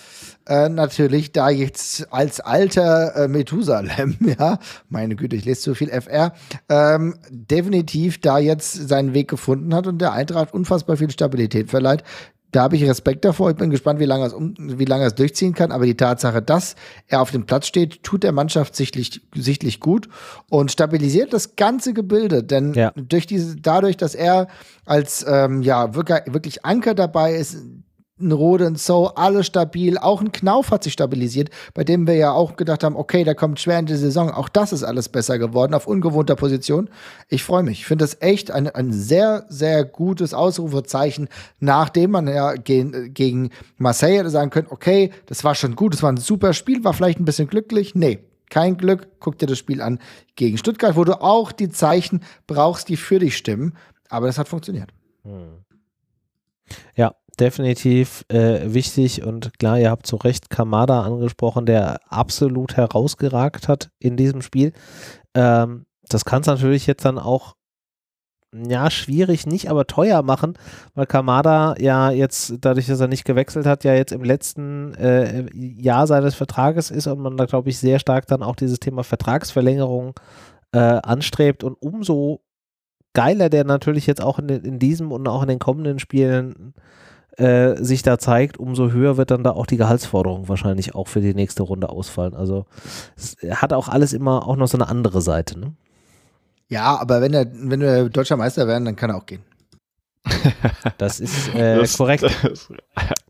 äh, 0.48 0.70
natürlich 0.70 1.32
da 1.32 1.50
jetzt 1.50 2.12
als 2.12 2.40
alter 2.40 3.16
äh, 3.16 3.28
Methusalem, 3.28 4.18
ja, 4.40 4.60
meine 4.90 5.16
Güte, 5.16 5.36
ich 5.36 5.46
lese 5.46 5.62
zu 5.62 5.76
viel 5.76 5.90
FR, 5.90 6.34
ähm, 6.70 7.16
definitiv 7.30 8.22
da 8.22 8.38
jetzt 8.40 8.74
seinen 8.88 9.14
Weg 9.14 9.30
gefunden 9.30 9.74
hat 9.74 9.88
und 9.88 10.00
der 10.00 10.14
Eintracht 10.14 10.54
unfassbar 10.54 10.98
viel 10.98 11.12
Stabilität 11.12 11.70
verleiht. 11.70 12.04
Da 12.52 12.64
habe 12.64 12.78
ich 12.78 12.84
Respekt 12.86 13.26
davor. 13.26 13.50
Ich 13.50 13.58
bin 13.58 13.70
gespannt, 13.70 14.00
wie 14.00 14.06
lange, 14.06 14.26
es 14.26 14.34
um, 14.34 14.56
wie 14.58 14.86
lange 14.86 15.06
es 15.06 15.16
durchziehen 15.16 15.54
kann. 15.54 15.72
Aber 15.72 15.86
die 15.86 15.98
Tatsache, 15.98 16.42
dass 16.42 16.76
er 17.08 17.22
auf 17.22 17.32
dem 17.32 17.46
Platz 17.46 17.68
steht, 17.68 18.04
tut 18.04 18.24
der 18.24 18.32
Mannschaft 18.32 18.76
sichtlich, 18.76 19.22
sichtlich 19.36 19.82
gut 19.82 20.08
und 20.50 20.72
stabilisiert 20.72 21.34
das 21.34 21.58
ganze 21.58 21.94
Gebilde. 21.94 22.44
Denn 22.44 22.74
ja. 22.74 22.94
durch 22.96 23.28
diese, 23.28 23.58
dadurch, 23.58 23.98
dass 23.98 24.16
er 24.16 24.48
als 24.86 25.26
ähm, 25.28 25.62
ja 25.62 25.94
wirklich, 25.94 26.22
wirklich 26.28 26.66
Anker 26.66 26.96
dabei 26.96 27.36
ist, 27.36 27.58
ein 28.20 28.32
Rode, 28.32 28.66
ein 28.66 28.76
So, 28.76 29.08
alles 29.16 29.48
stabil. 29.48 29.98
Auch 29.98 30.22
ein 30.22 30.32
Knauf 30.32 30.72
hat 30.72 30.84
sich 30.84 30.94
stabilisiert, 30.94 31.50
bei 31.74 31.84
dem 31.84 32.08
wir 32.08 32.16
ja 32.16 32.32
auch 32.32 32.56
gedacht 32.56 32.84
haben, 32.84 32.96
okay, 32.96 33.24
der 33.24 33.36
kommt 33.36 33.60
schwer 33.60 33.80
in 33.80 33.86
die 33.86 33.96
Saison. 33.96 34.32
Auch 34.32 34.50
das 34.50 34.74
ist 34.74 34.84
alles 34.84 35.10
besser 35.10 35.38
geworden 35.38 35.74
auf 35.74 35.88
ungewohnter 35.88 36.36
Position. 36.36 36.90
Ich 37.30 37.44
freue 37.44 37.64
mich. 37.64 37.80
Ich 37.80 37.86
finde 37.86 38.04
das 38.04 38.18
echt 38.22 38.52
ein, 38.52 38.68
ein 38.68 38.92
sehr, 38.92 39.46
sehr 39.50 39.86
gutes 39.86 40.34
Ausrufezeichen, 40.34 41.30
nachdem 41.60 42.12
man 42.12 42.28
ja 42.28 42.54
gegen, 42.54 43.14
gegen 43.14 43.52
Marseille 43.78 44.20
hätte 44.20 44.30
sagen 44.30 44.50
können, 44.50 44.68
okay, 44.70 45.12
das 45.28 45.44
war 45.44 45.56
schon 45.56 45.76
gut, 45.76 45.94
das 45.94 46.04
war 46.04 46.12
ein 46.12 46.18
super 46.18 46.54
Spiel, 46.54 46.84
war 46.84 46.94
vielleicht 46.94 47.20
ein 47.20 47.26
bisschen 47.26 47.48
glücklich. 47.48 47.96
Nee, 47.96 48.20
kein 48.50 48.78
Glück. 48.78 49.08
Guck 49.20 49.38
dir 49.38 49.48
das 49.48 49.58
Spiel 49.58 49.82
an 49.82 50.00
gegen 50.36 50.58
Stuttgart, 50.58 50.96
wo 50.96 51.04
du 51.04 51.22
auch 51.22 51.52
die 51.52 51.70
Zeichen 51.70 52.22
brauchst, 52.48 52.90
die 52.90 52.98
für 52.98 53.20
dich 53.20 53.38
stimmen. 53.38 53.76
Aber 54.10 54.28
das 54.28 54.38
hat 54.38 54.48
funktioniert. 54.48 54.92
Hm. 55.24 55.64
Ja, 56.96 57.16
definitiv 57.40 58.26
äh, 58.30 58.74
wichtig 58.74 59.24
und 59.24 59.58
klar, 59.60 59.80
ihr 59.80 59.90
habt 59.90 60.08
zu 60.08 60.16
Recht 60.16 60.50
Kamada 60.50 61.02
angesprochen, 61.04 61.66
der 61.66 62.00
absolut 62.10 62.78
herausgeragt 62.78 63.68
hat 63.68 63.90
in 64.00 64.18
diesem 64.18 64.42
Spiel. 64.42 64.74
Ähm, 65.34 65.86
das 66.10 66.26
kann 66.26 66.42
es 66.42 66.48
natürlich 66.48 66.88
jetzt 66.88 67.06
dann 67.06 67.20
auch 67.20 67.56
ja, 68.54 68.90
schwierig, 68.90 69.46
nicht 69.46 69.70
aber 69.70 69.88
teuer 69.88 70.24
machen, 70.24 70.58
weil 70.96 71.06
Kamada 71.06 71.76
ja 71.80 72.12
jetzt, 72.12 72.56
dadurch, 72.62 72.88
dass 72.88 73.00
er 73.00 73.08
nicht 73.08 73.26
gewechselt 73.26 73.66
hat, 73.66 73.84
ja 73.84 73.94
jetzt 73.94 74.14
im 74.14 74.24
letzten 74.24 74.94
äh, 74.96 75.46
Jahr 75.54 76.08
seines 76.08 76.36
Vertrages 76.36 76.90
ist 76.90 77.08
und 77.08 77.20
man 77.20 77.38
da, 77.38 77.46
glaube 77.46 77.70
ich, 77.70 77.78
sehr 77.78 78.00
stark 78.00 78.26
dann 78.28 78.44
auch 78.44 78.56
dieses 78.56 78.80
Thema 78.80 79.04
Vertragsverlängerung 79.04 80.14
äh, 80.72 80.80
anstrebt 80.80 81.64
und 81.64 81.74
umso 81.82 82.42
geiler 83.14 83.50
der 83.50 83.64
natürlich 83.64 84.08
jetzt 84.08 84.22
auch 84.22 84.40
in, 84.40 84.48
in 84.50 84.80
diesem 84.80 85.12
und 85.12 85.28
auch 85.28 85.42
in 85.42 85.50
den 85.50 85.60
kommenden 85.60 86.00
Spielen 86.00 86.74
äh, 87.38 87.76
sich 87.84 88.02
da 88.02 88.18
zeigt, 88.18 88.58
umso 88.58 88.92
höher 88.92 89.18
wird 89.18 89.32
dann 89.32 89.44
da 89.44 89.52
auch 89.52 89.66
die 89.66 89.78
Gehaltsforderung 89.78 90.50
wahrscheinlich 90.50 90.96
auch 90.96 91.08
für 91.08 91.22
die 91.22 91.34
nächste 91.34 91.64
Runde 91.64 91.90
ausfallen. 91.90 92.34
Also 92.34 92.66
es 93.16 93.38
hat 93.50 93.74
auch 93.74 93.88
alles 93.88 94.14
immer 94.14 94.48
auch 94.48 94.56
noch 94.56 94.68
so 94.68 94.78
eine 94.78 94.88
andere 94.88 95.22
Seite. 95.22 95.60
Ne? 95.60 95.74
Ja, 96.68 97.00
aber 97.00 97.22
wenn 97.22 97.34
er, 97.34 97.46
wenn 97.54 97.80
wir 97.80 98.10
deutscher 98.10 98.38
Meister 98.38 98.68
werden, 98.68 98.86
dann 98.86 98.96
kann 98.96 99.12
er 99.12 99.18
auch 99.18 99.26
gehen. 99.26 99.44
Das 100.98 101.20
ist 101.20 101.50
äh, 101.56 101.78
das, 101.78 101.98
korrekt. 101.98 102.26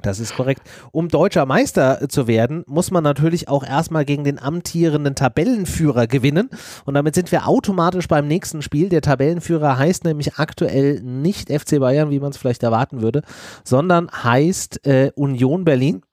Das, 0.02 0.20
ist 0.20 0.36
korrekt. 0.36 0.62
Um 0.92 1.10
deutscher 1.10 1.46
Meister 1.46 2.08
zu 2.08 2.28
werden, 2.28 2.64
muss 2.68 2.92
man 2.92 3.04
natürlich 3.04 3.50
auch 3.50 3.64
erstmal 3.64 4.06
gegen 4.06 4.24
den 4.24 4.40
amtierenden 4.40 5.16
Tabellenführer 5.16 6.08
gewinnen. 6.08 6.50
Und 6.86 6.94
damit 6.94 7.16
sind 7.16 7.32
wir 7.32 7.48
automatisch 7.48 8.08
beim 8.08 8.28
nächsten 8.28 8.62
Spiel. 8.62 8.90
Der 8.90 9.02
Tabellenführer 9.02 9.78
heißt 9.78 10.06
nämlich 10.06 10.36
aktuell 10.36 11.02
nicht 11.02 11.52
FC 11.52 11.80
Bayern, 11.80 12.10
wie 12.10 12.20
man 12.20 12.32
es 12.32 12.38
vielleicht 12.38 12.64
erwarten 12.64 13.02
würde, 13.02 13.24
sondern 13.64 14.10
heißt 14.12 14.86
äh, 14.86 15.12
Union 15.16 15.66
Berlin, 15.66 16.04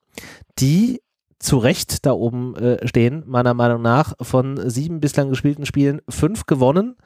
die 0.59 1.01
zu 1.39 1.59
Recht 1.59 2.07
da 2.07 2.13
oben 2.13 2.57
äh, 2.57 2.87
stehen, 2.87 3.23
meiner 3.27 3.55
Meinung 3.55 3.83
nach. 3.83 4.15
Von 4.21 4.69
sieben 4.69 5.01
bislang 5.01 5.29
gespielten 5.29 5.67
Spielen 5.67 6.01
fünf 6.09 6.47
gewonnen, 6.47 6.97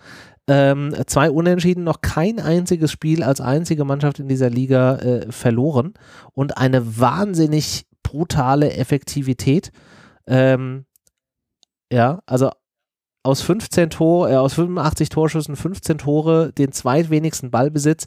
ähm, 0.49 0.95
zwei 1.07 1.31
Unentschieden, 1.31 1.85
noch 1.85 2.01
kein 2.01 2.41
einziges 2.41 2.91
Spiel 2.91 3.23
als 3.23 3.41
einzige 3.41 3.85
Mannschaft 3.85 4.19
in 4.19 4.29
dieser 4.29 4.51
Liga 4.51 4.97
äh, 4.97 5.33
verloren 5.33 5.95
und 6.33 6.57
eine 6.57 6.99
wahnsinnig 6.99 7.87
brutale 8.03 8.73
Effektivität. 8.73 9.71
Ähm, 10.27 10.87
ja, 11.93 12.21
also 12.27 12.51
aus 13.23 13.43
15 13.43 13.91
Tor, 13.91 14.31
äh, 14.31 14.37
aus 14.37 14.55
85 14.55 15.11
Torschüssen 15.11 15.57
15 15.57 15.99
Tore, 15.99 16.53
den 16.53 16.73
zweitwenigsten 16.73 17.51
Ballbesitz. 17.51 18.07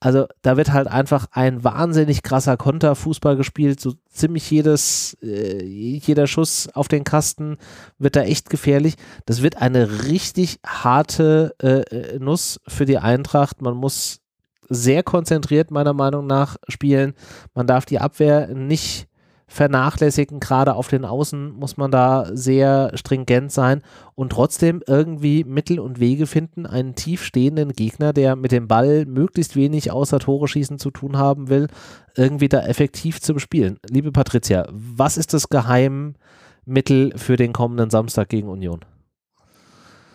Also 0.00 0.26
da 0.42 0.56
wird 0.56 0.72
halt 0.72 0.86
einfach 0.86 1.26
ein 1.32 1.64
wahnsinnig 1.64 2.22
krasser 2.22 2.56
Konterfußball 2.56 3.36
gespielt. 3.36 3.80
So 3.80 3.94
ziemlich 4.08 4.48
jedes, 4.48 5.16
äh, 5.22 5.64
jeder 5.64 6.28
Schuss 6.28 6.68
auf 6.72 6.86
den 6.86 7.02
Kasten 7.02 7.56
wird 7.98 8.14
da 8.14 8.22
echt 8.22 8.48
gefährlich. 8.48 8.94
Das 9.26 9.42
wird 9.42 9.56
eine 9.56 10.04
richtig 10.04 10.60
harte 10.64 11.54
äh, 11.60 11.80
äh 11.80 12.18
Nuss 12.20 12.60
für 12.68 12.84
die 12.84 12.98
Eintracht. 12.98 13.60
Man 13.60 13.74
muss 13.74 14.20
sehr 14.68 15.02
konzentriert 15.02 15.70
meiner 15.70 15.94
Meinung 15.94 16.26
nach 16.26 16.56
spielen. 16.68 17.14
Man 17.54 17.66
darf 17.66 17.84
die 17.84 17.98
Abwehr 17.98 18.48
nicht 18.48 19.07
vernachlässigen. 19.48 20.38
Gerade 20.38 20.74
auf 20.74 20.88
den 20.88 21.04
Außen 21.04 21.52
muss 21.52 21.76
man 21.76 21.90
da 21.90 22.26
sehr 22.32 22.92
stringent 22.94 23.50
sein 23.50 23.82
und 24.14 24.30
trotzdem 24.30 24.82
irgendwie 24.86 25.42
Mittel 25.42 25.80
und 25.80 25.98
Wege 25.98 26.26
finden, 26.26 26.66
einen 26.66 26.94
tiefstehenden 26.94 27.72
Gegner, 27.72 28.12
der 28.12 28.36
mit 28.36 28.52
dem 28.52 28.68
Ball 28.68 29.06
möglichst 29.06 29.56
wenig 29.56 29.90
außer 29.90 30.20
Tore 30.20 30.46
schießen 30.46 30.78
zu 30.78 30.90
tun 30.90 31.16
haben 31.16 31.48
will, 31.48 31.68
irgendwie 32.14 32.48
da 32.48 32.60
effektiv 32.60 33.20
zu 33.20 33.34
bespielen. 33.34 33.78
Liebe 33.88 34.12
Patricia, 34.12 34.66
was 34.70 35.16
ist 35.16 35.34
das 35.34 35.48
Geheimmittel 35.48 37.12
für 37.16 37.36
den 37.36 37.52
kommenden 37.52 37.90
Samstag 37.90 38.28
gegen 38.28 38.48
Union? 38.48 38.84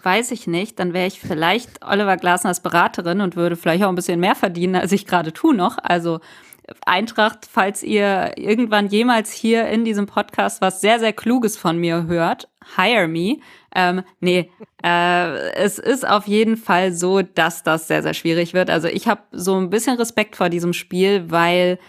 Weiß 0.03 0.31
ich 0.31 0.47
nicht. 0.47 0.79
Dann 0.79 0.93
wäre 0.93 1.07
ich 1.07 1.21
vielleicht 1.21 1.83
Oliver 1.83 2.17
Glasner 2.17 2.49
als 2.49 2.59
Beraterin 2.59 3.21
und 3.21 3.37
würde 3.37 3.55
vielleicht 3.55 3.83
auch 3.85 3.89
ein 3.89 3.95
bisschen 3.95 4.19
mehr 4.19 4.35
verdienen, 4.35 4.75
als 4.75 4.91
ich 4.91 5.07
gerade 5.07 5.31
tue 5.31 5.55
noch. 5.55 5.77
Also 5.81 6.19
Eintracht, 6.85 7.47
falls 7.49 7.83
ihr 7.83 8.33
irgendwann 8.37 8.87
jemals 8.87 9.31
hier 9.31 9.67
in 9.67 9.83
diesem 9.85 10.05
Podcast 10.05 10.61
was 10.61 10.81
sehr, 10.81 10.99
sehr 10.99 11.13
Kluges 11.13 11.57
von 11.57 11.77
mir 11.77 12.07
hört, 12.07 12.47
hire 12.77 13.07
me. 13.07 13.37
Ähm, 13.75 14.03
nee, 14.19 14.49
äh, 14.83 15.51
es 15.53 15.79
ist 15.79 16.07
auf 16.07 16.27
jeden 16.27 16.57
Fall 16.57 16.93
so, 16.93 17.21
dass 17.21 17.63
das 17.63 17.87
sehr, 17.87 18.03
sehr 18.03 18.13
schwierig 18.13 18.53
wird. 18.53 18.69
Also 18.69 18.87
ich 18.87 19.07
habe 19.07 19.21
so 19.31 19.55
ein 19.57 19.69
bisschen 19.69 19.97
Respekt 19.97 20.35
vor 20.35 20.49
diesem 20.49 20.73
Spiel, 20.73 21.29
weil 21.29 21.79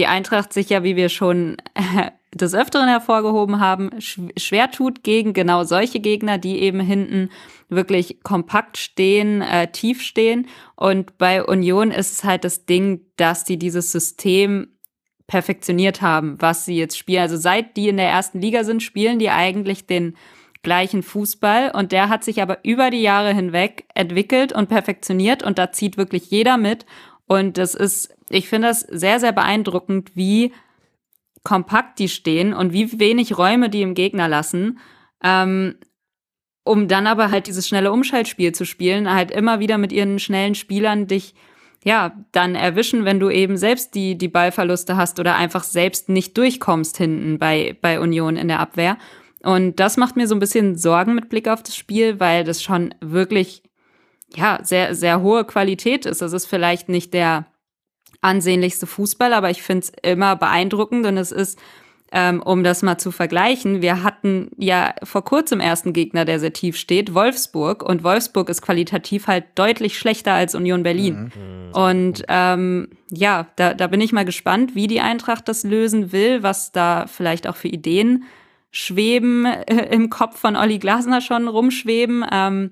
die 0.00 0.06
Eintracht 0.06 0.54
sich 0.54 0.70
ja, 0.70 0.82
wie 0.82 0.96
wir 0.96 1.10
schon 1.10 1.58
äh, 1.74 2.10
des 2.34 2.54
Öfteren 2.54 2.88
hervorgehoben 2.88 3.60
haben, 3.60 3.90
schwer 4.00 4.70
tut 4.70 5.02
gegen 5.02 5.34
genau 5.34 5.64
solche 5.64 6.00
Gegner, 6.00 6.38
die 6.38 6.60
eben 6.60 6.80
hinten 6.80 7.28
wirklich 7.68 8.22
kompakt 8.22 8.78
stehen, 8.78 9.42
äh, 9.42 9.70
tief 9.70 10.00
stehen. 10.00 10.46
Und 10.74 11.18
bei 11.18 11.44
Union 11.44 11.90
ist 11.90 12.12
es 12.12 12.24
halt 12.24 12.44
das 12.44 12.64
Ding, 12.64 13.02
dass 13.16 13.44
die 13.44 13.58
dieses 13.58 13.92
System 13.92 14.68
perfektioniert 15.26 16.00
haben, 16.00 16.36
was 16.40 16.64
sie 16.64 16.76
jetzt 16.76 16.96
spielen. 16.96 17.20
Also 17.20 17.36
seit 17.36 17.76
die 17.76 17.90
in 17.90 17.98
der 17.98 18.08
ersten 18.08 18.40
Liga 18.40 18.64
sind, 18.64 18.82
spielen 18.82 19.18
die 19.18 19.28
eigentlich 19.28 19.86
den 19.86 20.16
gleichen 20.62 21.02
Fußball 21.02 21.72
und 21.74 21.92
der 21.92 22.08
hat 22.08 22.24
sich 22.24 22.40
aber 22.40 22.58
über 22.64 22.90
die 22.90 23.02
Jahre 23.02 23.34
hinweg 23.34 23.84
entwickelt 23.94 24.52
und 24.52 24.70
perfektioniert 24.70 25.42
und 25.42 25.58
da 25.58 25.72
zieht 25.72 25.98
wirklich 25.98 26.30
jeder 26.30 26.56
mit 26.56 26.86
und 27.30 27.58
das 27.58 27.76
ist, 27.76 28.12
ich 28.28 28.48
finde 28.48 28.66
das 28.66 28.80
sehr, 28.80 29.20
sehr 29.20 29.30
beeindruckend, 29.30 30.16
wie 30.16 30.52
kompakt 31.44 32.00
die 32.00 32.08
stehen 32.08 32.52
und 32.52 32.72
wie 32.72 32.98
wenig 32.98 33.38
Räume 33.38 33.70
die 33.70 33.82
im 33.82 33.94
Gegner 33.94 34.26
lassen. 34.26 34.80
Ähm, 35.22 35.76
um 36.64 36.88
dann 36.88 37.06
aber 37.06 37.30
halt 37.30 37.46
dieses 37.46 37.68
schnelle 37.68 37.92
Umschaltspiel 37.92 38.50
zu 38.50 38.66
spielen, 38.66 39.08
halt 39.08 39.30
immer 39.30 39.60
wieder 39.60 39.78
mit 39.78 39.92
ihren 39.92 40.18
schnellen 40.18 40.56
Spielern 40.56 41.06
dich 41.06 41.36
ja, 41.84 42.16
dann 42.32 42.56
erwischen, 42.56 43.04
wenn 43.04 43.20
du 43.20 43.30
eben 43.30 43.56
selbst 43.56 43.94
die, 43.94 44.18
die 44.18 44.28
Ballverluste 44.28 44.96
hast 44.96 45.20
oder 45.20 45.36
einfach 45.36 45.62
selbst 45.62 46.08
nicht 46.08 46.36
durchkommst 46.36 46.96
hinten 46.96 47.38
bei, 47.38 47.76
bei 47.80 48.00
Union 48.00 48.36
in 48.36 48.48
der 48.48 48.58
Abwehr. 48.58 48.98
Und 49.44 49.78
das 49.78 49.96
macht 49.96 50.16
mir 50.16 50.26
so 50.26 50.34
ein 50.34 50.40
bisschen 50.40 50.74
Sorgen 50.74 51.14
mit 51.14 51.28
Blick 51.28 51.46
auf 51.46 51.62
das 51.62 51.76
Spiel, 51.76 52.18
weil 52.18 52.42
das 52.42 52.60
schon 52.60 52.92
wirklich, 53.00 53.62
ja, 54.34 54.60
sehr, 54.62 54.94
sehr 54.94 55.20
hohe 55.20 55.44
Qualität 55.44 56.06
ist. 56.06 56.22
Das 56.22 56.32
ist 56.32 56.46
vielleicht 56.46 56.88
nicht 56.88 57.14
der 57.14 57.46
ansehnlichste 58.20 58.86
Fußball, 58.86 59.32
aber 59.32 59.50
ich 59.50 59.62
finde 59.62 59.86
es 59.86 59.92
immer 60.02 60.36
beeindruckend 60.36 61.06
und 61.06 61.16
es 61.16 61.32
ist 61.32 61.58
ähm, 62.12 62.42
um 62.42 62.64
das 62.64 62.82
mal 62.82 62.98
zu 62.98 63.12
vergleichen, 63.12 63.82
wir 63.82 64.02
hatten 64.02 64.50
ja 64.56 64.94
vor 65.04 65.24
kurzem 65.24 65.60
ersten 65.60 65.92
Gegner, 65.92 66.24
der 66.24 66.40
sehr 66.40 66.52
tief 66.52 66.76
steht, 66.76 67.14
Wolfsburg. 67.14 67.84
Und 67.84 68.02
Wolfsburg 68.02 68.48
ist 68.48 68.62
qualitativ 68.62 69.28
halt 69.28 69.44
deutlich 69.54 69.96
schlechter 69.96 70.32
als 70.32 70.56
Union 70.56 70.82
Berlin. 70.82 71.30
Mhm. 71.34 71.72
Und 71.72 72.24
ähm, 72.28 72.88
ja, 73.10 73.46
da, 73.54 73.74
da 73.74 73.86
bin 73.86 74.00
ich 74.00 74.12
mal 74.12 74.24
gespannt, 74.24 74.74
wie 74.74 74.88
die 74.88 75.00
Eintracht 75.00 75.46
das 75.46 75.62
lösen 75.62 76.10
will, 76.10 76.42
was 76.42 76.72
da 76.72 77.06
vielleicht 77.06 77.46
auch 77.46 77.56
für 77.56 77.68
Ideen 77.68 78.24
schweben 78.72 79.46
äh, 79.46 79.94
im 79.94 80.10
Kopf 80.10 80.38
von 80.38 80.56
Olli 80.56 80.78
Glasner 80.78 81.20
schon 81.20 81.46
rumschweben. 81.46 82.24
Ähm, 82.30 82.70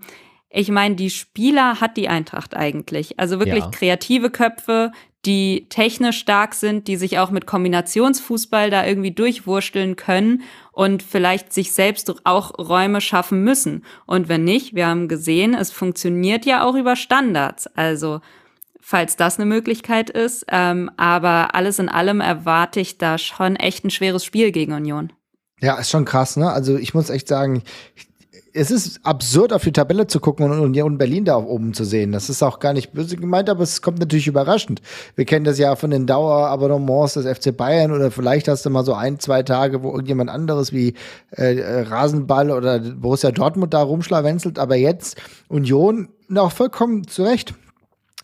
ich 0.51 0.71
meine, 0.71 0.95
die 0.95 1.11
Spieler 1.11 1.81
hat 1.81 1.97
die 1.97 2.09
Eintracht 2.09 2.57
eigentlich. 2.57 3.19
Also 3.19 3.39
wirklich 3.39 3.65
ja. 3.65 3.71
kreative 3.71 4.31
Köpfe, 4.31 4.93
die 5.27 5.67
technisch 5.69 6.19
stark 6.19 6.55
sind, 6.55 6.89
die 6.89 6.97
sich 6.97 7.19
auch 7.19 7.31
mit 7.31 7.47
Kombinationsfußball 7.47 8.71
da 8.71 8.87
irgendwie 8.87 9.11
durchwursteln 9.11 9.97
können 9.97 10.43
und 10.73 11.03
vielleicht 11.03 11.53
sich 11.53 11.73
selbst 11.73 12.25
auch 12.25 12.59
Räume 12.59 13.01
schaffen 13.01 13.45
müssen. 13.45 13.85
Und 14.07 14.29
wenn 14.29 14.45
nicht, 14.45 14.75
wir 14.75 14.87
haben 14.87 15.09
gesehen, 15.09 15.55
es 15.55 15.71
funktioniert 15.71 16.47
ja 16.47 16.65
auch 16.65 16.75
über 16.75 16.97
Standards. 16.97 17.67
Also 17.77 18.21
falls 18.89 19.17
das 19.17 19.39
eine 19.39 19.45
Möglichkeit 19.45 20.09
ist. 20.09 20.47
Ähm, 20.49 20.91
aber 20.97 21.55
alles 21.55 21.79
in 21.79 21.91
allem 21.91 22.23
erwarte 22.23 22.81
ich 22.81 22.97
da 22.97 23.19
schon 23.19 23.57
echt 23.57 23.85
ein 23.85 23.91
schweres 23.91 24.25
Spiel 24.25 24.51
gegen 24.51 24.73
Union. 24.73 25.13
Ja, 25.61 25.75
ist 25.75 25.91
schon 25.91 26.07
krass, 26.07 26.39
ne? 26.39 26.51
Also 26.51 26.77
ich 26.79 26.95
muss 26.95 27.11
echt 27.11 27.29
sagen, 27.29 27.63
ich 27.97 28.08
es 28.59 28.73
ist 28.73 29.07
absurd, 29.07 29.53
auf 29.53 29.63
die 29.63 29.73
Tabelle 29.73 30.09
zu 30.09 30.19
gucken 30.19 30.51
und 30.51 30.59
Union 30.59 30.99
Berlin 30.99 31.25
da 31.25 31.37
oben 31.37 31.75
zu 31.75 31.85
sehen. 31.85 32.11
Das 32.11 32.29
ist 32.29 32.43
auch 32.43 32.59
gar 32.59 32.73
nicht 32.73 32.93
böse 32.93 33.17
gemeint, 33.17 33.49
aber 33.49 33.63
es 33.63 33.83
kommt 33.83 34.01
natürlich 34.01 34.27
überraschend. 34.27 34.83
Wir 35.15 35.27
kennen 35.27 35.45
das 35.45 35.59
ja 35.59 35.77
von 35.77 35.93
den 35.93 36.07
Dauerabonnements 36.07 37.15
des 37.15 37.27
FC 37.27 37.57
Bayern 37.57 37.93
oder 37.93 38.11
vielleicht 38.11 38.49
hast 38.49 38.67
du 38.67 38.71
mal 38.71 38.85
so 38.85 38.95
ein, 38.95 39.21
zwei 39.21 39.45
Tage, 39.45 39.85
wo 39.85 39.91
irgendjemand 39.91 40.29
anderes 40.29 40.73
wie 40.73 40.95
äh, 41.31 41.83
Rasenball 41.83 42.51
oder 42.51 42.81
Borussia 42.81 43.31
Dortmund 43.31 43.75
da 43.75 43.83
rumschlawenzelt, 43.83 44.59
aber 44.59 44.75
jetzt 44.75 45.17
Union 45.49 46.09
auch 46.35 46.53
vollkommen 46.53 47.07
zurecht 47.07 47.55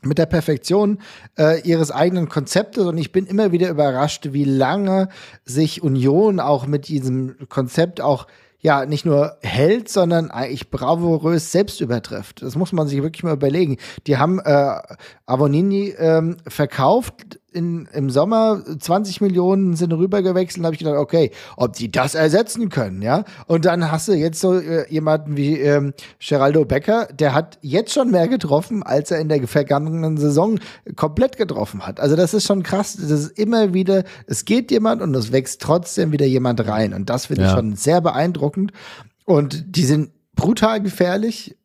mit 0.03 0.18
der 0.18 0.26
Perfektion 0.26 0.99
äh, 1.39 1.61
ihres 1.62 1.93
eigenen 1.93 2.28
Konzeptes 2.28 2.85
und 2.85 2.99
ich 2.99 3.12
bin 3.12 3.26
immer 3.26 3.53
wieder 3.53 3.70
überrascht, 3.70 4.28
wie 4.32 4.45
lange 4.45 5.09
sich 5.45 5.82
Union 5.82 6.41
auch 6.41 6.66
mit 6.66 6.89
diesem 6.89 7.37
Konzept 7.49 8.01
auch 8.01 8.26
ja 8.64 8.86
nicht 8.86 9.04
nur 9.04 9.36
hält, 9.42 9.90
sondern 9.90 10.30
eigentlich 10.30 10.70
bravourös 10.70 11.52
selbst 11.52 11.82
übertrifft. 11.82 12.40
Das 12.42 12.56
muss 12.56 12.72
man 12.72 12.88
sich 12.88 13.02
wirklich 13.02 13.22
mal 13.22 13.34
überlegen. 13.34 13.76
Die 14.06 14.16
haben 14.16 14.40
äh, 14.40 14.80
Avonini 15.26 15.94
ähm, 15.98 16.38
verkauft 16.48 17.38
in, 17.55 17.88
im 17.92 18.11
Sommer 18.11 18.62
20 18.78 19.20
Millionen 19.20 19.76
sind 19.76 19.92
rübergewechselt, 19.92 20.64
habe 20.64 20.74
ich 20.74 20.80
gedacht, 20.80 20.96
okay, 20.96 21.30
ob 21.57 21.74
die 21.74 21.90
das 21.90 22.14
ersetzen 22.14 22.68
können, 22.68 23.00
ja. 23.00 23.24
Und 23.46 23.64
dann 23.64 23.90
hast 23.90 24.09
du 24.09 24.12
jetzt 24.12 24.40
so 24.40 24.59
äh, 24.59 24.90
jemanden 24.92 25.36
wie 25.36 25.59
ähm, 25.59 25.94
Geraldo 26.18 26.64
Becker, 26.64 27.09
der 27.12 27.34
hat 27.34 27.59
jetzt 27.62 27.92
schon 27.92 28.11
mehr 28.11 28.28
getroffen, 28.28 28.82
als 28.82 29.11
er 29.11 29.20
in 29.20 29.28
der 29.28 29.46
vergangenen 29.46 30.16
Saison 30.16 30.59
komplett 30.96 31.36
getroffen 31.36 31.86
hat. 31.86 32.00
Also 32.00 32.16
das 32.16 32.34
ist 32.34 32.46
schon 32.46 32.62
krass. 32.62 32.96
Das 32.96 33.11
ist 33.11 33.38
immer 33.38 33.72
wieder, 33.72 34.05
es 34.26 34.44
geht 34.44 34.70
jemand 34.70 35.00
und 35.02 35.14
es 35.14 35.32
wächst 35.32 35.62
trotzdem 35.62 36.12
wieder 36.12 36.26
jemand 36.26 36.66
rein. 36.66 36.92
Und 36.92 37.09
das 37.09 37.26
finde 37.26 37.42
ja. 37.42 37.48
ich 37.48 37.55
schon 37.55 37.76
sehr 37.76 38.00
beeindruckend. 38.00 38.72
Und 39.24 39.76
die 39.76 39.84
sind 39.84 40.11
brutal 40.34 40.82
gefährlich 40.82 41.57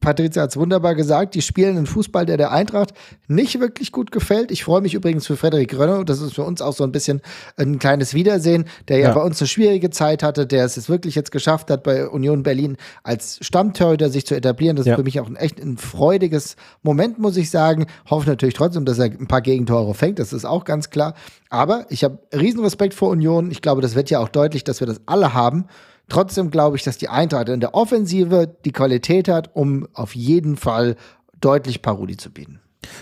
Patricia 0.00 0.42
hat 0.42 0.50
es 0.50 0.56
wunderbar 0.56 0.94
gesagt, 0.94 1.34
die 1.34 1.42
spielen 1.42 1.76
einen 1.76 1.86
Fußball, 1.86 2.24
der 2.24 2.36
der 2.36 2.52
Eintracht 2.52 2.94
nicht 3.28 3.60
wirklich 3.60 3.92
gut 3.92 4.10
gefällt. 4.12 4.50
Ich 4.50 4.64
freue 4.64 4.80
mich 4.80 4.94
übrigens 4.94 5.26
für 5.26 5.36
Frederik 5.36 5.76
Rönner, 5.76 6.04
das 6.04 6.20
ist 6.20 6.34
für 6.34 6.42
uns 6.42 6.62
auch 6.62 6.72
so 6.72 6.84
ein 6.84 6.92
bisschen 6.92 7.20
ein 7.56 7.78
kleines 7.78 8.14
Wiedersehen, 8.14 8.64
der 8.88 8.98
ja, 8.98 9.08
ja 9.08 9.14
bei 9.14 9.22
uns 9.22 9.40
eine 9.40 9.48
schwierige 9.48 9.90
Zeit 9.90 10.22
hatte, 10.22 10.46
der 10.46 10.64
es 10.64 10.88
wirklich 10.88 11.14
jetzt 11.14 11.30
geschafft 11.32 11.70
hat, 11.70 11.82
bei 11.82 12.08
Union 12.08 12.42
Berlin 12.42 12.76
als 13.02 13.38
Stammtorhüter 13.42 14.08
sich 14.08 14.26
zu 14.26 14.34
etablieren. 14.34 14.76
Das 14.76 14.86
ja. 14.86 14.94
ist 14.94 14.98
für 14.98 15.04
mich 15.04 15.20
auch 15.20 15.26
ein 15.26 15.36
echt 15.36 15.60
ein 15.60 15.76
freudiges 15.76 16.56
Moment, 16.82 17.18
muss 17.18 17.36
ich 17.36 17.50
sagen. 17.50 17.86
Hoffe 18.08 18.28
natürlich 18.28 18.54
trotzdem, 18.54 18.84
dass 18.84 18.98
er 18.98 19.06
ein 19.06 19.28
paar 19.28 19.42
Gegentore 19.42 19.94
fängt, 19.94 20.18
das 20.18 20.32
ist 20.32 20.44
auch 20.44 20.64
ganz 20.64 20.90
klar. 20.90 21.14
Aber 21.50 21.84
ich 21.90 22.04
habe 22.04 22.18
riesen 22.32 22.60
Respekt 22.60 22.94
vor 22.94 23.10
Union. 23.10 23.50
Ich 23.50 23.60
glaube, 23.60 23.82
das 23.82 23.94
wird 23.94 24.08
ja 24.08 24.20
auch 24.20 24.28
deutlich, 24.28 24.64
dass 24.64 24.80
wir 24.80 24.86
das 24.86 25.00
alle 25.06 25.34
haben. 25.34 25.66
Trotzdem 26.10 26.50
glaube 26.50 26.76
ich, 26.76 26.82
dass 26.82 26.98
die 26.98 27.08
Eintracht 27.08 27.48
in 27.48 27.60
der 27.60 27.74
Offensive 27.74 28.54
die 28.64 28.72
Qualität 28.72 29.28
hat, 29.28 29.54
um 29.54 29.86
auf 29.94 30.14
jeden 30.14 30.56
Fall 30.56 30.96
deutlich 31.40 31.80
Paroli 31.80 32.16
zu 32.18 32.30
bieten. 32.30 32.60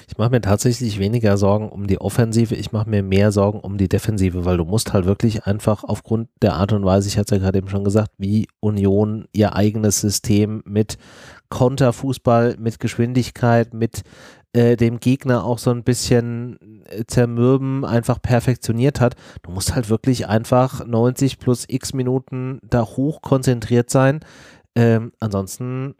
Ich 0.08 0.18
mache 0.18 0.30
mir 0.30 0.40
tatsächlich 0.40 0.98
weniger 0.98 1.36
Sorgen 1.36 1.68
um 1.68 1.86
die 1.86 2.00
Offensive, 2.00 2.54
ich 2.54 2.72
mache 2.72 2.90
mir 2.90 3.02
mehr 3.02 3.30
Sorgen 3.32 3.60
um 3.60 3.78
die 3.78 3.88
Defensive, 3.88 4.44
weil 4.44 4.56
du 4.56 4.64
musst 4.64 4.92
halt 4.92 5.06
wirklich 5.06 5.46
einfach 5.46 5.84
aufgrund 5.84 6.28
der 6.42 6.54
Art 6.54 6.72
und 6.72 6.84
Weise, 6.84 7.08
ich 7.08 7.16
hatte 7.16 7.34
es 7.34 7.38
ja 7.38 7.44
gerade 7.44 7.58
eben 7.58 7.68
schon 7.68 7.84
gesagt, 7.84 8.10
wie 8.18 8.48
Union 8.60 9.26
ihr 9.32 9.54
eigenes 9.54 10.00
System 10.00 10.62
mit 10.66 10.98
Konterfußball, 11.48 12.56
mit 12.58 12.80
Geschwindigkeit, 12.80 13.72
mit 13.72 14.02
äh, 14.58 14.76
dem 14.76 14.98
Gegner 14.98 15.44
auch 15.44 15.58
so 15.58 15.70
ein 15.70 15.84
bisschen 15.84 16.82
äh, 16.86 17.04
zermürben, 17.06 17.84
einfach 17.84 18.20
perfektioniert 18.20 19.00
hat. 19.00 19.14
Du 19.42 19.52
musst 19.52 19.74
halt 19.74 19.88
wirklich 19.88 20.26
einfach 20.26 20.84
90 20.84 21.38
plus 21.38 21.64
x 21.68 21.92
Minuten 21.92 22.58
da 22.68 22.82
hoch 22.82 23.22
konzentriert 23.22 23.88
sein. 23.88 24.18
Ähm, 24.74 25.12
ansonsten 25.20 25.94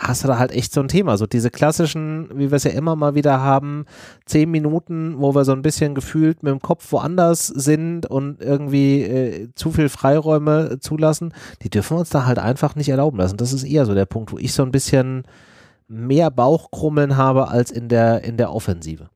hast 0.00 0.24
du 0.24 0.28
da 0.28 0.38
halt 0.38 0.50
echt 0.50 0.72
so 0.72 0.80
ein 0.80 0.88
Thema. 0.88 1.18
So 1.18 1.26
diese 1.26 1.50
klassischen, 1.50 2.30
wie 2.32 2.50
wir 2.50 2.56
es 2.56 2.64
ja 2.64 2.70
immer 2.70 2.96
mal 2.96 3.14
wieder 3.14 3.38
haben, 3.38 3.84
zehn 4.24 4.50
Minuten, 4.50 5.16
wo 5.18 5.34
wir 5.34 5.44
so 5.44 5.52
ein 5.52 5.62
bisschen 5.62 5.94
gefühlt 5.94 6.42
mit 6.42 6.52
dem 6.52 6.60
Kopf 6.60 6.90
woanders 6.90 7.48
sind 7.48 8.06
und 8.06 8.40
irgendwie 8.40 9.02
äh, 9.02 9.48
zu 9.54 9.72
viel 9.72 9.90
Freiräume 9.90 10.78
zulassen, 10.80 11.34
die 11.62 11.68
dürfen 11.68 11.96
wir 11.96 12.00
uns 12.00 12.08
da 12.08 12.24
halt 12.24 12.38
einfach 12.38 12.76
nicht 12.76 12.88
erlauben 12.88 13.18
lassen. 13.18 13.36
Das 13.36 13.52
ist 13.52 13.64
eher 13.64 13.84
so 13.84 13.94
der 13.94 14.06
Punkt, 14.06 14.32
wo 14.32 14.38
ich 14.38 14.54
so 14.54 14.62
ein 14.62 14.72
bisschen 14.72 15.24
mehr 15.94 16.30
Bauchkrummeln 16.30 17.16
habe 17.16 17.48
als 17.48 17.70
in 17.70 17.88
der, 17.88 18.24
in 18.24 18.36
der 18.36 18.52
Offensive. 18.52 19.10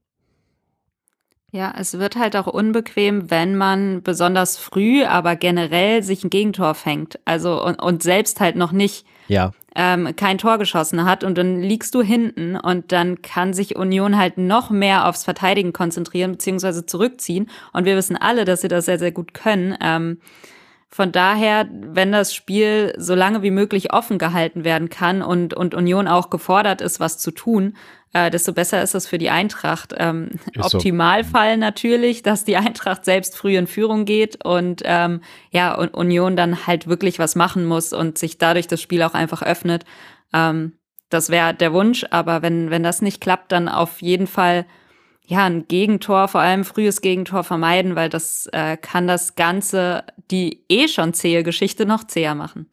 Ja, 1.51 1.73
es 1.79 1.99
wird 1.99 2.17
halt 2.17 2.37
auch 2.37 2.47
unbequem, 2.47 3.31
wenn 3.31 3.57
man 3.57 4.03
besonders 4.03 4.59
früh, 4.59 5.05
aber 5.05 5.35
generell 5.35 6.03
sich 6.03 6.23
ein 6.23 6.31
Gegentor 6.31 6.75
fängt. 6.75 7.19
Also 7.25 7.65
und, 7.65 7.81
und 7.81 8.03
selbst 8.03 8.41
halt 8.41 8.55
noch 8.55 8.71
nicht 8.71 9.07
ja. 9.29 9.53
ähm, 9.75 10.15
kein 10.15 10.37
Tor 10.37 10.59
geschossen 10.59 11.07
hat 11.07 11.25
und 11.25 11.39
dann 11.39 11.63
liegst 11.63 11.95
du 11.95 12.03
hinten 12.03 12.57
und 12.57 12.93
dann 12.93 13.23
kann 13.23 13.55
sich 13.55 13.77
Union 13.77 14.19
halt 14.19 14.37
noch 14.37 14.69
mehr 14.69 15.09
aufs 15.09 15.25
Verteidigen 15.25 15.73
konzentrieren 15.73 16.33
beziehungsweise 16.33 16.85
zurückziehen. 16.85 17.49
Und 17.73 17.87
wir 17.87 17.97
wissen 17.97 18.17
alle, 18.17 18.45
dass 18.45 18.61
sie 18.61 18.69
das 18.69 18.85
sehr, 18.85 18.99
sehr 18.99 19.13
gut 19.13 19.33
können. 19.33 19.75
Ähm, 19.81 20.19
von 20.91 21.13
daher, 21.13 21.69
wenn 21.71 22.13
das 22.13 22.35
Spiel 22.35 22.95
so 22.97 23.15
lange 23.15 23.43
wie 23.43 23.51
möglich 23.51 23.93
offen 23.93 24.19
gehalten 24.19 24.65
werden 24.65 24.89
kann 24.89 25.23
und, 25.23 25.53
und 25.53 25.75
Union 25.75 26.09
auch 26.09 26.31
gefordert 26.31 26.81
ist, 26.81 26.99
was 26.99 27.19
zu 27.19 27.31
tun, 27.31 27.77
äh, 28.15 28.31
desto 28.31 28.55
besser 28.55 28.83
ist 28.83 28.95
es 28.95 29.07
für 29.07 29.19
die 29.19 29.29
Eintracht. 29.29 29.95
Ähm, 29.99 30.31
Optimalfall 30.59 31.55
so. 31.55 31.61
natürlich, 31.61 32.23
dass 32.23 32.45
die 32.45 32.57
Eintracht 32.57 33.05
selbst 33.05 33.37
früh 33.37 33.57
in 33.57 33.67
Führung 33.67 34.07
geht 34.07 34.45
und 34.45 34.83
ähm, 34.85 35.21
ja, 35.51 35.75
und 35.75 35.95
Union 35.95 36.37
dann 36.37 36.67
halt 36.67 36.87
wirklich 36.87 37.19
was 37.19 37.37
machen 37.37 37.67
muss 37.67 37.93
und 37.93 38.17
sich 38.17 38.39
dadurch 38.39 38.67
das 38.67 38.81
Spiel 38.81 39.03
auch 39.03 39.15
einfach 39.15 39.43
öffnet. 39.43 39.85
Ähm, 40.33 40.73
das 41.11 41.29
wäre 41.29 41.55
der 41.55 41.73
Wunsch, 41.73 42.07
aber 42.11 42.43
wenn, 42.43 42.71
wenn 42.71 42.83
das 42.83 43.03
nicht 43.03 43.21
klappt, 43.21 43.53
dann 43.53 43.69
auf 43.69 44.01
jeden 44.01 44.27
Fall 44.27 44.67
ja, 45.31 45.45
ein 45.45 45.69
Gegentor, 45.69 46.27
vor 46.29 46.41
allem 46.41 46.65
frühes 46.65 47.03
Gegentor 47.03 47.45
vermeiden, 47.45 47.97
weil 47.97 48.09
das 48.09 48.49
äh, 48.53 48.79
kann 48.79 49.07
das 49.07 49.35
Ganze, 49.35 50.05
die 50.31 50.65
eh 50.71 50.89
schon 50.89 51.13
zähe 51.13 51.43
Geschichte, 51.43 51.85
noch 51.85 52.05
zäher 52.05 52.35
machen. 52.35 52.67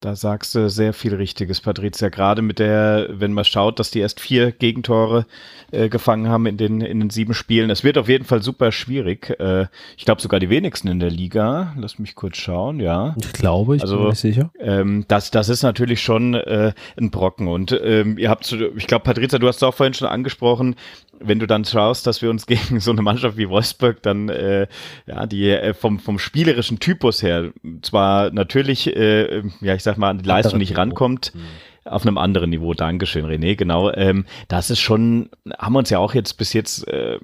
Da 0.00 0.16
sagst 0.16 0.54
du 0.54 0.70
sehr 0.70 0.94
viel 0.94 1.14
Richtiges, 1.14 1.60
Patricia. 1.60 2.08
Gerade 2.08 2.40
mit 2.40 2.58
der, 2.58 3.08
wenn 3.10 3.34
man 3.34 3.44
schaut, 3.44 3.78
dass 3.78 3.90
die 3.90 3.98
erst 3.98 4.18
vier 4.18 4.50
Gegentore 4.50 5.26
äh, 5.72 5.90
gefangen 5.90 6.30
haben 6.30 6.46
in 6.46 6.56
den, 6.56 6.80
in 6.80 7.00
den 7.00 7.10
sieben 7.10 7.34
Spielen. 7.34 7.68
Es 7.68 7.84
wird 7.84 7.98
auf 7.98 8.08
jeden 8.08 8.24
Fall 8.24 8.42
super 8.42 8.72
schwierig. 8.72 9.38
Äh, 9.38 9.66
ich 9.98 10.06
glaube 10.06 10.22
sogar 10.22 10.40
die 10.40 10.48
wenigsten 10.48 10.88
in 10.88 11.00
der 11.00 11.10
Liga. 11.10 11.74
Lass 11.76 11.98
mich 11.98 12.14
kurz 12.14 12.38
schauen, 12.38 12.80
ja. 12.80 13.14
Ich 13.20 13.34
glaube, 13.34 13.76
ich 13.76 13.82
also, 13.82 13.98
bin 13.98 14.06
mir 14.06 14.14
sicher. 14.14 14.50
Ähm, 14.58 15.04
das, 15.06 15.30
das 15.30 15.50
ist 15.50 15.62
natürlich 15.62 16.00
schon 16.00 16.32
äh, 16.32 16.72
ein 16.98 17.10
Brocken. 17.10 17.46
Und 17.46 17.78
ähm, 17.84 18.16
ihr 18.16 18.30
habt, 18.30 18.50
ich 18.50 18.86
glaube, 18.86 19.04
Patricia, 19.04 19.38
du 19.38 19.48
hast 19.48 19.56
es 19.56 19.62
auch 19.62 19.74
vorhin 19.74 19.92
schon 19.92 20.08
angesprochen, 20.08 20.76
wenn 21.20 21.38
du 21.38 21.46
dann 21.46 21.64
schaust, 21.64 22.06
dass 22.06 22.22
wir 22.22 22.30
uns 22.30 22.46
gegen 22.46 22.80
so 22.80 22.90
eine 22.90 23.02
Mannschaft 23.02 23.36
wie 23.36 23.48
Wolfsburg 23.48 24.02
dann, 24.02 24.28
äh, 24.28 24.66
ja, 25.06 25.26
die 25.26 25.50
äh, 25.50 25.74
vom, 25.74 26.00
vom 26.00 26.18
spielerischen 26.18 26.80
Typus 26.80 27.22
her 27.22 27.52
zwar 27.82 28.30
natürlich, 28.30 28.96
äh, 28.96 29.42
ja, 29.60 29.74
ich 29.74 29.82
sag 29.82 29.89
mal, 29.96 30.10
an 30.10 30.18
die 30.18 30.28
Leistung 30.28 30.58
nicht 30.58 30.76
rankommt, 30.76 31.32
mhm. 31.34 31.40
auf 31.84 32.06
einem 32.06 32.18
anderen 32.18 32.50
Niveau. 32.50 32.74
Dankeschön, 32.74 33.26
René. 33.26 33.56
Genau, 33.56 33.90
ähm, 33.92 34.26
das 34.48 34.70
ist 34.70 34.80
schon, 34.80 35.30
haben 35.58 35.72
wir 35.74 35.80
uns 35.80 35.90
ja 35.90 35.98
auch 35.98 36.14
jetzt 36.14 36.34
bis 36.34 36.52
jetzt 36.52 36.86
äh, 36.88 37.18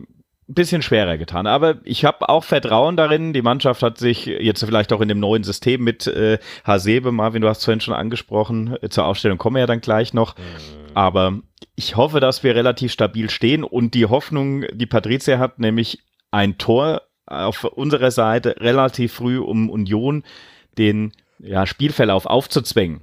ein 0.48 0.54
bisschen 0.54 0.82
schwerer 0.82 1.18
getan. 1.18 1.46
Aber 1.46 1.78
ich 1.84 2.04
habe 2.04 2.28
auch 2.28 2.44
Vertrauen 2.44 2.96
darin. 2.96 3.32
Die 3.32 3.42
Mannschaft 3.42 3.82
hat 3.82 3.98
sich 3.98 4.26
jetzt 4.26 4.64
vielleicht 4.64 4.92
auch 4.92 5.00
in 5.00 5.08
dem 5.08 5.18
neuen 5.18 5.44
System 5.44 5.82
mit 5.82 6.06
äh, 6.06 6.38
Hasebe, 6.64 7.10
Marvin, 7.12 7.42
du 7.42 7.48
hast 7.48 7.64
vorhin 7.64 7.80
schon 7.80 7.94
angesprochen, 7.94 8.76
äh, 8.80 8.88
zur 8.88 9.06
Aufstellung 9.06 9.38
kommen 9.38 9.56
wir 9.56 9.60
ja 9.60 9.66
dann 9.66 9.80
gleich 9.80 10.14
noch. 10.14 10.36
Mhm. 10.36 10.42
Aber 10.94 11.38
ich 11.74 11.96
hoffe, 11.96 12.20
dass 12.20 12.42
wir 12.42 12.54
relativ 12.54 12.92
stabil 12.92 13.28
stehen 13.28 13.64
und 13.64 13.94
die 13.94 14.06
Hoffnung, 14.06 14.64
die 14.72 14.86
Patricia 14.86 15.38
hat, 15.38 15.58
nämlich 15.58 16.02
ein 16.30 16.58
Tor 16.58 17.02
auf 17.26 17.64
unserer 17.64 18.10
Seite 18.10 18.56
relativ 18.60 19.14
früh, 19.14 19.38
um 19.38 19.68
Union 19.68 20.22
den 20.78 21.12
ja, 21.38 21.66
Spielverlauf 21.66 22.26
aufzuzwängen 22.26 23.00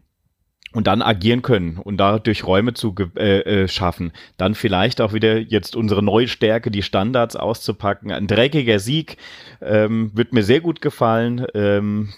und 0.73 0.87
dann 0.87 1.01
agieren 1.01 1.41
können 1.41 1.77
und 1.77 1.97
dadurch 1.97 2.45
Räume 2.45 2.73
zu 2.73 2.95
äh, 3.15 3.39
äh, 3.39 3.67
schaffen. 3.67 4.11
Dann 4.37 4.55
vielleicht 4.55 5.01
auch 5.01 5.13
wieder 5.13 5.37
jetzt 5.37 5.75
unsere 5.75 6.03
neue 6.03 6.27
Stärke, 6.27 6.71
die 6.71 6.81
Standards 6.81 7.35
auszupacken. 7.35 8.11
Ein 8.11 8.27
dreckiger 8.27 8.79
Sieg 8.79 9.17
ähm, 9.61 10.11
wird 10.15 10.33
mir 10.33 10.43
sehr 10.43 10.61
gut 10.61 10.81
gefallen. 10.81 11.45
Ähm, 11.53 12.09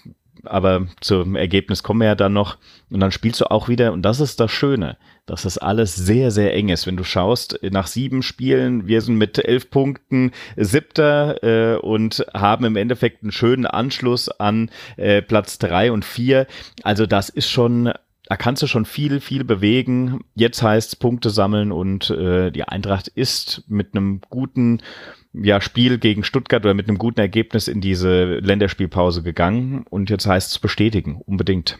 aber 0.44 0.86
zum 1.00 1.36
Ergebnis 1.36 1.82
kommen 1.82 2.00
wir 2.00 2.08
ja 2.08 2.14
dann 2.14 2.32
noch. 2.32 2.58
Und 2.90 3.00
dann 3.00 3.12
spielst 3.12 3.40
du 3.40 3.50
auch 3.50 3.68
wieder, 3.68 3.92
und 3.92 4.02
das 4.02 4.20
ist 4.20 4.40
das 4.40 4.50
Schöne, 4.50 4.96
dass 5.26 5.42
das 5.42 5.58
alles 5.58 5.94
sehr, 5.94 6.30
sehr 6.30 6.54
eng 6.54 6.68
ist. 6.68 6.86
Wenn 6.86 6.96
du 6.96 7.04
schaust, 7.04 7.58
nach 7.62 7.86
sieben 7.86 8.22
Spielen, 8.22 8.86
wir 8.86 9.00
sind 9.00 9.16
mit 9.16 9.38
elf 9.38 9.70
Punkten 9.70 10.32
siebter 10.56 11.42
äh, 11.42 11.78
und 11.78 12.24
haben 12.32 12.64
im 12.64 12.76
Endeffekt 12.76 13.22
einen 13.22 13.32
schönen 13.32 13.66
Anschluss 13.66 14.28
an 14.28 14.70
äh, 14.96 15.22
Platz 15.22 15.58
drei 15.58 15.90
und 15.90 16.04
vier. 16.04 16.46
Also 16.82 17.06
das 17.06 17.28
ist 17.28 17.50
schon 17.50 17.92
da 18.28 18.36
kannst 18.36 18.62
du 18.62 18.66
schon 18.66 18.84
viel, 18.84 19.20
viel 19.20 19.44
bewegen. 19.44 20.24
Jetzt 20.34 20.62
heißt 20.62 20.88
es 20.88 20.96
Punkte 20.96 21.30
sammeln 21.30 21.70
und 21.70 22.10
äh, 22.10 22.50
die 22.50 22.64
Eintracht 22.64 23.06
ist 23.08 23.62
mit 23.68 23.94
einem 23.94 24.20
guten 24.28 24.82
ja, 25.42 25.60
Spiel 25.60 25.98
gegen 25.98 26.24
Stuttgart 26.24 26.64
oder 26.64 26.74
mit 26.74 26.88
einem 26.88 26.98
guten 26.98 27.20
Ergebnis 27.20 27.68
in 27.68 27.80
diese 27.80 28.38
Länderspielpause 28.38 29.22
gegangen 29.22 29.84
und 29.88 30.10
jetzt 30.10 30.26
heißt 30.26 30.52
es 30.52 30.58
bestätigen, 30.58 31.20
unbedingt. 31.24 31.78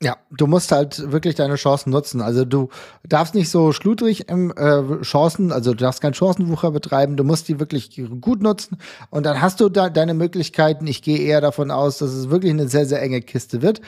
Ja, 0.00 0.16
du 0.30 0.46
musst 0.46 0.70
halt 0.70 1.10
wirklich 1.10 1.34
deine 1.34 1.56
Chancen 1.56 1.90
nutzen. 1.90 2.20
Also 2.20 2.44
du 2.44 2.68
darfst 3.02 3.34
nicht 3.34 3.50
so 3.50 3.72
schludrig 3.72 4.28
im 4.28 4.52
äh, 4.52 5.02
Chancen, 5.02 5.50
also 5.50 5.72
du 5.72 5.78
darfst 5.78 6.00
keinen 6.00 6.14
Chancenwucher 6.14 6.70
betreiben, 6.70 7.16
du 7.16 7.24
musst 7.24 7.48
die 7.48 7.58
wirklich 7.58 8.00
gut 8.20 8.40
nutzen 8.40 8.76
und 9.10 9.26
dann 9.26 9.42
hast 9.42 9.58
du 9.58 9.68
da 9.68 9.90
deine 9.90 10.14
Möglichkeiten. 10.14 10.86
Ich 10.86 11.02
gehe 11.02 11.18
eher 11.18 11.40
davon 11.40 11.72
aus, 11.72 11.98
dass 11.98 12.12
es 12.12 12.30
wirklich 12.30 12.52
eine 12.52 12.68
sehr, 12.68 12.86
sehr 12.86 13.02
enge 13.02 13.22
Kiste 13.22 13.60
wird. 13.60 13.80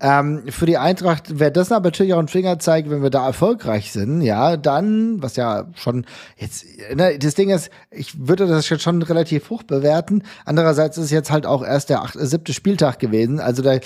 Ähm, 0.00 0.44
für 0.48 0.64
die 0.64 0.78
Eintracht 0.78 1.38
wäre 1.38 1.52
das 1.52 1.70
aber 1.70 1.88
natürlich 1.88 2.14
auch 2.14 2.18
ein 2.18 2.28
Fingerzeig, 2.28 2.88
wenn 2.88 3.02
wir 3.02 3.10
da 3.10 3.26
erfolgreich 3.26 3.92
sind, 3.92 4.22
ja, 4.22 4.56
dann, 4.56 5.22
was 5.22 5.36
ja 5.36 5.66
schon 5.74 6.06
jetzt, 6.38 6.64
ne, 6.94 7.18
das 7.18 7.34
Ding 7.34 7.50
ist, 7.50 7.68
ich 7.90 8.26
würde 8.26 8.46
das 8.46 8.70
jetzt 8.70 8.82
schon 8.82 9.02
relativ 9.02 9.50
hoch 9.50 9.64
bewerten. 9.64 10.22
Andererseits 10.46 10.96
ist 10.96 11.10
jetzt 11.10 11.30
halt 11.30 11.44
auch 11.44 11.62
erst 11.62 11.90
der 11.90 12.00
acht, 12.00 12.14
siebte 12.18 12.54
Spieltag 12.54 13.00
gewesen, 13.00 13.38
also 13.38 13.60
da 13.60 13.80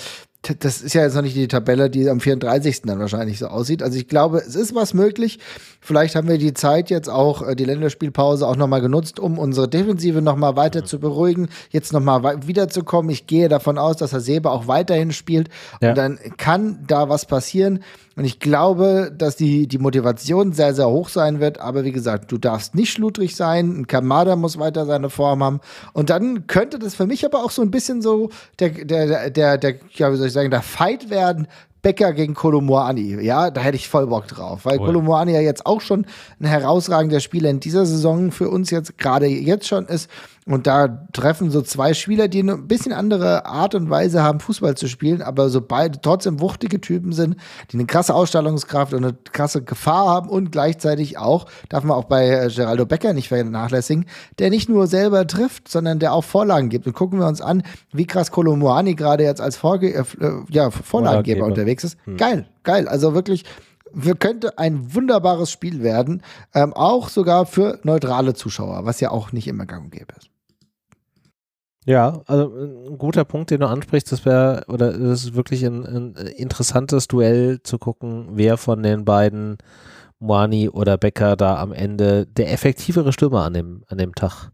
das 0.59 0.81
ist 0.81 0.93
ja 0.93 1.03
jetzt 1.03 1.15
noch 1.15 1.21
nicht 1.21 1.37
die 1.37 1.47
Tabelle, 1.47 1.89
die 1.89 2.09
am 2.09 2.19
34. 2.19 2.81
dann 2.81 2.99
wahrscheinlich 2.99 3.39
so 3.39 3.47
aussieht. 3.47 3.81
Also 3.81 3.97
ich 3.97 4.09
glaube, 4.09 4.39
es 4.39 4.55
ist 4.55 4.75
was 4.75 4.93
möglich. 4.93 5.39
Vielleicht 5.79 6.15
haben 6.15 6.27
wir 6.27 6.37
die 6.37 6.53
Zeit 6.53 6.89
jetzt 6.89 7.09
auch, 7.09 7.47
äh, 7.47 7.55
die 7.55 7.63
Länderspielpause 7.63 8.45
auch 8.45 8.57
nochmal 8.57 8.81
genutzt, 8.81 9.19
um 9.19 9.39
unsere 9.39 9.69
Defensive 9.69 10.21
nochmal 10.21 10.57
weiter 10.57 10.81
mhm. 10.81 10.85
zu 10.85 10.99
beruhigen, 10.99 11.47
jetzt 11.69 11.93
nochmal 11.93 12.45
wiederzukommen. 12.45 13.09
Ich 13.09 13.25
gehe 13.25 13.47
davon 13.47 13.77
aus, 13.77 13.97
dass 13.97 14.11
Herr 14.11 14.19
Sebe 14.19 14.51
auch 14.51 14.67
weiterhin 14.67 15.13
spielt. 15.13 15.49
Ja. 15.81 15.89
Und 15.89 15.97
dann 15.97 16.19
kann 16.37 16.83
da 16.87 17.07
was 17.07 17.25
passieren. 17.25 17.79
Und 18.15 18.25
ich 18.25 18.39
glaube, 18.39 19.11
dass 19.15 19.35
die, 19.35 19.67
die 19.67 19.79
Motivation 19.79 20.53
sehr, 20.53 20.73
sehr 20.73 20.89
hoch 20.89 21.09
sein 21.09 21.39
wird. 21.39 21.59
Aber 21.59 21.83
wie 21.83 21.91
gesagt, 21.91 22.31
du 22.31 22.37
darfst 22.37 22.75
nicht 22.75 22.91
schludrig 22.91 23.35
sein. 23.35 23.79
Ein 23.79 23.87
Kamada 23.87 24.35
muss 24.35 24.59
weiter 24.59 24.85
seine 24.85 25.09
Form 25.09 25.43
haben. 25.43 25.59
Und 25.93 26.09
dann 26.09 26.45
könnte 26.47 26.77
das 26.77 26.95
für 26.95 27.07
mich 27.07 27.25
aber 27.25 27.43
auch 27.43 27.51
so 27.51 27.61
ein 27.61 27.71
bisschen 27.71 28.01
so 28.01 28.29
der, 28.59 28.69
der, 28.69 29.29
der, 29.29 29.57
der, 29.57 29.75
ja, 29.93 30.11
wie 30.11 30.17
soll 30.17 30.27
ich 30.27 30.33
sagen, 30.33 30.51
der 30.51 30.61
Fight 30.61 31.09
werden. 31.09 31.47
Becker 31.81 32.13
gegen 32.13 32.33
Kolomoani. 32.33 33.21
Ja, 33.21 33.51
da 33.51 33.59
hätte 33.59 33.75
ich 33.75 33.89
voll 33.89 34.07
Bock 34.07 34.25
drauf, 34.27 34.61
weil 34.63 34.79
oh. 34.79 34.85
Kolomoani 34.85 35.33
ja 35.33 35.41
jetzt 35.41 35.65
auch 35.65 35.81
schon 35.81 36.05
ein 36.39 36.45
herausragender 36.47 37.19
Spieler 37.19 37.49
in 37.49 37.59
dieser 37.59 37.85
Saison 37.85 38.31
für 38.31 38.49
uns 38.49 38.71
jetzt 38.71 38.97
gerade 38.97 39.27
jetzt 39.27 39.67
schon 39.67 39.85
ist. 39.87 40.09
Und 40.45 40.67
da 40.67 41.07
treffen 41.13 41.51
so 41.51 41.61
zwei 41.61 41.93
Spieler, 41.93 42.27
die 42.27 42.39
eine 42.39 42.57
bisschen 42.57 42.91
andere 42.93 43.45
Art 43.45 43.75
und 43.75 43.89
Weise 43.89 44.23
haben, 44.23 44.39
Fußball 44.39 44.75
zu 44.75 44.87
spielen, 44.87 45.21
aber 45.21 45.49
so 45.49 45.61
beide 45.61 46.01
trotzdem 46.01 46.39
wuchtige 46.41 46.81
Typen 46.81 47.13
sind, 47.13 47.37
die 47.71 47.77
eine 47.77 47.85
krasse 47.85 48.13
Ausstrahlungskraft 48.13 48.93
und 48.93 49.03
eine 49.03 49.13
krasse 49.31 49.63
Gefahr 49.63 50.07
haben 50.07 50.29
und 50.29 50.51
gleichzeitig 50.51 51.17
auch, 51.17 51.45
darf 51.69 51.83
man 51.83 51.97
auch 51.97 52.05
bei 52.05 52.29
äh, 52.29 52.49
Geraldo 52.49 52.85
Becker 52.85 53.13
nicht 53.13 53.29
vernachlässigen, 53.29 54.05
der 54.39 54.49
nicht 54.49 54.69
nur 54.69 54.87
selber 54.87 55.25
trifft, 55.27 55.69
sondern 55.69 55.99
der 55.99 56.13
auch 56.13 56.23
Vorlagen 56.23 56.69
gibt. 56.69 56.87
Und 56.87 56.93
gucken 56.93 57.19
wir 57.19 57.27
uns 57.27 57.41
an, 57.41 57.63
wie 57.93 58.05
krass 58.05 58.31
Kolomoani 58.31 58.95
gerade 58.95 59.23
jetzt 59.23 59.41
als 59.41 59.55
Vorge 59.55 59.93
äh, 59.93 60.03
ja, 60.49 60.71
Vorlagengeber 60.71 61.45
unterwegs 61.45 61.83
ist. 61.83 61.97
Hm. 62.05 62.17
Geil, 62.17 62.45
geil. 62.63 62.87
Also 62.87 63.13
wirklich 63.13 63.45
wir 63.93 64.15
könnte 64.15 64.57
ein 64.57 64.93
wunderbares 64.95 65.51
Spiel 65.51 65.83
werden, 65.83 66.23
ähm, 66.53 66.73
auch 66.73 67.09
sogar 67.09 67.45
für 67.45 67.79
neutrale 67.83 68.33
Zuschauer, 68.33 68.85
was 68.85 68.99
ja 68.99 69.11
auch 69.11 69.31
nicht 69.31 69.47
immer 69.47 69.65
gang 69.65 69.85
und 69.85 69.91
gäbe 69.91 70.13
ist. 70.17 70.32
Ja, 71.85 72.21
also 72.27 72.49
ein 72.55 72.97
guter 72.97 73.25
Punkt, 73.25 73.51
den 73.51 73.59
du 73.59 73.67
ansprichst, 73.67 74.11
das 74.11 74.25
wäre, 74.25 74.63
oder 74.67 74.97
das 74.97 75.25
ist 75.25 75.35
wirklich 75.35 75.65
ein, 75.65 75.85
ein, 75.85 76.15
interessantes 76.15 77.09
Duell 77.09 77.61
zu 77.61 77.77
gucken, 77.77 78.29
wer 78.31 78.57
von 78.57 78.81
den 78.83 79.03
beiden, 79.03 79.57
Moani 80.19 80.69
oder 80.69 80.97
Becker, 80.97 81.35
da 81.35 81.57
am 81.57 81.73
Ende 81.73 82.25
der 82.25 82.51
effektivere 82.51 83.11
Stürmer 83.11 83.43
an 83.43 83.53
dem, 83.53 83.83
an 83.87 83.97
dem 83.97 84.15
Tag 84.15 84.51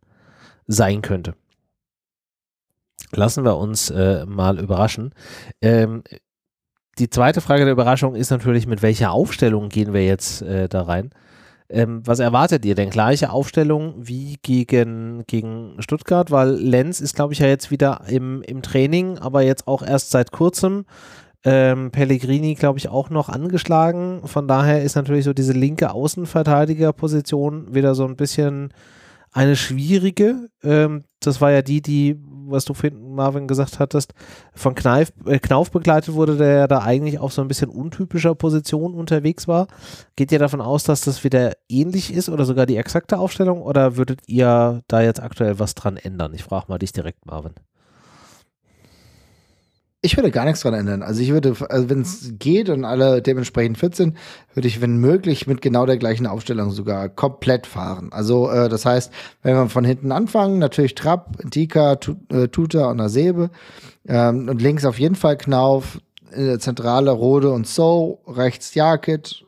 sein 0.66 1.02
könnte. 1.02 1.36
Lassen 3.12 3.44
wir 3.44 3.58
uns 3.58 3.90
äh, 3.92 4.26
mal 4.26 4.60
überraschen. 4.60 5.14
Ähm, 5.62 6.04
die 6.98 7.10
zweite 7.10 7.42
Frage 7.42 7.64
der 7.64 7.74
Überraschung 7.74 8.16
ist 8.16 8.30
natürlich, 8.30 8.68
mit 8.68 8.82
welcher 8.82 9.12
Aufstellung 9.12 9.70
gehen 9.70 9.94
wir 9.94 10.06
jetzt 10.06 10.42
äh, 10.42 10.68
da 10.68 10.84
rein? 10.84 11.12
Ähm, 11.70 12.02
was 12.04 12.20
erwartet 12.20 12.66
ihr 12.66 12.74
denn? 12.76 12.90
Gleiche 12.90 13.32
Aufstellung 13.32 13.94
wie 13.98 14.38
gegen, 14.42 15.24
gegen 15.28 15.76
Stuttgart, 15.80 16.32
weil 16.32 16.50
Lenz 16.50 17.00
ist, 17.00 17.16
glaube 17.16 17.34
ich, 17.34 17.40
ja 17.40 17.48
jetzt 17.48 17.70
wieder 17.70 18.02
im, 18.08 18.42
im 18.42 18.62
Training, 18.64 19.20
aber 19.20 19.44
jetzt 19.44 19.68
auch 19.68 19.84
erst 19.84 20.10
seit 20.12 20.32
kurzem. 20.32 20.86
Ähm, 21.46 21.92
Pellegrini, 21.92 22.56
glaube 22.56 22.80
ich, 22.80 22.90
auch 22.90 23.10
noch 23.10 23.30
angeschlagen. 23.30 24.22
Von 24.26 24.48
daher 24.48 24.84
ist 24.84 24.96
natürlich 24.96 25.24
so 25.24 25.34
diese 25.34 25.54
linke 25.54 25.92
Außenverteidigerposition 25.92 27.74
wieder 27.74 27.96
so 27.96 28.06
ein 28.06 28.18
bisschen 28.18 28.74
eine 29.32 29.56
schwierige. 29.56 30.50
Ähm, 30.64 31.04
das 31.20 31.40
war 31.40 31.52
ja 31.52 31.62
die, 31.62 31.82
die 31.82 32.20
was 32.52 32.66
du 32.66 32.74
Marvin 32.94 33.48
gesagt 33.48 33.80
hattest, 33.80 34.14
von 34.54 34.76
Kneif, 34.76 35.12
äh, 35.26 35.40
Knauf 35.40 35.72
begleitet 35.72 36.14
wurde, 36.14 36.38
der 36.38 36.58
ja 36.58 36.68
da 36.68 36.80
eigentlich 36.80 37.20
auf 37.20 37.34
so 37.34 37.42
ein 37.42 37.48
bisschen 37.48 37.70
untypischer 37.70 38.36
Position 38.36 38.94
unterwegs 38.94 39.48
war. 39.48 39.68
Geht 40.16 40.32
ihr 40.32 40.40
davon 40.40 40.62
aus, 40.62 40.84
dass 40.84 41.02
das 41.02 41.24
wieder 41.24 41.54
ähnlich 41.68 42.14
ist 42.14 42.30
oder 42.30 42.46
sogar 42.46 42.66
die 42.66 42.78
exakte 42.78 43.18
Aufstellung 43.18 43.62
oder 43.62 43.98
würdet 43.98 44.22
ihr 44.28 44.82
da 44.88 45.02
jetzt 45.02 45.22
aktuell 45.22 45.60
was 45.60 45.76
dran 45.76 45.98
ändern? 45.98 46.34
Ich 46.34 46.44
frage 46.44 46.66
mal 46.68 46.80
dich 46.80 46.92
direkt, 46.92 47.26
Marvin. 47.26 47.54
Ich 50.02 50.16
würde 50.16 50.32
gar 50.32 50.46
nichts 50.46 50.62
dran 50.62 50.74
ändern. 50.74 51.04
Also 51.04 51.22
ich 51.22 51.32
würde, 51.32 51.56
also 51.68 51.90
wenn 51.90 52.02
es 52.02 52.32
geht 52.40 52.70
und 52.70 52.86
alle 52.86 53.22
dementsprechend 53.22 53.78
fit 53.78 53.96
sind, 53.96 54.16
würde 54.54 54.70
ich, 54.70 54.80
wenn 54.80 54.96
möglich, 54.98 55.46
mit 55.46 55.62
genau 55.62 55.86
der 55.86 55.98
gleichen 55.98 56.26
Aufstellung 56.26 56.72
sogar 56.72 57.10
komplett 57.10 57.68
fahren. 57.68 58.08
Also 58.14 58.50
äh, 58.50 58.70
das 58.70 58.86
heißt, 58.86 59.12
wenn 59.44 59.56
wir 59.56 59.68
von 59.68 59.84
hinten 59.84 60.14
anfangen, 60.14 60.58
natürlich 60.58 60.96
Trapp, 60.96 61.38
Tika, 61.52 61.98
äh, 62.32 62.48
Tuta 62.48 62.90
und 62.90 63.02
Asebe 63.02 63.50
ähm, 64.08 64.48
und 64.48 64.62
links 64.62 64.86
auf 64.86 65.00
jeden 65.00 65.16
Fall 65.16 65.36
Knauf, 65.36 66.00
in 66.32 66.46
der 66.46 66.60
Zentrale 66.60 67.12
Rode 67.12 67.52
und 67.52 67.68
So, 67.68 68.20
rechts 68.26 68.76
Jacket. 68.76 69.44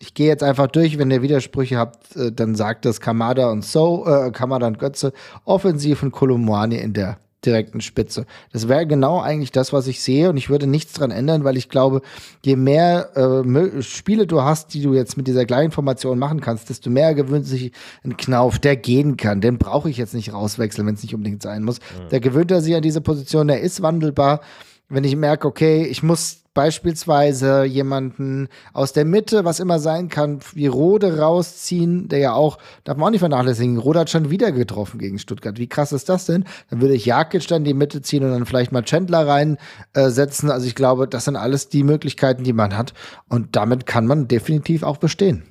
Ich 0.00 0.14
gehe 0.14 0.26
jetzt 0.26 0.42
einfach 0.42 0.66
durch, 0.66 0.98
wenn 0.98 1.12
ihr 1.12 1.22
Widersprüche 1.22 1.78
habt, 1.78 2.16
äh, 2.16 2.32
dann 2.32 2.56
sagt 2.56 2.86
das 2.86 3.00
Kamada 3.00 3.50
und 3.50 3.64
So, 3.64 4.04
äh, 4.06 4.32
Kamada 4.32 4.66
und 4.66 4.80
Götze, 4.80 5.12
offensiv 5.44 6.02
und 6.02 6.10
Kolumwani 6.10 6.76
in 6.78 6.92
der 6.92 7.18
direkten 7.44 7.80
Spitze. 7.80 8.26
Das 8.52 8.68
wäre 8.68 8.86
genau 8.86 9.20
eigentlich 9.20 9.52
das, 9.52 9.72
was 9.72 9.86
ich 9.86 10.02
sehe 10.02 10.30
und 10.30 10.36
ich 10.36 10.50
würde 10.50 10.66
nichts 10.66 10.92
dran 10.92 11.10
ändern, 11.10 11.44
weil 11.44 11.56
ich 11.56 11.68
glaube, 11.68 12.02
je 12.44 12.56
mehr 12.56 13.16
äh, 13.16 13.82
Spiele 13.82 14.26
du 14.26 14.42
hast, 14.42 14.74
die 14.74 14.82
du 14.82 14.94
jetzt 14.94 15.16
mit 15.16 15.26
dieser 15.26 15.44
gleichen 15.44 15.72
Formation 15.72 16.18
machen 16.18 16.40
kannst, 16.40 16.70
desto 16.70 16.90
mehr 16.90 17.14
gewöhnt 17.14 17.46
sich 17.46 17.72
ein 18.04 18.16
Knauf, 18.16 18.58
der 18.58 18.76
gehen 18.76 19.16
kann. 19.16 19.40
Den 19.40 19.58
brauche 19.58 19.90
ich 19.90 19.96
jetzt 19.96 20.14
nicht 20.14 20.32
rauswechseln, 20.32 20.86
wenn 20.86 20.94
es 20.94 21.02
nicht 21.02 21.14
unbedingt 21.14 21.42
sein 21.42 21.64
muss. 21.64 21.78
Mhm. 21.78 22.08
Da 22.10 22.18
gewöhnt 22.18 22.50
er 22.50 22.60
sich 22.60 22.74
an 22.74 22.82
diese 22.82 23.00
Position, 23.00 23.48
der 23.48 23.60
ist 23.60 23.82
wandelbar. 23.82 24.40
wenn 24.88 25.04
ich 25.04 25.16
merke, 25.16 25.48
okay, 25.48 25.84
ich 25.84 26.02
muss 26.02 26.41
beispielsweise 26.54 27.64
jemanden 27.64 28.48
aus 28.72 28.92
der 28.92 29.04
Mitte, 29.04 29.44
was 29.44 29.60
immer 29.60 29.78
sein 29.78 30.08
kann, 30.08 30.40
wie 30.54 30.66
Rode 30.66 31.18
rausziehen, 31.18 32.08
der 32.08 32.18
ja 32.18 32.32
auch, 32.34 32.58
darf 32.84 32.96
man 32.96 33.06
auch 33.06 33.10
nicht 33.10 33.20
vernachlässigen, 33.20 33.78
Rode 33.78 34.00
hat 34.00 34.10
schon 34.10 34.30
wieder 34.30 34.52
getroffen 34.52 34.98
gegen 34.98 35.18
Stuttgart. 35.18 35.58
Wie 35.58 35.68
krass 35.68 35.92
ist 35.92 36.08
das 36.08 36.26
denn? 36.26 36.44
Dann 36.70 36.80
würde 36.80 36.94
ich 36.94 37.06
Jakic 37.06 37.46
dann 37.46 37.62
in 37.62 37.64
die 37.64 37.74
Mitte 37.74 38.02
ziehen 38.02 38.24
und 38.24 38.30
dann 38.32 38.46
vielleicht 38.46 38.72
mal 38.72 38.82
Chandler 38.82 39.26
reinsetzen. 39.26 40.48
Äh, 40.48 40.52
also 40.52 40.66
ich 40.66 40.74
glaube, 40.74 41.08
das 41.08 41.24
sind 41.24 41.36
alles 41.36 41.68
die 41.68 41.84
Möglichkeiten, 41.84 42.44
die 42.44 42.52
man 42.52 42.76
hat. 42.76 42.92
Und 43.28 43.56
damit 43.56 43.86
kann 43.86 44.06
man 44.06 44.28
definitiv 44.28 44.82
auch 44.82 44.98
bestehen. 44.98 45.44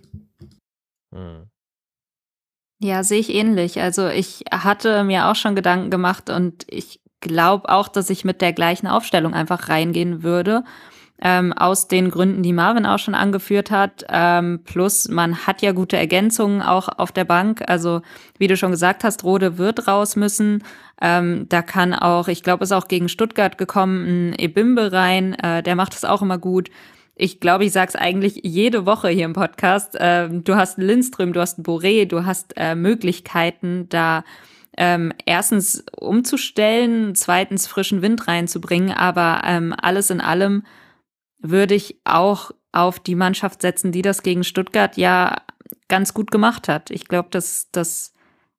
Hm. 1.14 1.48
Ja, 2.84 3.04
sehe 3.04 3.20
ich 3.20 3.34
ähnlich. 3.34 3.80
Also 3.80 4.08
ich 4.08 4.46
hatte 4.52 5.04
mir 5.04 5.28
auch 5.28 5.36
schon 5.36 5.56
Gedanken 5.56 5.92
gemacht 5.92 6.32
und 6.32 6.66
ich 6.68 7.00
glaube 7.20 7.70
auch, 7.70 7.88
dass 7.88 8.10
ich 8.10 8.26
mit 8.26 8.42
der 8.42 8.54
gleichen 8.54 8.88
Aufstellung 8.88 9.34
einfach 9.34 9.70
reingehen 9.70 10.24
würde. 10.24 10.64
Ähm, 11.24 11.54
aus 11.54 11.88
den 11.88 12.10
Gründen, 12.10 12.42
die 12.42 12.52
Marvin 12.52 12.88
auch 12.88 12.98
schon 12.98 13.14
angeführt 13.14 13.70
hat. 13.70 14.06
Ähm, 14.10 14.62
plus, 14.66 15.08
man 15.08 15.46
hat 15.46 15.62
ja 15.62 15.72
gute 15.72 15.96
Ergänzungen 15.96 16.64
auch 16.64 16.88
auf 16.88 17.12
der 17.12 17.26
Bank. 17.26 17.62
Also, 17.68 18.02
wie 18.40 18.48
du 18.48 18.58
schon 18.58 18.72
gesagt 18.72 19.04
hast, 19.04 19.24
Rode 19.24 19.60
wird 19.60 19.88
raus 19.88 20.16
müssen. 20.16 20.64
Ähm, 21.00 21.48
da 21.50 21.62
kann 21.62 21.94
auch, 21.94 22.28
ich 22.28 22.42
glaube, 22.42 22.64
ist 22.64 22.72
auch 22.72 22.88
gegen 22.88 23.08
Stuttgart 23.08 23.58
gekommen, 23.58 24.32
ein 24.32 24.36
Ebimbe 24.40 24.92
rein. 24.92 25.36
Äh, 25.36 25.62
der 25.62 25.76
macht 25.76 25.94
es 25.94 26.06
auch 26.06 26.24
immer 26.24 26.40
gut. 26.40 26.70
Ich 27.16 27.40
glaube, 27.40 27.66
ich 27.66 27.72
sage 27.72 27.90
es 27.90 27.96
eigentlich 27.96 28.42
jede 28.44 28.88
Woche 28.88 29.10
hier 29.10 29.26
im 29.26 29.34
Podcast. 29.34 29.96
Ähm, 30.00 30.44
du 30.44 30.56
hast 30.56 30.80
Lindström, 30.80 31.34
du 31.34 31.40
hast 31.40 31.60
Boré, 31.60 32.08
du 32.08 32.26
hast 32.26 32.54
äh, 32.58 32.74
Möglichkeiten, 32.74 33.88
da 33.90 34.24
ähm, 34.78 35.12
erstens 35.26 35.84
umzustellen, 36.00 37.14
zweitens 37.14 37.68
frischen 37.68 38.02
Wind 38.02 38.28
reinzubringen, 38.28 38.92
aber 38.92 39.42
ähm, 39.46 39.76
alles 39.80 40.10
in 40.10 40.22
allem 40.22 40.64
würde 41.42 41.76
ich 41.76 41.98
auch 42.04 42.52
auf 42.72 43.00
die 43.00 43.16
Mannschaft 43.16 43.62
setzen, 43.62 43.92
die 43.92 44.02
das 44.02 44.24
gegen 44.24 44.44
Stuttgart 44.44 44.96
ja 44.98 45.36
ganz 45.88 46.14
gut 46.14 46.32
gemacht 46.32 46.68
hat. 46.68 46.90
Ich 46.90 47.08
glaube, 47.08 47.30
das, 47.32 47.68
das 47.72 48.14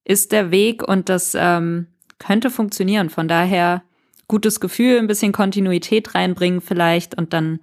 ist 0.05 0.33
der 0.33 0.51
Weg 0.51 0.87
und 0.87 1.09
das 1.09 1.35
ähm, 1.35 1.87
könnte 2.19 2.51
funktionieren. 2.51 3.11
Von 3.11 3.29
daher 3.29 3.83
gutes 4.29 4.61
Gefühl, 4.61 4.99
ein 4.99 5.07
bisschen 5.07 5.33
Kontinuität 5.33 6.15
reinbringen 6.15 6.61
vielleicht 6.61 7.17
und 7.17 7.33
dann 7.33 7.61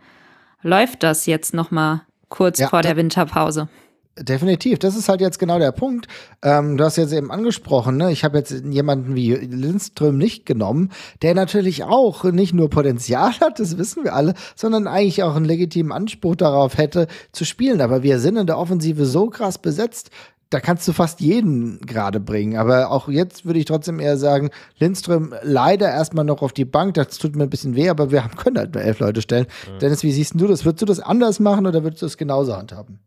läuft 0.62 1.04
das 1.04 1.26
jetzt 1.26 1.54
noch 1.54 1.72
mal 1.72 2.04
kurz 2.30 2.60
ja, 2.60 2.68
vor 2.68 2.82
der 2.82 2.96
Winterpause. 2.96 3.70
Definitiv, 4.18 4.80
das 4.80 4.98
ist 4.98 5.08
halt 5.08 5.22
jetzt 5.22 5.40
genau 5.40 5.60
der 5.60 5.72
Punkt. 5.72 6.08
Ähm, 6.42 6.76
du 6.76 6.84
hast 6.84 6.98
jetzt 6.98 7.14
eben 7.14 7.32
angesprochen, 7.32 7.96
ne? 7.96 8.12
ich 8.12 8.26
habe 8.26 8.38
jetzt 8.38 8.52
jemanden 8.66 9.16
wie 9.16 9.34
Lindström 9.34 10.18
nicht 10.18 10.46
genommen, 10.46 10.92
der 11.22 11.36
natürlich 11.36 11.84
auch 11.86 12.26
nicht 12.26 12.54
nur 12.54 12.70
Potenzial 12.70 13.32
hat, 13.40 13.60
das 13.60 13.78
wissen 13.78 14.04
wir 14.04 14.14
alle, 14.14 14.34
sondern 14.56 14.88
eigentlich 14.88 15.24
auch 15.24 15.36
einen 15.36 15.46
legitimen 15.46 15.94
Anspruch 15.94 16.36
darauf 16.36 16.78
hätte 16.78 17.08
zu 17.32 17.46
spielen. 17.46 17.80
Aber 17.80 18.04
wir 18.04 18.20
sind 18.20 18.36
in 18.36 18.48
der 18.48 18.58
Offensive 18.58 19.06
so 19.06 19.30
krass 19.30 19.58
besetzt, 19.58 20.10
da 20.50 20.60
kannst 20.60 20.88
du 20.88 20.94
fast 20.94 21.22
jeden 21.22 21.80
gerade 21.82 22.20
bringen. 22.20 22.58
Aber 22.58 22.92
auch 22.92 23.08
jetzt 23.08 23.46
würde 23.46 23.60
ich 23.60 23.66
trotzdem 23.66 24.00
eher 24.00 24.18
sagen, 24.18 24.50
Lindström 24.80 25.34
leider 25.44 25.90
erstmal 25.90 26.26
noch 26.26 26.42
auf 26.42 26.54
die 26.54 26.66
Bank. 26.66 26.96
Das 26.96 27.20
tut 27.20 27.36
mir 27.36 27.44
ein 27.44 27.50
bisschen 27.50 27.76
weh, 27.76 27.90
aber 27.90 28.12
wir 28.12 28.22
können 28.36 28.58
halt 28.58 28.74
nur 28.74 28.84
elf 28.84 29.00
Leute 29.00 29.22
stellen. 29.22 29.46
Mhm. 29.72 29.80
Dennis, 29.80 30.04
wie 30.04 30.12
siehst 30.12 30.34
du 30.36 30.48
das? 30.48 30.66
Würdest 30.66 30.82
du 30.82 30.86
das 30.86 31.00
anders 31.00 31.40
machen 31.40 31.68
oder 31.68 31.84
würdest 31.84 32.02
du 32.02 32.08
es 32.08 32.18
genauso 32.18 32.58
handhaben? 32.58 33.00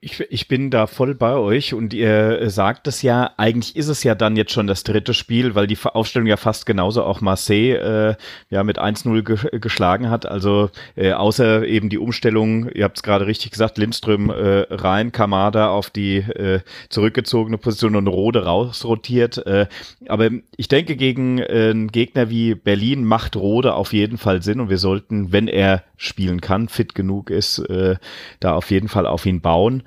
Ich, 0.00 0.20
ich 0.30 0.46
bin 0.46 0.70
da 0.70 0.86
voll 0.86 1.16
bei 1.16 1.34
euch 1.34 1.74
und 1.74 1.92
ihr 1.92 2.48
sagt 2.50 2.86
es 2.86 3.02
ja, 3.02 3.32
eigentlich 3.36 3.74
ist 3.74 3.88
es 3.88 4.04
ja 4.04 4.14
dann 4.14 4.36
jetzt 4.36 4.52
schon 4.52 4.68
das 4.68 4.84
dritte 4.84 5.12
Spiel, 5.12 5.56
weil 5.56 5.66
die 5.66 5.76
Aufstellung 5.82 6.28
ja 6.28 6.36
fast 6.36 6.66
genauso 6.66 7.02
auch 7.02 7.20
Marseille 7.20 7.74
äh, 7.74 8.14
ja 8.48 8.62
mit 8.62 8.78
1-0 8.78 9.22
ge 9.22 9.58
geschlagen 9.58 10.08
hat. 10.08 10.24
Also 10.24 10.70
äh, 10.94 11.14
außer 11.14 11.66
eben 11.66 11.88
die 11.88 11.98
Umstellung, 11.98 12.68
ihr 12.68 12.84
habt 12.84 12.98
es 12.98 13.02
gerade 13.02 13.26
richtig 13.26 13.50
gesagt, 13.50 13.76
Lindström 13.76 14.30
äh, 14.30 14.66
rein, 14.70 15.10
Kamada 15.10 15.70
auf 15.70 15.90
die 15.90 16.18
äh, 16.18 16.60
zurückgezogene 16.90 17.58
Position 17.58 17.96
und 17.96 18.06
Rode 18.06 18.44
rausrotiert. 18.44 19.44
Äh, 19.48 19.66
aber 20.06 20.30
ich 20.56 20.68
denke, 20.68 20.94
gegen 20.94 21.38
äh, 21.38 21.70
einen 21.70 21.88
Gegner 21.88 22.30
wie 22.30 22.54
Berlin 22.54 23.04
macht 23.04 23.34
Rode 23.34 23.74
auf 23.74 23.92
jeden 23.92 24.18
Fall 24.18 24.44
Sinn 24.44 24.60
und 24.60 24.70
wir 24.70 24.78
sollten, 24.78 25.32
wenn 25.32 25.48
er 25.48 25.82
spielen 25.98 26.40
kann, 26.40 26.68
fit 26.68 26.94
genug 26.94 27.28
ist, 27.28 27.58
äh, 27.58 27.96
da 28.40 28.54
auf 28.54 28.70
jeden 28.70 28.88
Fall 28.88 29.06
auf 29.06 29.26
ihn 29.26 29.42
bauen. 29.42 29.82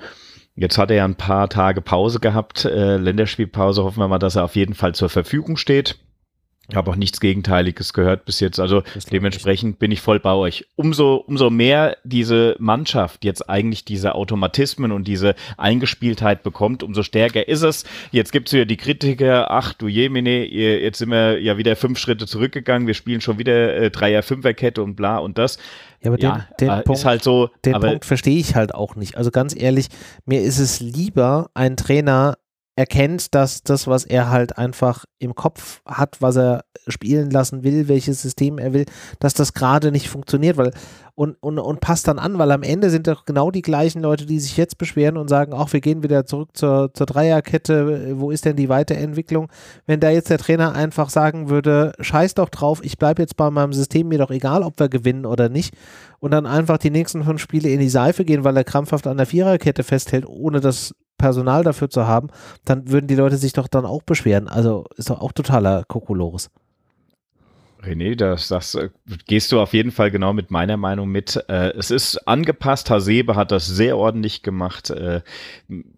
Jetzt 0.56 0.78
hat 0.78 0.92
er 0.92 0.98
ja 0.98 1.06
ein 1.06 1.16
paar 1.16 1.50
Tage 1.50 1.82
Pause 1.82 2.20
gehabt, 2.20 2.66
äh, 2.66 2.98
Länderspielpause. 2.98 3.84
Hoffen 3.84 4.00
wir 4.00 4.08
mal, 4.08 4.20
dass 4.20 4.36
er 4.36 4.44
auf 4.44 4.56
jeden 4.56 4.76
Fall 4.76 4.94
zur 4.94 5.10
Verfügung 5.10 5.58
steht. 5.58 5.98
Ich 6.72 6.78
habe 6.78 6.90
auch 6.90 6.96
nichts 6.96 7.20
Gegenteiliges 7.20 7.92
gehört 7.92 8.24
bis 8.24 8.40
jetzt. 8.40 8.60
Also 8.60 8.84
dementsprechend 9.12 9.78
bin 9.78 9.92
ich 9.92 10.00
voll 10.00 10.22
bei 10.22 10.32
euch. 10.32 10.68
Umso, 10.78 11.16
umso 11.16 11.50
mehr 11.50 11.98
diese 12.06 12.56
Mannschaft 12.60 13.26
jetzt 13.26 13.50
eigentlich 13.50 13.84
diese 13.84 14.16
Automatismen 14.16 14.94
und 14.94 15.06
diese 15.06 15.36
Eingespieltheit 15.58 16.44
bekommt, 16.44 16.82
umso 16.82 17.04
stärker 17.04 17.46
ist 17.48 17.64
es. 17.64 17.84
Jetzt 18.12 18.32
gibt's 18.32 18.54
wieder 18.54 18.66
die 18.66 18.78
Kritiker, 18.78 19.52
ach 19.52 19.74
du 19.74 19.90
Jemine, 19.90 20.46
jetzt 20.46 21.00
sind 21.00 21.10
wir 21.10 21.42
ja 21.42 21.58
wieder 21.58 21.76
fünf 21.76 22.00
Schritte 22.00 22.26
zurückgegangen, 22.26 22.88
wir 22.88 22.94
spielen 22.94 23.20
schon 23.20 23.38
wieder 23.38 23.76
äh, 23.76 23.92
Dreier-Fünfer-Kette 23.92 24.82
und 24.82 24.96
bla 24.96 25.18
und 25.18 25.38
das. 25.38 25.58
Ja, 26.04 26.12
aber 26.12 26.20
ja, 26.20 26.48
den, 26.60 26.70
den 26.70 26.84
Punkt, 26.84 27.06
halt 27.06 27.24
so, 27.24 27.50
den 27.64 27.80
Punkt 27.80 28.06
verstehe 28.06 28.40
ich 28.40 28.56
halt 28.56 28.74
auch 28.74 28.96
nicht. 28.96 29.18
Also 29.18 29.30
ganz 29.30 29.56
ehrlich, 29.56 29.88
mir 30.26 30.42
ist 30.42 30.58
es 30.58 30.80
lieber, 30.80 31.50
ein 31.54 31.78
Trainer 31.78 32.38
erkennt, 32.76 33.36
dass 33.36 33.64
das, 33.64 33.88
was 33.88 34.06
er 34.06 34.30
halt 34.30 34.58
einfach 34.58 35.06
im 35.20 35.36
Kopf 35.36 35.82
hat, 35.86 36.22
was 36.22 36.38
er 36.38 36.64
spielen 36.88 37.30
lassen 37.30 37.64
will, 37.64 37.88
welches 37.88 38.22
System 38.22 38.58
er 38.58 38.74
will, 38.74 38.86
dass 39.20 39.34
das 39.34 39.54
gerade 39.54 39.92
nicht 39.92 40.10
funktioniert, 40.10 40.58
weil 40.58 40.72
und, 41.14 41.36
und, 41.42 41.60
und 41.60 41.82
passt 41.82 42.08
dann 42.08 42.18
an, 42.18 42.40
weil 42.40 42.52
am 42.52 42.64
Ende 42.64 42.90
sind 42.90 43.08
doch 43.08 43.26
genau 43.26 43.52
die 43.52 43.62
gleichen 43.62 44.02
Leute, 44.02 44.26
die 44.26 44.40
sich 44.40 44.56
jetzt 44.58 44.78
beschweren 44.78 45.18
und 45.18 45.28
sagen, 45.28 45.54
ach, 45.54 45.72
wir 45.74 45.82
gehen 45.82 46.02
wieder 46.02 46.26
zurück 46.26 46.50
zur, 46.54 46.94
zur 46.94 47.06
Dreierkette, 47.06 48.18
wo 48.20 48.32
ist 48.32 48.46
denn 48.46 48.56
die 48.56 48.70
Weiterentwicklung? 48.70 49.50
Wenn 49.86 50.00
da 50.00 50.10
jetzt 50.10 50.30
der 50.30 50.38
Trainer 50.38 50.74
einfach 50.74 51.10
sagen 51.10 51.50
würde, 51.50 51.92
scheiß 52.00 52.36
doch 52.36 52.50
drauf, 52.50 52.80
ich 52.84 52.98
bleibe 52.98 53.22
jetzt 53.22 53.36
bei 53.36 53.52
meinem 53.52 53.74
System, 53.74 54.08
mir 54.08 54.18
doch 54.18 54.32
egal, 54.32 54.64
ob 54.64 54.80
wir 54.80 54.90
gewinnen 54.90 55.26
oder 55.26 55.50
nicht 55.50 55.76
und 56.20 56.32
dann 56.32 56.46
einfach 56.46 56.78
die 56.78 56.90
nächsten 56.90 57.24
fünf 57.24 57.42
Spiele 57.42 57.70
in 57.70 57.80
die 57.80 57.90
Seife 57.90 58.24
gehen, 58.24 58.44
weil 58.44 58.56
er 58.56 58.64
krampfhaft 58.64 59.06
an 59.06 59.18
der 59.18 59.26
Viererkette 59.26 59.84
festhält, 59.84 60.26
ohne 60.26 60.62
das 60.62 60.96
Personal 61.22 61.64
dafür 61.64 61.90
zu 61.90 62.08
haben, 62.08 62.30
dann 62.66 62.90
würden 62.90 63.08
die 63.08 63.16
Leute 63.16 63.38
sich 63.38 63.54
doch 63.54 63.68
dann 63.68 63.86
auch 63.86 64.02
beschweren. 64.02 64.48
Also 64.48 64.86
ist 64.98 65.10
doch 65.10 65.22
auch 65.22 65.32
totaler 65.32 65.84
Kokolores. 65.88 66.50
René, 67.84 68.16
das, 68.16 68.48
das 68.48 68.76
äh, 68.76 68.90
gehst 69.26 69.52
du 69.52 69.60
auf 69.60 69.74
jeden 69.74 69.92
Fall 69.92 70.12
genau 70.12 70.34
mit 70.34 70.52
meiner 70.52 70.78
Meinung 70.78 71.10
mit. 71.10 71.44
Äh, 71.48 71.72
es 71.72 71.90
ist 71.90 72.28
angepasst. 72.28 72.90
Hasebe 72.90 73.36
hat 73.36 73.52
das 73.52 73.66
sehr 73.66 73.98
ordentlich 73.98 74.44
gemacht. 74.44 74.92
Äh, 74.92 75.22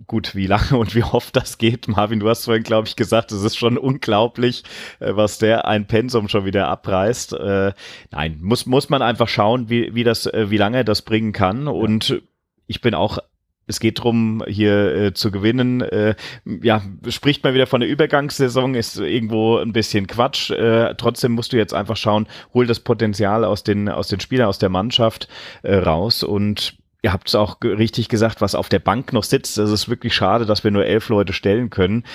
gut, 0.08 0.36
wie 0.36 0.48
lange 0.48 0.78
und 0.78 0.96
wie 0.96 1.04
oft 1.04 1.36
das 1.36 1.58
geht, 1.58 1.88
Marvin, 1.88 2.20
du 2.20 2.30
hast 2.30 2.46
vorhin, 2.46 2.64
glaube 2.64 2.88
ich, 2.88 2.96
gesagt, 2.96 3.32
es 3.32 3.44
ist 3.44 3.58
schon 3.58 3.78
unglaublich, 3.78 4.64
äh, 5.00 5.16
was 5.16 5.40
der 5.40 5.68
ein 5.68 5.86
Pensum 5.88 6.30
schon 6.30 6.46
wieder 6.46 6.68
abreißt. 6.68 7.34
Äh, 7.34 7.74
nein, 8.12 8.40
muss, 8.42 8.66
muss 8.66 8.90
man 8.90 9.02
einfach 9.02 9.28
schauen, 9.28 9.70
wie, 9.70 9.94
wie, 9.94 10.04
das, 10.04 10.26
äh, 10.26 10.50
wie 10.50 10.58
lange 10.58 10.78
er 10.78 10.84
das 10.86 11.02
bringen 11.02 11.34
kann. 11.34 11.68
Und 11.68 12.22
ich 12.68 12.82
bin 12.82 12.94
auch 12.94 13.20
es 13.68 13.80
geht 13.80 14.00
darum, 14.00 14.44
hier 14.48 14.96
äh, 14.96 15.14
zu 15.14 15.32
gewinnen. 15.32 15.82
Äh, 15.82 16.16
ja, 16.46 16.82
spricht 17.08 17.44
mal 17.44 17.54
wieder 17.54 17.68
von 17.68 17.82
der 17.82 17.90
Übergangssaison, 17.90 18.76
ist 18.76 18.98
irgendwo 18.98 19.58
ein 19.58 19.74
bisschen 19.74 20.08
Quatsch. 20.08 20.52
Äh, 20.52 20.96
trotzdem 20.96 21.34
musst 21.34 21.54
du 21.54 21.58
jetzt 21.58 21.74
einfach 21.74 21.98
schauen, 21.98 22.28
hol 22.54 22.66
das 22.66 22.80
Potenzial 22.80 23.46
aus 23.46 23.64
den, 23.64 23.90
aus 23.90 24.08
den 24.08 24.20
Spielern, 24.20 24.48
aus 24.48 24.60
der 24.60 24.70
Mannschaft 24.70 25.28
äh, 25.64 25.76
raus 25.76 26.24
und 26.24 26.78
Ihr 27.06 27.12
habt 27.12 27.28
es 27.28 27.36
auch 27.36 27.58
richtig 27.62 28.08
gesagt, 28.08 28.40
was 28.40 28.56
auf 28.56 28.70
der 28.70 28.80
Bank 28.80 29.12
noch 29.12 29.26
sitzt. 29.26 29.58
Es 29.58 29.70
ist 29.70 29.90
wirklich 29.90 30.16
schade, 30.16 30.46
dass 30.46 30.64
wir 30.64 30.72
nur 30.72 30.86
elf 30.86 31.10
Leute 31.10 31.34
stellen 31.34 31.70
können. 31.70 32.06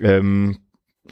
Ähm, 0.00 0.56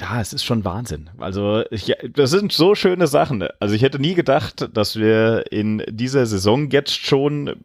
ja, 0.01 0.20
es 0.20 0.33
ist 0.33 0.45
schon 0.45 0.65
Wahnsinn. 0.65 1.11
Also, 1.19 1.62
ich, 1.70 1.93
das 2.12 2.31
sind 2.31 2.53
so 2.53 2.75
schöne 2.75 3.07
Sachen. 3.07 3.45
Also, 3.61 3.75
ich 3.75 3.83
hätte 3.83 3.99
nie 3.99 4.15
gedacht, 4.15 4.69
dass 4.73 4.97
wir 4.97 5.51
in 5.51 5.83
dieser 5.89 6.27
Saison 6.27 6.70
jetzt 6.70 7.05
schon, 7.05 7.57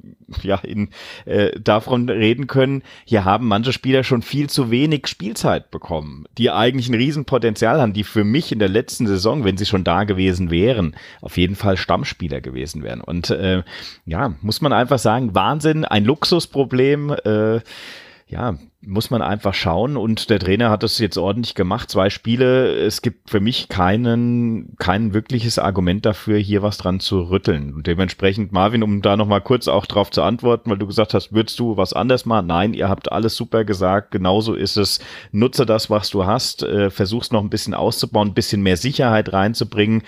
ja, 0.41 0.57
in, 0.57 0.89
äh, 1.25 1.59
davon 1.59 2.09
reden 2.09 2.47
können. 2.47 2.83
Hier 3.05 3.25
haben 3.25 3.47
manche 3.47 3.73
Spieler 3.73 4.03
schon 4.03 4.21
viel 4.21 4.49
zu 4.49 4.71
wenig 4.71 5.07
Spielzeit 5.07 5.71
bekommen, 5.71 6.25
die 6.37 6.49
eigentlich 6.49 6.89
ein 6.89 6.95
Riesenpotenzial 6.95 7.81
haben, 7.81 7.93
die 7.93 8.03
für 8.03 8.23
mich 8.23 8.51
in 8.51 8.59
der 8.59 8.69
letzten 8.69 9.07
Saison, 9.07 9.43
wenn 9.43 9.57
sie 9.57 9.65
schon 9.65 9.83
da 9.83 10.03
gewesen 10.03 10.49
wären, 10.49 10.95
auf 11.21 11.37
jeden 11.37 11.55
Fall 11.55 11.77
Stammspieler 11.77 12.41
gewesen 12.41 12.83
wären. 12.83 13.01
Und, 13.01 13.29
äh, 13.29 13.63
ja, 14.05 14.33
muss 14.41 14.61
man 14.61 14.73
einfach 14.73 14.99
sagen, 14.99 15.35
Wahnsinn, 15.35 15.85
ein 15.85 16.05
Luxusproblem, 16.05 17.15
äh, 17.25 17.59
ja, 18.27 18.55
muss 18.85 19.09
man 19.09 19.21
einfach 19.21 19.53
schauen 19.53 19.97
und 19.97 20.29
der 20.29 20.39
Trainer 20.39 20.69
hat 20.69 20.83
das 20.83 20.99
jetzt 20.99 21.17
ordentlich 21.17 21.55
gemacht. 21.55 21.89
Zwei 21.89 22.09
Spiele. 22.09 22.73
Es 22.75 23.01
gibt 23.01 23.29
für 23.29 23.39
mich 23.39 23.69
keinen, 23.69 24.75
kein 24.77 25.13
wirkliches 25.13 25.59
Argument 25.59 26.05
dafür, 26.05 26.37
hier 26.37 26.61
was 26.61 26.77
dran 26.77 26.99
zu 26.99 27.29
rütteln. 27.29 27.73
Und 27.73 27.87
dementsprechend, 27.87 28.51
Marvin, 28.51 28.83
um 28.83 29.01
da 29.01 29.15
nochmal 29.15 29.41
kurz 29.41 29.67
auch 29.67 29.85
drauf 29.85 30.11
zu 30.11 30.21
antworten, 30.21 30.69
weil 30.69 30.77
du 30.77 30.87
gesagt 30.87 31.13
hast, 31.13 31.33
würdest 31.33 31.59
du 31.59 31.77
was 31.77 31.93
anders 31.93 32.25
machen? 32.25 32.47
Nein, 32.47 32.73
ihr 32.73 32.89
habt 32.89 33.11
alles 33.11 33.35
super 33.35 33.63
gesagt. 33.63 34.11
Genauso 34.11 34.53
ist 34.53 34.77
es. 34.77 34.99
Nutze 35.31 35.65
das, 35.65 35.89
was 35.89 36.09
du 36.09 36.25
hast. 36.25 36.63
Äh, 36.63 36.89
versuch's 36.89 37.31
noch 37.31 37.41
ein 37.41 37.49
bisschen 37.49 37.73
auszubauen, 37.73 38.29
ein 38.29 38.33
bisschen 38.33 38.61
mehr 38.61 38.77
Sicherheit 38.77 39.31
reinzubringen. 39.31 40.03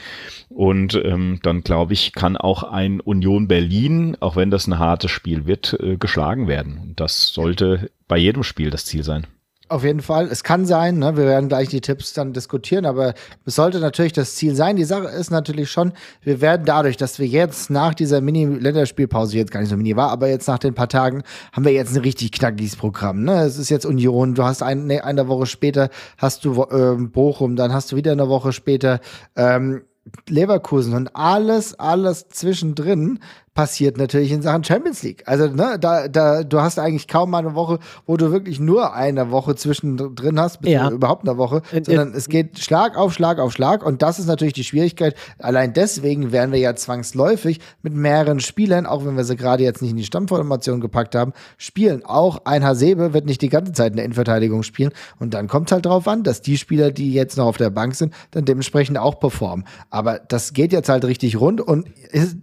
Und 0.50 0.96
ähm, 1.04 1.40
dann 1.44 1.62
glaube 1.62 1.94
ich, 1.94 2.14
kann 2.14 2.38
auch 2.38 2.64
ein 2.64 3.00
Union 3.00 3.48
Berlin, 3.48 4.18
auch 4.20 4.36
wenn 4.36 4.52
das 4.52 4.68
ein 4.68 4.80
hartes 4.80 5.12
Spiel 5.12 5.46
wird, 5.46 5.78
äh, 5.80 5.98
geschlagen 5.98 6.48
werden. 6.48 6.80
Und 6.82 7.00
das 7.00 7.30
sollte 7.30 7.90
bei 8.08 8.18
jedem 8.18 8.44
Spiel 8.44 8.65
das 8.70 8.86
Ziel 8.86 9.04
sein. 9.04 9.28
Auf 9.68 9.84
jeden 9.84 10.02
Fall. 10.02 10.28
Es 10.28 10.44
kann 10.44 10.68
sein, 10.68 11.00
ne? 11.00 11.18
wir 11.18 11.26
werden 11.26 11.50
gleich 11.50 11.70
die 11.70 11.82
Tipps 11.82 12.14
dann 12.14 12.34
diskutieren, 12.34 12.86
aber 12.86 13.16
es 13.46 13.56
sollte 13.56 13.80
natürlich 13.80 14.14
das 14.14 14.36
Ziel 14.36 14.54
sein. 14.54 14.76
Die 14.76 14.84
Sache 14.84 15.08
ist 15.08 15.32
natürlich 15.32 15.72
schon, 15.72 15.94
wir 16.22 16.40
werden 16.40 16.68
dadurch, 16.68 16.98
dass 16.98 17.18
wir 17.18 17.26
jetzt 17.26 17.72
nach 17.72 17.96
dieser 17.96 18.22
Mini-Länderspielpause, 18.22 19.38
jetzt 19.38 19.50
gar 19.50 19.62
nicht 19.62 19.70
so 19.70 19.78
mini 19.78 19.96
war, 19.96 20.12
aber 20.12 20.28
jetzt 20.28 20.48
nach 20.48 20.60
den 20.60 20.76
paar 20.76 20.88
Tagen, 20.88 21.24
haben 21.52 21.66
wir 21.66 21.72
jetzt 21.72 21.96
ein 21.96 22.04
richtig 22.04 22.32
knackiges 22.32 22.76
Programm. 22.76 23.24
Ne? 23.24 23.42
Es 23.42 23.58
ist 23.58 23.70
jetzt 23.70 23.88
Union, 23.88 24.36
du 24.36 24.44
hast 24.44 24.62
ein, 24.62 24.86
ne, 24.86 25.04
eine 25.04 25.28
Woche 25.28 25.48
später 25.48 25.90
hast 26.20 26.46
du 26.46 26.62
äh, 26.66 26.94
Bochum, 26.96 27.56
dann 27.56 27.74
hast 27.74 27.92
du 27.92 27.96
wieder 27.96 28.12
eine 28.12 28.30
Woche 28.30 28.54
später 28.54 29.00
ähm, 29.36 29.82
Leverkusen 30.30 30.94
und 30.94 31.16
alles, 31.16 31.80
alles 31.80 32.28
zwischendrin 32.30 33.20
passiert 33.56 33.98
natürlich 33.98 34.34
in 34.34 34.42
Sachen 34.42 34.66
Champions 34.66 35.02
League. 35.02 35.24
Also, 35.26 35.48
ne, 35.48 35.78
da, 35.80 36.10
da, 36.10 36.44
du 36.44 36.60
hast 36.60 36.78
eigentlich 36.78 37.08
kaum 37.08 37.32
mal 37.32 37.40
eine 37.40 37.56
Woche, 37.56 37.80
wo 38.06 38.18
du 38.18 38.32
wirklich 38.32 38.60
nur 38.60 38.94
eine 38.94 39.32
Woche 39.32 39.56
zwischendrin 39.56 40.40
hast, 40.40 40.60
bis 40.60 40.72
ja. 40.72 40.90
überhaupt 40.92 41.28
eine 41.28 41.38
Woche, 41.38 41.62
sondern 41.72 42.14
es 42.14 42.28
geht 42.28 42.60
Schlag 42.60 42.98
auf 42.98 43.14
Schlag 43.14 43.40
auf 43.40 43.54
Schlag 43.54 43.84
und 43.86 44.02
das 44.02 44.20
ist 44.20 44.28
natürlich 44.28 44.54
die 44.54 44.66
Schwierigkeit. 44.66 45.16
Allein 45.40 45.72
deswegen 45.72 46.34
werden 46.34 46.52
wir 46.52 46.60
ja 46.60 46.76
zwangsläufig 46.76 47.62
mit 47.82 47.94
mehreren 47.94 48.42
Spielern, 48.42 48.86
auch 48.86 49.06
wenn 49.06 49.16
wir 49.16 49.24
sie 49.24 49.38
gerade 49.38 49.64
jetzt 49.64 49.82
nicht 49.82 49.92
in 49.92 49.98
die 49.98 50.04
Stammformation 50.04 50.82
gepackt 50.82 51.16
haben, 51.16 51.32
spielen. 51.58 52.04
Auch 52.04 52.42
ein 52.44 52.66
Hasebe 52.66 53.14
wird 53.14 53.26
nicht 53.26 53.42
die 53.42 53.50
ganze 53.50 53.72
Zeit 53.72 53.92
in 53.92 53.96
der 53.96 54.06
Innenverteidigung 54.06 54.64
spielen 54.64 54.92
und 55.18 55.34
dann 55.34 55.48
kommt 55.48 55.70
es 55.70 55.72
halt 55.72 55.86
drauf 55.86 56.10
an, 56.10 56.24
dass 56.24 56.42
die 56.42 56.58
Spieler, 56.58 56.92
die 56.92 57.14
jetzt 57.14 57.38
noch 57.38 57.46
auf 57.46 57.58
der 57.58 57.70
Bank 57.70 57.96
sind, 57.96 58.14
dann 58.32 58.44
dementsprechend 58.44 58.98
auch 58.98 59.18
performen. 59.18 59.66
Aber 59.90 60.20
das 60.20 60.52
geht 60.52 60.74
jetzt 60.74 60.90
halt 60.90 61.06
richtig 61.06 61.40
rund 61.40 61.62
und 61.62 61.88
ist, 62.12 62.36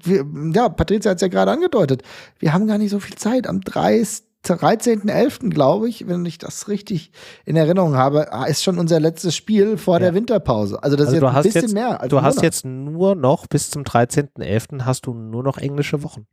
ja, 0.55 0.71
Patrick 0.71 1.02
Fritz 1.03 1.11
hat 1.11 1.17
es 1.17 1.23
ja 1.23 1.29
gerade 1.29 1.51
angedeutet. 1.51 2.03
Wir 2.39 2.53
haben 2.53 2.67
gar 2.67 2.79
nicht 2.79 2.91
so 2.91 3.01
viel 3.01 3.17
Zeit. 3.17 3.47
Am 3.47 3.59
13.11., 3.59 5.51
glaube 5.51 5.89
ich, 5.89 6.07
wenn 6.07 6.25
ich 6.25 6.39
das 6.39 6.69
richtig 6.69 7.13
in 7.45 7.57
Erinnerung 7.57 7.97
habe, 7.97 8.33
ah, 8.33 8.45
ist 8.45 8.63
schon 8.63 8.79
unser 8.79 9.01
letztes 9.01 9.35
Spiel 9.35 9.77
vor 9.77 9.95
ja. 9.95 10.01
der 10.01 10.15
Winterpause. 10.15 10.83
Also 10.83 10.97
das 10.97 11.09
also 11.09 11.17
ist 11.17 11.23
jetzt 11.23 11.35
ein 11.35 11.43
bisschen 11.43 11.63
jetzt, 11.63 11.75
mehr. 11.75 12.01
Als 12.01 12.11
du 12.11 12.23
hast 12.23 12.43
jetzt 12.43 12.65
nur 12.65 13.15
noch 13.15 13.47
bis 13.47 13.71
zum 13.71 13.83
13.11. 13.83 14.85
hast 14.85 15.07
du 15.07 15.15
nur 15.15 15.43
noch 15.43 15.59
englische 15.59 16.03
Wochen. 16.03 16.27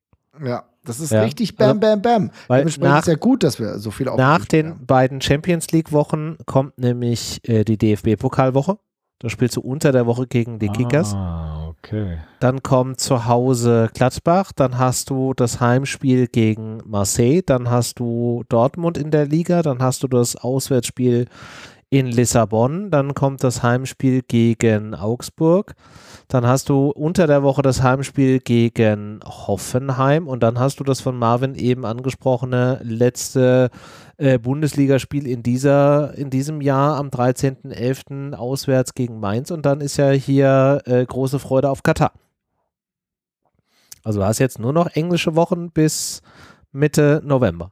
Ja, 0.44 0.64
das 0.86 1.02
ist 1.02 1.12
ja. 1.12 1.22
richtig 1.22 1.58
bam, 1.58 1.80
bam, 1.80 2.02
bam. 2.02 2.32
Weil 2.48 2.60
Dementsprechend 2.60 2.94
nach, 2.94 3.02
ist 3.02 3.08
ja 3.08 3.16
gut, 3.16 3.44
dass 3.44 3.60
wir 3.60 3.80
so 3.80 3.92
viel 3.92 4.06
Nach 4.06 4.46
den 4.46 4.70
haben. 4.70 4.86
beiden 4.86 5.22
Champions 5.22 5.72
League 5.72 5.92
Wochen 5.92 6.38
kommt 6.46 6.78
nämlich 6.78 7.42
äh, 7.50 7.66
die 7.66 7.78
DFB-Pokalwoche. 7.78 8.78
Da 9.22 9.28
spielst 9.28 9.58
du 9.58 9.62
unter 9.62 9.92
der 9.92 10.06
Woche 10.06 10.28
gegen 10.28 10.60
die 10.60 10.70
Kickers. 10.70 11.14
Ah, 11.14 11.68
okay. 11.68 12.20
Dann 12.40 12.64
kommt 12.64 13.02
zu 13.02 13.26
Hause 13.26 13.90
Gladbach, 13.94 14.54
dann 14.54 14.78
hast 14.78 15.10
du 15.10 15.34
das 15.34 15.60
Heimspiel 15.60 16.28
gegen 16.28 16.82
Marseille, 16.86 17.42
dann 17.42 17.70
hast 17.70 18.00
du 18.00 18.46
Dortmund 18.48 18.98
in 18.98 19.12
der 19.12 19.26
Liga, 19.26 19.62
dann 19.62 19.82
hast 19.82 20.04
du 20.04 20.08
das 20.08 20.38
Auswärtsspiel 20.38 21.26
in 21.90 22.06
Lissabon, 22.08 22.92
dann 22.92 23.16
kommt 23.16 23.44
das 23.44 23.64
Heimspiel 23.64 24.22
gegen 24.22 24.94
Augsburg, 24.94 25.74
dann 26.28 26.46
hast 26.46 26.70
du 26.70 26.90
unter 26.92 27.26
der 27.26 27.42
Woche 27.42 27.64
das 27.64 27.82
Heimspiel 27.82 28.40
gegen 28.40 29.20
Hoffenheim 29.26 30.28
und 30.28 30.44
dann 30.44 30.60
hast 30.60 30.80
du 30.80 30.84
das 30.84 31.02
von 31.02 31.18
Marvin 31.18 31.56
eben 31.56 31.86
angesprochene 31.86 32.80
letzte 32.84 33.72
äh, 34.18 34.38
Bundesligaspiel 34.38 35.26
in 35.26 35.42
dieser 35.42 36.14
in 36.16 36.30
diesem 36.30 36.62
Jahr 36.62 36.98
am 36.98 37.08
13.11. 37.08 38.34
auswärts 38.36 38.94
gegen 38.94 39.20
Mainz 39.20 39.50
und 39.50 39.66
dann 39.66 39.82
ist 39.82 39.98
ja 39.98 40.12
hier 40.12 40.84
äh, 40.86 41.04
große 41.04 41.40
Freude 41.40 41.72
auf 41.72 41.82
Katar. 41.82 42.12
Also 44.04 44.20
du 44.20 44.26
hast 44.26 44.40
jetzt 44.40 44.60
nur 44.60 44.74
noch 44.74 44.88
englische 44.96 45.36
Wochen 45.36 45.72
bis 45.72 46.22
Mitte 46.72 47.22
November. 47.26 47.72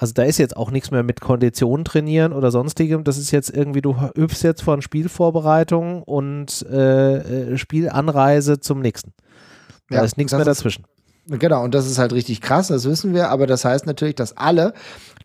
Also 0.00 0.14
da 0.14 0.22
ist 0.22 0.38
jetzt 0.38 0.56
auch 0.56 0.70
nichts 0.70 0.90
mehr 0.90 1.02
mit 1.02 1.20
Konditionen 1.20 1.84
trainieren 1.84 2.32
oder 2.32 2.50
sonstigem. 2.50 3.04
Das 3.04 3.18
ist 3.18 3.32
jetzt 3.32 3.50
irgendwie, 3.50 3.82
du 3.82 3.94
übst 4.16 4.42
jetzt 4.42 4.62
von 4.62 4.80
Spielvorbereitung 4.80 6.02
und 6.02 6.64
äh, 6.70 7.52
äh, 7.52 7.58
Spielanreise 7.58 8.60
zum 8.60 8.80
nächsten. 8.80 9.12
Da 9.90 9.96
ja, 9.96 10.02
ist 10.02 10.16
nichts 10.16 10.32
mehr 10.32 10.46
dazwischen. 10.46 10.86
Ist, 11.26 11.38
genau, 11.38 11.62
und 11.62 11.74
das 11.74 11.86
ist 11.86 11.98
halt 11.98 12.14
richtig 12.14 12.40
krass, 12.40 12.68
das 12.68 12.86
wissen 12.86 13.12
wir, 13.12 13.28
aber 13.28 13.46
das 13.46 13.66
heißt 13.66 13.84
natürlich, 13.84 14.14
dass 14.14 14.34
alle, 14.38 14.72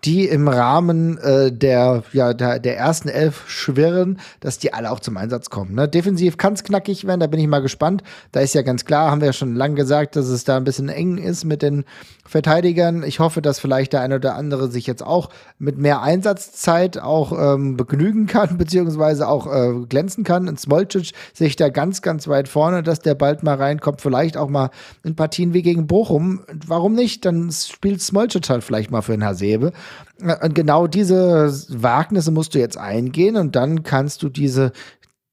die 0.05 0.27
im 0.27 0.47
Rahmen 0.47 1.17
äh, 1.17 1.51
der, 1.51 2.03
ja, 2.13 2.33
der, 2.33 2.59
der 2.59 2.77
ersten 2.77 3.09
elf 3.09 3.49
schwirren, 3.49 4.19
dass 4.39 4.59
die 4.59 4.73
alle 4.73 4.91
auch 4.91 4.99
zum 4.99 5.17
Einsatz 5.17 5.49
kommen. 5.49 5.73
Ne? 5.75 5.87
Defensiv 5.87 6.37
kann 6.37 6.53
es 6.53 6.63
knackig 6.63 7.07
werden, 7.07 7.19
da 7.19 7.27
bin 7.27 7.39
ich 7.39 7.47
mal 7.47 7.61
gespannt. 7.61 8.03
Da 8.31 8.41
ist 8.41 8.53
ja 8.53 8.61
ganz 8.61 8.85
klar, 8.85 9.11
haben 9.11 9.21
wir 9.21 9.27
ja 9.27 9.33
schon 9.33 9.55
lange 9.55 9.75
gesagt, 9.75 10.15
dass 10.15 10.27
es 10.27 10.43
da 10.43 10.57
ein 10.57 10.63
bisschen 10.63 10.89
eng 10.89 11.17
ist 11.17 11.43
mit 11.45 11.61
den 11.61 11.85
Verteidigern. 12.27 13.03
Ich 13.03 13.19
hoffe, 13.19 13.41
dass 13.41 13.59
vielleicht 13.59 13.93
der 13.93 14.01
eine 14.01 14.15
oder 14.15 14.35
andere 14.35 14.69
sich 14.71 14.87
jetzt 14.87 15.05
auch 15.05 15.29
mit 15.59 15.77
mehr 15.77 16.01
Einsatzzeit 16.01 16.97
auch 16.97 17.31
ähm, 17.31 17.77
begnügen 17.77 18.25
kann, 18.25 18.57
beziehungsweise 18.57 19.27
auch 19.27 19.45
äh, 19.45 19.85
glänzen 19.87 20.23
kann. 20.23 20.47
Und 20.47 20.59
Smolcic 20.59 21.11
sehe 21.33 21.47
ich 21.47 21.55
da 21.55 21.69
ganz, 21.69 22.01
ganz 22.01 22.27
weit 22.27 22.47
vorne, 22.47 22.81
dass 22.81 22.99
der 22.99 23.13
bald 23.13 23.43
mal 23.43 23.55
reinkommt. 23.55 24.01
Vielleicht 24.01 24.37
auch 24.37 24.49
mal 24.49 24.71
in 25.03 25.15
Partien 25.15 25.53
wie 25.53 25.61
gegen 25.61 25.85
Bochum. 25.85 26.41
Warum 26.65 26.93
nicht? 26.93 27.25
Dann 27.25 27.51
spielt 27.51 28.01
Smolcic 28.01 28.49
halt 28.49 28.63
vielleicht 28.63 28.89
mal 28.89 29.01
für 29.01 29.11
den 29.11 29.23
Hasebe. 29.23 29.71
Und 30.19 30.55
genau 30.55 30.87
diese 30.87 31.51
Wagnisse 31.69 32.31
musst 32.31 32.55
du 32.55 32.59
jetzt 32.59 32.77
eingehen 32.77 33.35
und 33.35 33.55
dann 33.55 33.83
kannst 33.83 34.23
du 34.23 34.29
diese 34.29 34.71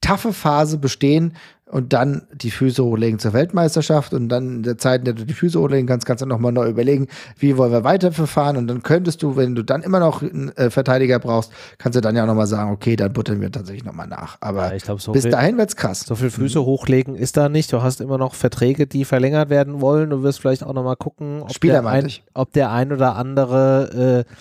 taffe 0.01 0.33
Phase 0.33 0.79
bestehen, 0.79 1.35
und 1.73 1.95
dann 1.95 2.23
die 2.35 2.51
Füße 2.51 2.85
hochlegen 2.85 3.19
zur 3.19 3.33
Weltmeisterschaft 3.33 4.13
und 4.13 4.29
dann 4.29 4.57
in 4.57 4.63
der 4.63 4.77
Zeit, 4.77 5.01
in 5.01 5.05
der 5.07 5.15
du 5.15 5.25
die 5.25 5.33
Füße 5.33 5.59
hochlegen 5.59 5.87
kannst, 5.87 6.07
kannst 6.07 6.21
du 6.21 6.27
nochmal 6.27 6.53
neu 6.53 6.69
überlegen, 6.69 7.09
wie 7.39 7.57
wollen 7.57 7.73
wir 7.73 7.83
weiterverfahren 7.83 8.59
und 8.59 8.67
dann 8.67 8.83
könntest 8.83 9.23
du, 9.23 9.37
wenn 9.37 9.55
du 9.55 9.63
dann 9.63 9.83
immer 9.83 9.99
noch 9.99 10.21
einen 10.21 10.55
äh, 10.57 10.69
Verteidiger 10.69 11.19
brauchst, 11.19 11.51
kannst 11.79 11.97
du 11.97 12.03
dann 12.03 12.15
ja 12.15 12.27
nochmal 12.27 12.47
sagen, 12.47 12.73
okay, 12.73 12.95
dann 12.95 13.15
buttern 13.15 13.41
wir 13.41 13.51
tatsächlich 13.51 13.85
nochmal 13.85 14.07
nach. 14.07 14.37
Aber 14.41 14.71
ja, 14.71 14.79
glaub, 14.79 15.01
so 15.01 15.13
bis 15.13 15.23
viel, 15.23 15.31
dahin 15.31 15.57
wird's 15.57 15.75
krass. 15.75 16.01
So 16.01 16.15
viel 16.15 16.29
Füße 16.29 16.61
mhm. 16.61 16.65
hochlegen 16.65 17.15
ist 17.15 17.39
da 17.39 17.49
nicht. 17.49 17.73
Du 17.73 17.83
hast 17.83 18.03
immer 18.03 18.19
noch 18.19 18.35
Verträge, 18.35 18.87
die 18.87 19.07
verlängert 19.07 19.49
werden 19.49 19.81
wollen. 19.81 20.11
Du 20.11 20.23
wirst 20.23 20.41
vielleicht 20.41 20.65
auch 20.65 20.75
nochmal 20.75 20.97
gucken, 20.97 21.41
ob, 21.41 21.55
Spieler, 21.55 21.81
der 21.81 21.91
ein, 21.91 22.11
ob 22.35 22.53
der 22.53 22.71
ein 22.71 22.93
oder 22.93 23.17
andere 23.17 24.27
äh, 24.27 24.33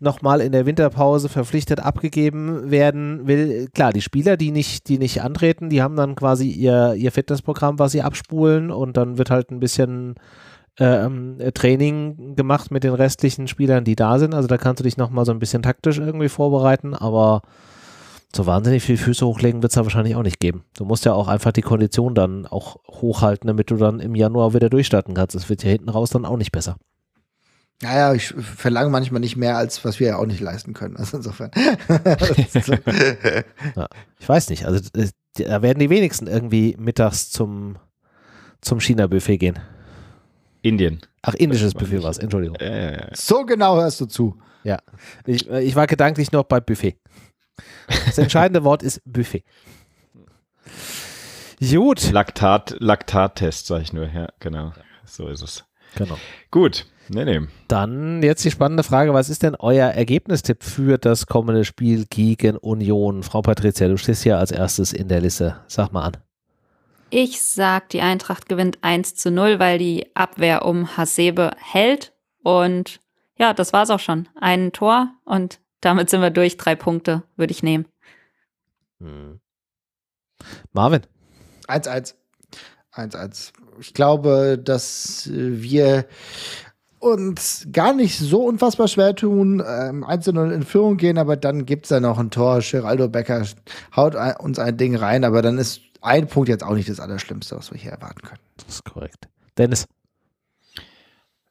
nochmal 0.00 0.40
in 0.40 0.52
der 0.52 0.64
Winterpause 0.64 1.28
verpflichtet 1.28 1.80
abgegeben 1.80 2.70
werden 2.70 3.26
will. 3.26 3.68
Klar, 3.74 3.92
die 3.92 4.00
Spieler, 4.00 4.38
die 4.38 4.52
nicht, 4.52 4.88
die 4.88 4.96
nicht 4.96 5.20
antreten, 5.20 5.68
die 5.68 5.82
haben 5.82 5.94
dann 5.94 6.14
quasi 6.14 6.48
ihr 6.48 6.77
ihr, 6.94 7.12
Fitnessprogramm, 7.12 7.78
was 7.78 7.92
sie 7.92 8.02
abspulen 8.02 8.70
und 8.70 8.96
dann 8.96 9.18
wird 9.18 9.30
halt 9.30 9.50
ein 9.50 9.60
bisschen 9.60 10.14
ähm, 10.78 11.38
Training 11.54 12.36
gemacht 12.36 12.70
mit 12.70 12.84
den 12.84 12.94
restlichen 12.94 13.48
Spielern, 13.48 13.84
die 13.84 13.96
da 13.96 14.18
sind. 14.18 14.34
Also 14.34 14.48
da 14.48 14.58
kannst 14.58 14.80
du 14.80 14.84
dich 14.84 14.96
nochmal 14.96 15.24
so 15.24 15.32
ein 15.32 15.38
bisschen 15.38 15.62
taktisch 15.62 15.98
irgendwie 15.98 16.28
vorbereiten, 16.28 16.94
aber 16.94 17.42
so 18.34 18.46
wahnsinnig 18.46 18.82
viel 18.82 18.96
Füße 18.96 19.26
hochlegen 19.26 19.62
wird 19.62 19.72
es 19.72 19.76
da 19.76 19.84
wahrscheinlich 19.84 20.16
auch 20.16 20.22
nicht 20.22 20.40
geben. 20.40 20.64
Du 20.76 20.84
musst 20.84 21.04
ja 21.04 21.14
auch 21.14 21.28
einfach 21.28 21.52
die 21.52 21.62
Kondition 21.62 22.14
dann 22.14 22.46
auch 22.46 22.76
hochhalten, 22.86 23.46
damit 23.46 23.70
du 23.70 23.76
dann 23.76 24.00
im 24.00 24.14
Januar 24.14 24.54
wieder 24.54 24.68
durchstarten 24.68 25.14
kannst. 25.14 25.34
Es 25.34 25.48
wird 25.48 25.64
ja 25.64 25.70
hinten 25.70 25.88
raus 25.88 26.10
dann 26.10 26.26
auch 26.26 26.36
nicht 26.36 26.52
besser. 26.52 26.76
Naja, 27.80 28.12
ich 28.12 28.34
verlange 28.34 28.90
manchmal 28.90 29.20
nicht 29.20 29.36
mehr, 29.36 29.56
als 29.56 29.84
was 29.84 30.00
wir 30.00 30.08
ja 30.08 30.16
auch 30.16 30.26
nicht 30.26 30.40
leisten 30.40 30.74
können. 30.74 30.96
Also 30.96 31.18
insofern. 31.18 31.52
ja, 33.76 33.88
ich 34.18 34.28
weiß 34.28 34.50
nicht. 34.50 34.66
Also 34.66 34.80
äh, 34.96 35.08
da 35.44 35.62
werden 35.62 35.78
die 35.78 35.90
wenigsten 35.90 36.26
irgendwie 36.26 36.76
mittags 36.78 37.30
zum, 37.30 37.76
zum 38.60 38.80
China-Buffet 38.80 39.38
gehen. 39.38 39.58
Indien. 40.62 41.00
Ach, 41.22 41.34
indisches 41.34 41.74
Buffet 41.74 42.02
war 42.02 42.10
es, 42.10 42.18
Entschuldigung. 42.18 42.56
Äh, 42.56 43.10
so 43.14 43.44
genau 43.44 43.76
hörst 43.76 44.00
du 44.00 44.06
zu. 44.06 44.36
Ja, 44.64 44.78
ich, 45.26 45.48
ich 45.48 45.76
war 45.76 45.86
gedanklich 45.86 46.32
noch 46.32 46.44
bei 46.44 46.60
Buffet. 46.60 46.96
Das 48.06 48.18
entscheidende 48.18 48.64
Wort 48.64 48.82
ist 48.82 49.00
Buffet. 49.04 49.44
Gut. 51.60 52.10
Laktat, 52.12 52.76
Laktattest, 52.78 53.66
sage 53.66 53.82
ich 53.82 53.92
nur. 53.92 54.08
Ja, 54.08 54.28
genau. 54.40 54.72
So 55.04 55.28
ist 55.28 55.42
es. 55.42 55.64
Genau. 55.96 56.18
Gut. 56.50 56.86
Nee, 57.10 57.24
nee. 57.24 57.40
Dann 57.68 58.22
jetzt 58.22 58.44
die 58.44 58.50
spannende 58.50 58.82
Frage, 58.82 59.14
was 59.14 59.30
ist 59.30 59.42
denn 59.42 59.54
euer 59.54 59.88
Ergebnistipp 59.88 60.62
für 60.62 60.98
das 60.98 61.26
kommende 61.26 61.64
Spiel 61.64 62.04
gegen 62.08 62.56
Union? 62.56 63.22
Frau 63.22 63.42
Patricia, 63.42 63.88
du 63.88 63.96
stehst 63.96 64.22
hier 64.22 64.38
als 64.38 64.50
erstes 64.50 64.92
in 64.92 65.08
der 65.08 65.20
Liste. 65.20 65.60
Sag 65.66 65.92
mal 65.92 66.04
an. 66.04 66.16
Ich 67.10 67.40
sag, 67.40 67.88
die 67.88 68.02
Eintracht 68.02 68.48
gewinnt 68.48 68.78
1 68.82 69.14
zu 69.14 69.30
0, 69.30 69.58
weil 69.58 69.78
die 69.78 70.14
Abwehr 70.14 70.64
um 70.66 70.96
Hasebe 70.96 71.52
hält. 71.56 72.12
Und 72.42 73.00
ja, 73.38 73.54
das 73.54 73.72
war's 73.72 73.90
auch 73.90 74.00
schon. 74.00 74.28
Ein 74.38 74.72
Tor 74.72 75.08
und 75.24 75.60
Damit 75.80 76.10
sind 76.10 76.20
wir 76.20 76.30
durch. 76.30 76.56
Drei 76.56 76.74
Punkte 76.74 77.22
würde 77.36 77.52
ich 77.52 77.62
nehmen. 77.62 77.86
Hm. 79.00 79.40
Marvin. 80.72 81.02
1-1. 81.68 82.14
1-1. 82.92 83.52
Ich 83.80 83.94
glaube, 83.94 84.58
dass 84.62 85.28
wir 85.30 86.06
uns 86.98 87.66
gar 87.72 87.92
nicht 87.92 88.18
so 88.18 88.44
unfassbar 88.44 88.88
schwer 88.88 89.14
tun, 89.14 89.62
ähm, 89.66 90.04
1-0 90.04 90.50
in 90.50 90.62
Führung 90.62 90.96
gehen, 90.96 91.18
aber 91.18 91.36
dann 91.36 91.66
gibt 91.66 91.84
es 91.84 91.90
ja 91.90 92.00
noch 92.00 92.18
ein 92.18 92.30
Tor. 92.30 92.60
Geraldo 92.60 93.08
Becker 93.08 93.44
haut 93.94 94.16
ein, 94.16 94.36
uns 94.36 94.58
ein 94.58 94.76
Ding 94.76 94.96
rein, 94.96 95.24
aber 95.24 95.42
dann 95.42 95.58
ist 95.58 95.80
ein 96.00 96.26
Punkt 96.26 96.48
jetzt 96.48 96.64
auch 96.64 96.74
nicht 96.74 96.88
das 96.88 97.00
Allerschlimmste, 97.00 97.56
was 97.56 97.72
wir 97.72 97.78
hier 97.78 97.92
erwarten 97.92 98.22
können. 98.22 98.40
Das 98.56 98.76
ist 98.76 98.84
korrekt. 98.84 99.28
Dennis. 99.56 99.86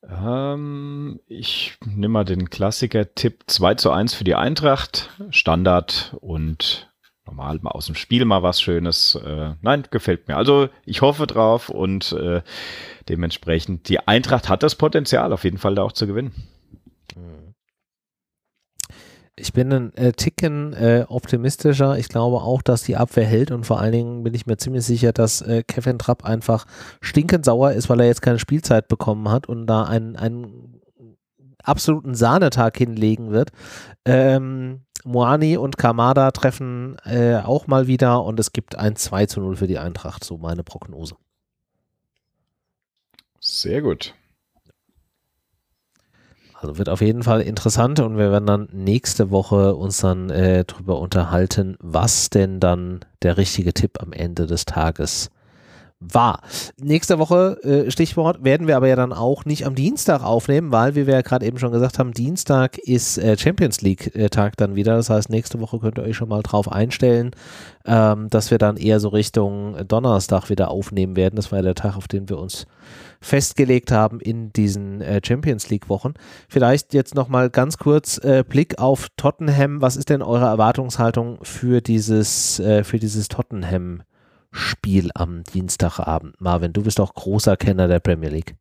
Ähm, 0.10 1.20
ich 1.28 1.78
nehme 1.86 2.14
mal 2.14 2.24
den 2.24 2.50
Klassiker-Tipp 2.50 3.44
2 3.48 3.76
zu 3.76 3.92
1 3.92 4.14
für 4.14 4.24
die 4.24 4.36
Eintracht. 4.36 5.10
Standard 5.32 6.16
und 6.22 6.87
normal 7.28 7.60
mal 7.62 7.72
aus 7.72 7.86
dem 7.86 7.96
Spiel 7.96 8.26
mal 8.26 8.44
was 8.44 8.62
Schönes. 8.62 9.16
Äh, 9.16 9.52
nein, 9.62 9.84
gefällt 9.92 10.28
mir. 10.28 10.38
Also 10.38 10.70
ich 10.86 11.02
hoffe 11.02 11.28
drauf 11.28 11.70
und 11.70 12.14
äh, 12.14 12.42
dementsprechend 13.10 13.90
die 13.90 14.00
Eintracht 14.08 14.50
hat 14.50 14.64
das 14.64 14.76
Potenzial 14.76 15.32
auf 15.34 15.44
jeden 15.44 15.58
Fall 15.58 15.76
da 15.76 15.84
auch 15.84 15.92
zu 15.92 16.08
gewinnen. 16.08 16.32
Ich 19.40 19.54
bin 19.54 19.72
ein 19.72 19.94
äh, 19.96 20.14
Ticken 20.14 20.74
äh, 20.74 21.06
optimistischer. 21.08 22.00
Ich 22.00 22.10
glaube 22.10 22.38
auch, 22.38 22.64
dass 22.64 22.82
die 22.82 22.98
Abwehr 22.98 23.26
hält 23.26 23.52
und 23.52 23.66
vor 23.66 23.80
allen 23.80 23.92
Dingen 23.92 24.24
bin 24.24 24.34
ich 24.34 24.48
mir 24.48 24.58
ziemlich 24.58 24.84
sicher, 24.84 25.14
dass 25.14 25.42
äh, 25.42 25.62
Kevin 25.62 26.00
Trapp 26.00 26.26
einfach 26.26 26.66
stinkend 27.02 27.46
sauer 27.46 27.74
ist, 27.74 27.88
weil 27.88 28.00
er 28.00 28.08
jetzt 28.08 28.24
keine 28.24 28.40
Spielzeit 28.40 28.88
bekommen 28.88 29.30
hat 29.30 29.48
und 29.48 29.68
da 29.68 29.84
einen, 29.84 30.16
einen 30.16 30.82
absoluten 31.64 32.16
Sahnetag 32.16 32.78
hinlegen 32.78 33.32
wird. 33.32 33.52
Ähm, 34.06 34.82
Moani 35.08 35.58
und 35.58 35.78
Kamada 35.78 36.32
treffen 36.32 36.98
äh, 37.06 37.38
auch 37.38 37.68
mal 37.68 37.88
wieder 37.88 38.24
und 38.24 38.40
es 38.40 38.52
gibt 38.52 38.76
ein 38.76 38.96
2 38.96 39.26
zu 39.26 39.40
0 39.40 39.56
für 39.56 39.68
die 39.68 39.80
Eintracht, 39.80 40.24
so 40.24 40.38
meine 40.38 40.64
Prognose. 40.64 41.16
Sehr 43.40 43.82
gut. 43.82 44.14
Also 46.60 46.78
wird 46.78 46.90
auf 46.90 47.02
jeden 47.02 47.24
Fall 47.24 47.42
interessant 47.42 48.00
und 48.00 48.18
wir 48.18 48.32
werden 48.32 48.48
dann 48.48 48.70
nächste 48.72 49.30
Woche 49.30 49.76
uns 49.76 50.00
dann 50.00 50.30
äh, 50.30 50.66
darüber 50.66 51.00
unterhalten, 51.00 51.78
was 51.80 52.30
denn 52.30 52.60
dann 52.60 53.02
der 53.22 53.38
richtige 53.38 53.74
Tipp 53.74 54.02
am 54.02 54.12
Ende 54.12 54.48
des 54.48 54.66
Tages 54.66 55.30
war. 56.00 56.42
Nächste 56.80 57.18
Woche, 57.18 57.58
äh, 57.64 57.92
Stichwort, 57.92 58.44
werden 58.44 58.68
wir 58.68 58.78
aber 58.78 58.88
ja 58.88 58.96
dann 58.96 59.14
auch 59.14 59.46
nicht 59.46 59.66
am 59.66 59.74
Dienstag 59.74 60.24
aufnehmen, 60.24 60.72
weil, 60.72 60.96
wie 60.96 61.08
wir 61.08 61.16
ja 61.16 61.22
gerade 61.22 61.46
eben 61.46 61.58
schon 61.58 61.72
gesagt 61.72 61.98
haben, 61.98 62.14
Dienstag 62.14 62.78
ist 62.78 63.18
äh, 63.18 63.38
Champions 63.38 63.82
League-Tag 63.82 64.54
äh, 64.54 64.56
dann 64.58 64.76
wieder. 64.76 64.96
Das 64.96 65.10
heißt, 65.10 65.30
nächste 65.30 65.60
Woche 65.60 65.80
könnt 65.80 65.98
ihr 65.98 66.04
euch 66.04 66.16
schon 66.16 66.30
mal 66.30 66.44
drauf 66.44 66.72
einstellen, 66.72 67.32
ähm, 67.86 68.30
dass 68.30 68.52
wir 68.52 68.60
dann 68.60 68.78
eher 68.78 69.00
so 69.00 69.10
Richtung 69.10 69.76
Donnerstag 69.88 70.50
wieder 70.50 70.70
aufnehmen 70.70 71.16
werden. 71.16 71.36
Das 71.36 71.52
war 71.52 71.60
ja 71.60 71.64
der 71.64 71.76
Tag, 71.76 71.98
auf 71.98 72.08
den 72.08 72.30
wir 72.30 72.38
uns 72.38 72.68
festgelegt 73.20 73.92
haben 73.92 74.20
in 74.20 74.54
diesen 74.54 75.02
äh, 75.02 75.20
Champions 75.26 75.70
League-Wochen. 75.70 76.14
Vielleicht 76.48 76.94
jetzt 76.94 77.16
nochmal 77.16 77.50
ganz 77.50 77.80
kurz 77.80 78.20
äh, 78.20 78.44
Blick 78.48 78.78
auf 78.78 79.08
Tottenham. 79.18 79.82
Was 79.82 79.98
ist 79.98 80.10
denn 80.10 80.22
eure 80.22 80.46
Erwartungshaltung 80.46 81.40
für 81.42 81.82
dieses, 81.82 82.60
äh, 82.60 82.84
für 82.84 83.00
dieses 83.00 83.28
Tottenham? 83.30 84.04
Spiel 84.52 85.10
am 85.14 85.44
Dienstagabend. 85.44 86.40
Marvin, 86.40 86.74
du 86.74 86.84
bist 86.84 87.00
auch 87.00 87.14
großer 87.14 87.58
Kenner 87.58 87.88
der 87.88 88.00
Premier 88.00 88.30
League. 88.30 88.56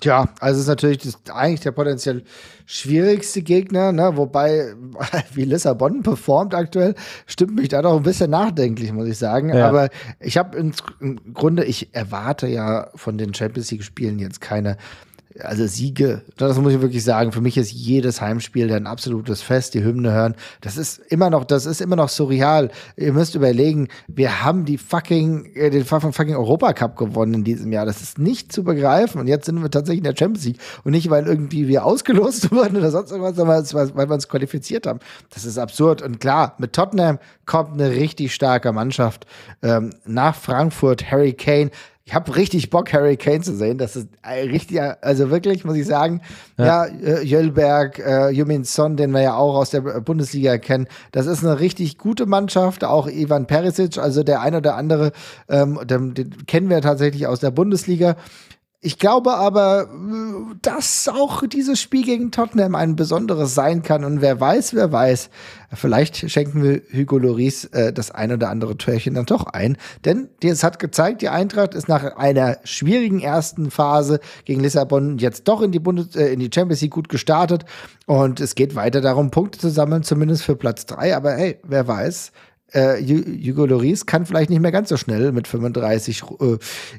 Tja, 0.00 0.28
also 0.40 0.60
ist 0.60 0.66
natürlich 0.66 0.98
das, 0.98 1.18
eigentlich 1.32 1.60
der 1.60 1.72
potenziell 1.72 2.22
schwierigste 2.66 3.42
Gegner, 3.42 3.92
ne? 3.92 4.12
wobei, 4.16 4.74
wie 5.34 5.44
Lissabon 5.44 6.02
performt 6.02 6.54
aktuell, 6.54 6.94
stimmt 7.26 7.56
mich 7.56 7.68
da 7.68 7.82
doch 7.82 7.96
ein 7.96 8.02
bisschen 8.02 8.30
nachdenklich, 8.30 8.92
muss 8.92 9.08
ich 9.08 9.18
sagen. 9.18 9.48
Ja. 9.48 9.68
Aber 9.68 9.88
ich 10.20 10.36
habe 10.36 10.56
im 10.56 10.72
Grunde, 11.32 11.64
ich 11.64 11.94
erwarte 11.94 12.46
ja 12.46 12.90
von 12.94 13.16
den 13.18 13.34
Champions 13.34 13.70
League-Spielen 13.70 14.18
jetzt 14.18 14.40
keine 14.40 14.76
also 15.40 15.66
Siege, 15.66 16.22
das 16.36 16.58
muss 16.58 16.72
ich 16.72 16.80
wirklich 16.80 17.04
sagen. 17.04 17.32
Für 17.32 17.40
mich 17.40 17.56
ist 17.56 17.72
jedes 17.72 18.20
Heimspiel 18.20 18.72
ein 18.72 18.86
absolutes 18.86 19.42
Fest, 19.42 19.74
die 19.74 19.84
Hymne 19.84 20.12
hören. 20.12 20.34
Das 20.60 20.76
ist 20.76 20.98
immer 20.98 21.30
noch, 21.30 21.44
das 21.44 21.66
ist 21.66 21.80
immer 21.80 21.96
noch 21.96 22.08
surreal. 22.08 22.70
Ihr 22.96 23.12
müsst 23.12 23.34
überlegen, 23.34 23.88
wir 24.08 24.44
haben 24.44 24.64
die 24.64 24.78
fucking, 24.78 25.54
äh, 25.54 25.70
den 25.70 25.84
fucking 25.84 26.36
Europacup 26.36 26.96
gewonnen 26.96 27.34
in 27.34 27.44
diesem 27.44 27.72
Jahr. 27.72 27.86
Das 27.86 28.02
ist 28.02 28.18
nicht 28.18 28.52
zu 28.52 28.64
begreifen. 28.64 29.20
Und 29.20 29.26
jetzt 29.26 29.46
sind 29.46 29.60
wir 29.62 29.70
tatsächlich 29.70 29.98
in 29.98 30.04
der 30.04 30.16
Champions 30.16 30.46
League. 30.46 30.60
Und 30.84 30.92
nicht, 30.92 31.10
weil 31.10 31.26
irgendwie 31.26 31.68
wir 31.68 31.84
ausgelost 31.84 32.50
wurden 32.52 32.76
oder 32.76 32.90
sonst 32.90 33.10
irgendwas, 33.10 33.36
sondern 33.36 33.96
weil 33.96 34.08
wir 34.08 34.14
uns 34.14 34.28
qualifiziert 34.28 34.86
haben. 34.86 35.00
Das 35.30 35.44
ist 35.44 35.58
absurd. 35.58 36.02
Und 36.02 36.20
klar, 36.20 36.54
mit 36.58 36.72
Tottenham 36.72 37.18
kommt 37.44 37.72
eine 37.72 37.90
richtig 37.90 38.34
starke 38.34 38.72
Mannschaft. 38.72 39.26
Ähm, 39.62 39.90
nach 40.04 40.34
Frankfurt, 40.34 41.10
Harry 41.10 41.32
Kane 41.32 41.70
ich 42.08 42.14
habe 42.14 42.36
richtig 42.36 42.70
Bock, 42.70 42.92
Harry 42.92 43.16
Kane 43.16 43.40
zu 43.40 43.56
sehen. 43.56 43.78
Das 43.78 43.96
ist 43.96 44.08
richtig, 44.24 44.80
also 45.00 45.28
wirklich, 45.28 45.64
muss 45.64 45.76
ich 45.76 45.86
sagen. 45.86 46.20
Ja, 46.56 46.86
ja 46.86 46.94
äh, 47.02 47.22
Jölberg, 47.24 47.98
äh, 47.98 48.30
Jumin 48.30 48.62
Son, 48.62 48.96
den 48.96 49.10
wir 49.10 49.22
ja 49.22 49.34
auch 49.34 49.56
aus 49.56 49.70
der 49.70 49.80
Bundesliga 49.80 50.56
kennen. 50.58 50.86
Das 51.10 51.26
ist 51.26 51.44
eine 51.44 51.58
richtig 51.58 51.98
gute 51.98 52.26
Mannschaft. 52.26 52.84
Auch 52.84 53.08
Ivan 53.08 53.48
Perisic, 53.48 53.98
also 53.98 54.22
der 54.22 54.40
eine 54.40 54.58
oder 54.58 54.76
andere, 54.76 55.10
ähm, 55.48 55.80
den, 55.84 56.14
den 56.14 56.46
kennen 56.46 56.70
wir 56.70 56.80
tatsächlich 56.80 57.26
aus 57.26 57.40
der 57.40 57.50
Bundesliga. 57.50 58.14
Ich 58.86 59.00
glaube 59.00 59.34
aber, 59.34 59.88
dass 60.62 61.08
auch 61.08 61.44
dieses 61.44 61.80
Spiel 61.80 62.04
gegen 62.04 62.30
Tottenham 62.30 62.76
ein 62.76 62.94
besonderes 62.94 63.52
sein 63.52 63.82
kann. 63.82 64.04
Und 64.04 64.20
wer 64.20 64.38
weiß, 64.40 64.74
wer 64.74 64.92
weiß, 64.92 65.28
vielleicht 65.74 66.30
schenken 66.30 66.62
wir 66.62 66.82
Hugo 66.94 67.18
Loris 67.18 67.64
äh, 67.64 67.92
das 67.92 68.12
ein 68.12 68.30
oder 68.30 68.48
andere 68.48 68.76
Türchen 68.76 69.14
dann 69.14 69.26
doch 69.26 69.46
ein. 69.46 69.76
Denn 70.04 70.28
es 70.40 70.62
hat 70.62 70.78
gezeigt, 70.78 71.20
die 71.22 71.30
Eintracht 71.30 71.74
ist 71.74 71.88
nach 71.88 72.16
einer 72.16 72.58
schwierigen 72.62 73.18
ersten 73.18 73.72
Phase 73.72 74.20
gegen 74.44 74.60
Lissabon 74.60 75.18
jetzt 75.18 75.48
doch 75.48 75.62
in 75.62 75.72
die, 75.72 75.80
Bundes 75.80 76.14
äh, 76.14 76.32
in 76.32 76.38
die 76.38 76.50
Champions 76.54 76.80
League 76.80 76.92
gut 76.92 77.08
gestartet. 77.08 77.64
Und 78.06 78.38
es 78.38 78.54
geht 78.54 78.76
weiter 78.76 79.00
darum, 79.00 79.32
Punkte 79.32 79.58
zu 79.58 79.68
sammeln, 79.68 80.04
zumindest 80.04 80.44
für 80.44 80.54
Platz 80.54 80.86
drei. 80.86 81.16
Aber 81.16 81.32
hey, 81.32 81.58
wer 81.64 81.88
weiß, 81.88 82.30
äh, 82.76 83.02
Hugo 83.02 83.64
Loris 83.64 84.04
kann 84.04 84.26
vielleicht 84.26 84.50
nicht 84.50 84.60
mehr 84.60 84.72
ganz 84.72 84.90
so 84.90 84.98
schnell 84.98 85.32
mit 85.32 85.48
35 85.48 86.22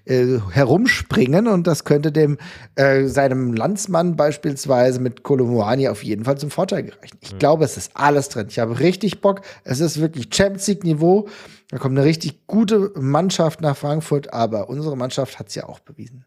äh, 0.06 0.12
äh, 0.12 0.42
herumspringen 0.52 1.48
und 1.48 1.68
das 1.68 1.84
könnte 1.84 2.12
dem 2.12 2.38
äh, 2.76 3.06
seinem 3.06 3.54
Landsmann 3.54 4.16
beispielsweise 4.16 5.00
mit 5.00 5.22
Kolomoani 5.22 5.88
auf 5.88 6.04
jeden 6.04 6.26
Fall 6.26 6.38
zum 6.38 6.50
Vorteil 6.50 6.84
gereichen. 6.84 7.18
Ich 7.22 7.34
mhm. 7.34 7.40
glaube, 7.40 7.64
es 7.64 7.78
ist 7.78 7.92
alles 7.94 8.30
drin. 8.30 8.48
Ich 8.50 8.58
habe 8.58 8.80
richtig 8.80 9.22
Bock. 9.22 9.42
Es 9.64 9.80
ist 9.80 10.02
wirklich 10.02 10.30
Champions 10.34 10.68
League 10.68 10.84
Niveau. 10.84 11.28
Da 11.70 11.78
kommt 11.78 11.98
eine 11.98 12.06
richtig 12.06 12.48
gute 12.48 12.92
Mannschaft 12.96 13.62
nach 13.62 13.78
Frankfurt, 13.78 14.34
aber 14.34 14.70
unsere 14.70 14.98
Mannschaft 14.98 15.38
hat 15.38 15.50
es 15.50 15.56
ja 15.56 15.70
auch 15.70 15.80
bewiesen. 15.80 16.26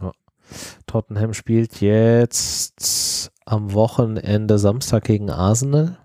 Ja. 0.00 0.12
Tottenham 0.86 1.34
spielt 1.34 1.80
jetzt 1.80 3.30
am 3.44 3.74
Wochenende 3.74 4.58
Samstag 4.58 5.04
gegen 5.04 5.30
Arsenal 5.30 5.98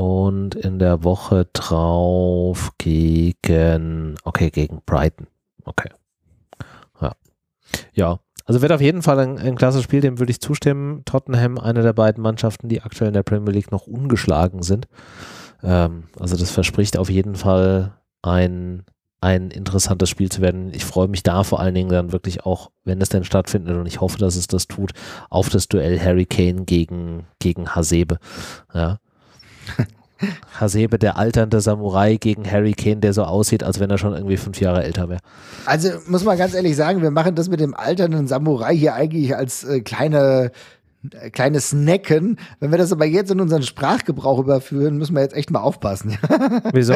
und 0.00 0.54
in 0.54 0.78
der 0.78 1.04
Woche 1.04 1.46
drauf 1.52 2.72
gegen, 2.78 4.14
okay, 4.24 4.48
gegen 4.48 4.80
Brighton. 4.86 5.26
Okay. 5.66 5.90
Ja. 7.02 7.12
Ja. 7.92 8.18
Also 8.46 8.62
wird 8.62 8.72
auf 8.72 8.80
jeden 8.80 9.02
Fall 9.02 9.18
ein, 9.18 9.38
ein 9.38 9.56
klasse 9.56 9.82
Spiel, 9.82 10.00
dem 10.00 10.18
würde 10.18 10.30
ich 10.30 10.40
zustimmen. 10.40 11.04
Tottenham, 11.04 11.58
eine 11.58 11.82
der 11.82 11.92
beiden 11.92 12.22
Mannschaften, 12.22 12.70
die 12.70 12.80
aktuell 12.80 13.08
in 13.08 13.14
der 13.14 13.24
Premier 13.24 13.52
League 13.52 13.70
noch 13.70 13.86
ungeschlagen 13.86 14.62
sind. 14.62 14.88
Ähm, 15.62 16.04
also 16.18 16.34
das 16.34 16.50
verspricht 16.50 16.96
auf 16.96 17.10
jeden 17.10 17.34
Fall 17.34 17.92
ein, 18.22 18.84
ein 19.20 19.50
interessantes 19.50 20.08
Spiel 20.08 20.30
zu 20.30 20.40
werden. 20.40 20.72
Ich 20.72 20.86
freue 20.86 21.08
mich 21.08 21.22
da 21.22 21.44
vor 21.44 21.60
allen 21.60 21.74
Dingen 21.74 21.90
dann 21.90 22.10
wirklich 22.10 22.46
auch, 22.46 22.70
wenn 22.84 23.02
es 23.02 23.10
denn 23.10 23.24
stattfindet 23.24 23.76
und 23.76 23.84
ich 23.84 24.00
hoffe, 24.00 24.16
dass 24.16 24.36
es 24.36 24.46
das 24.46 24.66
tut, 24.66 24.92
auf 25.28 25.50
das 25.50 25.68
Duell 25.68 26.00
Harry 26.00 26.24
Kane 26.24 26.64
gegen, 26.64 27.26
gegen 27.38 27.74
Hasebe. 27.74 28.18
Ja. 28.72 28.96
Hasebe, 30.60 30.98
der 30.98 31.16
alternde 31.16 31.60
Samurai 31.60 32.16
gegen 32.16 32.50
Harry 32.50 32.72
Kane, 32.72 32.98
der 32.98 33.12
so 33.12 33.24
aussieht, 33.24 33.62
als 33.64 33.80
wenn 33.80 33.90
er 33.90 33.98
schon 33.98 34.12
irgendwie 34.12 34.36
fünf 34.36 34.60
Jahre 34.60 34.82
älter 34.84 35.08
wäre. 35.08 35.20
Also 35.64 35.88
muss 36.06 36.24
man 36.24 36.36
ganz 36.36 36.54
ehrlich 36.54 36.76
sagen, 36.76 37.02
wir 37.02 37.10
machen 37.10 37.34
das 37.34 37.48
mit 37.48 37.60
dem 37.60 37.74
alternden 37.74 38.26
Samurai 38.26 38.76
hier 38.76 38.94
eigentlich 38.94 39.34
als 39.34 39.64
äh, 39.64 39.80
kleine 39.80 40.52
kleines 41.32 41.70
Snacken. 41.70 42.38
Wenn 42.58 42.70
wir 42.70 42.78
das 42.78 42.92
aber 42.92 43.04
jetzt 43.04 43.30
in 43.30 43.40
unseren 43.40 43.62
Sprachgebrauch 43.62 44.38
überführen, 44.38 44.96
müssen 44.96 45.14
wir 45.14 45.22
jetzt 45.22 45.36
echt 45.36 45.50
mal 45.50 45.60
aufpassen. 45.60 46.18
Wieso? 46.72 46.94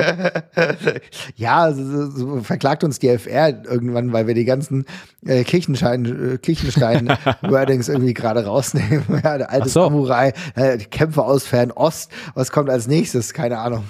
ja, 1.36 1.72
so, 1.72 2.10
so 2.10 2.40
verklagt 2.40 2.84
uns 2.84 2.98
die 2.98 3.08
FR 3.08 3.64
irgendwann, 3.64 4.12
weil 4.12 4.26
wir 4.26 4.34
die 4.34 4.44
ganzen 4.44 4.84
äh, 5.26 5.44
äh, 5.44 6.38
Kirchenstein-Wordings 6.38 7.88
irgendwie 7.94 8.14
gerade 8.14 8.44
rausnehmen. 8.44 9.04
ja, 9.24 9.38
der 9.38 9.50
alte 9.50 9.68
so. 9.68 9.82
Samurai, 9.82 10.32
äh, 10.54 10.78
die 10.78 10.86
Kämpfe 10.86 11.22
aus 11.22 11.46
Fernost. 11.46 12.10
Was 12.34 12.50
kommt 12.50 12.70
als 12.70 12.86
nächstes? 12.86 13.34
Keine 13.34 13.58
Ahnung. 13.58 13.84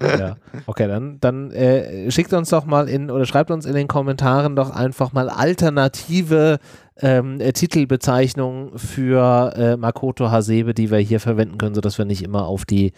ja, 0.00 0.36
okay, 0.66 0.88
dann, 0.88 1.18
dann 1.20 1.50
äh, 1.52 2.10
schickt 2.10 2.32
uns 2.32 2.50
doch 2.50 2.64
mal 2.64 2.88
in 2.88 3.10
oder 3.10 3.26
schreibt 3.26 3.50
uns 3.50 3.66
in 3.66 3.74
den 3.74 3.88
Kommentaren 3.88 4.56
doch 4.56 4.70
einfach 4.70 5.12
mal 5.12 5.28
alternative 5.28 6.58
ähm, 7.00 7.40
äh, 7.40 7.52
Titelbezeichnung 7.52 8.78
für 8.78 9.52
äh, 9.56 9.76
Makoto 9.76 10.30
Hasebe, 10.30 10.74
die 10.74 10.90
wir 10.90 10.98
hier 10.98 11.20
verwenden 11.20 11.58
können, 11.58 11.74
sodass 11.74 11.98
wir 11.98 12.04
nicht 12.04 12.22
immer 12.22 12.46
auf 12.46 12.64
die 12.64 12.92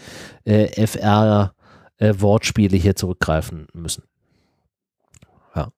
äh, 0.45 0.87
FR-Wortspiele 0.87 2.77
äh, 2.77 2.81
hier 2.81 2.97
zurückgreifen 2.97 3.67
müssen. 3.73 4.05
Ja. 5.55 5.69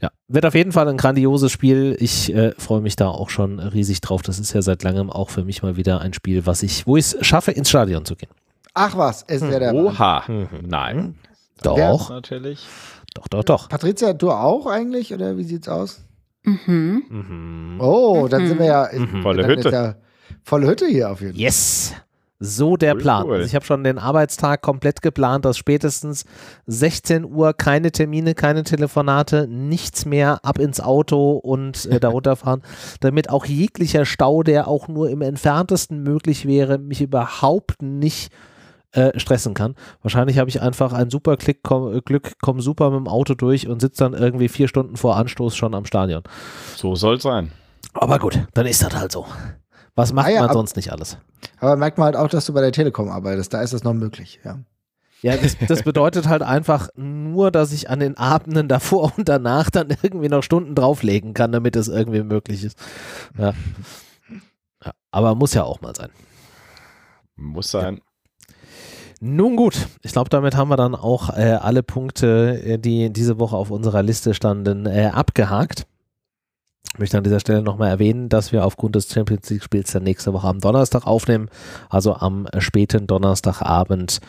ja, 0.00 0.10
wird 0.28 0.46
auf 0.46 0.54
jeden 0.54 0.72
Fall 0.72 0.88
ein 0.88 0.96
grandioses 0.96 1.50
Spiel. 1.50 1.96
Ich 1.98 2.32
äh, 2.34 2.52
freue 2.58 2.80
mich 2.80 2.96
da 2.96 3.08
auch 3.08 3.30
schon 3.30 3.58
riesig 3.58 4.00
drauf. 4.00 4.22
Das 4.22 4.38
ist 4.38 4.52
ja 4.52 4.62
seit 4.62 4.82
langem 4.82 5.10
auch 5.10 5.30
für 5.30 5.44
mich 5.44 5.62
mal 5.62 5.76
wieder 5.76 6.00
ein 6.00 6.12
Spiel, 6.12 6.46
was 6.46 6.62
ich, 6.62 6.86
wo 6.86 6.96
ich 6.96 7.06
es 7.06 7.26
schaffe, 7.26 7.50
ins 7.50 7.68
Stadion 7.68 8.04
zu 8.04 8.16
gehen. 8.16 8.30
Ach 8.74 8.96
was, 8.96 9.22
ist 9.22 9.42
ja 9.42 9.58
der. 9.58 9.74
Oha. 9.74 10.24
Mhm. 10.26 10.48
Nein. 10.62 11.14
Doch. 11.62 12.10
Natürlich. 12.10 12.66
Doch, 13.14 13.28
doch, 13.28 13.44
doch. 13.44 13.68
Patricia, 13.68 14.12
du 14.12 14.32
auch 14.32 14.66
eigentlich? 14.66 15.14
Oder 15.14 15.36
wie 15.36 15.44
sieht's 15.44 15.68
aus? 15.68 16.00
Mhm. 16.44 17.02
mhm. 17.08 17.80
Oh, 17.80 18.28
dann 18.28 18.46
sind 18.46 18.58
wir 18.58 18.66
ja. 18.66 18.88
Mhm. 18.92 19.22
Volle 19.22 19.46
Hütte. 19.46 19.70
Ja 19.70 19.94
volle 20.44 20.66
Hütte 20.66 20.86
hier 20.86 21.10
auf 21.10 21.20
jeden 21.20 21.32
Fall. 21.32 21.40
Yes. 21.40 21.94
So 22.40 22.76
der 22.76 22.94
cool, 22.94 23.00
Plan. 23.00 23.26
Cool. 23.26 23.34
Also 23.36 23.46
ich 23.46 23.54
habe 23.54 23.64
schon 23.64 23.84
den 23.84 23.98
Arbeitstag 23.98 24.60
komplett 24.60 25.00
geplant, 25.02 25.44
dass 25.44 25.56
spätestens 25.56 26.24
16 26.66 27.24
Uhr 27.24 27.54
keine 27.54 27.90
Termine, 27.90 28.34
keine 28.34 28.64
Telefonate, 28.64 29.46
nichts 29.48 30.04
mehr, 30.04 30.44
ab 30.44 30.58
ins 30.58 30.80
Auto 30.80 31.32
und 31.32 31.86
äh, 31.86 32.00
da 32.00 32.08
runterfahren, 32.10 32.62
damit 33.00 33.30
auch 33.30 33.46
jeglicher 33.46 34.04
Stau, 34.04 34.42
der 34.42 34.68
auch 34.68 34.88
nur 34.88 35.08
im 35.08 35.22
entferntesten 35.22 36.02
möglich 36.02 36.46
wäre, 36.46 36.78
mich 36.78 37.00
überhaupt 37.00 37.80
nicht 37.80 38.30
äh, 38.32 38.36
stressen 39.16 39.54
kann. 39.54 39.74
Wahrscheinlich 40.02 40.38
habe 40.38 40.48
ich 40.48 40.60
einfach 40.62 40.92
ein 40.92 41.10
super 41.10 41.36
Klick, 41.36 41.60
komm, 41.62 42.00
Glück, 42.04 42.38
komme 42.40 42.62
super 42.62 42.90
mit 42.90 43.00
dem 43.00 43.08
Auto 43.08 43.34
durch 43.34 43.68
und 43.68 43.80
sitze 43.80 44.04
dann 44.04 44.14
irgendwie 44.14 44.48
vier 44.48 44.68
Stunden 44.68 44.96
vor 44.96 45.16
Anstoß 45.16 45.56
schon 45.56 45.74
am 45.74 45.84
Stadion. 45.84 46.22
So 46.76 46.94
soll 46.94 47.16
es 47.16 47.22
sein. 47.22 47.50
Aber 47.92 48.18
gut, 48.18 48.38
dann 48.54 48.66
ist 48.66 48.82
das 48.82 48.94
halt 48.94 49.12
so. 49.12 49.26
Was 49.94 50.12
macht 50.12 50.26
ah 50.26 50.30
ja, 50.30 50.40
man 50.40 50.50
aber, 50.50 50.58
sonst 50.58 50.76
nicht 50.76 50.92
alles? 50.92 51.18
Aber 51.60 51.76
merkt 51.76 51.98
man 51.98 52.06
halt 52.06 52.16
auch, 52.16 52.28
dass 52.28 52.46
du 52.46 52.52
bei 52.52 52.60
der 52.60 52.72
Telekom 52.72 53.08
arbeitest. 53.08 53.54
Da 53.54 53.62
ist 53.62 53.72
das 53.72 53.84
noch 53.84 53.94
möglich, 53.94 54.40
ja. 54.44 54.58
Ja, 55.22 55.36
das, 55.36 55.56
das, 55.68 55.82
bedeutet 55.84 56.28
halt 56.28 56.42
einfach 56.42 56.88
nur, 56.96 57.50
dass 57.50 57.72
ich 57.72 57.88
an 57.88 58.00
den 58.00 58.16
Abenden 58.18 58.68
davor 58.68 59.12
und 59.16 59.28
danach 59.28 59.70
dann 59.70 59.88
irgendwie 60.02 60.28
noch 60.28 60.42
Stunden 60.42 60.74
drauflegen 60.74 61.32
kann, 61.32 61.52
damit 61.52 61.76
es 61.76 61.88
irgendwie 61.88 62.22
möglich 62.22 62.64
ist. 62.64 62.78
Ja. 63.38 63.54
ja 64.84 64.92
aber 65.10 65.34
muss 65.34 65.54
ja 65.54 65.62
auch 65.62 65.80
mal 65.80 65.94
sein. 65.94 66.10
Muss 67.36 67.70
sein. 67.70 68.00
Nun 69.26 69.56
gut, 69.56 69.88
ich 70.02 70.12
glaube, 70.12 70.28
damit 70.28 70.54
haben 70.54 70.68
wir 70.68 70.76
dann 70.76 70.94
auch 70.94 71.34
äh, 71.34 71.52
alle 71.52 71.82
Punkte, 71.82 72.60
äh, 72.62 72.78
die 72.78 73.10
diese 73.10 73.38
Woche 73.38 73.56
auf 73.56 73.70
unserer 73.70 74.02
Liste 74.02 74.34
standen, 74.34 74.84
äh, 74.84 75.06
abgehakt. 75.14 75.86
Ich 76.92 76.98
möchte 76.98 77.16
an 77.16 77.24
dieser 77.24 77.40
Stelle 77.40 77.62
nochmal 77.62 77.88
erwähnen, 77.88 78.28
dass 78.28 78.52
wir 78.52 78.66
aufgrund 78.66 78.96
des 78.96 79.10
Champions 79.10 79.48
League-Spiels 79.48 79.92
dann 79.92 80.02
nächste 80.02 80.34
Woche 80.34 80.46
am 80.46 80.60
Donnerstag 80.60 81.06
aufnehmen. 81.06 81.48
Also 81.88 82.12
am 82.16 82.46
späten 82.58 83.06
Donnerstagabend 83.06 84.20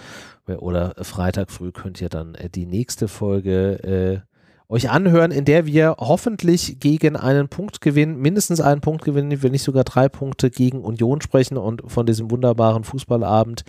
oder 0.48 0.94
Freitag 1.02 1.52
früh 1.52 1.74
könnt 1.74 2.00
ihr 2.00 2.08
dann 2.08 2.36
äh, 2.36 2.50
die 2.50 2.66
nächste 2.66 3.10
Folge 3.10 4.24
äh, 4.24 4.36
euch 4.68 4.90
anhören, 4.90 5.32
in 5.32 5.46
der 5.46 5.66
wir 5.66 5.98
hoffentlich 6.00 6.80
gegen 6.80 7.16
einen 7.16 7.50
Punkt 7.50 7.82
gewinnen, 7.82 8.18
mindestens 8.18 8.62
einen 8.62 8.82
Punkt 8.82 9.04
gewinnen, 9.04 9.44
wenn 9.44 9.52
nicht 9.52 9.64
sogar 9.64 9.84
drei 9.84 10.10
Punkte 10.10 10.50
gegen 10.50 10.82
Union 10.82 11.22
sprechen 11.22 11.58
und 11.58 11.84
von 11.86 12.06
diesem 12.06 12.32
wunderbaren 12.32 12.84
Fußballabend 12.84 13.64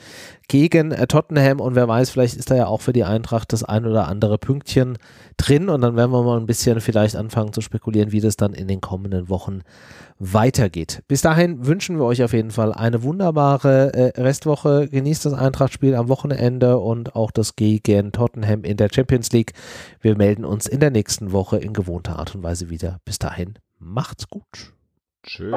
gegen 0.48 0.92
äh, 0.92 1.06
Tottenham 1.06 1.60
und 1.60 1.74
wer 1.74 1.88
weiß, 1.88 2.10
vielleicht 2.10 2.36
ist 2.36 2.50
da 2.50 2.56
ja 2.56 2.66
auch 2.66 2.80
für 2.80 2.92
die 2.92 3.04
Eintracht 3.04 3.52
das 3.52 3.64
ein 3.64 3.84
oder 3.86 4.08
andere 4.08 4.38
Pünktchen 4.38 4.98
drin 5.36 5.68
und 5.68 5.80
dann 5.80 5.96
werden 5.96 6.12
wir 6.12 6.22
mal 6.22 6.38
ein 6.38 6.46
bisschen 6.46 6.80
vielleicht 6.80 7.16
anfangen 7.16 7.52
zu 7.52 7.60
spekulieren, 7.60 8.12
wie 8.12 8.20
das 8.20 8.36
dann 8.36 8.54
in 8.54 8.68
den 8.68 8.80
kommenden 8.80 9.28
Wochen 9.28 9.62
weitergeht. 10.18 11.02
Bis 11.08 11.20
dahin 11.20 11.66
wünschen 11.66 11.98
wir 11.98 12.04
euch 12.04 12.22
auf 12.22 12.32
jeden 12.32 12.50
Fall 12.50 12.72
eine 12.72 13.02
wunderbare 13.02 13.92
äh, 13.92 14.20
Restwoche. 14.20 14.88
Genießt 14.88 15.26
das 15.26 15.34
Eintrachtspiel 15.34 15.94
am 15.94 16.08
Wochenende 16.08 16.78
und 16.78 17.16
auch 17.16 17.30
das 17.30 17.56
gegen 17.56 18.12
Tottenham 18.12 18.64
in 18.64 18.76
der 18.76 18.88
Champions 18.92 19.32
League. 19.32 19.52
Wir 20.00 20.16
melden 20.16 20.44
uns 20.44 20.66
in 20.66 20.80
der 20.80 20.90
nächsten 20.90 21.32
Woche 21.32 21.58
in 21.58 21.72
gewohnter 21.72 22.18
Art 22.18 22.34
und 22.34 22.42
Weise 22.42 22.70
wieder. 22.70 22.98
Bis 23.04 23.18
dahin, 23.18 23.54
macht's 23.78 24.28
gut. 24.28 24.72
Tschüss. 25.22 25.52